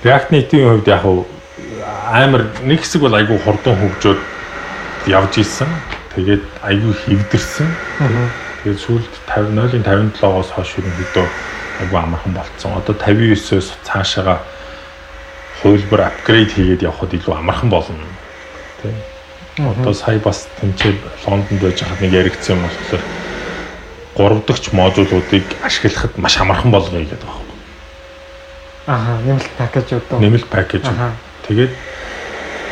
React 0.00 0.28
Native-ийн 0.32 0.80
хувьд 0.80 0.88
яг 0.88 1.04
амар 2.08 2.48
нэг 2.64 2.80
хэсэг 2.80 3.04
бол 3.04 3.12
айгүй 3.12 3.36
хурдан 3.36 3.76
хөгжөөд 3.76 4.20
явж 5.12 5.44
исэн. 5.44 5.68
Тэгээд 6.14 6.44
айгүй 6.62 6.94
хэвдэрсэн. 6.94 7.68
Тэгээд 8.62 8.80
сүүлд 8.80 9.14
50 9.28 9.84
0.57-оос 9.84 10.54
хойш 10.54 10.78
ерөнхийдөө 10.78 11.26
айгүй 11.84 11.98
амархан 12.00 12.32
болцсон. 12.34 12.78
Одоо 12.78 12.94
59-өөс 12.94 13.68
цаашаага 13.82 14.38
хөлбөр 15.62 16.06
апгрейд 16.06 16.54
хийгээд 16.54 16.86
явхад 16.86 17.14
илүү 17.14 17.34
амархан 17.34 17.70
болно. 17.70 18.06
Тийм 18.82 18.94
Одоо 19.58 19.94
сая 19.94 20.18
бас 20.18 20.48
тэмцээд 20.58 20.98
Лондонд 21.26 21.62
байж 21.62 21.78
хаад 21.78 22.00
нэг 22.02 22.12
яригдсан 22.12 22.58
юм 22.58 22.66
болохоор 22.66 24.42
3 24.42 24.46
дахь 24.50 24.72
модулуудыг 24.72 25.46
ашиглахад 25.62 26.18
маш 26.18 26.40
амархан 26.42 26.74
болгоё 26.74 27.06
гэдэг 27.06 27.22
байна. 27.22 27.54
Аа, 28.86 29.18
нэмэлт 29.22 29.50
пакэж 29.54 29.92
одоо. 29.94 30.18
Нэмэлт 30.18 30.48
пакэж. 30.50 30.82
Тэгээд 31.46 31.70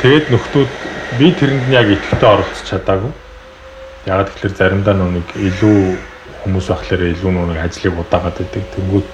тэгээд 0.03 0.25
нөхдүүд 0.27 0.71
би 1.19 1.31
тэрэнд 1.31 1.71
нь 1.71 1.73
яг 1.73 1.87
идэвхтэй 1.87 2.27
оролцож 2.27 2.67
чадаагүй. 2.67 3.11
Яг 4.05 4.33
тэгэхээр 4.35 4.55
заримдаа 4.59 4.95
нүг 4.99 5.29
илүү 5.39 5.77
хүмүүс 6.43 6.67
байхлаар 6.71 7.03
илүү 7.13 7.31
нүг 7.31 7.59
ажлыг 7.63 7.95
удаагаад 8.03 8.35
байдаг. 8.39 8.63
Тэнгүүд 8.75 9.07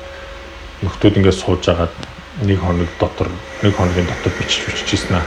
нөхдүүд 0.84 1.18
ингээд 1.20 1.38
сууж 1.38 1.64
агаад 1.70 1.94
нэг 2.42 2.60
хоног 2.64 2.90
дотор 3.00 3.30
нэг 3.62 3.76
хоногийн 3.76 4.08
дотор 4.08 4.34
бичиж 4.40 4.66
бичижсэн 4.66 5.20
аа 5.20 5.26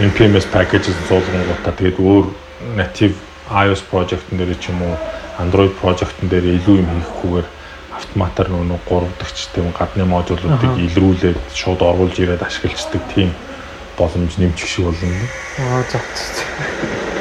NPMS 0.00 0.50
packages 0.50 0.96
суулгангуудаа 1.06 1.74
тэгээд 1.78 1.98
өөр 2.02 2.26
native 2.74 3.14
iOS 3.46 3.82
project-ын 3.90 4.40
дээр 4.40 4.58
ч 4.58 4.72
юм 4.72 4.82
уу 4.82 4.96
Android 5.38 5.70
project-ын 5.78 6.32
дээр 6.32 6.58
илүү 6.58 6.82
юм 6.82 6.88
хийхгүйгээр 6.90 7.46
автоматар 7.94 8.50
нөгөө 8.50 8.80
3 8.90 9.14
дахь 9.20 9.34
тийм 9.54 9.70
гадны 9.78 10.04
модулуудыг 10.10 10.74
илрүүлээд 10.90 11.38
шууд 11.54 11.80
оруулж 11.86 12.18
ирээд 12.18 12.42
ашиглаждаг 12.42 13.02
тийм 13.14 13.30
боломж 13.98 14.34
нэмчих 14.40 14.68
шиг 14.68 14.90
болно. 14.90 15.28
Аа 15.62 15.82
зөв. 15.86 17.13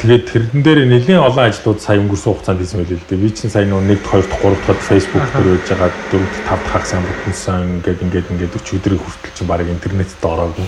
Тэгээд 0.00 0.24
тэрэн 0.32 0.62
дээр 0.64 0.80
нэлийн 0.88 1.20
олон 1.20 1.52
ажлууд 1.52 1.76
сая 1.76 2.00
өнгөрсөн 2.00 2.32
хугацаанд 2.32 2.64
хийсэн 2.64 2.80
байл 2.80 2.96
л 2.96 3.04
дээ. 3.04 3.20
Би 3.20 3.28
чинь 3.36 3.52
сая 3.52 3.68
нэг 3.68 4.00
2 4.00 4.32
дахь 4.32 4.40
3 4.40 4.56
дахь 4.64 4.80
Facebook 4.80 5.28
дээр 5.28 5.60
байж 5.60 5.68
байгаа 5.68 5.92
4 6.08 6.24
дахь 6.24 6.40
5 6.40 6.56
дахь 6.56 6.72
хагас 6.72 6.92
амтсан 6.96 7.60
ингээд 7.84 8.00
ингээд 8.08 8.30
ингээд 8.32 8.56
40 8.56 8.80
өдрийн 8.80 8.96
хүртэл 8.96 9.36
чинь 9.36 9.50
баг 9.52 9.60
интернетд 9.68 10.24
ороогүй. 10.24 10.64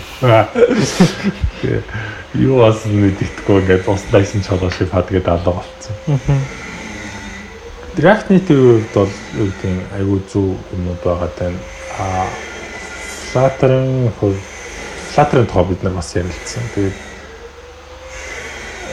Юу 2.36 2.60
бас 2.60 2.84
нэдэхгүй 2.84 3.56
ингээд 3.64 3.88
ууслайсэн 3.88 4.44
чолоо 4.44 4.68
шиг 4.68 4.92
фад 4.92 5.08
гэдэг 5.08 5.32
алга 5.32 5.64
болцсон. 5.64 5.96
React 7.96 8.36
Native 8.36 8.84
хувьд 8.84 8.92
бол 8.92 9.12
юу 9.40 9.48
гэдэг 9.48 9.96
айгүй 9.96 10.20
зөв 10.28 10.60
юмуд 10.76 11.00
байгаа 11.00 11.32
тань. 11.40 11.56
А 11.96 12.28
Flutter-ын 13.32 14.12
хувьд 14.20 14.44
Flutter-ын 15.16 15.48
тухай 15.48 15.64
бид 15.72 15.80
нар 15.80 15.96
бас 15.96 16.12
ярилцсан. 16.12 16.68
Тэгээд 16.76 17.11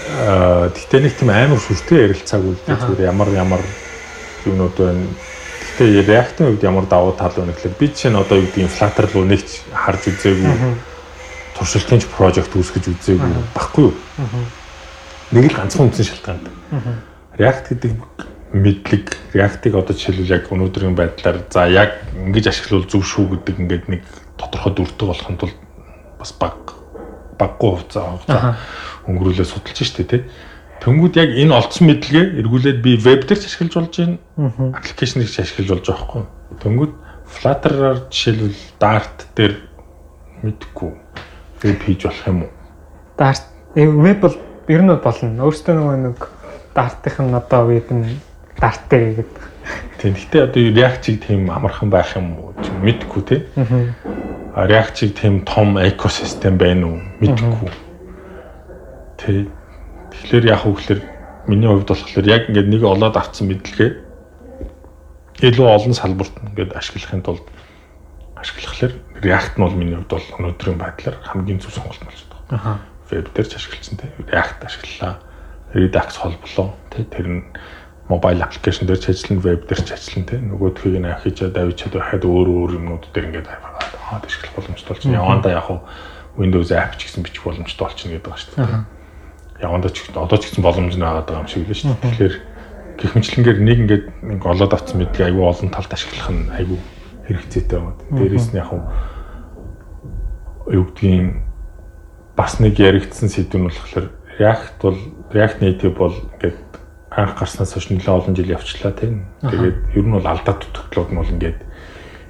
Гэхдээ 0.10 1.00
нэг 1.06 1.14
тийм 1.18 1.30
амар 1.30 1.62
сүртэй 1.62 2.10
ярилцаагүй 2.10 2.54
л. 2.58 2.64
Зүгээр 2.66 3.10
ямар 3.10 3.30
ямар 3.30 3.62
юмнууд 4.46 4.76
байна. 4.76 5.06
Гэхдээ 5.78 6.08
React-ийн 6.10 6.48
хувьд 6.50 6.64
ямар 6.66 6.86
давуу 6.90 7.14
тал 7.14 7.34
байна 7.38 7.54
гэхэлэр 7.54 7.78
би 7.78 7.88
чинь 7.94 8.18
одоо 8.18 8.42
юу 8.42 8.50
гэдгийг 8.50 8.74
Flutter 8.74 9.06
руу 9.14 9.26
нэгч 9.30 9.70
харж 9.70 10.10
үзээгүй. 10.10 10.50
Туршилтын 11.54 12.02
project 12.10 12.56
үүсгэж 12.56 12.86
үзээгүй 12.90 13.32
баггүй 13.54 13.92
юу? 13.92 13.96
Нэг 15.30 15.54
л 15.54 15.58
ганцхан 15.62 15.88
үндсэн 15.88 16.08
шалтгаан. 16.10 16.42
React 17.38 17.66
гэдэг 17.70 17.92
мэдлэг 18.54 19.06
React-ыг 19.34 19.74
одоо 19.78 19.94
жишээлбэл 19.94 20.34
яг 20.42 20.50
өнөөдрийн 20.50 20.98
байдлаар 20.98 21.46
за 21.54 21.70
яг 21.70 22.02
ингэж 22.18 22.50
ашиглавал 22.50 22.90
зөв 22.90 23.06
шүү 23.06 23.38
гэдэг 23.38 23.56
ингээд 23.62 23.86
нэг 23.94 24.02
тодорхой 24.42 24.74
дүртэй 24.74 25.06
болохын 25.06 25.38
тулд 25.38 25.58
бас 26.18 26.34
баг 26.34 26.69
баггүй 27.40 27.70
хугацаа 27.80 28.06
хугацаа 28.20 28.56
өнгөрүүлээ 29.08 29.48
судалж 29.48 29.80
штэ 29.80 30.04
тий. 30.04 30.22
Тэнгүүд 30.84 31.16
яг 31.20 31.32
энэ 31.36 31.56
олдсон 31.56 31.92
мэдлэгээ 31.92 32.40
эргүүлээд 32.40 32.80
би 32.84 32.96
веб 33.00 33.28
дээр 33.28 33.40
ч 33.40 33.52
ашиглаж 33.52 33.74
болж 33.76 33.96
байна. 34.00 34.18
Аппликейшнийг 34.76 35.28
ч 35.32 35.44
ашиглаж 35.44 35.70
болж 35.76 35.86
байгаа 35.88 36.08
хгүй. 36.08 36.24
Тэнгүүд 36.64 36.94
Flutter-аар 37.30 38.00
жишээлбэл 38.10 38.62
Dart 38.80 39.18
дээр 39.36 39.54
мэдхгүй 40.42 40.92
веб 41.64 41.80
хийж 41.84 42.02
болох 42.08 42.28
юм 42.28 42.40
уу? 42.48 42.54
Dart 43.20 43.44
веб 43.76 44.20
бол 44.24 44.36
ер 44.68 44.82
нь 44.82 44.92
болно. 44.96 45.44
Өөртөө 45.44 45.76
нөгөө 45.76 45.98
нэг 46.00 46.20
Dart-ийнх 46.74 47.20
нь 47.28 47.36
одоо 47.36 47.62
веб 47.68 47.88
нь 47.92 48.20
Dart 48.56 48.88
дээр 48.90 49.20
гэдэг. 49.20 49.44
Тийм. 50.00 50.16
Гэтэ 50.16 50.48
одоо 50.48 50.64
React-ийг 50.64 51.18
тийм 51.28 51.52
амархан 51.52 51.92
байх 51.92 52.16
юм 52.16 52.40
уу 52.40 52.56
гэж 52.56 52.72
мэдхгүй 52.80 53.24
тий. 53.28 53.42
React-ийг 54.56 55.14
тийм 55.20 55.46
том 55.46 55.78
экосистем 55.78 56.58
байна 56.58 56.88
уу? 56.88 57.00
Мэдхгүй 57.22 57.70
Тэ. 59.20 59.46
Тэгэхээр 60.10 60.46
яг 60.48 60.64
гэхэлэр 60.64 61.02
миний 61.52 61.68
хувьд 61.68 61.92
болохоор 61.92 62.26
яг 62.26 62.48
ингээд 62.48 62.72
нэг 62.72 62.84
олоод 62.88 63.16
авсан 63.20 63.52
мэдлэгээ 63.52 63.92
илүү 65.44 65.68
олон 65.68 65.94
салбарт 65.94 66.36
ингээд 66.40 66.72
ашиглахын 66.72 67.24
тулд 67.24 67.46
ашиглахлаар 68.40 68.94
React 69.20 69.54
нь 69.60 69.64
бол 69.64 69.76
миний 69.76 69.96
хувьд 70.00 70.12
бол 70.16 70.28
өнөөдрийн 70.40 70.80
байдлаар 70.80 71.18
хамгийн 71.20 71.60
зөв 71.60 71.76
сонголт 71.76 72.00
болж 72.00 72.24
байгаа. 72.32 72.56
Аха. 72.56 72.74
Веб 73.12 73.28
дээр 73.36 73.48
ч 73.48 73.54
ашигласан 73.60 74.00
те. 74.00 74.08
React 74.24 74.60
ашиглалаа. 74.64 75.14
Redux 75.76 76.12
холболоо. 76.16 76.68
Тэ 76.90 77.04
тэр 77.12 77.28
нь 77.28 77.44
мобайл 78.10 78.42
аппликейшн 78.42 78.90
дээр 78.90 79.00
ч 79.00 79.14
ажиллана, 79.14 79.42
веб 79.46 79.68
дээр 79.70 79.82
ч 79.86 79.90
ажиллана 79.94 80.26
те. 80.26 80.38
Нөгөөдхийг 80.42 80.98
нь 80.98 81.10
ахижаад 81.14 81.56
авчиад 81.62 81.94
байхад 81.94 82.24
өөр 82.26 82.48
өөр 82.50 82.72
юмнууд 82.82 83.06
дээр 83.14 83.28
ингээд 83.30 83.48
хаад 83.48 84.26
ашиглах 84.26 84.54
боломжтой 84.58 84.90
болж 84.90 85.04
байна. 85.06 85.22
Явандаа 85.22 85.52
яг 85.54 85.66
хуу 85.70 85.80
Windows 86.42 86.74
app 86.74 86.98
ч 86.98 87.06
гэсэн 87.06 87.22
бичих 87.22 87.46
боломжтой 87.46 87.86
болчихно 87.86 88.18
гэдэг 88.18 88.26
байна 88.26 88.42
шүү 88.42 88.54
дээ. 88.58 88.84
Явандаа 89.62 89.92
ч 89.94 89.98
одоо 90.10 90.38
ч 90.42 90.44
гэсэн 90.50 90.64
боломж 90.66 90.94
нь 90.98 91.06
байгаа 91.06 91.38
юм 91.38 91.46
шиг 91.46 91.70
л 91.70 91.78
шүү 91.78 91.94
дээ. 91.94 92.10
Тэгэхээр 92.10 92.36
гэх 92.98 93.14
мэтлэнгээр 93.14 93.60
нэг 93.62 93.78
ингээд 93.86 94.06
нэг 94.26 94.42
олоод 94.42 94.74
авсан 94.74 94.98
мэдлэг 94.98 95.30
айгүй 95.30 95.46
олон 95.46 95.70
талд 95.70 95.92
ашиглах 95.94 96.30
нь 96.34 96.50
айгүй 96.50 96.80
хэрэгцээтэй 97.30 97.78
байна. 97.78 98.02
Дээрээс 98.10 98.50
нь 98.50 98.58
яг 98.58 98.70
юу 100.74 100.84
гэдгийг 100.90 101.46
бас 102.34 102.58
нэг 102.58 102.74
яригдсан 102.80 103.30
сэдв 103.30 103.56
нь 103.58 103.70
болохоор 103.70 104.10
React 104.40 104.76
бол 104.82 104.98
React 105.30 105.58
Native 105.62 105.94
бол 105.94 106.16
ингээд 106.40 106.69
анх 107.20 107.36
гарснаас 107.40 107.74
хойш 107.74 107.90
нэлээд 107.90 108.10
олон 108.10 108.36
жил 108.36 108.54
явчлаа 108.56 108.92
тийм. 108.92 109.26
Тэгээд 109.44 109.78
ер 109.96 110.06
нь 110.06 110.16
бол 110.16 110.28
алдаа 110.28 110.56
дутагдлууд 110.56 111.10
нь 111.12 111.20
бол 111.20 111.34
ингээд 111.36 111.60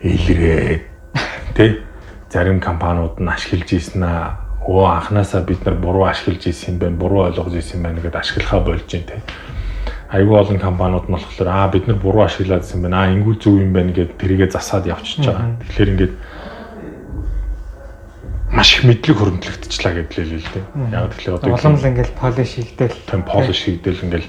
илрээд 0.01 0.83
тий 1.55 1.71
зарим 2.29 2.59
компаниуд 2.59 3.19
нь 3.19 3.29
ашиглаж 3.29 3.69
ийсэн 3.73 4.03
аа 4.03 4.45
өө 4.65 4.85
анханасаа 4.85 5.41
бид 5.45 5.65
нар 5.65 5.75
буруу 5.75 6.05
ашиглаж 6.05 6.45
ийсэн 6.45 6.75
юм 6.75 6.79
байна 6.79 6.97
буруу 6.97 7.25
ойлгож 7.27 7.53
ийсэн 7.53 7.79
юм 7.79 7.83
байна 7.83 8.01
гэдээ 8.01 8.21
ашиглахаа 8.21 8.59
болж 8.61 8.85
байна 8.85 9.07
тий 9.09 9.21
айгүй 10.09 10.39
олон 10.41 10.59
компаниуд 10.59 11.05
нь 11.05 11.13
болохоор 11.13 11.49
аа 11.49 11.69
бид 11.69 11.87
нар 11.87 11.97
буруу 12.01 12.25
ашиглаад 12.25 12.65
байсан 12.65 12.81
байна. 12.81 13.05
Аа 13.05 13.13
ингүүл 13.13 13.37
зөв 13.37 13.61
юм 13.61 13.73
байна 13.73 13.93
гэд 13.93 14.17
тэрийгэ 14.17 14.49
засаад 14.49 14.89
явчихж 14.89 15.29
байгаа. 15.29 15.53
Тэгэхээр 15.69 15.89
ингээд 15.93 16.13
маш 18.49 18.69
их 18.73 18.83
мэдлэг 18.89 19.17
хөрөмтлөгдчихлаа 19.21 19.93
гэдэл 20.01 20.33
л 20.33 20.41
л 20.41 20.49
дээ. 20.49 20.65
Яг 20.97 21.13
тэгэхээр 21.13 21.37
одоо 21.37 21.53
улам 21.53 21.77
л 21.77 21.89
ингээд 21.93 22.11
полиш 22.17 22.51
хийгдэл. 22.57 22.97
Тийм 23.05 23.21
полиш 23.21 23.59
хийгдэл 23.61 24.03
ингээд 24.09 24.25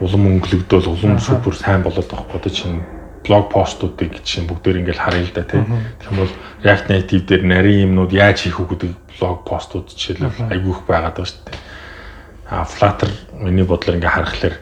улам 0.00 0.26
өнгөлөгдөөл 0.30 0.88
улам 0.90 1.18
супер 1.18 1.54
сайн 1.54 1.82
болоод 1.82 2.08
байгаа 2.10 2.32
бодож 2.32 2.54
чинь 2.54 2.82
блог 3.24 3.48
постуудыг 3.50 4.22
чинь 4.22 4.46
бүгдээр 4.46 4.84
ингээд 4.84 5.00
харъя 5.00 5.24
л 5.24 5.32
да 5.32 5.42
тийм. 5.48 5.64
Тэгэхээр 6.00 6.20
бол 6.20 6.34
React 6.62 6.86
Native 6.92 7.24
дээр 7.24 7.42
нарийн 7.48 7.84
юмнууд 7.88 8.12
яаж 8.12 8.44
хийх 8.44 8.60
үү 8.60 8.68
гэдэг 8.76 8.92
блог 9.16 9.48
постууд 9.48 9.88
жишээлбэл 9.88 10.52
айгүй 10.52 10.72
их 10.76 10.82
байгаад 10.84 11.16
байгаа 11.16 11.24
шүү 11.24 11.40
дээ. 11.48 11.58
А 12.52 12.64
Flutter 12.68 13.10
миний 13.40 13.64
бодлоор 13.64 13.96
ингээд 13.96 14.12
харахаар 14.12 14.56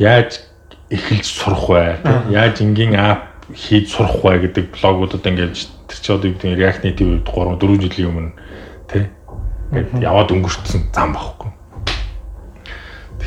яаж 0.00 0.40
эхэлж 0.88 1.26
сурах 1.28 1.68
вэ? 1.68 2.00
Яаж 2.32 2.64
энгийн 2.64 2.96
ап 2.96 3.44
хийж 3.52 3.92
сурах 3.92 4.24
вэ 4.24 4.48
гэдэг 4.48 4.72
блогуудад 4.72 5.28
ингээд 5.28 5.52
тэр 5.92 5.98
чи 6.00 6.08
одоо 6.08 6.32
юу 6.32 6.36
гэдэг 6.40 6.56
React 6.56 6.82
Native 6.88 7.12
3 7.28 7.60
4 7.60 7.84
жилийн 7.84 8.08
өмнө 8.08 8.32
тий 8.88 9.04
ингээд 9.68 10.00
яваад 10.00 10.32
өнгөрцөн 10.32 10.88
зам 10.96 11.12
багхгүй. 11.12 11.57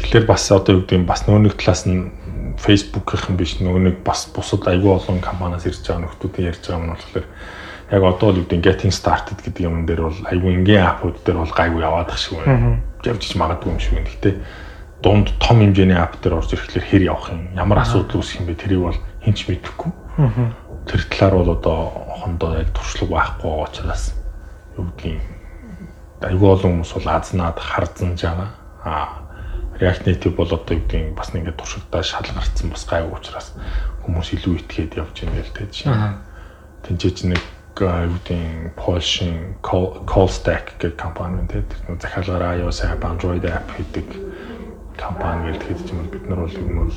Тэгэхээр 0.02 0.26
бас 0.26 0.50
одоо 0.52 0.82
юу 0.82 0.84
гэдэг 0.84 1.06
бас 1.06 1.26
нөгөө 1.30 1.42
нэг 1.46 1.56
талаас 1.62 1.86
нь 1.86 2.10
Facebook-ийнхэн 2.58 3.38
биш 3.38 3.58
нөгөө 3.62 3.82
нэг 3.86 3.98
бас 4.06 4.26
бусад 4.34 4.66
айгүй 4.68 4.92
олон 4.98 5.22
компаниас 5.22 5.66
ирж 5.70 5.86
байгаа 5.86 6.04
нөхдүүдийн 6.10 6.50
ярьж 6.50 6.64
байгаа 6.66 6.82
юм 6.82 6.90
болохоор 6.92 7.26
яг 7.92 8.04
одоо 8.04 8.30
л 8.32 8.40
юу 8.42 8.46
гэдэг 8.50 8.62
getting 8.66 8.94
started 8.94 9.38
гэдэг 9.40 9.62
юм 9.62 9.86
дээр 9.86 10.02
бол 10.10 10.20
айгүй 10.26 10.52
энгийн 10.58 10.86
апууд 10.86 11.22
дээр 11.22 11.38
бол 11.44 11.54
гайгүй 11.54 11.82
яваад 11.86 12.10
ах 12.10 12.18
шиг 12.18 12.40
байна. 12.42 12.82
Явж 13.06 13.24
магадгүй 13.36 13.70
юм 13.72 13.80
шиг 13.80 13.94
байна. 13.94 14.10
Гэтэ 14.10 14.32
дунд 15.02 15.28
том 15.40 15.58
хэмжээний 15.60 15.98
ап 15.98 16.18
дээр 16.22 16.38
орж 16.40 16.50
ирэхлээр 16.54 16.86
хэр 16.86 17.04
явах 17.10 17.30
юм 17.34 17.42
ямар 17.58 17.82
асуудал 17.82 18.22
үүсэх 18.22 18.42
юм 18.42 18.48
бэ 18.48 18.56
тэрийг 18.58 18.82
бол 18.82 19.00
хинч 19.26 19.40
мэдэхгүй. 19.50 19.92
Тэр 20.86 21.02
талаар 21.10 21.34
бол 21.36 21.52
одоо 21.58 21.80
хондоо 22.22 22.58
яг 22.58 22.70
туршлага 22.72 23.12
байхгүй 23.12 23.50
байгаа 23.50 23.68
учраас 23.70 24.04
юу 24.78 24.86
гэдгийг 24.98 25.22
айгүй 26.22 26.48
олон 26.48 26.70
хүмүүс 26.80 26.94
бол 26.96 27.10
азнаад 27.12 27.58
харзанж 27.58 28.20
байгаа. 28.22 28.50
Аа 28.86 29.21
React 29.82 30.04
Native 30.06 30.36
бол 30.38 30.46
одоо 30.46 30.78
юу 30.78 30.86
гэдгийг 30.86 31.18
бас 31.18 31.34
ингээд 31.34 31.58
туршигдаа 31.58 32.04
шал 32.06 32.30
гарцсан 32.30 32.70
бас 32.70 32.86
гайгүй 32.86 33.18
учраас 33.18 33.48
хүмүүс 34.06 34.30
илүү 34.38 34.54
итгээд 34.62 35.02
явж 35.02 35.18
байгаа 35.26 35.42
л 35.42 35.56
tej 35.58 35.68
чинь. 35.74 35.98
Тинчээч 36.86 37.18
нэг 37.26 37.42
гэдгийг 37.74 38.78
Polshin 38.78 39.58
Call 39.66 40.30
Stack 40.30 40.78
гэх 40.78 40.96
компани 41.02 41.42
байна 41.50 41.66
тийм 41.66 41.98
захиалгаараа 41.98 42.62
iOS 42.62 42.86
app, 42.86 43.02
Android 43.02 43.42
app 43.50 43.74
хийдэг 43.74 44.06
компани 45.02 45.50
гэлтэхэд 45.58 45.90
юм 45.90 46.06
бид 46.14 46.30
нар 46.30 46.46
бол 46.46 46.54
юм 46.54 46.76
бол 46.78 46.94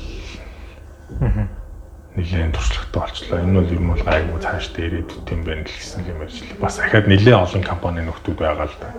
нэлээд 2.15 2.53
туршлагатай 2.55 3.01
болчлоо. 3.01 3.39
Энэ 3.41 3.55
бол 3.59 3.71
юм 3.73 3.87
бол 3.91 4.03
гайгүй 4.03 4.39
цааш 4.39 4.65
дээр 4.75 4.93
ирээд 5.01 5.31
юм 5.33 5.41
байна 5.43 5.63
л 5.63 5.73
гэсэн 5.73 6.05
юм 6.05 6.21
ярьж 6.21 6.37
л 6.43 6.61
бас 6.61 6.79
ахаад 6.79 7.07
нэлээд 7.09 7.35
олон 7.35 7.63
компани 7.63 8.01
нөхдүүд 8.05 8.39
байгаа 8.39 8.67
л 8.69 8.77
да. 8.79 8.89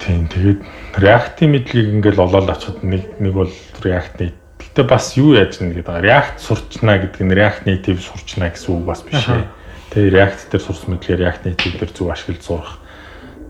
Тийм 0.00 0.26
тэгээд 0.32 0.60
React-ийн 0.96 1.50
мэдлийг 1.52 1.88
ингээл 2.00 2.24
олоод 2.24 2.48
очиход 2.48 2.80
нэг 2.82 3.04
нэг 3.20 3.32
бол 3.36 3.52
React-ийн 3.84 4.32
Гэтэ 4.60 4.86
бас 4.86 5.16
юу 5.18 5.34
яаж 5.34 5.58
нэг 5.60 5.82
гэдэг 5.82 5.86
байгаа. 5.88 6.04
React 6.04 6.36
сурчнаа 6.40 6.96
гэдэг 7.02 7.22
нь 7.26 7.34
React 7.34 7.62
Native 7.66 8.00
сурчнаа 8.00 8.54
гэсэн 8.54 8.70
үг 8.70 8.84
бас 8.86 9.02
биш 9.02 9.26
ээ. 9.26 9.50
Тэгээ 9.90 10.14
React 10.14 10.40
дээр 10.46 10.62
сурсан 10.62 10.88
мэдлэгээр 10.94 11.22
React 11.26 11.42
Native 11.48 11.74
дээр 11.80 11.90
зөв 11.90 12.06
ашиглаж 12.12 12.42
сурах 12.44 12.72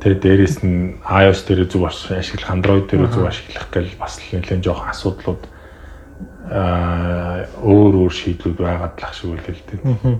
Тэгээ 0.01 0.17
дээрэс 0.25 0.57
нь 0.65 0.97
iOS 1.05 1.45
дээр 1.45 1.69
зөв 1.69 1.85
ашиглах, 1.85 2.49
Android 2.49 2.89
дээр 2.89 3.13
зөв 3.13 3.29
ашиглах 3.29 3.69
гэл 3.69 4.01
бас 4.01 4.17
нэлээд 4.33 4.65
жоох 4.65 4.89
асуудлууд 4.89 5.45
аа 6.49 7.45
өөр 7.61 8.09
өөр 8.09 8.15
шийдлүүд 8.17 8.57
байгаад 8.65 8.97
л 8.97 9.05
ах 9.05 9.13
шиг 9.13 9.37
үл 9.37 9.45
л 9.45 9.45
дээ. 9.45 10.17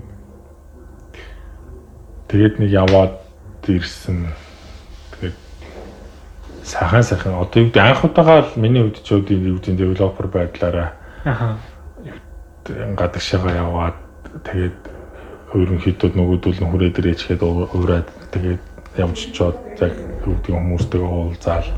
Тэгээд 2.29 2.55
нэг 2.61 2.69
яваад 2.69 3.17
ирсэн. 3.65 4.29
Сайхан 6.63 7.03
сайхан. 7.03 7.35
Одоо 7.41 7.63
юу 7.63 7.67
гэдэг 7.69 7.81
анх 7.81 8.03
удаага 8.05 8.45
л 8.45 8.59
миний 8.59 8.81
хувьд 8.83 9.01
ч 9.03 9.09
үүдийн 9.11 9.41
юу 9.49 9.57
гэдэг 9.57 9.75
девелопер 9.77 10.27
байдлаараа. 10.27 10.89
Аха. 11.25 11.57
Гадагшаага 12.65 13.51
яваад 13.57 13.97
тэгээд 14.45 14.79
ерөнхийдөө 15.57 16.09
нөгөөдөл 16.15 16.59
нь 16.61 16.69
хүрээ 16.71 16.91
дээр 16.95 17.11
ичгээд 17.11 17.41
уураад 17.43 18.07
тэгээд 18.31 18.63
ямжчоод 18.97 19.57
яг 19.81 19.93
юу 20.25 20.35
гэдэг 20.37 20.53
хүмүүстэйгээ 20.55 21.11
уулзаал. 21.11 21.69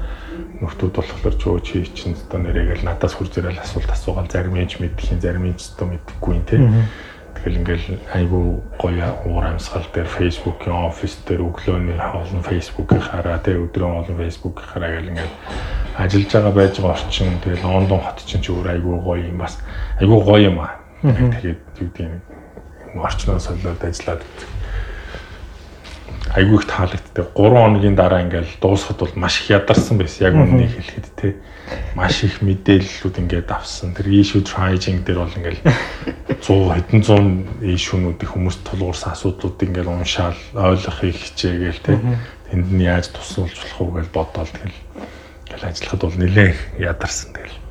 Нөхдүүд 0.62 0.94
болохоор 0.94 1.36
ч 1.38 1.44
өө 1.48 1.60
чи 1.62 1.78
чинь 1.94 2.18
одоо 2.18 2.40
нэрээгээл 2.42 2.86
надаас 2.86 3.14
хурж 3.16 3.38
ирэл 3.38 3.62
асуулт 3.62 3.90
асуугаал. 3.90 4.30
Зарим 4.30 4.58
нь 4.58 4.70
ч 4.70 4.82
мэдхийн 4.82 5.22
зарим 5.22 5.46
нь 5.50 5.58
ч 5.58 5.74
одоо 5.74 5.94
мэдэхгүй 5.94 6.34
юм 6.36 6.46
те. 6.46 6.58
Тэгэл 7.44 7.60
ингээл 7.60 8.00
айгүй 8.16 8.44
гоё 8.80 9.10
уур 9.28 9.44
амьсгал 9.44 9.84
дээр 9.92 10.08
Facebook-ийн 10.08 10.88
офис 10.88 11.20
дээр 11.28 11.44
өглөөний 11.44 12.00
хоолн 12.00 12.40
Facebook-ийн 12.40 13.04
хараа 13.04 13.44
те 13.44 13.60
өдрөө 13.60 13.90
хоолн 13.92 14.16
Facebook-ийн 14.16 14.70
хараа 14.72 14.92
гэл 14.96 15.12
ингээл 15.12 15.36
ажиллаж 16.00 16.32
байгаа 16.32 16.54
байж 16.56 16.74
байгаа 16.80 16.96
орчин 16.96 17.36
тэгэл 17.44 17.68
Лондон 17.68 18.00
хот 18.00 18.24
чинь 18.24 18.40
ч 18.40 18.48
өөр 18.48 18.80
айгүй 18.80 18.96
гоё 18.96 19.28
юм 19.28 19.38
бас 19.44 19.60
айгүй 20.00 20.20
гоё 20.24 20.40
юм 20.40 20.58
аа. 20.64 20.80
Тэгээд 21.04 21.60
юу 21.84 21.90
гэдэг 21.92 22.08
юм 22.08 23.04
орчноо 23.04 23.40
солиод 23.44 23.84
ажиллаад 23.84 24.24
айгүй 26.34 26.58
их 26.58 26.66
таалагддаг. 26.66 27.30
3 27.38 27.54
хоногийн 27.54 27.96
дараа 27.96 28.26
ингээл 28.26 28.58
дуусахад 28.58 29.00
бол 29.00 29.14
маш 29.16 29.42
их 29.42 29.54
ядарсан 29.54 29.98
байсан. 30.02 30.28
Яг 30.28 30.34
үннийг 30.34 30.74
хэлэхэд 30.74 31.08
те. 31.14 31.36
Маш 31.94 32.24
их 32.26 32.42
мэдээллүүд 32.42 33.22
ингээд 33.22 33.50
авсан. 33.54 33.94
Тэр 33.94 34.10
issue 34.10 34.42
triaging 34.42 35.06
дээр 35.06 35.22
бол 35.22 35.38
ингээл 35.38 35.62
100 36.42 36.74
хэдэн 36.74 37.02
зуун 37.06 37.30
issue-нуудыг 37.62 38.30
хүмүүс 38.34 38.66
тулгуурсан 38.66 39.14
асуудлуудыг 39.14 39.70
ингээл 39.70 39.94
уншаал 39.94 40.40
ойлгохыг 40.58 41.14
хичээгээл 41.14 41.86
те. 41.86 42.02
Тэнд 42.50 42.68
нь 42.74 42.82
яаж 42.82 43.14
тусалж 43.14 43.54
болох 43.54 43.78
уу 43.82 43.92
гэж 44.02 44.08
бодоол 44.10 44.50
тэгэл. 44.50 44.80
Ингээл 45.54 45.70
ажиллахад 45.70 46.02
бол 46.02 46.18
нэлээ 46.18 46.50
ядарсан 46.82 47.30
тэгэл. 47.38 47.62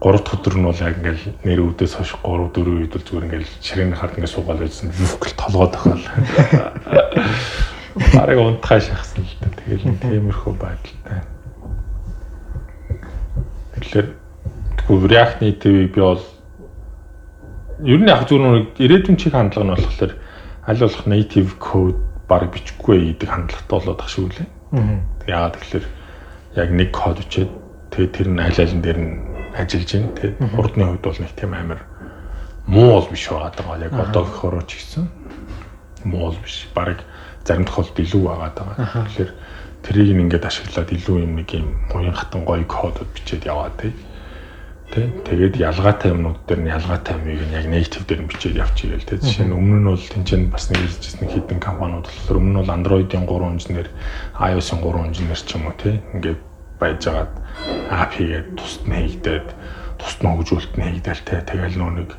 3 0.00 0.16
дахь 0.16 0.32
өдөр 0.38 0.54
нь 0.56 0.64
бол 0.64 0.80
яг 0.80 0.94
ингээл 1.02 1.24
нэр 1.44 1.60
үүдээс 1.60 1.92
хойш 1.98 2.14
3 2.22 2.54
4 2.54 2.70
үед 2.86 2.92
бол 2.94 3.04
зүгээр 3.04 3.26
ингээл 3.26 3.50
ширээний 3.60 3.98
хард 3.98 4.16
ингээд 4.16 4.32
суугаад 4.32 4.62
байжсан. 4.62 4.88
Вүкл 4.94 5.34
толгой 5.36 5.68
тохиол. 5.74 6.06
Бараг 8.14 8.38
унтхай 8.38 8.80
шахсан 8.80 9.24
л 9.24 9.34
да. 9.40 9.48
Тэгэл 9.58 9.98
тиймэрхүү 9.98 10.54
байдалтай. 10.54 11.20
Тэгэхээр 13.78 14.08
React 14.90 15.38
Native 15.42 15.88
би 15.94 16.00
бол 16.00 16.22
ер 17.84 18.00
нь 18.00 18.10
яг 18.10 18.28
зүгээр 18.28 18.76
ирээдүйн 18.76 19.16
чиг 19.16 19.32
хандлага 19.32 19.64
нь 19.64 19.74
болохоор 19.74 20.12
аль 20.68 20.82
болох 20.84 21.06
native 21.06 21.50
code 21.56 21.98
баг 22.28 22.52
бичихгүй 22.52 23.16
гэдэг 23.16 23.28
хандлагатай 23.30 23.70
болоод 23.70 24.00
ах 24.04 24.10
шүү 24.10 24.28
лээ. 24.36 24.48
Яагаад 25.26 25.56
тэгэхээр 25.56 25.86
яг 26.60 26.68
нэг 26.70 26.88
код 26.92 27.16
бичээд 27.24 27.50
тэгээ 27.90 28.10
тэр 28.14 28.28
нь 28.28 28.42
аль 28.44 28.60
алин 28.60 28.82
дээр 28.84 28.98
нь 29.00 29.12
ажиллаж 29.56 29.90
байна. 29.90 30.14
Тэгээ 30.14 30.52
хурдны 30.54 30.84
хувьд 30.84 31.04
бол 31.08 31.20
нэг 31.24 31.32
тийм 31.34 31.52
амар 31.56 31.80
муу 32.68 32.90
бол 33.00 33.08
биш 33.08 33.24
байгаа. 33.32 33.80
Яг 33.80 33.94
одоо 33.96 34.22
гэхороо 34.28 34.62
ч 34.68 34.70
гэсэн 34.78 35.04
муу 36.04 36.36
биш. 36.38 36.68
Бараг 36.76 37.00
зарим 37.44 37.64
тохиолдолд 37.64 37.98
илүү 37.98 38.22
байгаад 38.24 38.54
байгаа. 38.56 39.04
Тэгэхээр 39.08 39.32
тэрийг 39.84 40.08
ингээд 40.12 40.44
ашиглаад 40.44 40.90
илүү 40.92 41.16
юм 41.24 41.32
нэг 41.40 41.48
юм 41.56 41.68
уян 41.94 42.14
хатан 42.14 42.44
гоё 42.44 42.64
кодод 42.68 43.08
бичээд 43.16 43.48
яваа 43.48 43.72
тий. 43.80 43.92
Тэ 44.90 45.06
тэгээд 45.22 45.54
ялгаатай 45.56 46.10
юмнууд 46.10 46.42
дээр 46.50 46.60
нь 46.66 46.72
ялгаатай 46.74 47.14
юмыг 47.14 47.40
нь 47.46 47.54
яг 47.54 47.66
native 47.70 48.04
дээр 48.10 48.26
нь 48.26 48.30
бичээд 48.30 48.58
явчих 48.58 48.90
гээл 48.90 49.06
тэ. 49.06 49.22
Жишээ 49.22 49.46
нь 49.46 49.54
өмнө 49.54 49.78
нь 49.80 49.88
бол 49.88 50.02
тэнцэн 50.02 50.50
бас 50.50 50.66
нэг 50.68 50.82
хэлжсэн 50.82 51.30
хідэн 51.30 51.60
компаниуд 51.62 52.10
болохоор 52.10 52.40
өмнө 52.42 52.50
нь 52.50 52.60
бол 52.60 52.74
Android-ийн 52.74 53.24
3 53.24 53.54
инженер, 53.54 53.88
iOS-ийн 54.34 54.82
3 54.82 55.06
инженер 55.14 55.40
ч 55.40 55.50
юм 55.54 55.70
уу 55.70 55.76
тэ. 55.78 56.02
Ингээд 56.10 56.40
байжгаад 56.82 57.32
app 57.86 58.10
хийгээд 58.18 58.48
тусад 58.58 58.84
нь 58.90 58.98
хийгдээд 58.98 59.46
тусад 60.02 60.20
нь 60.26 60.30
хөгжүүлэлт 60.34 60.74
нь 60.74 60.86
хийгдээл 60.90 61.22
тэ. 61.22 61.46
Тэгэл 61.46 61.78
нөө 61.78 61.92
нэг 62.02 62.10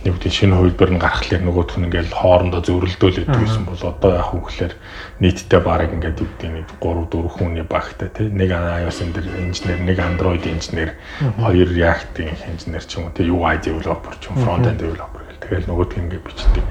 нэг 0.00 0.16
үеийн 0.16 0.32
шинэ 0.32 0.56
хувилбар 0.56 0.90
нь 0.96 1.02
гарахлаар 1.02 1.42
нөгөөх 1.44 1.76
нь 1.76 1.86
ингээл 1.92 2.16
хоорондоо 2.16 2.60
зөрөлдөөл 2.64 3.20
идэв 3.20 3.40
гэсэн 3.44 3.64
бол 3.68 3.84
одоо 3.84 4.10
яг 4.16 4.26
хөглөөр 4.32 4.74
нийтдээ 5.20 5.60
бараг 5.60 5.90
ингээд 5.92 6.24
үгдийн 6.24 6.52
нэг 6.56 6.68
3 6.80 7.04
4 7.12 7.36
хүний 7.36 7.66
багтай 7.68 8.08
тий 8.08 8.32
нэг 8.32 8.48
iOS-ын 8.48 9.12
дээр 9.12 9.28
инженер 9.44 9.80
нэг 9.84 9.98
Android 10.00 10.44
инженер 10.48 10.96
хоёр 11.20 11.68
React-ийн 11.68 12.32
инженер 12.48 12.84
ч 12.88 12.96
юм 12.96 13.08
уу 13.08 13.12
тий 13.12 13.28
UI 13.28 13.60
developer 13.60 14.16
ч 14.16 14.32
юм 14.32 14.40
front 14.40 14.64
end 14.64 14.80
developer 14.80 15.20
гэл. 15.20 15.44
Тэгэл 15.44 15.68
нөгөөдг 15.68 16.00
ингээд 16.00 16.24
бичдэг. 16.24 16.64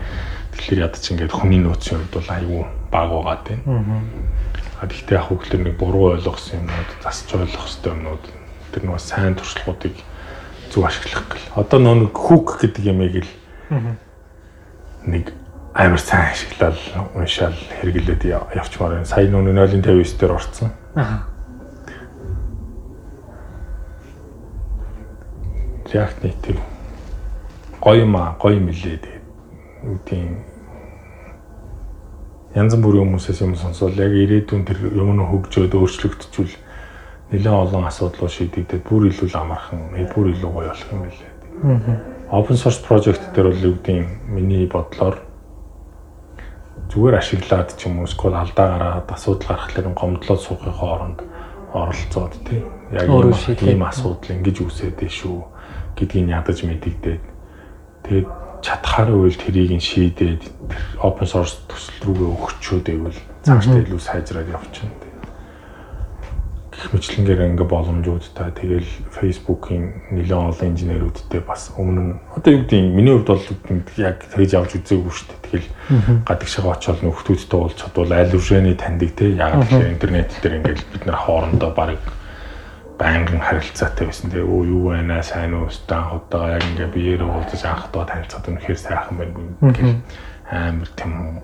Тэгэхээр 0.58 0.84
яд 0.90 0.98
чи 0.98 1.14
ингээд 1.14 1.34
хүний 1.38 1.62
нөөцийн 1.62 2.02
хувьд 2.02 2.14
бол 2.18 2.34
аюу 2.34 2.62
баг 2.90 3.08
байгаа 3.14 3.38
тий 3.46 3.58
а 4.80 4.88
гэхдээ 4.88 5.20
яг 5.20 5.28
хөглөөр 5.28 5.64
нэг 5.68 5.76
буруу 5.76 6.16
ойлгосон 6.16 6.64
юмнууд 6.64 6.90
засч 7.04 7.28
ойлгох 7.36 7.68
хэрэгтэй 7.68 7.92
юмнууд 7.94 8.24
тэр 8.72 8.84
нэг 8.88 9.00
сайн 9.04 9.36
туршлагуудыг 9.36 9.96
зөв 10.72 10.86
ашиглах 10.86 11.26
гэл. 11.30 11.46
Одоо 11.60 11.80
нөө 11.80 12.14
хүүк 12.14 12.62
гэдэг 12.62 12.84
ямыг 12.86 13.26
л 13.26 13.32
нэг 15.06 15.34
амар 15.74 16.00
сайн 16.00 16.32
ашиглал 16.32 16.80
уншаал 17.14 17.58
хэрэглээд 17.82 18.24
явчмаар 18.56 19.02
байна. 19.02 19.06
Сая 19.06 19.28
нөө 19.30 19.54
0.59 19.54 20.20
дээр 20.20 20.34
орцсон. 20.38 20.72
Аа. 20.96 21.26
React 25.90 26.22
Native 26.24 26.62
гоё 27.82 28.06
маа 28.06 28.36
гоё 28.40 28.60
мэлээ 28.60 29.00
тэгээд 29.00 29.26
үүдийн 29.88 30.38
янз 32.56 32.76
бүрийн 32.76 33.08
хүмүүсээс 33.08 33.40
юм 33.42 33.56
сонсвол 33.56 33.96
яг 33.96 34.12
ирээдүйн 34.12 34.68
тэр 34.68 34.80
юм 34.92 35.16
нь 35.16 35.24
хөгжөөд 35.24 35.74
өөрчлөгдөжүүл 35.80 36.54
нэлээд 37.30 37.54
олон 37.54 37.86
асуудлууд 37.86 38.34
шийдэгдээд 38.34 38.84
бүр 38.90 39.10
илүү 39.14 39.30
амархан, 39.38 39.94
бүр 40.14 40.34
илүү 40.34 40.50
гоё 40.50 40.70
болох 40.74 40.90
юм 40.90 41.02
билээ. 41.06 41.32
Open 42.34 42.58
source 42.58 42.82
project 42.82 43.22
дээр 43.34 43.54
бол 43.54 43.66
юу 43.70 43.76
гэдэг 43.78 44.30
миний 44.30 44.66
бодлоор 44.66 45.22
зүгээр 46.90 47.18
ашиглаад 47.22 47.70
ч 47.78 47.86
юм 47.86 48.02
уу 48.02 48.10
скол 48.10 48.34
алдаа 48.34 49.06
гараад 49.06 49.10
асуудал 49.14 49.46
гарахлаар 49.46 49.94
гомдлоод 49.94 50.42
суухын 50.42 50.74
хооронд 50.74 51.20
оролцоод 51.74 52.34
тий. 52.50 52.66
Яг 52.90 53.06
ийм 53.62 53.86
асуудал 53.86 54.34
ингэж 54.34 54.58
үүсэдэ 54.66 55.06
шүү 55.06 55.38
гэдгийг 55.94 56.34
ядаж 56.34 56.66
мэдэгдээд. 56.66 57.24
Тэгээд 58.10 58.28
чадхаар 58.66 59.14
үйл 59.14 59.38
тэрийг 59.38 59.78
нь 59.78 59.84
шийдээд 59.84 60.50
open 61.06 61.28
source 61.30 61.62
төсөл 61.70 62.10
рүүгээ 62.10 62.30
өгчөөд 62.34 62.86
байвал 62.90 63.20
цаашдаа 63.46 63.80
илүү 63.86 64.02
сайжраад 64.02 64.50
явчихна 64.50 65.09
гэх 66.80 66.96
мэтлэнгээр 66.96 67.42
ингээ 67.52 67.68
боломжуудтай. 67.68 68.56
Тэгэл 68.56 68.88
Facebook-ийн 69.12 70.16
нэлээд 70.16 70.32
олон 70.32 70.68
инженерүүдтэй 70.72 71.42
бас 71.44 71.76
өмнө 71.76 72.24
одоо 72.32 72.52
юу 72.56 72.64
гэдэг 72.64 72.80
миний 72.96 73.14
хувьд 73.20 73.28
бол 73.28 73.44
яг 74.00 74.24
тэгж 74.24 74.52
явж 74.56 74.72
үзээгүй 74.80 75.12
шүү 75.12 75.28
дээ. 75.28 75.44
Тэгэл 75.44 75.68
гадагшаа 76.24 76.72
очоод 76.72 77.04
нөхдүүдтэй 77.04 77.60
уулз 77.60 77.76
чадвал 77.76 78.16
аль 78.16 78.32
үшээний 78.32 78.80
таньдаг 78.80 79.12
те? 79.12 79.36
Яг 79.36 79.60
тэгэхээр 79.60 79.92
интернет 79.92 80.32
дээр 80.40 80.58
ингээл 80.64 80.92
бид 80.96 81.04
нар 81.04 81.20
хоорондоо 81.20 81.72
баг 81.76 82.00
байнгын 82.96 83.44
харилцаатай 83.44 84.08
байсан. 84.08 84.32
Тэгээ 84.32 84.48
өө 84.48 84.64
юу 84.72 84.84
байна? 84.96 85.20
Сайн 85.20 85.60
уу? 85.60 85.68
Стан 85.68 86.16
хотоо 86.16 86.48
яг 86.56 86.64
ингээ 86.64 86.96
биеэрээ 86.96 87.28
уулзаж 87.28 87.64
анхдаа 87.68 88.08
танилцаад 88.08 88.48
үнэхээр 88.48 88.80
сайхан 88.80 89.16
байна 89.20 89.36
гэх 89.36 90.00
амар 90.48 90.90
тийм 90.96 91.44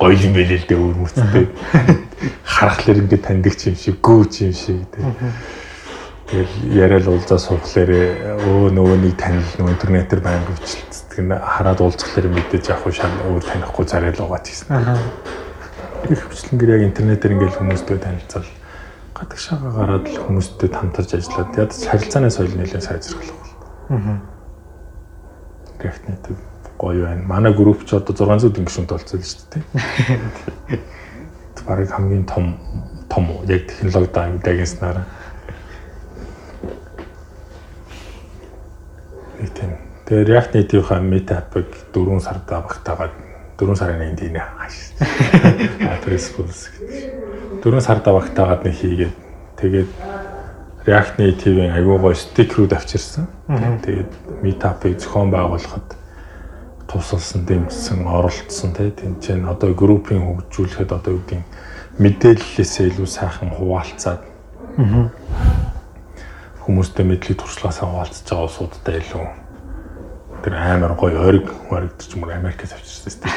гоё 0.00 0.16
юм 0.18 0.32
байл 0.34 0.50
л 0.50 0.66
дээ 0.66 0.78
өөр 0.78 0.96
мөцтэй. 0.98 1.46
Харахлаар 2.62 3.02
ингээд 3.02 3.26
таньдаг 3.26 3.58
юм 3.58 3.74
шиг, 3.74 3.98
гүүч 3.98 4.34
юм 4.46 4.54
шиг 4.54 4.86
тий. 4.94 5.02
Тэгэл 6.30 6.54
яриад 6.78 7.10
уулзаа 7.10 7.42
суухлаар 7.42 7.90
өө 8.38 8.70
нөгөө 8.70 8.96
нэг 9.02 9.18
танил 9.18 9.50
нөгөө 9.58 9.74
интернетээр 9.74 10.22
байнга 10.22 10.54
өвчлөлтдөг 10.54 11.18
нь 11.26 11.34
хараад 11.42 11.82
уулзахлаар 11.82 12.30
мэдээж 12.30 12.70
яг 12.70 12.86
шал 12.86 13.16
өөр 13.26 13.42
танихгүй 13.42 13.84
царай 13.90 14.14
л 14.14 14.22
угаад 14.22 14.46
хийсэн. 14.46 14.70
Тэр 16.06 16.20
хвчлэнгээр 16.22 16.74
яг 16.78 16.82
интернетээр 16.86 17.34
ингээд 17.34 17.58
хүмүүстэй 17.58 17.98
танилцал 17.98 18.46
гадагшаага 19.12 19.68
гараад 19.74 20.06
л 20.06 20.22
хүмүүстэй 20.22 20.70
хамтарч 20.70 21.10
ажиллаад 21.18 21.50
яд 21.58 21.70
харилцааны 21.74 22.30
соёл 22.30 22.54
нэлээд 22.54 22.86
сайжруулах 22.86 23.36
бол. 23.42 23.52
Аа. 23.90 24.22
React 25.82 26.04
Native 26.06 26.40
гоё 26.78 27.04
байна. 27.06 27.22
Манай 27.26 27.52
групп 27.52 27.84
ч 27.84 27.98
одоо 27.98 28.14
600 28.14 28.56
гишүүнт 28.62 28.90
болцсон 28.90 29.20
шүү 29.20 29.46
дээ. 29.50 30.80
Бараг 31.66 31.90
хамгийн 31.90 32.24
том 32.24 32.56
том 33.08 33.28
яг 33.48 33.66
технологи 33.66 34.38
дагнснараа. 34.42 35.04
Тийм. 39.54 39.76
Тэгээ 40.06 40.28
React 40.28 40.50
Native-ийн 40.54 41.04
meetup-ыг 41.08 41.66
4 41.92 42.20
сард 42.20 42.50
авахтайгаад 42.52 43.14
4 43.58 43.76
сарын 43.76 44.00
1-ндийнэ. 44.12 44.42
Адрес 45.94 46.32
бүлс 46.36 46.68
гэдэг. 46.74 47.64
4 47.64 47.80
сард 47.80 48.06
авахтайгаад 48.06 48.64
нэг 48.66 48.74
хийгээд 48.76 49.14
тэгээд 49.56 49.90
React 50.86 51.14
Native-ийн 51.18 51.72
аягүй 51.74 51.98
гоё 51.98 52.14
стикерүүд 52.14 52.72
авчирсан. 52.74 53.26
Тэгээд 53.48 54.10
meetup-ыг 54.42 54.98
зохион 54.98 55.30
байгуулахад 55.30 56.01
тусалсан, 56.92 57.48
дэмжсэн, 57.48 58.04
оролцсон 58.04 58.76
тийм 58.76 59.16
ч 59.16 59.32
энэ 59.32 59.48
одоо 59.48 59.72
группийн 59.72 60.20
хөгжүүлэхэд 60.20 60.92
одоо 60.92 61.16
юу 61.16 61.24
гэдэг 61.24 61.40
мэдээллээсээ 61.98 62.92
илүү 62.92 63.08
сайхан 63.08 63.50
хуваалцаад 63.56 64.20
хүмүүстэй 66.62 67.04
мэдлэг 67.04 67.36
туршлагаасаа 67.40 67.88
хуваалцаж 67.88 68.28
байгаа 68.28 68.44
улсуудтай 68.44 68.96
илүү. 69.00 69.26
Тэр 70.42 70.54
амар 70.58 70.94
гоё 70.98 71.18
ориг 71.28 71.48
оригдч 71.70 72.12
юм 72.16 72.28
Америкээс 72.28 72.72
авчирсан 72.76 73.24
тийм. 73.24 73.34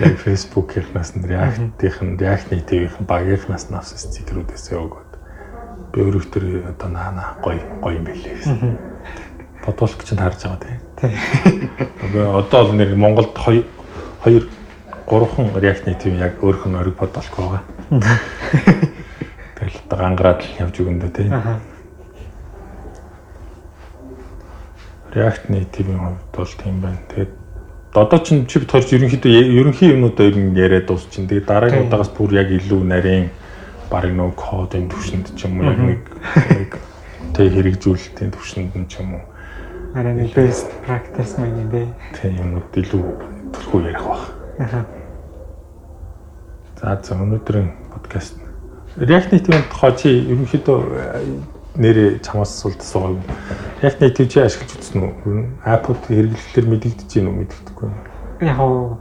Яг 0.02 0.16
Facebook-ийнхнаас 0.22 1.16
нь 1.16 1.26
React-ийн 1.26 2.16
React 2.20 2.46
Native-ийн 2.52 3.06
багийнхнаас 3.06 3.68
нь 3.70 3.76
авсан 3.76 3.98
стикерүүдээс 3.98 4.72
өгөөд 4.72 5.12
би 5.92 5.98
өөрөө 6.00 6.24
тэр 6.32 6.44
одоо 6.72 6.88
наа 6.88 7.36
гоё 7.44 7.60
гоё 7.80 7.96
юм 7.96 8.04
билээ 8.08 8.34
гэсэн. 8.40 8.78
Бодвол 9.64 9.94
гэж 9.96 10.08
харж 10.16 10.40
байгаа 10.44 10.60
тийм. 10.64 10.85
Тэгээ 10.96 12.24
одоо 12.24 12.60
бол 12.64 12.72
нэр 12.72 12.96
Монголд 12.96 13.36
2 13.36 13.64
2 14.24 14.48
3хан 15.06 15.52
React 15.52 15.84
Native 15.92 16.16
яг 16.16 16.40
өөрөх 16.40 16.64
нь 16.64 16.74
ориг 16.74 16.96
бодолт 16.96 17.28
байгаа. 17.36 17.62
Тэгэл 19.60 19.76
одоо 19.84 19.98
гангараад 20.00 20.40
л 20.40 20.56
явж 20.56 20.74
өгөндөө 20.80 21.10
тийм. 21.12 21.30
React 25.12 25.44
Native-ийн 25.52 26.00
хувьд 26.00 26.24
бол 26.32 26.52
тийм 26.56 26.80
байна. 26.80 27.00
Тэгээд 27.12 27.32
одоо 27.92 28.18
ч 28.24 28.40
чи 28.48 28.56
бид 28.56 28.72
төрж 28.72 28.88
ерөнхийдөө 28.96 29.32
ерөнхий 29.52 29.92
юмнуудаа 29.92 30.32
ер 30.32 30.36
нь 30.40 30.56
яриад 30.56 30.88
дуусчин. 30.88 31.28
Тэгээд 31.28 31.44
дараагийн 31.44 31.92
удаагаас 31.92 32.08
бүр 32.16 32.40
яг 32.40 32.48
илүү 32.48 32.80
нарийн 32.88 33.28
барыг 33.92 34.16
нөө 34.16 34.32
кодын 34.32 34.88
төвшөнд 34.88 35.36
ч 35.36 35.44
юм 35.44 35.60
уу 35.60 35.68
яг 35.68 35.78
нэг 35.78 36.00
тэг 37.36 37.52
хэрэгжүүлэлтийн 37.52 38.32
төвшөнд 38.32 38.72
нь 38.74 38.88
ч 38.88 39.04
юм 39.04 39.20
уу 39.20 39.35
арай 39.96 40.12
нэг 40.12 40.34
best 40.36 40.68
practice 40.84 41.40
мэн 41.40 41.56
юм 41.56 41.68
бэ. 41.72 41.82
Тийм 42.20 42.36
юмуд 42.36 42.68
илүү 42.76 43.00
төрхөө 43.56 43.80
ярих 43.88 44.04
баг. 44.04 44.22
Аа. 44.60 44.84
За 46.76 47.00
за 47.00 47.16
өнөөдрийн 47.16 47.70
подкаст 47.94 48.36
React 49.00 49.32
Native-ийн 49.32 49.64
тухай 49.72 49.92
чи 49.96 50.12
ерөнхийдөө 50.12 50.78
э, 51.00 51.24
нэрээ 51.80 52.20
чамаас 52.20 52.52
асуулт 52.52 52.80
асуугаа. 52.84 53.24
React 53.80 54.00
Native 54.04 54.28
чи 54.28 54.40
ашиглаж 54.44 54.76
үзсэн 54.76 55.00
үү? 55.00 55.64
App-ууд 55.64 56.04
хэрэглэлээр 56.12 56.66
мэдэгдэж 56.76 57.08
гин 57.16 57.28
үү 57.32 57.36
мэдэгдэхгүй 57.40 57.88
юу? 57.88 57.96
Яг 58.44 58.60
оо 58.60 59.00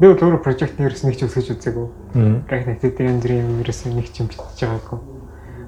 би 0.00 0.08
өөрөө 0.08 0.40
project 0.40 0.80
нэрс 0.80 1.04
нэг 1.04 1.20
ч 1.20 1.28
үсгэж 1.28 1.52
үзээгүй. 1.52 1.88
React 2.48 2.68
Native 2.72 2.96
дээр 2.96 3.12
энэ 3.12 3.44
юм 3.44 3.60
нэрс 3.60 3.84
нэг 3.92 4.08
ч 4.08 4.24
юм 4.24 4.32
бичиж 4.32 4.64
байгаагүй. 4.64 5.00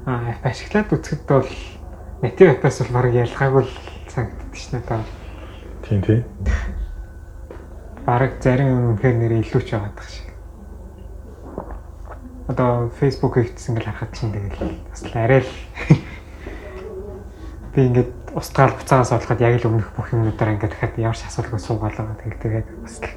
Аа 0.09 0.33
app 0.33 0.49
ашиглаад 0.49 0.97
үзэхэд 0.97 1.29
бол 1.29 1.49
native 2.25 2.57
app-аас 2.57 2.81
бол 2.81 2.93
баг 2.97 3.13
ялгаагүй 3.13 3.65
л 3.69 3.98
санагддаг 4.59 4.61
ш 4.61 4.73
надад. 4.73 5.07
Тийм 5.83 6.03
тийм. 6.03 6.25
Бараг 8.07 8.43
зарим 8.43 8.69
юм 8.69 8.85
үнэхээр 8.95 9.17
нэр 9.17 9.33
илүү 9.45 9.63
ч 9.63 9.73
яваад 9.77 9.95
байгаа 9.95 10.11
шиг. 10.11 10.29
Одоо 12.49 12.91
Facebook 12.99 13.35
хийгдсэн 13.37 13.77
гэл 13.77 13.85
харахад 13.93 14.13
чинь 14.17 14.33
тэгэл 14.33 14.81
бас 14.89 15.03
л 15.05 15.15
арай 15.15 15.41
л 15.45 15.51
би 17.75 17.81
ингээд 17.87 18.11
устгаал 18.35 18.73
буцаагаас 18.73 19.13
олоход 19.13 19.41
яг 19.45 19.61
л 19.61 19.69
өмнөх 19.69 19.93
бүх 19.93 20.11
юмнуудаар 20.17 20.57
ингээд 20.57 20.73
дахиад 20.73 20.97
ямар 20.97 21.17
ч 21.17 21.29
асуудалгүй 21.29 21.61
суугаалгаа 21.61 22.17
тэгэл 22.25 22.43
тэгээд 22.43 22.69
бас 22.81 22.97
л 23.05 23.09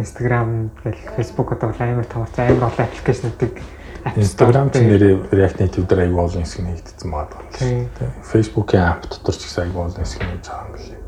Instagram 0.00 0.72
гэл 0.80 0.96
Facebook 1.12 1.52
одоо 1.52 1.76
амар 1.76 2.08
том 2.08 2.24
амар 2.24 2.72
олон 2.72 2.86
аппликейшнуудыг 2.88 3.60
Instagram 4.02 4.66
ч 4.74 4.82
нэрээ 4.82 5.30
React 5.30 5.58
Native 5.62 5.86
дээр 5.86 6.10
аягүй 6.10 6.22
олон 6.26 6.42
хэсэг 6.42 6.66
нэгдсэн 6.66 7.06
магадгүй. 7.06 7.46
Тийм. 7.54 7.86
Facebook-ийн 8.26 8.82
app 8.82 9.06
дотор 9.06 9.34
ч 9.38 9.46
гэсэн 9.46 9.70
аягүй 9.70 9.82
олон 9.86 10.02
хэсэг 10.02 10.20
нэгж 10.26 10.46
байгаа 10.50 10.66
юм 10.66 10.74
билээ. 10.74 11.00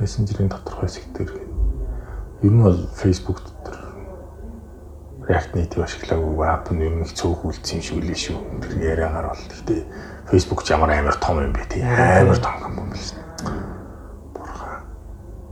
Messenger-ийн 0.00 0.48
доторх 0.48 0.80
хэсэг 0.88 1.04
дээр 1.12 1.30
ер 1.36 2.52
нь 2.56 2.64
бол 2.64 2.80
Facebook 2.96 3.44
дотор 3.44 3.76
React 5.28 5.52
Native 5.52 5.84
ашиглаагүй 5.84 6.46
app 6.48 6.66
нь 6.72 6.80
ер 6.80 6.94
нь 6.96 7.04
их 7.04 7.12
цөөх 7.12 7.44
үлдсэн 7.44 7.76
юм 7.76 7.84
шиг 7.84 7.96
үлээ 8.00 8.18
шүү. 8.24 8.38
Тэр 8.64 8.72
яриагаар 8.88 9.28
бол. 9.28 9.44
Гэхдээ 9.44 9.80
Facebook 10.32 10.64
ч 10.64 10.72
ямар 10.72 10.96
амар 10.96 11.16
том 11.20 11.44
юм 11.44 11.52
бэ 11.52 11.68
тий. 11.68 11.84
Амар 11.84 12.40
том 12.40 12.56
юм 12.72 12.88
биш. 12.88 13.12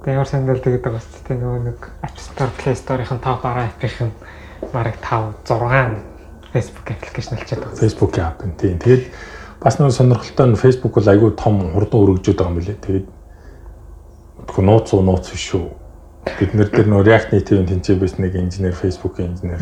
Тэгээ 0.00 0.16
ямар 0.16 0.30
сандал 0.32 0.64
тэгээд 0.64 0.84
байгаа 0.88 1.04
ч 1.04 1.20
тийм 1.20 1.44
нөгөө 1.44 1.60
нэг 1.68 1.78
App 2.00 2.16
Store, 2.16 2.52
Play 2.56 2.72
Store-ийн 2.72 3.20
топ 3.20 3.44
10 3.44 3.76
app-ийн 3.76 4.10
бараг 4.72 4.96
5 5.04 5.44
6 5.44 6.15
Facebook 6.56 6.88
аппликейшн 6.90 7.36
алчаад 7.36 7.60
байгаа. 7.60 7.76
Facebook 7.76 8.14
app 8.16 8.40
нь 8.48 8.56
тийм. 8.56 8.80
Тэгээд 8.80 9.04
бас 9.60 9.76
нэг 9.76 9.92
сонирхолтой 9.92 10.46
нь 10.48 10.56
Facebook 10.56 10.94
бол 10.96 11.12
айгүй 11.12 11.30
том 11.36 11.60
хурдан 11.76 12.00
өргөжөөд 12.00 12.38
байгаа 12.40 12.52
юм 12.52 12.56
билээ. 12.56 12.80
Тэгээд 12.80 13.06
тэгэхээр 14.48 14.66
нууц 14.66 14.88
уу 14.96 15.02
нууц 15.04 15.28
биш 15.28 15.44
шүү. 15.52 15.64
Бид 16.40 16.50
нэр 16.56 16.68
дээр 16.72 16.88
нөө 16.88 17.02
React 17.04 17.28
Native-ийн 17.36 17.68
тэнцээ 17.68 17.96
биш 18.00 18.16
нэг 18.16 18.32
инженер, 18.34 18.72
Facebook-ийн 18.72 19.36
инженер. 19.36 19.60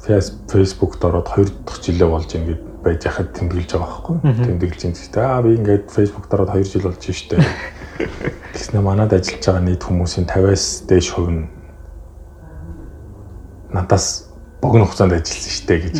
Facebook-д 0.00 1.04
ороод 1.04 1.28
2 1.28 1.68
дахь 1.68 1.80
жилээ 1.84 2.08
болж 2.08 2.30
ингээд 2.32 2.62
байж 2.80 3.04
хахад 3.04 3.36
тэмдэглэж 3.36 3.68
байгаа 3.76 3.92
байхгүй. 3.92 4.16
Тэмдэглэж 4.48 4.80
юм 4.88 4.92
гэхдээ 4.96 5.24
аа 5.28 5.42
би 5.44 5.50
ингээд 5.60 5.84
Facebook-д 5.92 6.32
ороод 6.32 6.50
2 6.56 6.64
жил 6.64 6.88
болж 6.88 7.04
штэ. 7.04 7.36
Тэгснэ 8.56 8.80
манад 8.80 9.12
ажиллаж 9.12 9.44
байгаа 9.44 9.60
нийт 9.60 9.84
хүмүүсийн 9.84 10.24
50-аас 10.24 10.88
дээш 10.88 11.08
хувь 11.12 11.30
нь 11.30 11.44
надаас 13.70 14.29
богино 14.60 14.84
хугацаанд 14.84 15.16
ажилласан 15.16 15.52
шүү 15.56 15.66
дээ 15.66 15.80
гэж. 15.80 15.96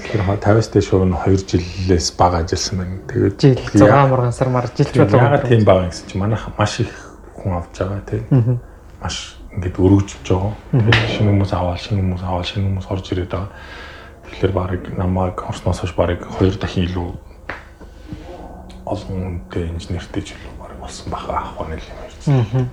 Тэгэхээр 0.00 0.24
50-аас 0.24 0.68
дээш 0.72 0.88
шуурн 0.88 1.12
2 1.12 1.44
жилээс 1.44 2.08
бага 2.16 2.40
ажилласан 2.40 2.76
байна. 2.80 3.04
Тэгээд 3.12 3.36
жил 3.76 3.84
6 3.84 4.08
мурган 4.08 4.32
сар 4.32 4.48
мар 4.48 4.66
жилч 4.72 4.96
болов. 4.96 5.12
Ягаад 5.12 5.44
тийм 5.44 5.64
бага 5.68 5.92
гэсэн 5.92 6.08
чинь 6.08 6.20
манайх 6.24 6.48
маш 6.56 6.80
их 6.80 6.92
хүн 7.36 7.60
авч 7.60 7.76
байгаа 7.76 8.00
тийм. 8.08 8.24
Маш 9.02 9.36
ингээд 9.52 9.76
өргөжж 9.76 10.24
байгаа. 10.24 10.56
Тэгээд 10.72 11.12
шинэ 11.20 11.28
хүмүүс 11.36 11.52
аваад 11.52 11.80
шинэ 11.84 12.00
хүмүүс 12.00 12.24
аваад 12.24 12.48
шинэ 12.48 12.64
хүмүүс 12.64 12.88
орж 12.88 13.06
ирээд 13.12 13.32
байгаа. 13.36 13.52
Тэгэхээр 14.24 14.52
баг 14.56 14.82
намайг 14.96 15.36
орсноос 15.44 15.84
хойш 15.84 15.92
баг 15.92 16.24
2 16.40 16.56
дахин 16.56 16.88
илүү 16.88 17.08
олон 18.88 19.42
хүнтэй 19.52 19.68
инженертэй 19.68 20.22
ч 20.22 20.32
илүү 20.32 20.52
баг 20.56 20.72
болсон 20.80 21.12
баха 21.12 21.44
ах 21.44 21.60
байна 21.60 21.76
л 21.76 21.84
юм 21.84 21.98
ярьсан. 22.08 22.70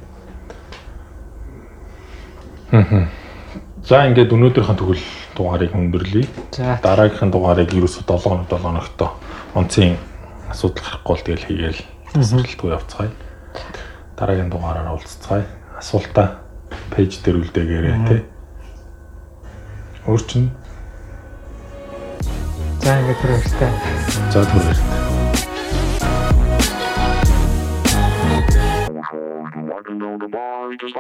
Аа. 2.72 3.23
За 3.84 4.08
ингээд 4.08 4.32
өнөөдрийнхэн 4.32 4.80
тэгвэл 4.80 5.04
дугаарыг 5.36 5.76
өндөрлөе. 5.76 6.24
За 6.56 6.80
дараагийнхын 6.80 7.36
дугаарыг 7.36 7.68
ерөөсөө 7.68 8.08
7 8.08 8.16
хоног 8.16 8.48
7 8.48 8.64
хоногтой 8.64 9.12
онцгийн 9.60 10.00
асуудал 10.48 11.04
гарахгүй 11.04 11.12
бол 11.12 11.26
тэгэл 11.28 11.48
хийгээл 11.52 11.82
тасралтгүй 12.16 12.72
явцгаая. 12.80 13.12
Дараагийн 14.16 14.48
дугаараар 14.48 14.88
уулзцгаая. 14.88 15.44
Асуултаа 15.76 16.40
пэйж 16.96 17.28
дээр 17.28 17.44
үлдээгээрэй 17.44 17.96
тий. 18.08 18.22
Өөрчн. 20.08 20.48
За 22.88 23.04
ингээд 23.04 23.20
түрүүхтэй. 23.20 23.72
За 24.32 24.48
түрүүхтэй. 24.48 25.12
Walking 29.68 30.00
on 30.08 30.20
the 30.24 30.30
bar, 30.32 30.72
just 30.80 30.96